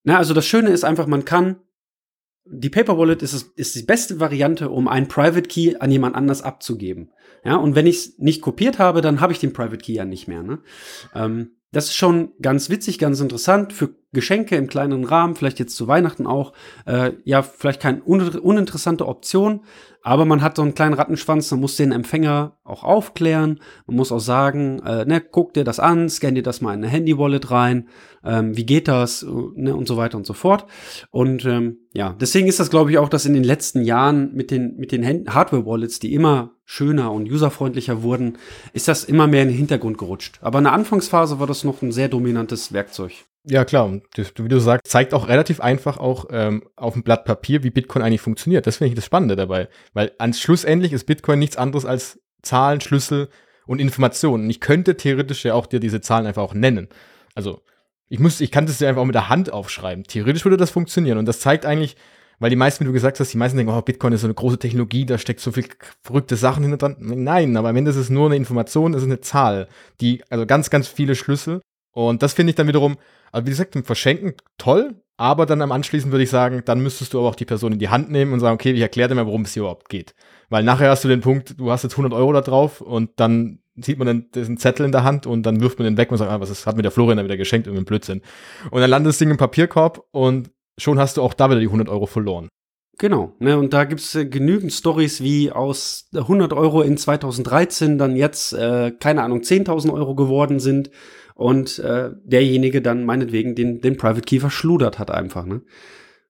Na, 0.05 0.19
also 0.19 0.35
das 0.35 0.47
Schöne 0.47 0.71
ist 0.71 0.85
einfach, 0.85 1.07
man 1.07 1.25
kann 1.25 1.57
die 2.49 2.71
Paper 2.71 2.97
Wallet 2.97 3.23
ist, 3.23 3.53
ist 3.57 3.75
die 3.75 3.83
beste 3.83 4.21
Variante, 4.21 4.71
um 4.71 4.89
einen 4.89 5.09
Private 5.09 5.49
Key 5.49 5.77
an 5.81 5.91
jemand 5.91 6.15
anders 6.15 6.43
abzugeben. 6.43 7.11
Ja, 7.45 7.57
und 7.57 7.75
wenn 7.75 7.87
ich 7.87 7.97
es 7.97 8.19
nicht 8.19 8.41
kopiert 8.41 8.79
habe, 8.79 9.01
dann 9.01 9.21
habe 9.21 9.33
ich 9.33 9.39
den 9.39 9.53
Private 9.53 9.79
Key 9.79 9.95
ja 9.95 10.05
nicht 10.05 10.29
mehr. 10.29 10.43
Ne? 10.43 10.61
Ähm, 11.15 11.57
das 11.73 11.87
ist 11.87 11.97
schon 11.97 12.33
ganz 12.41 12.71
witzig, 12.71 12.99
ganz 12.99 13.21
interessant 13.21 13.73
für 13.73 13.95
Geschenke 14.17 14.57
im 14.57 14.67
kleineren 14.67 15.05
Rahmen, 15.05 15.37
vielleicht 15.37 15.61
jetzt 15.61 15.77
zu 15.77 15.87
Weihnachten 15.87 16.27
auch. 16.27 16.53
Äh, 16.87 17.13
ja, 17.23 17.43
vielleicht 17.43 17.81
keine 17.81 18.03
un 18.05 18.21
uninteressante 18.21 19.07
Option, 19.07 19.61
aber 20.07 20.25
man 20.25 20.41
hat 20.41 20.55
so 20.55 20.63
einen 20.63 20.77
kleinen 20.77 20.95
Rattenschwanz, 20.95 21.51
man 21.51 21.59
muss 21.59 21.75
den 21.75 21.91
Empfänger 21.91 22.59
auch 22.63 22.85
aufklären. 22.85 23.59
Man 23.89 23.97
muss 23.97 24.13
auch 24.13 24.21
sagen, 24.21 24.81
äh, 24.87 25.05
ne, 25.05 25.21
guck 25.21 25.53
dir 25.53 25.65
das 25.65 25.81
an, 25.81 26.09
scan 26.09 26.37
dir 26.37 26.45
das 26.45 26.61
mal 26.61 26.75
in 26.75 26.85
eine 26.85 26.89
Handy-Wallet 26.89 27.51
rein, 27.51 27.89
ähm, 28.25 28.57
wie 28.57 28.65
geht 28.65 28.87
das, 28.87 29.27
ne, 29.57 29.75
und 29.75 29.89
so 29.89 29.97
weiter 29.97 30.17
und 30.17 30.25
so 30.25 30.33
fort. 30.33 30.67
Und 31.11 31.45
ähm, 31.45 31.79
ja, 31.93 32.15
deswegen 32.21 32.47
ist 32.47 32.61
das, 32.61 32.71
glaube 32.71 32.93
ich, 32.93 32.99
auch, 32.99 33.09
dass 33.09 33.27
in 33.27 33.35
den 33.35 33.43
letzten 33.43 33.83
Jahren 33.83 34.33
mit 34.33 34.53
den, 34.53 34.77
mit 34.77 34.93
den 34.93 35.05
Hardware-Wallets, 35.05 35.99
die 35.99 36.15
immer 36.15 36.53
schöner 36.65 37.11
und 37.11 37.29
userfreundlicher 37.29 38.05
wurden, 38.05 38.39
ist 38.75 38.87
das 38.87 39.03
immer 39.03 39.27
mehr 39.27 39.43
in 39.43 39.49
den 39.49 39.57
Hintergrund 39.57 39.99
gerutscht. 39.99 40.39
Aber 40.41 40.59
in 40.59 40.65
der 40.65 40.73
Anfangsphase 40.73 41.41
war 41.41 41.49
das 41.49 41.65
noch 41.65 41.83
ein 41.83 41.91
sehr 41.91 42.09
dominantes 42.09 42.73
Werkzeug. 42.73 43.25
Ja, 43.49 43.65
klar. 43.65 43.85
Und 43.87 44.03
das, 44.17 44.33
wie 44.37 44.49
du 44.49 44.59
sagst, 44.59 44.89
zeigt 44.89 45.15
auch 45.15 45.29
relativ 45.29 45.61
einfach 45.61 45.99
auch 45.99 46.27
ähm, 46.31 46.65
auf 46.75 46.95
dem 46.95 47.05
Blatt 47.05 47.25
Papier, 47.25 47.63
wie 47.63 47.71
Bitcoin 47.71 48.03
eigentlich 48.03 48.21
funktioniert. 48.21 48.67
Das 48.67 48.79
finde 48.79 48.89
ich 48.89 48.95
das 48.97 49.05
Spannende 49.05 49.37
dabei. 49.37 49.69
Weil 49.95 50.13
ans 50.19 50.41
schlussendlich 50.41 50.93
ist 50.93 51.05
Bitcoin 51.05 51.39
nichts 51.39 51.57
anderes 51.57 51.85
als 51.85 52.21
Zahlen, 52.43 52.81
Schlüssel 52.81 53.29
und 53.67 53.81
Informationen. 53.81 54.45
Und 54.45 54.51
ich 54.51 54.61
könnte 54.61 54.97
theoretisch 54.97 55.45
ja 55.45 55.55
auch 55.55 55.67
dir 55.67 55.79
diese 55.79 56.01
Zahlen 56.01 56.27
einfach 56.27 56.43
auch 56.43 56.55
nennen. 56.55 56.89
Also, 57.37 57.63
ich 58.09 58.19
muss, 58.19 58.41
ich 58.41 58.51
kann 58.51 58.67
das 58.67 58.81
ja 58.81 58.89
einfach 58.89 59.03
auch 59.03 59.07
mit 59.07 59.15
der 59.15 59.29
Hand 59.29 59.53
aufschreiben. 59.53 60.05
Theoretisch 60.05 60.45
würde 60.45 60.57
das 60.57 60.71
funktionieren. 60.71 61.19
Und 61.19 61.27
das 61.27 61.39
zeigt 61.39 61.67
eigentlich, 61.67 61.97
weil 62.41 62.51
die 62.51 62.57
meisten, 62.57 62.85
wie 62.85 62.89
du 62.89 62.93
gesagt 62.93 63.21
hast, 63.21 63.33
die 63.33 63.39
meisten 63.39 63.57
denken, 63.57 63.73
oh, 63.73 63.81
Bitcoin 63.81 64.13
ist 64.13 64.23
so 64.23 64.27
eine 64.27 64.35
große 64.35 64.59
Technologie, 64.59 65.07
da 65.07 65.19
steckt 65.19 65.41
so 65.41 65.53
viel 65.53 65.67
verrückte 66.03 66.35
Sachen 66.35 66.65
hinter 66.65 66.79
dran. 66.79 66.97
Nein, 66.99 67.57
aber 67.57 67.69
am 67.69 67.77
Ende 67.77 67.93
ist 67.93 67.97
es 67.97 68.11
nur 68.11 68.27
eine 68.27 68.37
Information, 68.37 68.93
es 68.93 69.03
ist 69.03 69.09
eine 69.09 69.21
Zahl, 69.21 69.69
die, 70.01 70.23
also 70.31 70.47
ganz, 70.47 70.69
ganz 70.69 70.89
viele 70.89 71.15
Schlüssel. 71.15 71.61
Und 71.93 72.23
das 72.23 72.35
finde 72.35 72.51
ich 72.51 72.57
dann 72.57 72.69
wiederum, 72.69 72.99
also 73.37 73.47
wie 73.47 73.51
gesagt, 73.51 73.75
zum 73.75 73.85
Verschenken 73.85 74.33
toll, 74.57 74.95
aber 75.19 75.45
dann 75.45 75.61
am 75.61 75.71
Anschließend 75.71 76.11
würde 76.11 76.25
ich 76.25 76.31
sagen, 76.31 76.63
dann 76.65 76.81
müsstest 76.81 77.13
du 77.13 77.19
aber 77.19 77.29
auch 77.29 77.35
die 77.35 77.45
Person 77.45 77.73
in 77.73 77.79
die 77.79 77.91
Hand 77.91 78.11
nehmen 78.11 78.33
und 78.33 78.41
sagen, 78.41 78.55
okay, 78.55 78.73
ich 78.73 78.81
erkläre 78.81 79.11
dir 79.11 79.15
mal, 79.15 79.27
worum 79.27 79.43
es 79.43 79.53
hier 79.53 79.61
überhaupt 79.61 79.91
geht. 79.91 80.15
Weil 80.49 80.65
nachher 80.65 80.89
hast 80.89 81.05
du 81.05 81.09
den 81.09 81.21
Punkt, 81.21 81.61
du 81.61 81.71
hast 81.71 81.83
jetzt 81.83 81.93
100 81.93 82.15
Euro 82.15 82.33
da 82.33 82.41
drauf 82.41 82.81
und 82.81 83.11
dann 83.17 83.59
sieht 83.77 83.99
man 83.99 84.07
dann 84.07 84.31
diesen 84.35 84.57
Zettel 84.57 84.87
in 84.87 84.93
der 84.93 85.05
Hand 85.05 85.27
und 85.27 85.43
dann 85.45 85.61
wirft 85.61 85.79
man 85.79 85.85
den 85.85 85.99
weg 85.99 86.11
und 86.11 86.17
sagt, 86.17 86.31
ah, 86.31 86.41
was 86.41 86.49
ist, 86.49 86.65
hat 86.65 86.77
mir 86.77 86.83
der 86.83 86.91
Florian 86.91 87.19
da 87.19 87.25
wieder 87.25 87.37
geschenkt, 87.37 87.67
irgendwie 87.67 87.85
Blödsinn. 87.85 88.23
Und 88.71 88.81
dann 88.81 88.89
landet 88.89 89.11
das 89.11 89.19
Ding 89.19 89.31
im 89.31 89.37
Papierkorb 89.37 90.03
und 90.13 90.51
schon 90.79 90.99
hast 90.99 91.19
du 91.19 91.23
auch 91.23 91.35
da 91.35 91.51
wieder 91.51 91.61
die 91.61 91.67
100 91.67 91.91
Euro 91.91 92.07
verloren. 92.07 92.49
Genau, 92.99 93.35
ne, 93.41 93.59
und 93.59 93.75
da 93.75 93.85
gibt's 93.85 94.15
äh, 94.15 94.25
genügend 94.25 94.73
Stories, 94.73 95.23
wie 95.23 95.53
aus 95.53 96.09
100 96.15 96.55
Euro 96.55 96.81
in 96.81 96.97
2013 96.97 97.99
dann 97.99 98.17
jetzt, 98.17 98.55
äh, 98.55 98.93
keine 98.99 99.23
Ahnung, 99.23 99.41
10.000 99.41 99.93
Euro 99.93 100.15
geworden 100.15 100.59
sind 100.61 100.91
und 101.37 101.79
äh, 101.79 102.11
derjenige 102.25 102.83
dann 102.83 103.05
meinetwegen 103.05 103.55
den, 103.55 103.81
den 103.81 103.97
Private 103.97 104.23
Key 104.23 104.41
verschludert 104.41 104.99
hat 104.99 105.11
einfach. 105.11 105.45
Ne? 105.45 105.63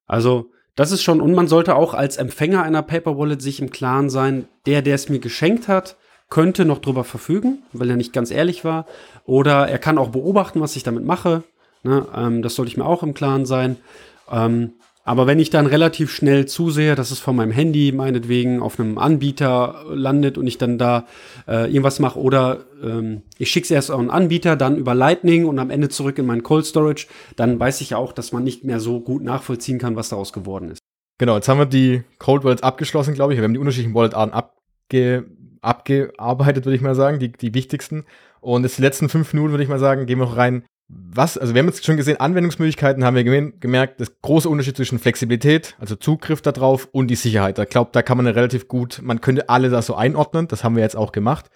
Also 0.04 0.50
das 0.74 0.92
ist 0.92 1.02
schon, 1.02 1.20
und 1.20 1.32
man 1.32 1.48
sollte 1.48 1.74
auch 1.76 1.94
als 1.94 2.18
Empfänger 2.18 2.62
einer 2.62 2.82
Paper 2.82 3.16
Wallet 3.16 3.40
sich 3.40 3.60
im 3.60 3.70
Klaren 3.70 4.10
sein, 4.10 4.46
der, 4.66 4.82
der 4.82 4.96
es 4.96 5.08
mir 5.08 5.20
geschenkt 5.20 5.68
hat, 5.68 5.96
könnte 6.28 6.64
noch 6.64 6.80
drüber 6.80 7.04
verfügen, 7.04 7.62
weil 7.72 7.88
er 7.88 7.96
nicht 7.96 8.12
ganz 8.12 8.32
ehrlich 8.32 8.64
war. 8.64 8.86
Oder 9.24 9.68
er 9.68 9.78
kann 9.78 9.96
auch 9.96 10.10
beobachten, 10.10 10.60
was 10.60 10.76
ich 10.76 10.82
damit 10.82 11.04
mache. 11.04 11.44
Ne? 11.84 12.06
Ähm, 12.14 12.42
das 12.42 12.56
sollte 12.56 12.70
ich 12.70 12.76
mir 12.76 12.84
auch 12.84 13.04
im 13.04 13.14
Klaren 13.14 13.46
sein. 13.46 13.76
Ähm, 14.30 14.72
aber 15.06 15.28
wenn 15.28 15.38
ich 15.38 15.50
dann 15.50 15.66
relativ 15.66 16.10
schnell 16.10 16.46
zusehe, 16.46 16.96
dass 16.96 17.12
es 17.12 17.20
von 17.20 17.36
meinem 17.36 17.52
Handy 17.52 17.92
meinetwegen 17.92 18.60
auf 18.60 18.80
einem 18.80 18.98
Anbieter 18.98 19.84
landet 19.88 20.36
und 20.36 20.48
ich 20.48 20.58
dann 20.58 20.78
da 20.78 21.06
äh, 21.46 21.70
irgendwas 21.70 22.00
mache 22.00 22.18
oder 22.18 22.64
ähm, 22.82 23.22
ich 23.38 23.52
schicke 23.52 23.66
es 23.66 23.70
erst 23.70 23.92
auf 23.92 24.00
einen 24.00 24.10
Anbieter, 24.10 24.56
dann 24.56 24.76
über 24.76 24.96
Lightning 24.96 25.46
und 25.46 25.60
am 25.60 25.70
Ende 25.70 25.88
zurück 25.90 26.18
in 26.18 26.26
mein 26.26 26.42
Cold 26.42 26.66
Storage, 26.66 27.06
dann 27.36 27.60
weiß 27.60 27.82
ich 27.82 27.94
auch, 27.94 28.12
dass 28.12 28.32
man 28.32 28.42
nicht 28.42 28.64
mehr 28.64 28.80
so 28.80 28.98
gut 28.98 29.22
nachvollziehen 29.22 29.78
kann, 29.78 29.94
was 29.94 30.08
daraus 30.08 30.32
geworden 30.32 30.72
ist. 30.72 30.80
Genau, 31.18 31.36
jetzt 31.36 31.48
haben 31.48 31.58
wir 31.58 31.66
die 31.66 32.02
Cold 32.18 32.42
Wallets 32.42 32.64
abgeschlossen, 32.64 33.14
glaube 33.14 33.32
ich. 33.32 33.38
Wir 33.38 33.44
haben 33.44 33.54
die 33.54 33.60
unterschiedlichen 33.60 33.94
Wallet-Arten 33.94 34.34
abge 34.34 35.24
abgearbeitet, 35.62 36.64
würde 36.64 36.76
ich 36.76 36.82
mal 36.82 36.94
sagen, 36.96 37.20
die, 37.20 37.30
die 37.30 37.54
wichtigsten. 37.54 38.04
Und 38.40 38.64
jetzt 38.64 38.78
die 38.78 38.82
letzten 38.82 39.08
fünf 39.08 39.32
Minuten, 39.32 39.52
würde 39.52 39.62
ich 39.62 39.68
mal 39.68 39.78
sagen, 39.78 40.06
gehen 40.06 40.18
wir 40.18 40.26
noch 40.26 40.36
rein 40.36 40.64
was, 40.88 41.36
also 41.36 41.54
wir 41.54 41.60
haben 41.60 41.66
jetzt 41.66 41.84
schon 41.84 41.96
gesehen, 41.96 42.20
Anwendungsmöglichkeiten 42.20 43.04
haben 43.04 43.16
wir 43.16 43.24
gemerkt, 43.24 44.00
das 44.00 44.20
große 44.22 44.48
Unterschied 44.48 44.76
zwischen 44.76 45.00
Flexibilität, 45.00 45.74
also 45.80 45.96
Zugriff 45.96 46.42
darauf 46.42 46.88
und 46.92 47.08
die 47.08 47.16
Sicherheit. 47.16 47.58
Ich 47.58 47.68
glaube, 47.68 47.90
da 47.92 48.02
kann 48.02 48.16
man 48.16 48.26
relativ 48.26 48.68
gut, 48.68 49.00
man 49.02 49.20
könnte 49.20 49.48
alle 49.48 49.68
da 49.68 49.82
so 49.82 49.96
einordnen, 49.96 50.46
das 50.46 50.62
haben 50.62 50.76
wir 50.76 50.82
jetzt 50.82 50.96
auch 50.96 51.10
gemacht. 51.10 51.50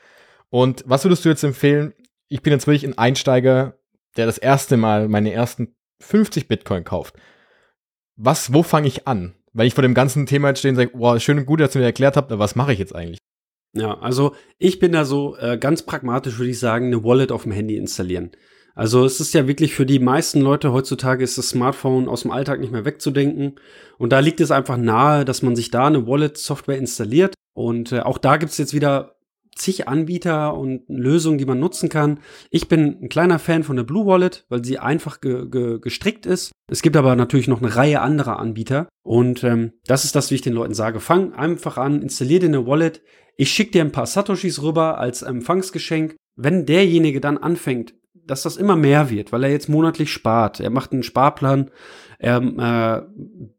Und 0.48 0.82
was 0.86 1.04
würdest 1.04 1.24
du 1.24 1.28
jetzt 1.28 1.44
empfehlen? 1.44 1.94
Ich 2.28 2.42
bin 2.42 2.52
jetzt 2.52 2.66
wirklich 2.66 2.84
ein 2.84 2.98
Einsteiger, 2.98 3.78
der 4.16 4.26
das 4.26 4.38
erste 4.38 4.76
Mal 4.76 5.08
meine 5.08 5.32
ersten 5.32 5.76
50 6.00 6.48
Bitcoin 6.48 6.82
kauft, 6.82 7.14
was, 8.16 8.52
wo 8.52 8.62
fange 8.62 8.88
ich 8.88 9.06
an? 9.06 9.34
Weil 9.52 9.66
ich 9.66 9.74
vor 9.74 9.82
dem 9.82 9.94
ganzen 9.94 10.26
Thema 10.26 10.48
jetzt 10.48 10.58
stehe 10.58 10.72
und 10.72 10.76
sage, 10.76 10.90
wow, 10.94 11.20
schön 11.20 11.38
und 11.38 11.46
gut, 11.46 11.60
dass 11.60 11.74
ihr 11.74 11.80
mir 11.80 11.86
erklärt 11.86 12.16
habt, 12.16 12.32
aber 12.32 12.40
was 12.40 12.56
mache 12.56 12.72
ich 12.72 12.78
jetzt 12.78 12.94
eigentlich? 12.94 13.18
Ja, 13.72 13.98
also 13.98 14.34
ich 14.58 14.80
bin 14.80 14.92
da 14.92 15.04
so 15.04 15.36
äh, 15.36 15.56
ganz 15.56 15.82
pragmatisch, 15.82 16.38
würde 16.38 16.50
ich 16.50 16.58
sagen, 16.58 16.86
eine 16.86 17.04
Wallet 17.04 17.30
auf 17.30 17.44
dem 17.44 17.52
Handy 17.52 17.76
installieren. 17.76 18.32
Also 18.80 19.04
es 19.04 19.20
ist 19.20 19.34
ja 19.34 19.46
wirklich 19.46 19.74
für 19.74 19.84
die 19.84 19.98
meisten 19.98 20.40
Leute 20.40 20.72
heutzutage 20.72 21.22
ist 21.22 21.36
das 21.36 21.50
Smartphone 21.50 22.08
aus 22.08 22.22
dem 22.22 22.30
Alltag 22.30 22.60
nicht 22.60 22.72
mehr 22.72 22.86
wegzudenken. 22.86 23.56
Und 23.98 24.10
da 24.10 24.20
liegt 24.20 24.40
es 24.40 24.50
einfach 24.50 24.78
nahe, 24.78 25.26
dass 25.26 25.42
man 25.42 25.54
sich 25.54 25.70
da 25.70 25.86
eine 25.86 26.06
Wallet-Software 26.06 26.78
installiert. 26.78 27.34
Und 27.52 27.92
äh, 27.92 28.00
auch 28.00 28.16
da 28.16 28.38
gibt's 28.38 28.56
jetzt 28.56 28.72
wieder 28.72 29.16
zig 29.54 29.86
Anbieter 29.86 30.56
und 30.56 30.84
Lösungen, 30.88 31.36
die 31.36 31.44
man 31.44 31.60
nutzen 31.60 31.90
kann. 31.90 32.20
Ich 32.48 32.68
bin 32.68 33.02
ein 33.02 33.10
kleiner 33.10 33.38
Fan 33.38 33.64
von 33.64 33.76
der 33.76 33.82
Blue 33.82 34.06
Wallet, 34.06 34.46
weil 34.48 34.64
sie 34.64 34.78
einfach 34.78 35.20
ge 35.20 35.46
ge 35.50 35.78
gestrickt 35.78 36.24
ist. 36.24 36.50
Es 36.70 36.80
gibt 36.80 36.96
aber 36.96 37.16
natürlich 37.16 37.48
noch 37.48 37.60
eine 37.60 37.76
Reihe 37.76 38.00
anderer 38.00 38.38
Anbieter. 38.38 38.88
Und 39.02 39.44
ähm, 39.44 39.74
das 39.84 40.06
ist 40.06 40.16
das, 40.16 40.30
wie 40.30 40.36
ich 40.36 40.42
den 40.42 40.54
Leuten 40.54 40.72
sage. 40.72 41.00
Fang 41.00 41.34
einfach 41.34 41.76
an, 41.76 42.00
installier 42.00 42.40
dir 42.40 42.46
eine 42.46 42.66
Wallet. 42.66 43.02
Ich 43.36 43.52
schicke 43.52 43.72
dir 43.72 43.82
ein 43.82 43.92
paar 43.92 44.06
Satoshis 44.06 44.62
rüber 44.62 44.96
als 44.96 45.20
Empfangsgeschenk. 45.20 46.16
Wenn 46.34 46.64
derjenige 46.64 47.20
dann 47.20 47.36
anfängt, 47.36 47.92
dass 48.30 48.42
das 48.42 48.56
immer 48.56 48.76
mehr 48.76 49.10
wird, 49.10 49.32
weil 49.32 49.44
er 49.44 49.50
jetzt 49.50 49.68
monatlich 49.68 50.12
spart. 50.12 50.60
Er 50.60 50.70
macht 50.70 50.92
einen 50.92 51.02
Sparplan. 51.02 51.70
Er, 52.18 52.36
äh, 52.36 53.02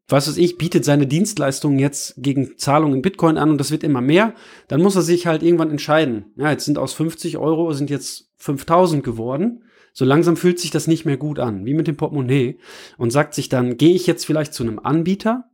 was 0.07 0.27
weiß 0.27 0.37
ich, 0.37 0.57
bietet 0.57 0.85
seine 0.85 1.07
Dienstleistungen 1.07 1.79
jetzt 1.79 2.15
gegen 2.17 2.57
Zahlungen 2.57 2.95
in 2.95 3.01
Bitcoin 3.01 3.37
an 3.37 3.49
und 3.49 3.57
das 3.57 3.71
wird 3.71 3.83
immer 3.83 4.01
mehr. 4.01 4.33
Dann 4.67 4.81
muss 4.81 4.95
er 4.95 5.01
sich 5.01 5.27
halt 5.27 5.43
irgendwann 5.43 5.71
entscheiden. 5.71 6.25
Ja, 6.37 6.51
jetzt 6.51 6.65
sind 6.65 6.77
aus 6.77 6.93
50 6.93 7.37
Euro 7.37 7.73
sind 7.73 7.89
jetzt 7.89 8.31
5000 8.37 9.03
geworden. 9.03 9.63
So 9.93 10.05
langsam 10.05 10.37
fühlt 10.37 10.59
sich 10.59 10.71
das 10.71 10.87
nicht 10.87 11.05
mehr 11.05 11.17
gut 11.17 11.39
an, 11.39 11.65
wie 11.65 11.73
mit 11.73 11.87
dem 11.87 11.97
Portemonnaie. 11.97 12.59
Und 12.97 13.11
sagt 13.11 13.33
sich 13.33 13.49
dann, 13.49 13.77
gehe 13.77 13.93
ich 13.93 14.07
jetzt 14.07 14.25
vielleicht 14.25 14.53
zu 14.53 14.63
einem 14.63 14.79
Anbieter, 14.79 15.45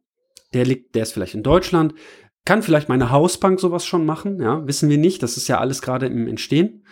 der 0.54 0.66
liegt, 0.66 0.96
der 0.96 1.04
ist 1.04 1.14
vielleicht 1.14 1.34
in 1.34 1.44
Deutschland, 1.44 1.94
kann 2.48 2.64
vielleicht 2.64 2.88
meine 2.88 3.12
Hausbank 3.12 3.60
sowas 3.60 3.86
schon 3.86 4.06
machen, 4.06 4.42
ja, 4.42 4.66
wissen 4.66 4.90
wir 4.90 4.98
nicht. 4.98 5.22
Das 5.22 5.36
ist 5.36 5.50
ja 5.50 5.60
alles 5.60 5.82
gerade 5.82 6.06
im 6.06 6.30
Entstehen. 6.30 6.86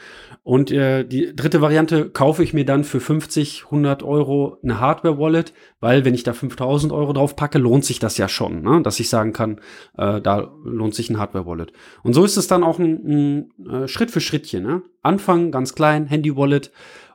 Und 0.44 0.70
äh, 0.70 1.06
die 1.06 1.34
dritte 1.34 1.62
Variante 1.62 2.10
kaufe 2.10 2.44
ich 2.44 2.54
mir 2.54 2.66
dann 2.66 2.84
für 2.84 3.00
50, 3.00 3.64
100 3.64 4.04
Euro 4.04 4.58
eine 4.62 4.82
Hardware-Wallet, 4.82 5.54
weil 5.80 6.04
wenn 6.04 6.14
ich 6.14 6.24
da 6.24 6.34
5000 6.34 6.92
Euro 6.92 7.14
drauf 7.14 7.38
packe, 7.38 7.58
lohnt 7.58 7.86
sich 7.86 8.00
das 8.00 8.18
ja 8.18 8.28
schon, 8.28 8.64
ne? 8.64 8.82
dass 8.84 9.00
ich 9.00 9.08
sagen 9.08 9.32
kann, 9.32 9.62
äh, 9.98 10.20
da 10.20 10.52
lohnt 10.66 10.94
sich 10.94 11.10
ein 11.10 11.20
Hardware-Wallet. 11.20 11.72
Und 12.04 12.12
so 12.12 12.26
ist 12.26 12.36
es 12.36 12.48
dann 12.48 12.62
auch 12.62 12.78
ein, 12.78 13.48
ein 13.64 13.66
äh, 13.72 13.88
Schritt 13.88 14.12
für 14.12 14.20
Schrittchen. 14.20 14.64
Ne? 14.64 14.82
Anfangen 15.04 15.54
ganz 15.54 15.74
klein, 15.74 16.06
Handy-Wallet 16.06 16.70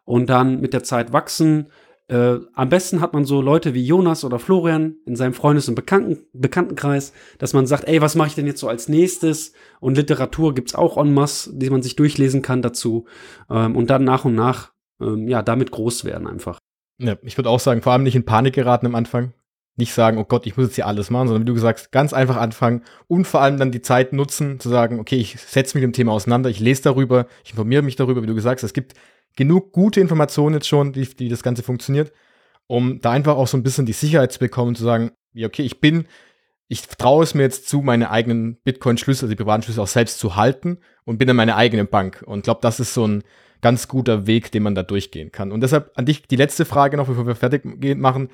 und 0.04 0.30
dann 0.30 0.60
mit 0.60 0.72
der 0.72 0.82
Zeit 0.82 1.12
wachsen, 1.12 1.66
äh, 2.10 2.40
am 2.54 2.68
besten 2.68 3.00
hat 3.00 3.12
man 3.12 3.24
so 3.24 3.40
Leute 3.40 3.72
wie 3.72 3.86
Jonas 3.86 4.24
oder 4.24 4.40
Florian 4.40 4.96
in 5.06 5.14
seinem 5.14 5.32
Freundes- 5.32 5.68
und 5.68 5.76
Bekannten 5.76 6.18
Bekanntenkreis, 6.32 7.12
dass 7.38 7.52
man 7.52 7.66
sagt, 7.66 7.86
ey, 7.86 8.00
was 8.02 8.16
mache 8.16 8.28
ich 8.28 8.34
denn 8.34 8.48
jetzt 8.48 8.58
so 8.58 8.68
als 8.68 8.88
nächstes? 8.88 9.52
Und 9.78 9.96
Literatur 9.96 10.52
gibt's 10.52 10.74
auch 10.74 10.96
en 10.96 11.14
masse, 11.14 11.56
die 11.56 11.70
man 11.70 11.82
sich 11.82 11.94
durchlesen 11.94 12.42
kann 12.42 12.62
dazu. 12.62 13.06
Ähm, 13.48 13.76
und 13.76 13.90
dann 13.90 14.02
nach 14.02 14.24
und 14.24 14.34
nach, 14.34 14.72
ähm, 15.00 15.28
ja, 15.28 15.42
damit 15.42 15.70
groß 15.70 16.04
werden 16.04 16.26
einfach. 16.26 16.58
Ja, 16.98 17.16
ich 17.22 17.38
würde 17.38 17.48
auch 17.48 17.60
sagen, 17.60 17.80
vor 17.80 17.92
allem 17.92 18.02
nicht 18.02 18.16
in 18.16 18.24
Panik 18.24 18.54
geraten 18.54 18.86
am 18.86 18.96
Anfang. 18.96 19.32
Nicht 19.76 19.94
sagen, 19.94 20.18
oh 20.18 20.24
Gott, 20.24 20.46
ich 20.46 20.56
muss 20.56 20.66
jetzt 20.66 20.74
hier 20.74 20.88
alles 20.88 21.10
machen, 21.10 21.28
sondern 21.28 21.42
wie 21.42 21.46
du 21.46 21.54
gesagt 21.54 21.92
ganz 21.92 22.12
einfach 22.12 22.36
anfangen 22.36 22.82
und 23.06 23.24
vor 23.24 23.40
allem 23.40 23.56
dann 23.56 23.70
die 23.70 23.82
Zeit 23.82 24.12
nutzen, 24.12 24.58
zu 24.58 24.68
sagen, 24.68 24.98
okay, 24.98 25.16
ich 25.16 25.40
setze 25.40 25.76
mich 25.76 25.86
mit 25.86 25.94
dem 25.94 25.96
Thema 25.96 26.12
auseinander, 26.12 26.50
ich 26.50 26.58
lese 26.58 26.82
darüber, 26.82 27.26
ich 27.44 27.52
informiere 27.52 27.82
mich 27.82 27.94
darüber, 27.94 28.20
wie 28.20 28.26
du 28.26 28.34
gesagt 28.34 28.58
hast, 28.58 28.64
es 28.64 28.72
gibt 28.74 28.94
genug 29.36 29.72
gute 29.72 30.00
Informationen 30.00 30.54
jetzt 30.54 30.68
schon, 30.68 30.94
wie, 30.94 31.08
wie 31.18 31.28
das 31.28 31.42
Ganze 31.42 31.62
funktioniert, 31.62 32.12
um 32.66 33.00
da 33.00 33.10
einfach 33.10 33.36
auch 33.36 33.46
so 33.46 33.56
ein 33.56 33.62
bisschen 33.62 33.86
die 33.86 33.92
Sicherheit 33.92 34.32
zu 34.32 34.38
bekommen, 34.38 34.74
zu 34.74 34.84
sagen, 34.84 35.12
wie, 35.32 35.46
okay, 35.46 35.62
ich 35.62 35.80
bin, 35.80 36.06
ich 36.68 36.86
traue 36.86 37.24
es 37.24 37.34
mir 37.34 37.42
jetzt 37.42 37.68
zu, 37.68 37.80
meine 37.82 38.10
eigenen 38.10 38.56
Bitcoin-Schlüssel, 38.62 39.24
also 39.24 39.32
die 39.32 39.42
privaten 39.42 39.62
Schlüssel 39.62 39.80
auch 39.80 39.88
selbst 39.88 40.18
zu 40.18 40.36
halten 40.36 40.78
und 41.04 41.18
bin 41.18 41.26
dann 41.26 41.36
meine 41.36 41.56
eigene 41.56 41.84
Bank. 41.84 42.22
Und 42.26 42.44
glaube, 42.44 42.60
das 42.62 42.80
ist 42.80 42.94
so 42.94 43.06
ein 43.06 43.24
ganz 43.60 43.88
guter 43.88 44.26
Weg, 44.26 44.52
den 44.52 44.62
man 44.62 44.74
da 44.74 44.82
durchgehen 44.82 45.32
kann. 45.32 45.52
Und 45.52 45.62
deshalb 45.62 45.90
an 45.96 46.06
dich 46.06 46.22
die 46.22 46.36
letzte 46.36 46.64
Frage 46.64 46.96
noch, 46.96 47.08
bevor 47.08 47.26
wir 47.26 47.34
fertig 47.34 47.64
machen. 47.98 48.28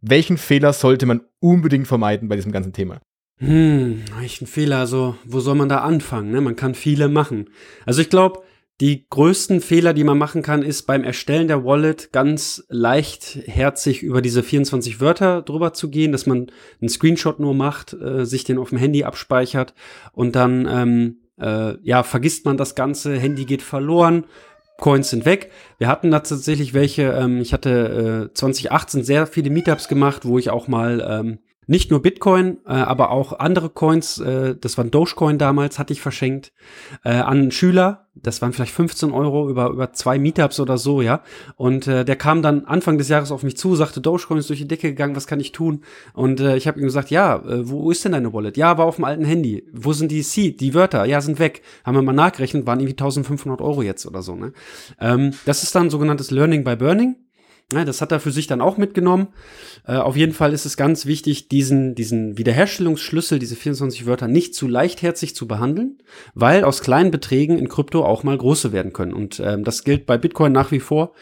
Welchen 0.00 0.36
Fehler 0.36 0.72
sollte 0.72 1.06
man 1.06 1.20
unbedingt 1.38 1.86
vermeiden 1.86 2.28
bei 2.28 2.36
diesem 2.36 2.50
ganzen 2.50 2.72
Thema? 2.72 3.00
Hm, 3.38 4.02
welchen 4.18 4.46
Fehler? 4.46 4.78
Also, 4.78 5.16
wo 5.24 5.40
soll 5.40 5.54
man 5.54 5.68
da 5.68 5.78
anfangen? 5.78 6.30
Ne? 6.30 6.40
Man 6.40 6.56
kann 6.56 6.74
viele 6.74 7.08
machen. 7.08 7.50
Also 7.86 8.02
ich 8.02 8.10
glaube, 8.10 8.42
die 8.82 9.06
größten 9.08 9.60
Fehler, 9.60 9.94
die 9.94 10.02
man 10.02 10.18
machen 10.18 10.42
kann, 10.42 10.64
ist 10.64 10.88
beim 10.88 11.04
Erstellen 11.04 11.46
der 11.46 11.64
Wallet 11.64 12.10
ganz 12.10 12.64
leichtherzig 12.68 14.02
über 14.02 14.20
diese 14.20 14.42
24 14.42 15.00
Wörter 15.00 15.40
drüber 15.42 15.72
zu 15.72 15.88
gehen, 15.88 16.10
dass 16.10 16.26
man 16.26 16.50
einen 16.80 16.88
Screenshot 16.88 17.38
nur 17.38 17.54
macht, 17.54 17.92
äh, 17.92 18.26
sich 18.26 18.42
den 18.42 18.58
auf 18.58 18.70
dem 18.70 18.78
Handy 18.78 19.04
abspeichert 19.04 19.72
und 20.14 20.34
dann 20.34 20.66
ähm, 20.68 21.18
äh, 21.40 21.76
ja 21.84 22.02
vergisst 22.02 22.44
man 22.44 22.56
das 22.56 22.74
Ganze, 22.74 23.16
Handy 23.16 23.44
geht 23.44 23.62
verloren. 23.62 24.24
Coins 24.78 25.10
sind 25.10 25.26
weg. 25.26 25.52
Wir 25.78 25.86
hatten 25.86 26.10
da 26.10 26.18
tatsächlich 26.18 26.74
welche, 26.74 27.12
ähm, 27.12 27.40
ich 27.40 27.52
hatte 27.52 28.30
äh, 28.32 28.34
2018 28.34 29.04
sehr 29.04 29.28
viele 29.28 29.50
Meetups 29.50 29.86
gemacht, 29.86 30.24
wo 30.24 30.40
ich 30.40 30.50
auch 30.50 30.66
mal 30.66 31.06
ähm, 31.08 31.38
nicht 31.66 31.90
nur 31.90 32.02
Bitcoin, 32.02 32.58
äh, 32.66 32.72
aber 32.72 33.10
auch 33.10 33.38
andere 33.38 33.68
Coins, 33.68 34.18
äh, 34.18 34.56
das 34.60 34.76
war 34.76 34.84
ein 34.84 34.90
Dogecoin 34.90 35.38
damals, 35.38 35.78
hatte 35.78 35.92
ich 35.92 36.00
verschenkt, 36.00 36.52
äh, 37.04 37.10
an 37.10 37.50
Schüler. 37.50 38.08
Das 38.14 38.42
waren 38.42 38.52
vielleicht 38.52 38.74
15 38.74 39.10
Euro 39.12 39.48
über, 39.48 39.70
über 39.70 39.92
zwei 39.92 40.18
Meetups 40.18 40.60
oder 40.60 40.76
so, 40.76 41.00
ja. 41.00 41.22
Und 41.56 41.86
äh, 41.86 42.04
der 42.04 42.16
kam 42.16 42.42
dann 42.42 42.64
Anfang 42.66 42.98
des 42.98 43.08
Jahres 43.08 43.30
auf 43.30 43.42
mich 43.42 43.56
zu, 43.56 43.74
sagte, 43.74 44.00
Dogecoin 44.00 44.38
ist 44.38 44.50
durch 44.50 44.58
die 44.58 44.68
Decke 44.68 44.88
gegangen, 44.88 45.16
was 45.16 45.26
kann 45.26 45.40
ich 45.40 45.52
tun? 45.52 45.82
Und 46.12 46.40
äh, 46.40 46.56
ich 46.56 46.66
habe 46.66 46.78
ihm 46.78 46.84
gesagt, 46.84 47.10
ja, 47.10 47.36
äh, 47.36 47.68
wo 47.68 47.90
ist 47.90 48.04
denn 48.04 48.12
deine 48.12 48.32
Wallet? 48.32 48.56
Ja, 48.56 48.76
war 48.76 48.86
auf 48.86 48.96
dem 48.96 49.04
alten 49.04 49.24
Handy. 49.24 49.66
Wo 49.72 49.92
sind 49.92 50.10
die 50.10 50.22
Seed, 50.22 50.60
die 50.60 50.74
Wörter? 50.74 51.04
Ja, 51.04 51.20
sind 51.20 51.38
weg. 51.38 51.62
Haben 51.84 51.94
wir 51.94 52.02
mal 52.02 52.12
nachgerechnet, 52.12 52.66
waren 52.66 52.80
irgendwie 52.80 52.94
1500 52.94 53.60
Euro 53.60 53.82
jetzt 53.82 54.04
oder 54.04 54.22
so, 54.22 54.34
ne? 54.34 54.52
Ähm, 55.00 55.32
das 55.46 55.62
ist 55.62 55.74
dann 55.74 55.90
sogenanntes 55.90 56.30
Learning 56.30 56.64
by 56.64 56.76
Burning. 56.76 57.16
Ja, 57.72 57.84
das 57.84 58.00
hat 58.00 58.12
er 58.12 58.20
für 58.20 58.30
sich 58.30 58.46
dann 58.46 58.60
auch 58.60 58.76
mitgenommen. 58.76 59.28
Äh, 59.86 59.96
auf 59.96 60.16
jeden 60.16 60.32
Fall 60.32 60.52
ist 60.52 60.66
es 60.66 60.76
ganz 60.76 61.06
wichtig, 61.06 61.48
diesen, 61.48 61.94
diesen 61.94 62.38
Wiederherstellungsschlüssel, 62.38 63.38
diese 63.38 63.56
24 63.56 64.06
Wörter, 64.06 64.28
nicht 64.28 64.54
zu 64.54 64.68
leichtherzig 64.68 65.34
zu 65.34 65.48
behandeln, 65.48 65.98
weil 66.34 66.64
aus 66.64 66.82
kleinen 66.82 67.10
Beträgen 67.10 67.58
in 67.58 67.68
Krypto 67.68 68.04
auch 68.04 68.22
mal 68.22 68.36
große 68.36 68.72
werden 68.72 68.92
können. 68.92 69.12
Und 69.12 69.40
ähm, 69.40 69.64
das 69.64 69.84
gilt 69.84 70.06
bei 70.06 70.18
Bitcoin 70.18 70.52
nach 70.52 70.70
wie 70.70 70.80
vor. 70.80 71.12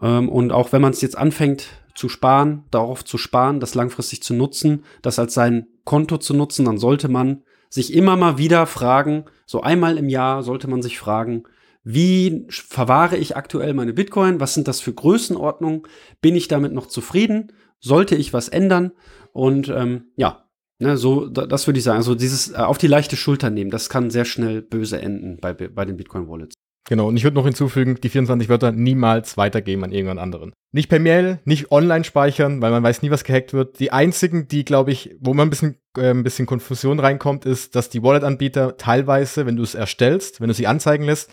Ähm, 0.00 0.28
und 0.28 0.52
auch 0.52 0.72
wenn 0.72 0.82
man 0.82 0.92
es 0.92 1.00
jetzt 1.00 1.18
anfängt 1.18 1.66
zu 1.94 2.08
sparen, 2.08 2.64
darauf 2.70 3.04
zu 3.04 3.18
sparen, 3.18 3.60
das 3.60 3.74
langfristig 3.74 4.22
zu 4.22 4.34
nutzen, 4.34 4.84
das 5.02 5.18
als 5.18 5.34
sein 5.34 5.66
Konto 5.84 6.18
zu 6.18 6.34
nutzen, 6.34 6.64
dann 6.64 6.78
sollte 6.78 7.08
man 7.08 7.42
sich 7.68 7.94
immer 7.94 8.16
mal 8.16 8.38
wieder 8.38 8.66
fragen, 8.66 9.24
so 9.46 9.60
einmal 9.60 9.98
im 9.98 10.08
Jahr 10.08 10.42
sollte 10.42 10.68
man 10.68 10.82
sich 10.82 10.98
fragen, 10.98 11.44
wie 11.82 12.46
verwahre 12.50 13.16
ich 13.16 13.36
aktuell 13.36 13.74
meine 13.74 13.92
Bitcoin? 13.92 14.40
Was 14.40 14.54
sind 14.54 14.68
das 14.68 14.80
für 14.80 14.92
Größenordnungen? 14.92 15.82
Bin 16.20 16.36
ich 16.36 16.48
damit 16.48 16.72
noch 16.72 16.86
zufrieden? 16.86 17.52
Sollte 17.80 18.16
ich 18.16 18.32
was 18.32 18.48
ändern? 18.48 18.92
Und 19.32 19.68
ähm, 19.68 20.12
ja, 20.16 20.44
ne, 20.78 20.96
so 20.96 21.26
das 21.26 21.66
würde 21.66 21.78
ich 21.78 21.84
sagen. 21.84 21.98
Also 21.98 22.14
dieses 22.14 22.52
äh, 22.52 22.56
auf 22.56 22.78
die 22.78 22.86
leichte 22.86 23.16
Schulter 23.16 23.50
nehmen, 23.50 23.70
das 23.70 23.88
kann 23.88 24.10
sehr 24.10 24.24
schnell 24.24 24.60
böse 24.62 25.00
enden 25.00 25.38
bei, 25.40 25.54
bei 25.54 25.84
den 25.84 25.96
Bitcoin-Wallets. 25.96 26.54
Genau, 26.88 27.06
und 27.08 27.16
ich 27.16 27.24
würde 27.24 27.36
noch 27.36 27.44
hinzufügen, 27.44 27.98
die 28.02 28.08
24 28.08 28.48
Wörter 28.48 28.72
niemals 28.72 29.36
weitergeben 29.36 29.84
an 29.84 29.92
irgendeinen 29.92 30.18
anderen. 30.18 30.52
Nicht 30.72 30.88
per 30.88 30.98
Mail, 30.98 31.38
nicht 31.44 31.70
online 31.70 32.04
speichern, 32.04 32.60
weil 32.62 32.70
man 32.70 32.82
weiß 32.82 33.02
nie, 33.02 33.10
was 33.10 33.22
gehackt 33.22 33.52
wird. 33.52 33.78
Die 33.78 33.92
einzigen, 33.92 34.48
die, 34.48 34.64
glaube 34.64 34.90
ich, 34.90 35.14
wo 35.20 35.32
man 35.32 35.46
ein 35.46 35.50
bisschen, 35.50 35.76
äh, 35.96 36.10
ein 36.10 36.24
bisschen 36.24 36.46
Konfusion 36.46 36.98
reinkommt, 36.98 37.44
ist, 37.46 37.76
dass 37.76 37.90
die 37.90 38.02
Wallet-Anbieter 38.02 38.76
teilweise, 38.76 39.46
wenn 39.46 39.56
du 39.56 39.62
es 39.62 39.74
erstellst, 39.74 40.40
wenn 40.40 40.48
du 40.48 40.54
sie 40.54 40.66
anzeigen 40.66 41.04
lässt, 41.04 41.30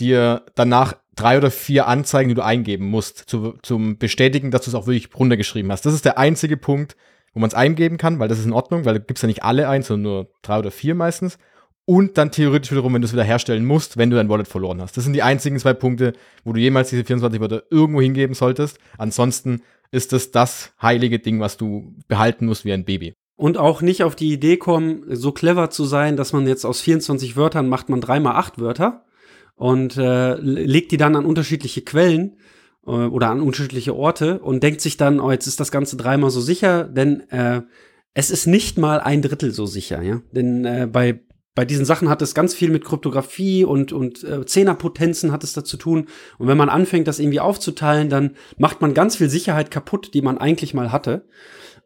dir 0.00 0.44
danach 0.54 0.94
drei 1.16 1.36
oder 1.36 1.50
vier 1.50 1.86
Anzeigen, 1.88 2.28
die 2.28 2.34
du 2.34 2.44
eingeben 2.44 2.86
musst, 2.86 3.18
zu, 3.28 3.54
zum 3.62 3.98
Bestätigen, 3.98 4.50
dass 4.50 4.62
du 4.62 4.70
es 4.70 4.74
auch 4.74 4.86
wirklich 4.86 5.08
runtergeschrieben 5.14 5.70
hast. 5.72 5.84
Das 5.84 5.94
ist 5.94 6.04
der 6.04 6.18
einzige 6.18 6.56
Punkt, 6.56 6.96
wo 7.34 7.40
man 7.40 7.48
es 7.48 7.54
eingeben 7.54 7.98
kann, 7.98 8.18
weil 8.18 8.28
das 8.28 8.38
ist 8.38 8.46
in 8.46 8.52
Ordnung, 8.52 8.84
weil 8.84 8.94
du 8.94 9.00
gibst 9.00 9.22
ja 9.22 9.26
nicht 9.26 9.42
alle 9.42 9.68
ein, 9.68 9.82
sondern 9.82 10.02
nur 10.02 10.30
drei 10.42 10.58
oder 10.58 10.70
vier 10.70 10.94
meistens. 10.94 11.38
Und 11.84 12.18
dann 12.18 12.30
theoretisch 12.30 12.70
wiederum, 12.70 12.92
wenn 12.92 13.00
du 13.00 13.06
es 13.06 13.14
wieder 13.14 13.24
herstellen 13.24 13.64
musst, 13.64 13.96
wenn 13.96 14.10
du 14.10 14.16
dein 14.16 14.28
Wallet 14.28 14.46
verloren 14.46 14.82
hast. 14.82 14.96
Das 14.96 15.04
sind 15.04 15.14
die 15.14 15.22
einzigen 15.22 15.58
zwei 15.58 15.72
Punkte, 15.72 16.12
wo 16.44 16.52
du 16.52 16.60
jemals 16.60 16.90
diese 16.90 17.04
24 17.04 17.40
Wörter 17.40 17.62
irgendwo 17.70 18.02
hingeben 18.02 18.34
solltest. 18.34 18.78
Ansonsten 18.98 19.62
ist 19.90 20.12
es 20.12 20.30
das 20.30 20.72
heilige 20.82 21.18
Ding, 21.18 21.40
was 21.40 21.56
du 21.56 21.94
behalten 22.06 22.44
musst 22.44 22.66
wie 22.66 22.72
ein 22.74 22.84
Baby. 22.84 23.14
Und 23.36 23.56
auch 23.56 23.80
nicht 23.80 24.02
auf 24.02 24.16
die 24.16 24.32
Idee 24.32 24.58
kommen, 24.58 25.04
so 25.08 25.32
clever 25.32 25.70
zu 25.70 25.84
sein, 25.84 26.16
dass 26.16 26.32
man 26.32 26.46
jetzt 26.46 26.66
aus 26.66 26.80
24 26.80 27.36
Wörtern 27.36 27.68
macht 27.68 27.88
man 27.88 28.00
dreimal 28.00 28.36
acht 28.36 28.60
Wörter, 28.60 29.04
und 29.58 29.96
äh, 29.96 30.36
legt 30.36 30.92
die 30.92 30.96
dann 30.96 31.16
an 31.16 31.26
unterschiedliche 31.26 31.82
Quellen 31.82 32.36
äh, 32.86 32.90
oder 32.90 33.28
an 33.28 33.40
unterschiedliche 33.40 33.94
Orte 33.94 34.38
und 34.38 34.62
denkt 34.62 34.80
sich 34.80 34.96
dann, 34.96 35.20
oh, 35.20 35.30
jetzt 35.30 35.46
ist 35.46 35.60
das 35.60 35.72
Ganze 35.72 35.96
dreimal 35.96 36.30
so 36.30 36.40
sicher, 36.40 36.84
denn 36.84 37.28
äh, 37.30 37.62
es 38.14 38.30
ist 38.30 38.46
nicht 38.46 38.78
mal 38.78 39.00
ein 39.00 39.20
Drittel 39.20 39.52
so 39.52 39.66
sicher, 39.66 40.00
ja. 40.02 40.22
Denn 40.32 40.64
äh, 40.64 40.88
bei 40.90 41.20
bei 41.58 41.64
diesen 41.64 41.84
Sachen 41.84 42.08
hat 42.08 42.22
es 42.22 42.36
ganz 42.36 42.54
viel 42.54 42.70
mit 42.70 42.84
Kryptographie 42.84 43.64
und, 43.64 43.92
und 43.92 44.22
äh, 44.22 44.46
Zehnerpotenzen 44.46 45.32
hat 45.32 45.42
es 45.42 45.54
da 45.54 45.64
zu 45.64 45.76
tun. 45.76 46.06
Und 46.38 46.46
wenn 46.46 46.56
man 46.56 46.68
anfängt, 46.68 47.08
das 47.08 47.18
irgendwie 47.18 47.40
aufzuteilen, 47.40 48.08
dann 48.08 48.36
macht 48.58 48.80
man 48.80 48.94
ganz 48.94 49.16
viel 49.16 49.28
Sicherheit 49.28 49.72
kaputt, 49.72 50.14
die 50.14 50.22
man 50.22 50.38
eigentlich 50.38 50.72
mal 50.72 50.92
hatte. 50.92 51.26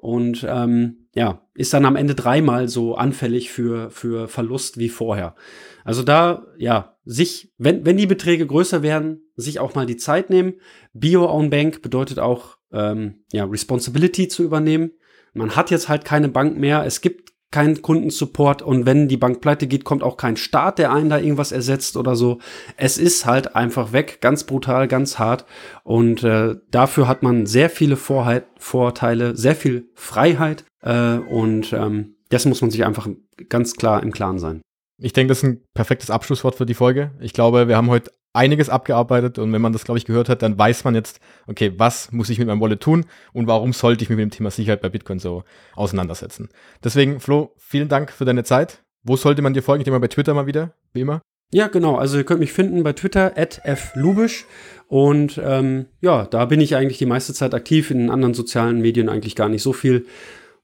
Und 0.02 0.44
ähm, 0.48 1.06
ja, 1.14 1.46
ist 1.54 1.72
dann 1.72 1.84
am 1.84 1.94
Ende 1.94 2.16
dreimal 2.16 2.66
so 2.66 2.96
anfällig 2.96 3.52
für, 3.52 3.88
für 3.92 4.26
Verlust 4.26 4.76
wie 4.76 4.88
vorher. 4.88 5.36
Also 5.84 6.02
da, 6.02 6.44
ja, 6.58 6.96
sich, 7.04 7.52
wenn, 7.56 7.86
wenn 7.86 7.96
die 7.96 8.08
Beträge 8.08 8.44
größer 8.44 8.82
werden, 8.82 9.20
sich 9.36 9.60
auch 9.60 9.76
mal 9.76 9.86
die 9.86 9.96
Zeit 9.96 10.28
nehmen. 10.28 10.54
Bio-Own-Bank 10.92 11.82
bedeutet 11.82 12.18
auch, 12.18 12.56
ähm, 12.72 13.22
ja, 13.32 13.44
Responsibility 13.44 14.26
zu 14.26 14.42
übernehmen. 14.42 14.90
Man 15.34 15.54
hat 15.54 15.70
jetzt 15.70 15.88
halt 15.88 16.04
keine 16.04 16.28
Bank 16.28 16.58
mehr. 16.58 16.84
Es 16.84 17.00
gibt 17.00 17.31
kein 17.52 17.80
Kundensupport 17.80 18.62
und 18.62 18.86
wenn 18.86 19.06
die 19.06 19.16
Bank 19.16 19.40
pleite 19.40 19.66
geht, 19.68 19.84
kommt 19.84 20.02
auch 20.02 20.16
kein 20.16 20.36
Staat, 20.36 20.78
der 20.78 20.92
einen 20.92 21.10
da 21.10 21.18
irgendwas 21.18 21.52
ersetzt 21.52 21.96
oder 21.96 22.16
so. 22.16 22.38
Es 22.76 22.98
ist 22.98 23.26
halt 23.26 23.54
einfach 23.54 23.92
weg, 23.92 24.18
ganz 24.20 24.44
brutal, 24.44 24.88
ganz 24.88 25.18
hart 25.18 25.44
und 25.84 26.24
äh, 26.24 26.56
dafür 26.70 27.06
hat 27.06 27.22
man 27.22 27.46
sehr 27.46 27.70
viele 27.70 27.96
Vorheit, 27.96 28.46
Vorteile, 28.58 29.36
sehr 29.36 29.54
viel 29.54 29.88
Freiheit 29.94 30.64
äh, 30.80 31.18
und 31.18 31.72
ähm, 31.72 32.16
das 32.30 32.46
muss 32.46 32.62
man 32.62 32.70
sich 32.70 32.84
einfach 32.84 33.08
ganz 33.48 33.74
klar 33.74 34.02
im 34.02 34.12
Klaren 34.12 34.38
sein. 34.38 34.62
Ich 35.02 35.12
denke, 35.12 35.30
das 35.30 35.38
ist 35.38 35.44
ein 35.44 35.60
perfektes 35.74 36.10
Abschlusswort 36.10 36.54
für 36.54 36.64
die 36.64 36.74
Folge. 36.74 37.10
Ich 37.20 37.32
glaube, 37.32 37.66
wir 37.66 37.76
haben 37.76 37.90
heute 37.90 38.12
einiges 38.32 38.68
abgearbeitet 38.68 39.36
und 39.38 39.52
wenn 39.52 39.60
man 39.60 39.72
das, 39.72 39.84
glaube 39.84 39.98
ich, 39.98 40.04
gehört 40.04 40.28
hat, 40.28 40.42
dann 40.42 40.56
weiß 40.56 40.84
man 40.84 40.94
jetzt, 40.94 41.18
okay, 41.48 41.72
was 41.76 42.12
muss 42.12 42.30
ich 42.30 42.38
mit 42.38 42.46
meinem 42.46 42.60
Wallet 42.60 42.80
tun 42.80 43.04
und 43.32 43.48
warum 43.48 43.72
sollte 43.72 44.04
ich 44.04 44.10
mich 44.10 44.16
mit 44.16 44.22
dem 44.22 44.30
Thema 44.30 44.52
Sicherheit 44.52 44.80
bei 44.80 44.88
Bitcoin 44.88 45.18
so 45.18 45.42
auseinandersetzen. 45.74 46.50
Deswegen, 46.84 47.18
Flo, 47.18 47.52
vielen 47.58 47.88
Dank 47.88 48.12
für 48.12 48.24
deine 48.24 48.44
Zeit. 48.44 48.84
Wo 49.02 49.16
sollte 49.16 49.42
man 49.42 49.54
dir 49.54 49.62
folgen? 49.62 49.80
Ich 49.80 49.84
denke 49.84 49.98
mal 49.98 50.06
bei 50.06 50.08
Twitter 50.08 50.34
mal 50.34 50.46
wieder, 50.46 50.74
wie 50.92 51.00
immer. 51.00 51.20
Ja, 51.52 51.66
genau. 51.66 51.96
Also 51.96 52.16
ihr 52.16 52.24
könnt 52.24 52.40
mich 52.40 52.52
finden 52.52 52.84
bei 52.84 52.92
Twitter, 52.92 53.34
flubisch. 53.76 54.46
Und 54.86 55.40
ähm, 55.44 55.86
ja, 56.00 56.26
da 56.26 56.44
bin 56.44 56.60
ich 56.60 56.76
eigentlich 56.76 56.98
die 56.98 57.06
meiste 57.06 57.34
Zeit 57.34 57.54
aktiv, 57.54 57.90
in 57.90 58.08
anderen 58.08 58.34
sozialen 58.34 58.80
Medien 58.80 59.08
eigentlich 59.08 59.34
gar 59.34 59.48
nicht 59.48 59.62
so 59.62 59.72
viel. 59.72 60.06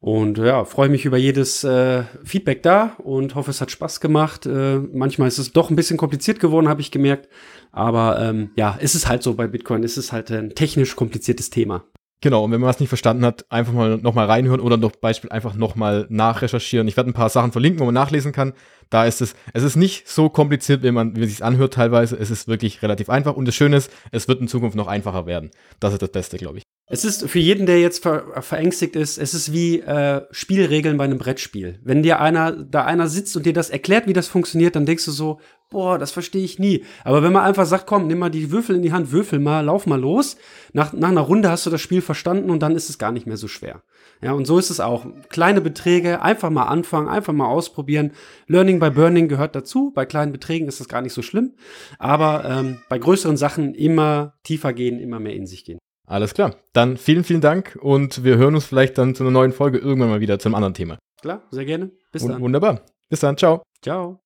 Und 0.01 0.39
ja, 0.39 0.65
freue 0.65 0.89
mich 0.89 1.05
über 1.05 1.17
jedes 1.17 1.65
äh, 1.65 2.05
Feedback 2.23 2.63
da 2.63 2.95
und 2.99 3.35
hoffe, 3.35 3.51
es 3.51 3.61
hat 3.61 3.73
Spaß 3.73 4.01
gemacht. 4.01 4.47
Äh, 4.47 4.79
manchmal 4.79 5.27
ist 5.27 5.39
es 5.39 5.53
doch 5.53 5.71
ein 5.71 5.77
bisschen 5.77 5.97
kompliziert 5.97 6.39
geworden, 6.39 6.69
habe 6.69 6.81
ich 6.81 6.93
gemerkt. 6.93 7.29
Aber 7.73 8.21
ähm, 8.21 8.51
ja, 8.57 8.73
ist 8.73 8.95
es 8.95 9.09
halt 9.09 9.25
so 9.25 9.35
bei 9.35 9.49
Bitcoin, 9.49 9.83
ist 9.83 9.97
es 9.97 10.13
halt 10.13 10.31
ein 10.31 10.51
technisch 10.51 10.95
kompliziertes 10.95 11.51
Thema. 11.51 11.85
Genau, 12.21 12.45
und 12.45 12.51
wenn 12.51 12.61
man 12.61 12.69
was 12.69 12.81
nicht 12.81 12.89
verstanden 12.89 13.25
hat, 13.25 13.45
einfach 13.49 13.73
mal 13.73 13.97
nochmal 13.99 14.27
reinhören 14.27 14.61
oder 14.61 14.81
zum 14.81 14.91
Beispiel 15.01 15.31
einfach 15.31 15.55
nochmal 15.55 16.07
nachrecherchieren. 16.11 16.89
Ich 16.89 16.97
werde 16.97 17.11
ein 17.11 17.15
paar 17.15 17.29
Sachen 17.29 17.53
verlinken, 17.53 17.81
wo 17.81 17.85
man 17.85 17.95
nachlesen 17.95 18.33
kann. 18.33 18.55
Da 18.91 19.05
ist 19.05 19.21
es, 19.21 19.35
es 19.53 19.63
ist 19.63 19.77
nicht 19.77 20.09
so 20.09 20.29
kompliziert, 20.29 20.83
wie 20.83 20.91
man, 20.91 21.15
wie 21.17 21.25
es 21.25 21.31
sich 21.31 21.45
anhört 21.45 21.75
teilweise. 21.75 22.17
Es 22.17 22.31
ist 22.31 22.49
wirklich 22.49 22.83
relativ 22.83 23.11
einfach. 23.11 23.37
Und 23.37 23.47
das 23.47 23.55
Schöne 23.55 23.77
ist, 23.77 23.91
es 24.13 24.29
wird 24.29 24.41
in 24.41 24.49
Zukunft 24.49 24.77
noch 24.77 24.87
einfacher 24.87 25.27
werden. 25.27 25.51
Das 25.81 25.93
ist 25.93 26.03
das 26.03 26.11
Beste, 26.11 26.39
glaube 26.39 26.59
ich. 26.59 26.65
Es 26.91 27.05
ist 27.05 27.29
für 27.29 27.39
jeden, 27.39 27.67
der 27.67 27.81
jetzt 27.81 28.03
ver 28.03 28.41
verängstigt 28.41 28.97
ist, 28.97 29.19
es 29.19 29.35
ist 29.35 29.53
wie 29.53 29.81
äh, 29.81 30.23
Spielregeln 30.31 30.97
bei 30.97 31.05
einem 31.05 31.19
Brettspiel. 31.19 31.79
Wenn 31.85 32.03
dir 32.03 32.19
einer, 32.19 32.53
da 32.53 32.85
einer 32.87 33.09
sitzt 33.09 33.37
und 33.37 33.45
dir 33.45 33.53
das 33.53 33.69
erklärt, 33.69 34.07
wie 34.07 34.15
das 34.15 34.29
funktioniert, 34.29 34.75
dann 34.75 34.87
denkst 34.87 35.05
du 35.05 35.11
so, 35.11 35.39
boah, 35.69 35.99
das 35.99 36.13
verstehe 36.13 36.45
ich 36.45 36.59
nie. 36.59 36.85
Aber 37.05 37.23
wenn 37.23 37.33
man 37.33 37.45
einfach 37.45 37.67
sagt, 37.67 37.87
komm, 37.87 38.07
nimm 38.07 38.19
mal 38.19 38.31
die 38.31 38.51
Würfel 38.51 38.77
in 38.77 38.83
die 38.83 38.93
Hand, 38.93 39.13
würfel 39.13 39.39
mal, 39.39 39.61
lauf 39.61 39.87
mal 39.87 40.01
los. 40.01 40.39
Nach, 40.73 40.95
nach 40.95 41.11
einer 41.11 41.21
Runde 41.21 41.51
hast 41.51 41.67
du 41.67 41.71
das 41.71 41.83
Spiel 41.83 42.01
verstanden 42.01 42.49
und 42.49 42.61
dann 42.61 42.75
ist 42.75 42.89
es 42.89 42.97
gar 42.97 43.13
nicht 43.13 43.27
mehr 43.27 43.37
so 43.37 43.49
schwer. 43.49 43.83
Ja, 44.21 44.33
und 44.33 44.47
so 44.47 44.59
ist 44.59 44.71
es 44.71 44.81
auch. 44.81 45.07
Kleine 45.29 45.61
Beträge, 45.61 46.23
einfach 46.23 46.51
mal 46.51 46.65
anfangen, 46.65 47.09
einfach 47.09 47.33
mal 47.33 47.47
ausprobieren. 47.47 48.13
Learning 48.47 48.81
by 48.81 48.91
Burning 48.91 49.29
gehört 49.29 49.55
dazu. 49.55 49.93
Bei 49.95 50.07
kleinen 50.07 50.33
Beträgen 50.33 50.67
ist 50.67 50.81
das 50.81 50.89
gar 50.89 51.03
nicht 51.03 51.13
so 51.13 51.23
schlimm. 51.23 51.55
Aber 51.99 52.45
ähm, 52.45 52.79
bei 52.89 52.99
größeren 52.99 53.37
Sachen 53.37 53.75
immer 53.75 54.35
tiefer 54.43 54.73
gehen, 54.73 54.99
immer 54.99 55.21
mehr 55.21 55.35
in 55.35 55.47
sich 55.47 55.65
gehen. 55.65 55.79
Alles 56.07 56.35
klar. 56.35 56.57
Dann 56.73 56.97
vielen, 56.97 57.23
vielen 57.23 57.41
Dank 57.41 57.79
und 57.81 58.25
wir 58.25 58.37
hören 58.39 58.55
uns 58.55 58.65
vielleicht 58.65 58.99
dann 58.99 59.15
zu 59.15 59.23
einer 59.23 59.31
neuen 59.31 59.53
Folge 59.53 59.79
irgendwann 59.79 60.11
mal 60.11 60.21
wieder 60.21 60.39
zu 60.39 60.49
einem 60.49 60.55
anderen 60.55 60.75
Thema. 60.75 60.99
Klar, 61.21 61.43
sehr 61.51 61.65
gerne. 61.65 61.91
Bis 62.13 62.27
dann. 62.27 62.41
Wunderbar. 62.41 62.81
Bis 63.09 63.21
dann. 63.21 63.37
Ciao. 63.37 63.63
Ciao. 63.83 64.21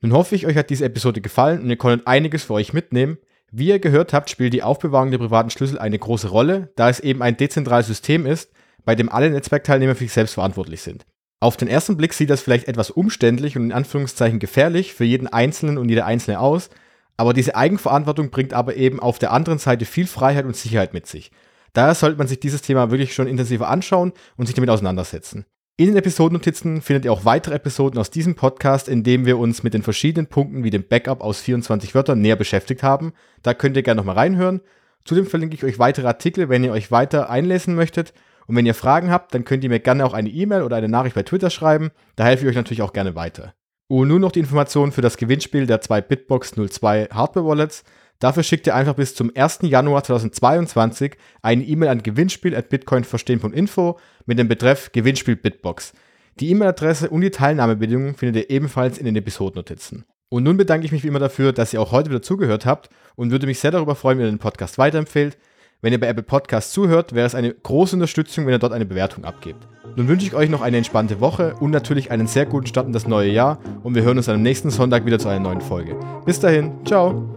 Nun 0.00 0.12
hoffe 0.12 0.34
ich, 0.34 0.46
euch 0.46 0.56
hat 0.56 0.70
diese 0.70 0.84
Episode 0.84 1.20
gefallen 1.20 1.62
und 1.62 1.70
ihr 1.70 1.76
konntet 1.76 2.06
einiges 2.06 2.44
für 2.44 2.54
euch 2.54 2.72
mitnehmen. 2.72 3.18
Wie 3.50 3.68
ihr 3.68 3.78
gehört 3.78 4.12
habt, 4.12 4.30
spielt 4.30 4.54
die 4.54 4.62
Aufbewahrung 4.62 5.10
der 5.10 5.18
privaten 5.18 5.50
Schlüssel 5.50 5.78
eine 5.78 5.98
große 5.98 6.28
Rolle, 6.28 6.72
da 6.74 6.88
es 6.88 7.00
eben 7.00 7.22
ein 7.22 7.36
dezentrales 7.36 7.86
System 7.86 8.24
ist, 8.24 8.50
bei 8.84 8.94
dem 8.94 9.08
alle 9.08 9.30
Netzwerkteilnehmer 9.30 9.94
für 9.94 10.04
sich 10.04 10.12
selbst 10.12 10.34
verantwortlich 10.34 10.82
sind. 10.82 11.06
Auf 11.40 11.56
den 11.56 11.68
ersten 11.68 11.96
Blick 11.96 12.12
sieht 12.14 12.30
das 12.30 12.40
vielleicht 12.40 12.68
etwas 12.68 12.90
umständlich 12.90 13.56
und 13.56 13.64
in 13.64 13.72
Anführungszeichen 13.72 14.38
gefährlich 14.38 14.94
für 14.94 15.04
jeden 15.04 15.26
Einzelnen 15.26 15.78
und 15.78 15.88
jede 15.88 16.04
Einzelne 16.04 16.38
aus, 16.38 16.70
aber 17.16 17.32
diese 17.32 17.56
Eigenverantwortung 17.56 18.30
bringt 18.30 18.54
aber 18.54 18.76
eben 18.76 19.00
auf 19.00 19.18
der 19.18 19.32
anderen 19.32 19.58
Seite 19.58 19.84
viel 19.84 20.06
Freiheit 20.06 20.44
und 20.44 20.56
Sicherheit 20.56 20.94
mit 20.94 21.06
sich. 21.06 21.30
Daher 21.72 21.94
sollte 21.94 22.18
man 22.18 22.28
sich 22.28 22.40
dieses 22.40 22.62
Thema 22.62 22.90
wirklich 22.90 23.14
schon 23.14 23.26
intensiver 23.26 23.68
anschauen 23.68 24.12
und 24.36 24.46
sich 24.46 24.54
damit 24.54 24.70
auseinandersetzen. 24.70 25.46
In 25.78 25.86
den 25.86 25.96
Episodennotizen 25.96 26.82
findet 26.82 27.06
ihr 27.06 27.12
auch 27.12 27.24
weitere 27.24 27.54
Episoden 27.54 27.98
aus 27.98 28.10
diesem 28.10 28.34
Podcast, 28.34 28.88
in 28.88 29.02
dem 29.02 29.24
wir 29.24 29.38
uns 29.38 29.62
mit 29.62 29.72
den 29.72 29.82
verschiedenen 29.82 30.26
Punkten 30.26 30.64
wie 30.64 30.70
dem 30.70 30.86
Backup 30.86 31.22
aus 31.22 31.40
24 31.40 31.94
Wörtern 31.94 32.20
näher 32.20 32.36
beschäftigt 32.36 32.82
haben. 32.82 33.14
Da 33.42 33.54
könnt 33.54 33.76
ihr 33.76 33.82
gerne 33.82 33.98
nochmal 33.98 34.16
reinhören. 34.16 34.60
Zudem 35.04 35.26
verlinke 35.26 35.56
ich 35.56 35.64
euch 35.64 35.78
weitere 35.78 36.06
Artikel, 36.06 36.48
wenn 36.48 36.62
ihr 36.62 36.72
euch 36.72 36.90
weiter 36.90 37.30
einlesen 37.30 37.74
möchtet. 37.74 38.12
Und 38.46 38.56
wenn 38.56 38.66
ihr 38.66 38.74
Fragen 38.74 39.10
habt, 39.10 39.34
dann 39.34 39.44
könnt 39.44 39.64
ihr 39.64 39.70
mir 39.70 39.80
gerne 39.80 40.04
auch 40.04 40.14
eine 40.14 40.28
E-Mail 40.28 40.62
oder 40.62 40.76
eine 40.76 40.88
Nachricht 40.88 41.14
bei 41.14 41.22
Twitter 41.22 41.50
schreiben. 41.50 41.90
Da 42.16 42.24
helfe 42.24 42.44
ich 42.44 42.50
euch 42.50 42.56
natürlich 42.56 42.82
auch 42.82 42.92
gerne 42.92 43.14
weiter. 43.14 43.54
Und 43.88 44.08
nun 44.08 44.20
noch 44.20 44.32
die 44.32 44.40
Informationen 44.40 44.92
für 44.92 45.02
das 45.02 45.16
Gewinnspiel 45.16 45.66
der 45.66 45.80
zwei 45.80 46.00
Bitbox 46.00 46.52
02 46.52 47.08
Hardware 47.12 47.46
Wallets. 47.46 47.84
Dafür 48.20 48.42
schickt 48.42 48.66
ihr 48.66 48.74
einfach 48.74 48.94
bis 48.94 49.14
zum 49.14 49.32
1. 49.34 49.60
Januar 49.62 50.04
2022 50.04 51.16
eine 51.42 51.64
E-Mail 51.64 51.88
an 51.88 52.02
gewinnspiel.bitcoinverstehen.info 52.02 53.98
mit 54.26 54.38
dem 54.38 54.48
Betreff 54.48 54.92
Gewinnspiel 54.92 55.36
Bitbox. 55.36 55.92
Die 56.40 56.50
E-Mail-Adresse 56.50 57.10
und 57.10 57.20
die 57.20 57.30
Teilnahmebedingungen 57.30 58.14
findet 58.14 58.44
ihr 58.44 58.50
ebenfalls 58.50 58.96
in 58.96 59.04
den 59.04 59.16
Episodennotizen. 59.16 60.04
Und 60.30 60.44
nun 60.44 60.56
bedanke 60.56 60.86
ich 60.86 60.92
mich 60.92 61.02
wie 61.02 61.08
immer 61.08 61.18
dafür, 61.18 61.52
dass 61.52 61.74
ihr 61.74 61.80
auch 61.82 61.92
heute 61.92 62.08
wieder 62.08 62.22
zugehört 62.22 62.64
habt 62.64 62.88
und 63.16 63.30
würde 63.30 63.46
mich 63.46 63.58
sehr 63.58 63.70
darüber 63.70 63.94
freuen, 63.94 64.18
wenn 64.18 64.26
ihr 64.26 64.32
den 64.32 64.38
Podcast 64.38 64.78
weiterempfehlt. 64.78 65.36
Wenn 65.84 65.92
ihr 65.92 65.98
bei 65.98 66.06
Apple 66.06 66.22
Podcasts 66.22 66.72
zuhört, 66.72 67.12
wäre 67.12 67.26
es 67.26 67.34
eine 67.34 67.52
große 67.52 67.96
Unterstützung, 67.96 68.46
wenn 68.46 68.54
ihr 68.54 68.60
dort 68.60 68.72
eine 68.72 68.86
Bewertung 68.86 69.24
abgebt. 69.24 69.66
Nun 69.96 70.06
wünsche 70.06 70.24
ich 70.24 70.32
euch 70.32 70.48
noch 70.48 70.62
eine 70.62 70.76
entspannte 70.76 71.18
Woche 71.20 71.56
und 71.58 71.72
natürlich 71.72 72.12
einen 72.12 72.28
sehr 72.28 72.46
guten 72.46 72.68
Start 72.68 72.86
in 72.86 72.92
das 72.92 73.08
neue 73.08 73.32
Jahr 73.32 73.58
und 73.82 73.96
wir 73.96 74.04
hören 74.04 74.16
uns 74.16 74.28
am 74.28 74.42
nächsten 74.42 74.70
Sonntag 74.70 75.04
wieder 75.06 75.18
zu 75.18 75.28
einer 75.28 75.40
neuen 75.40 75.60
Folge. 75.60 75.98
Bis 76.24 76.38
dahin, 76.38 76.72
ciao! 76.84 77.28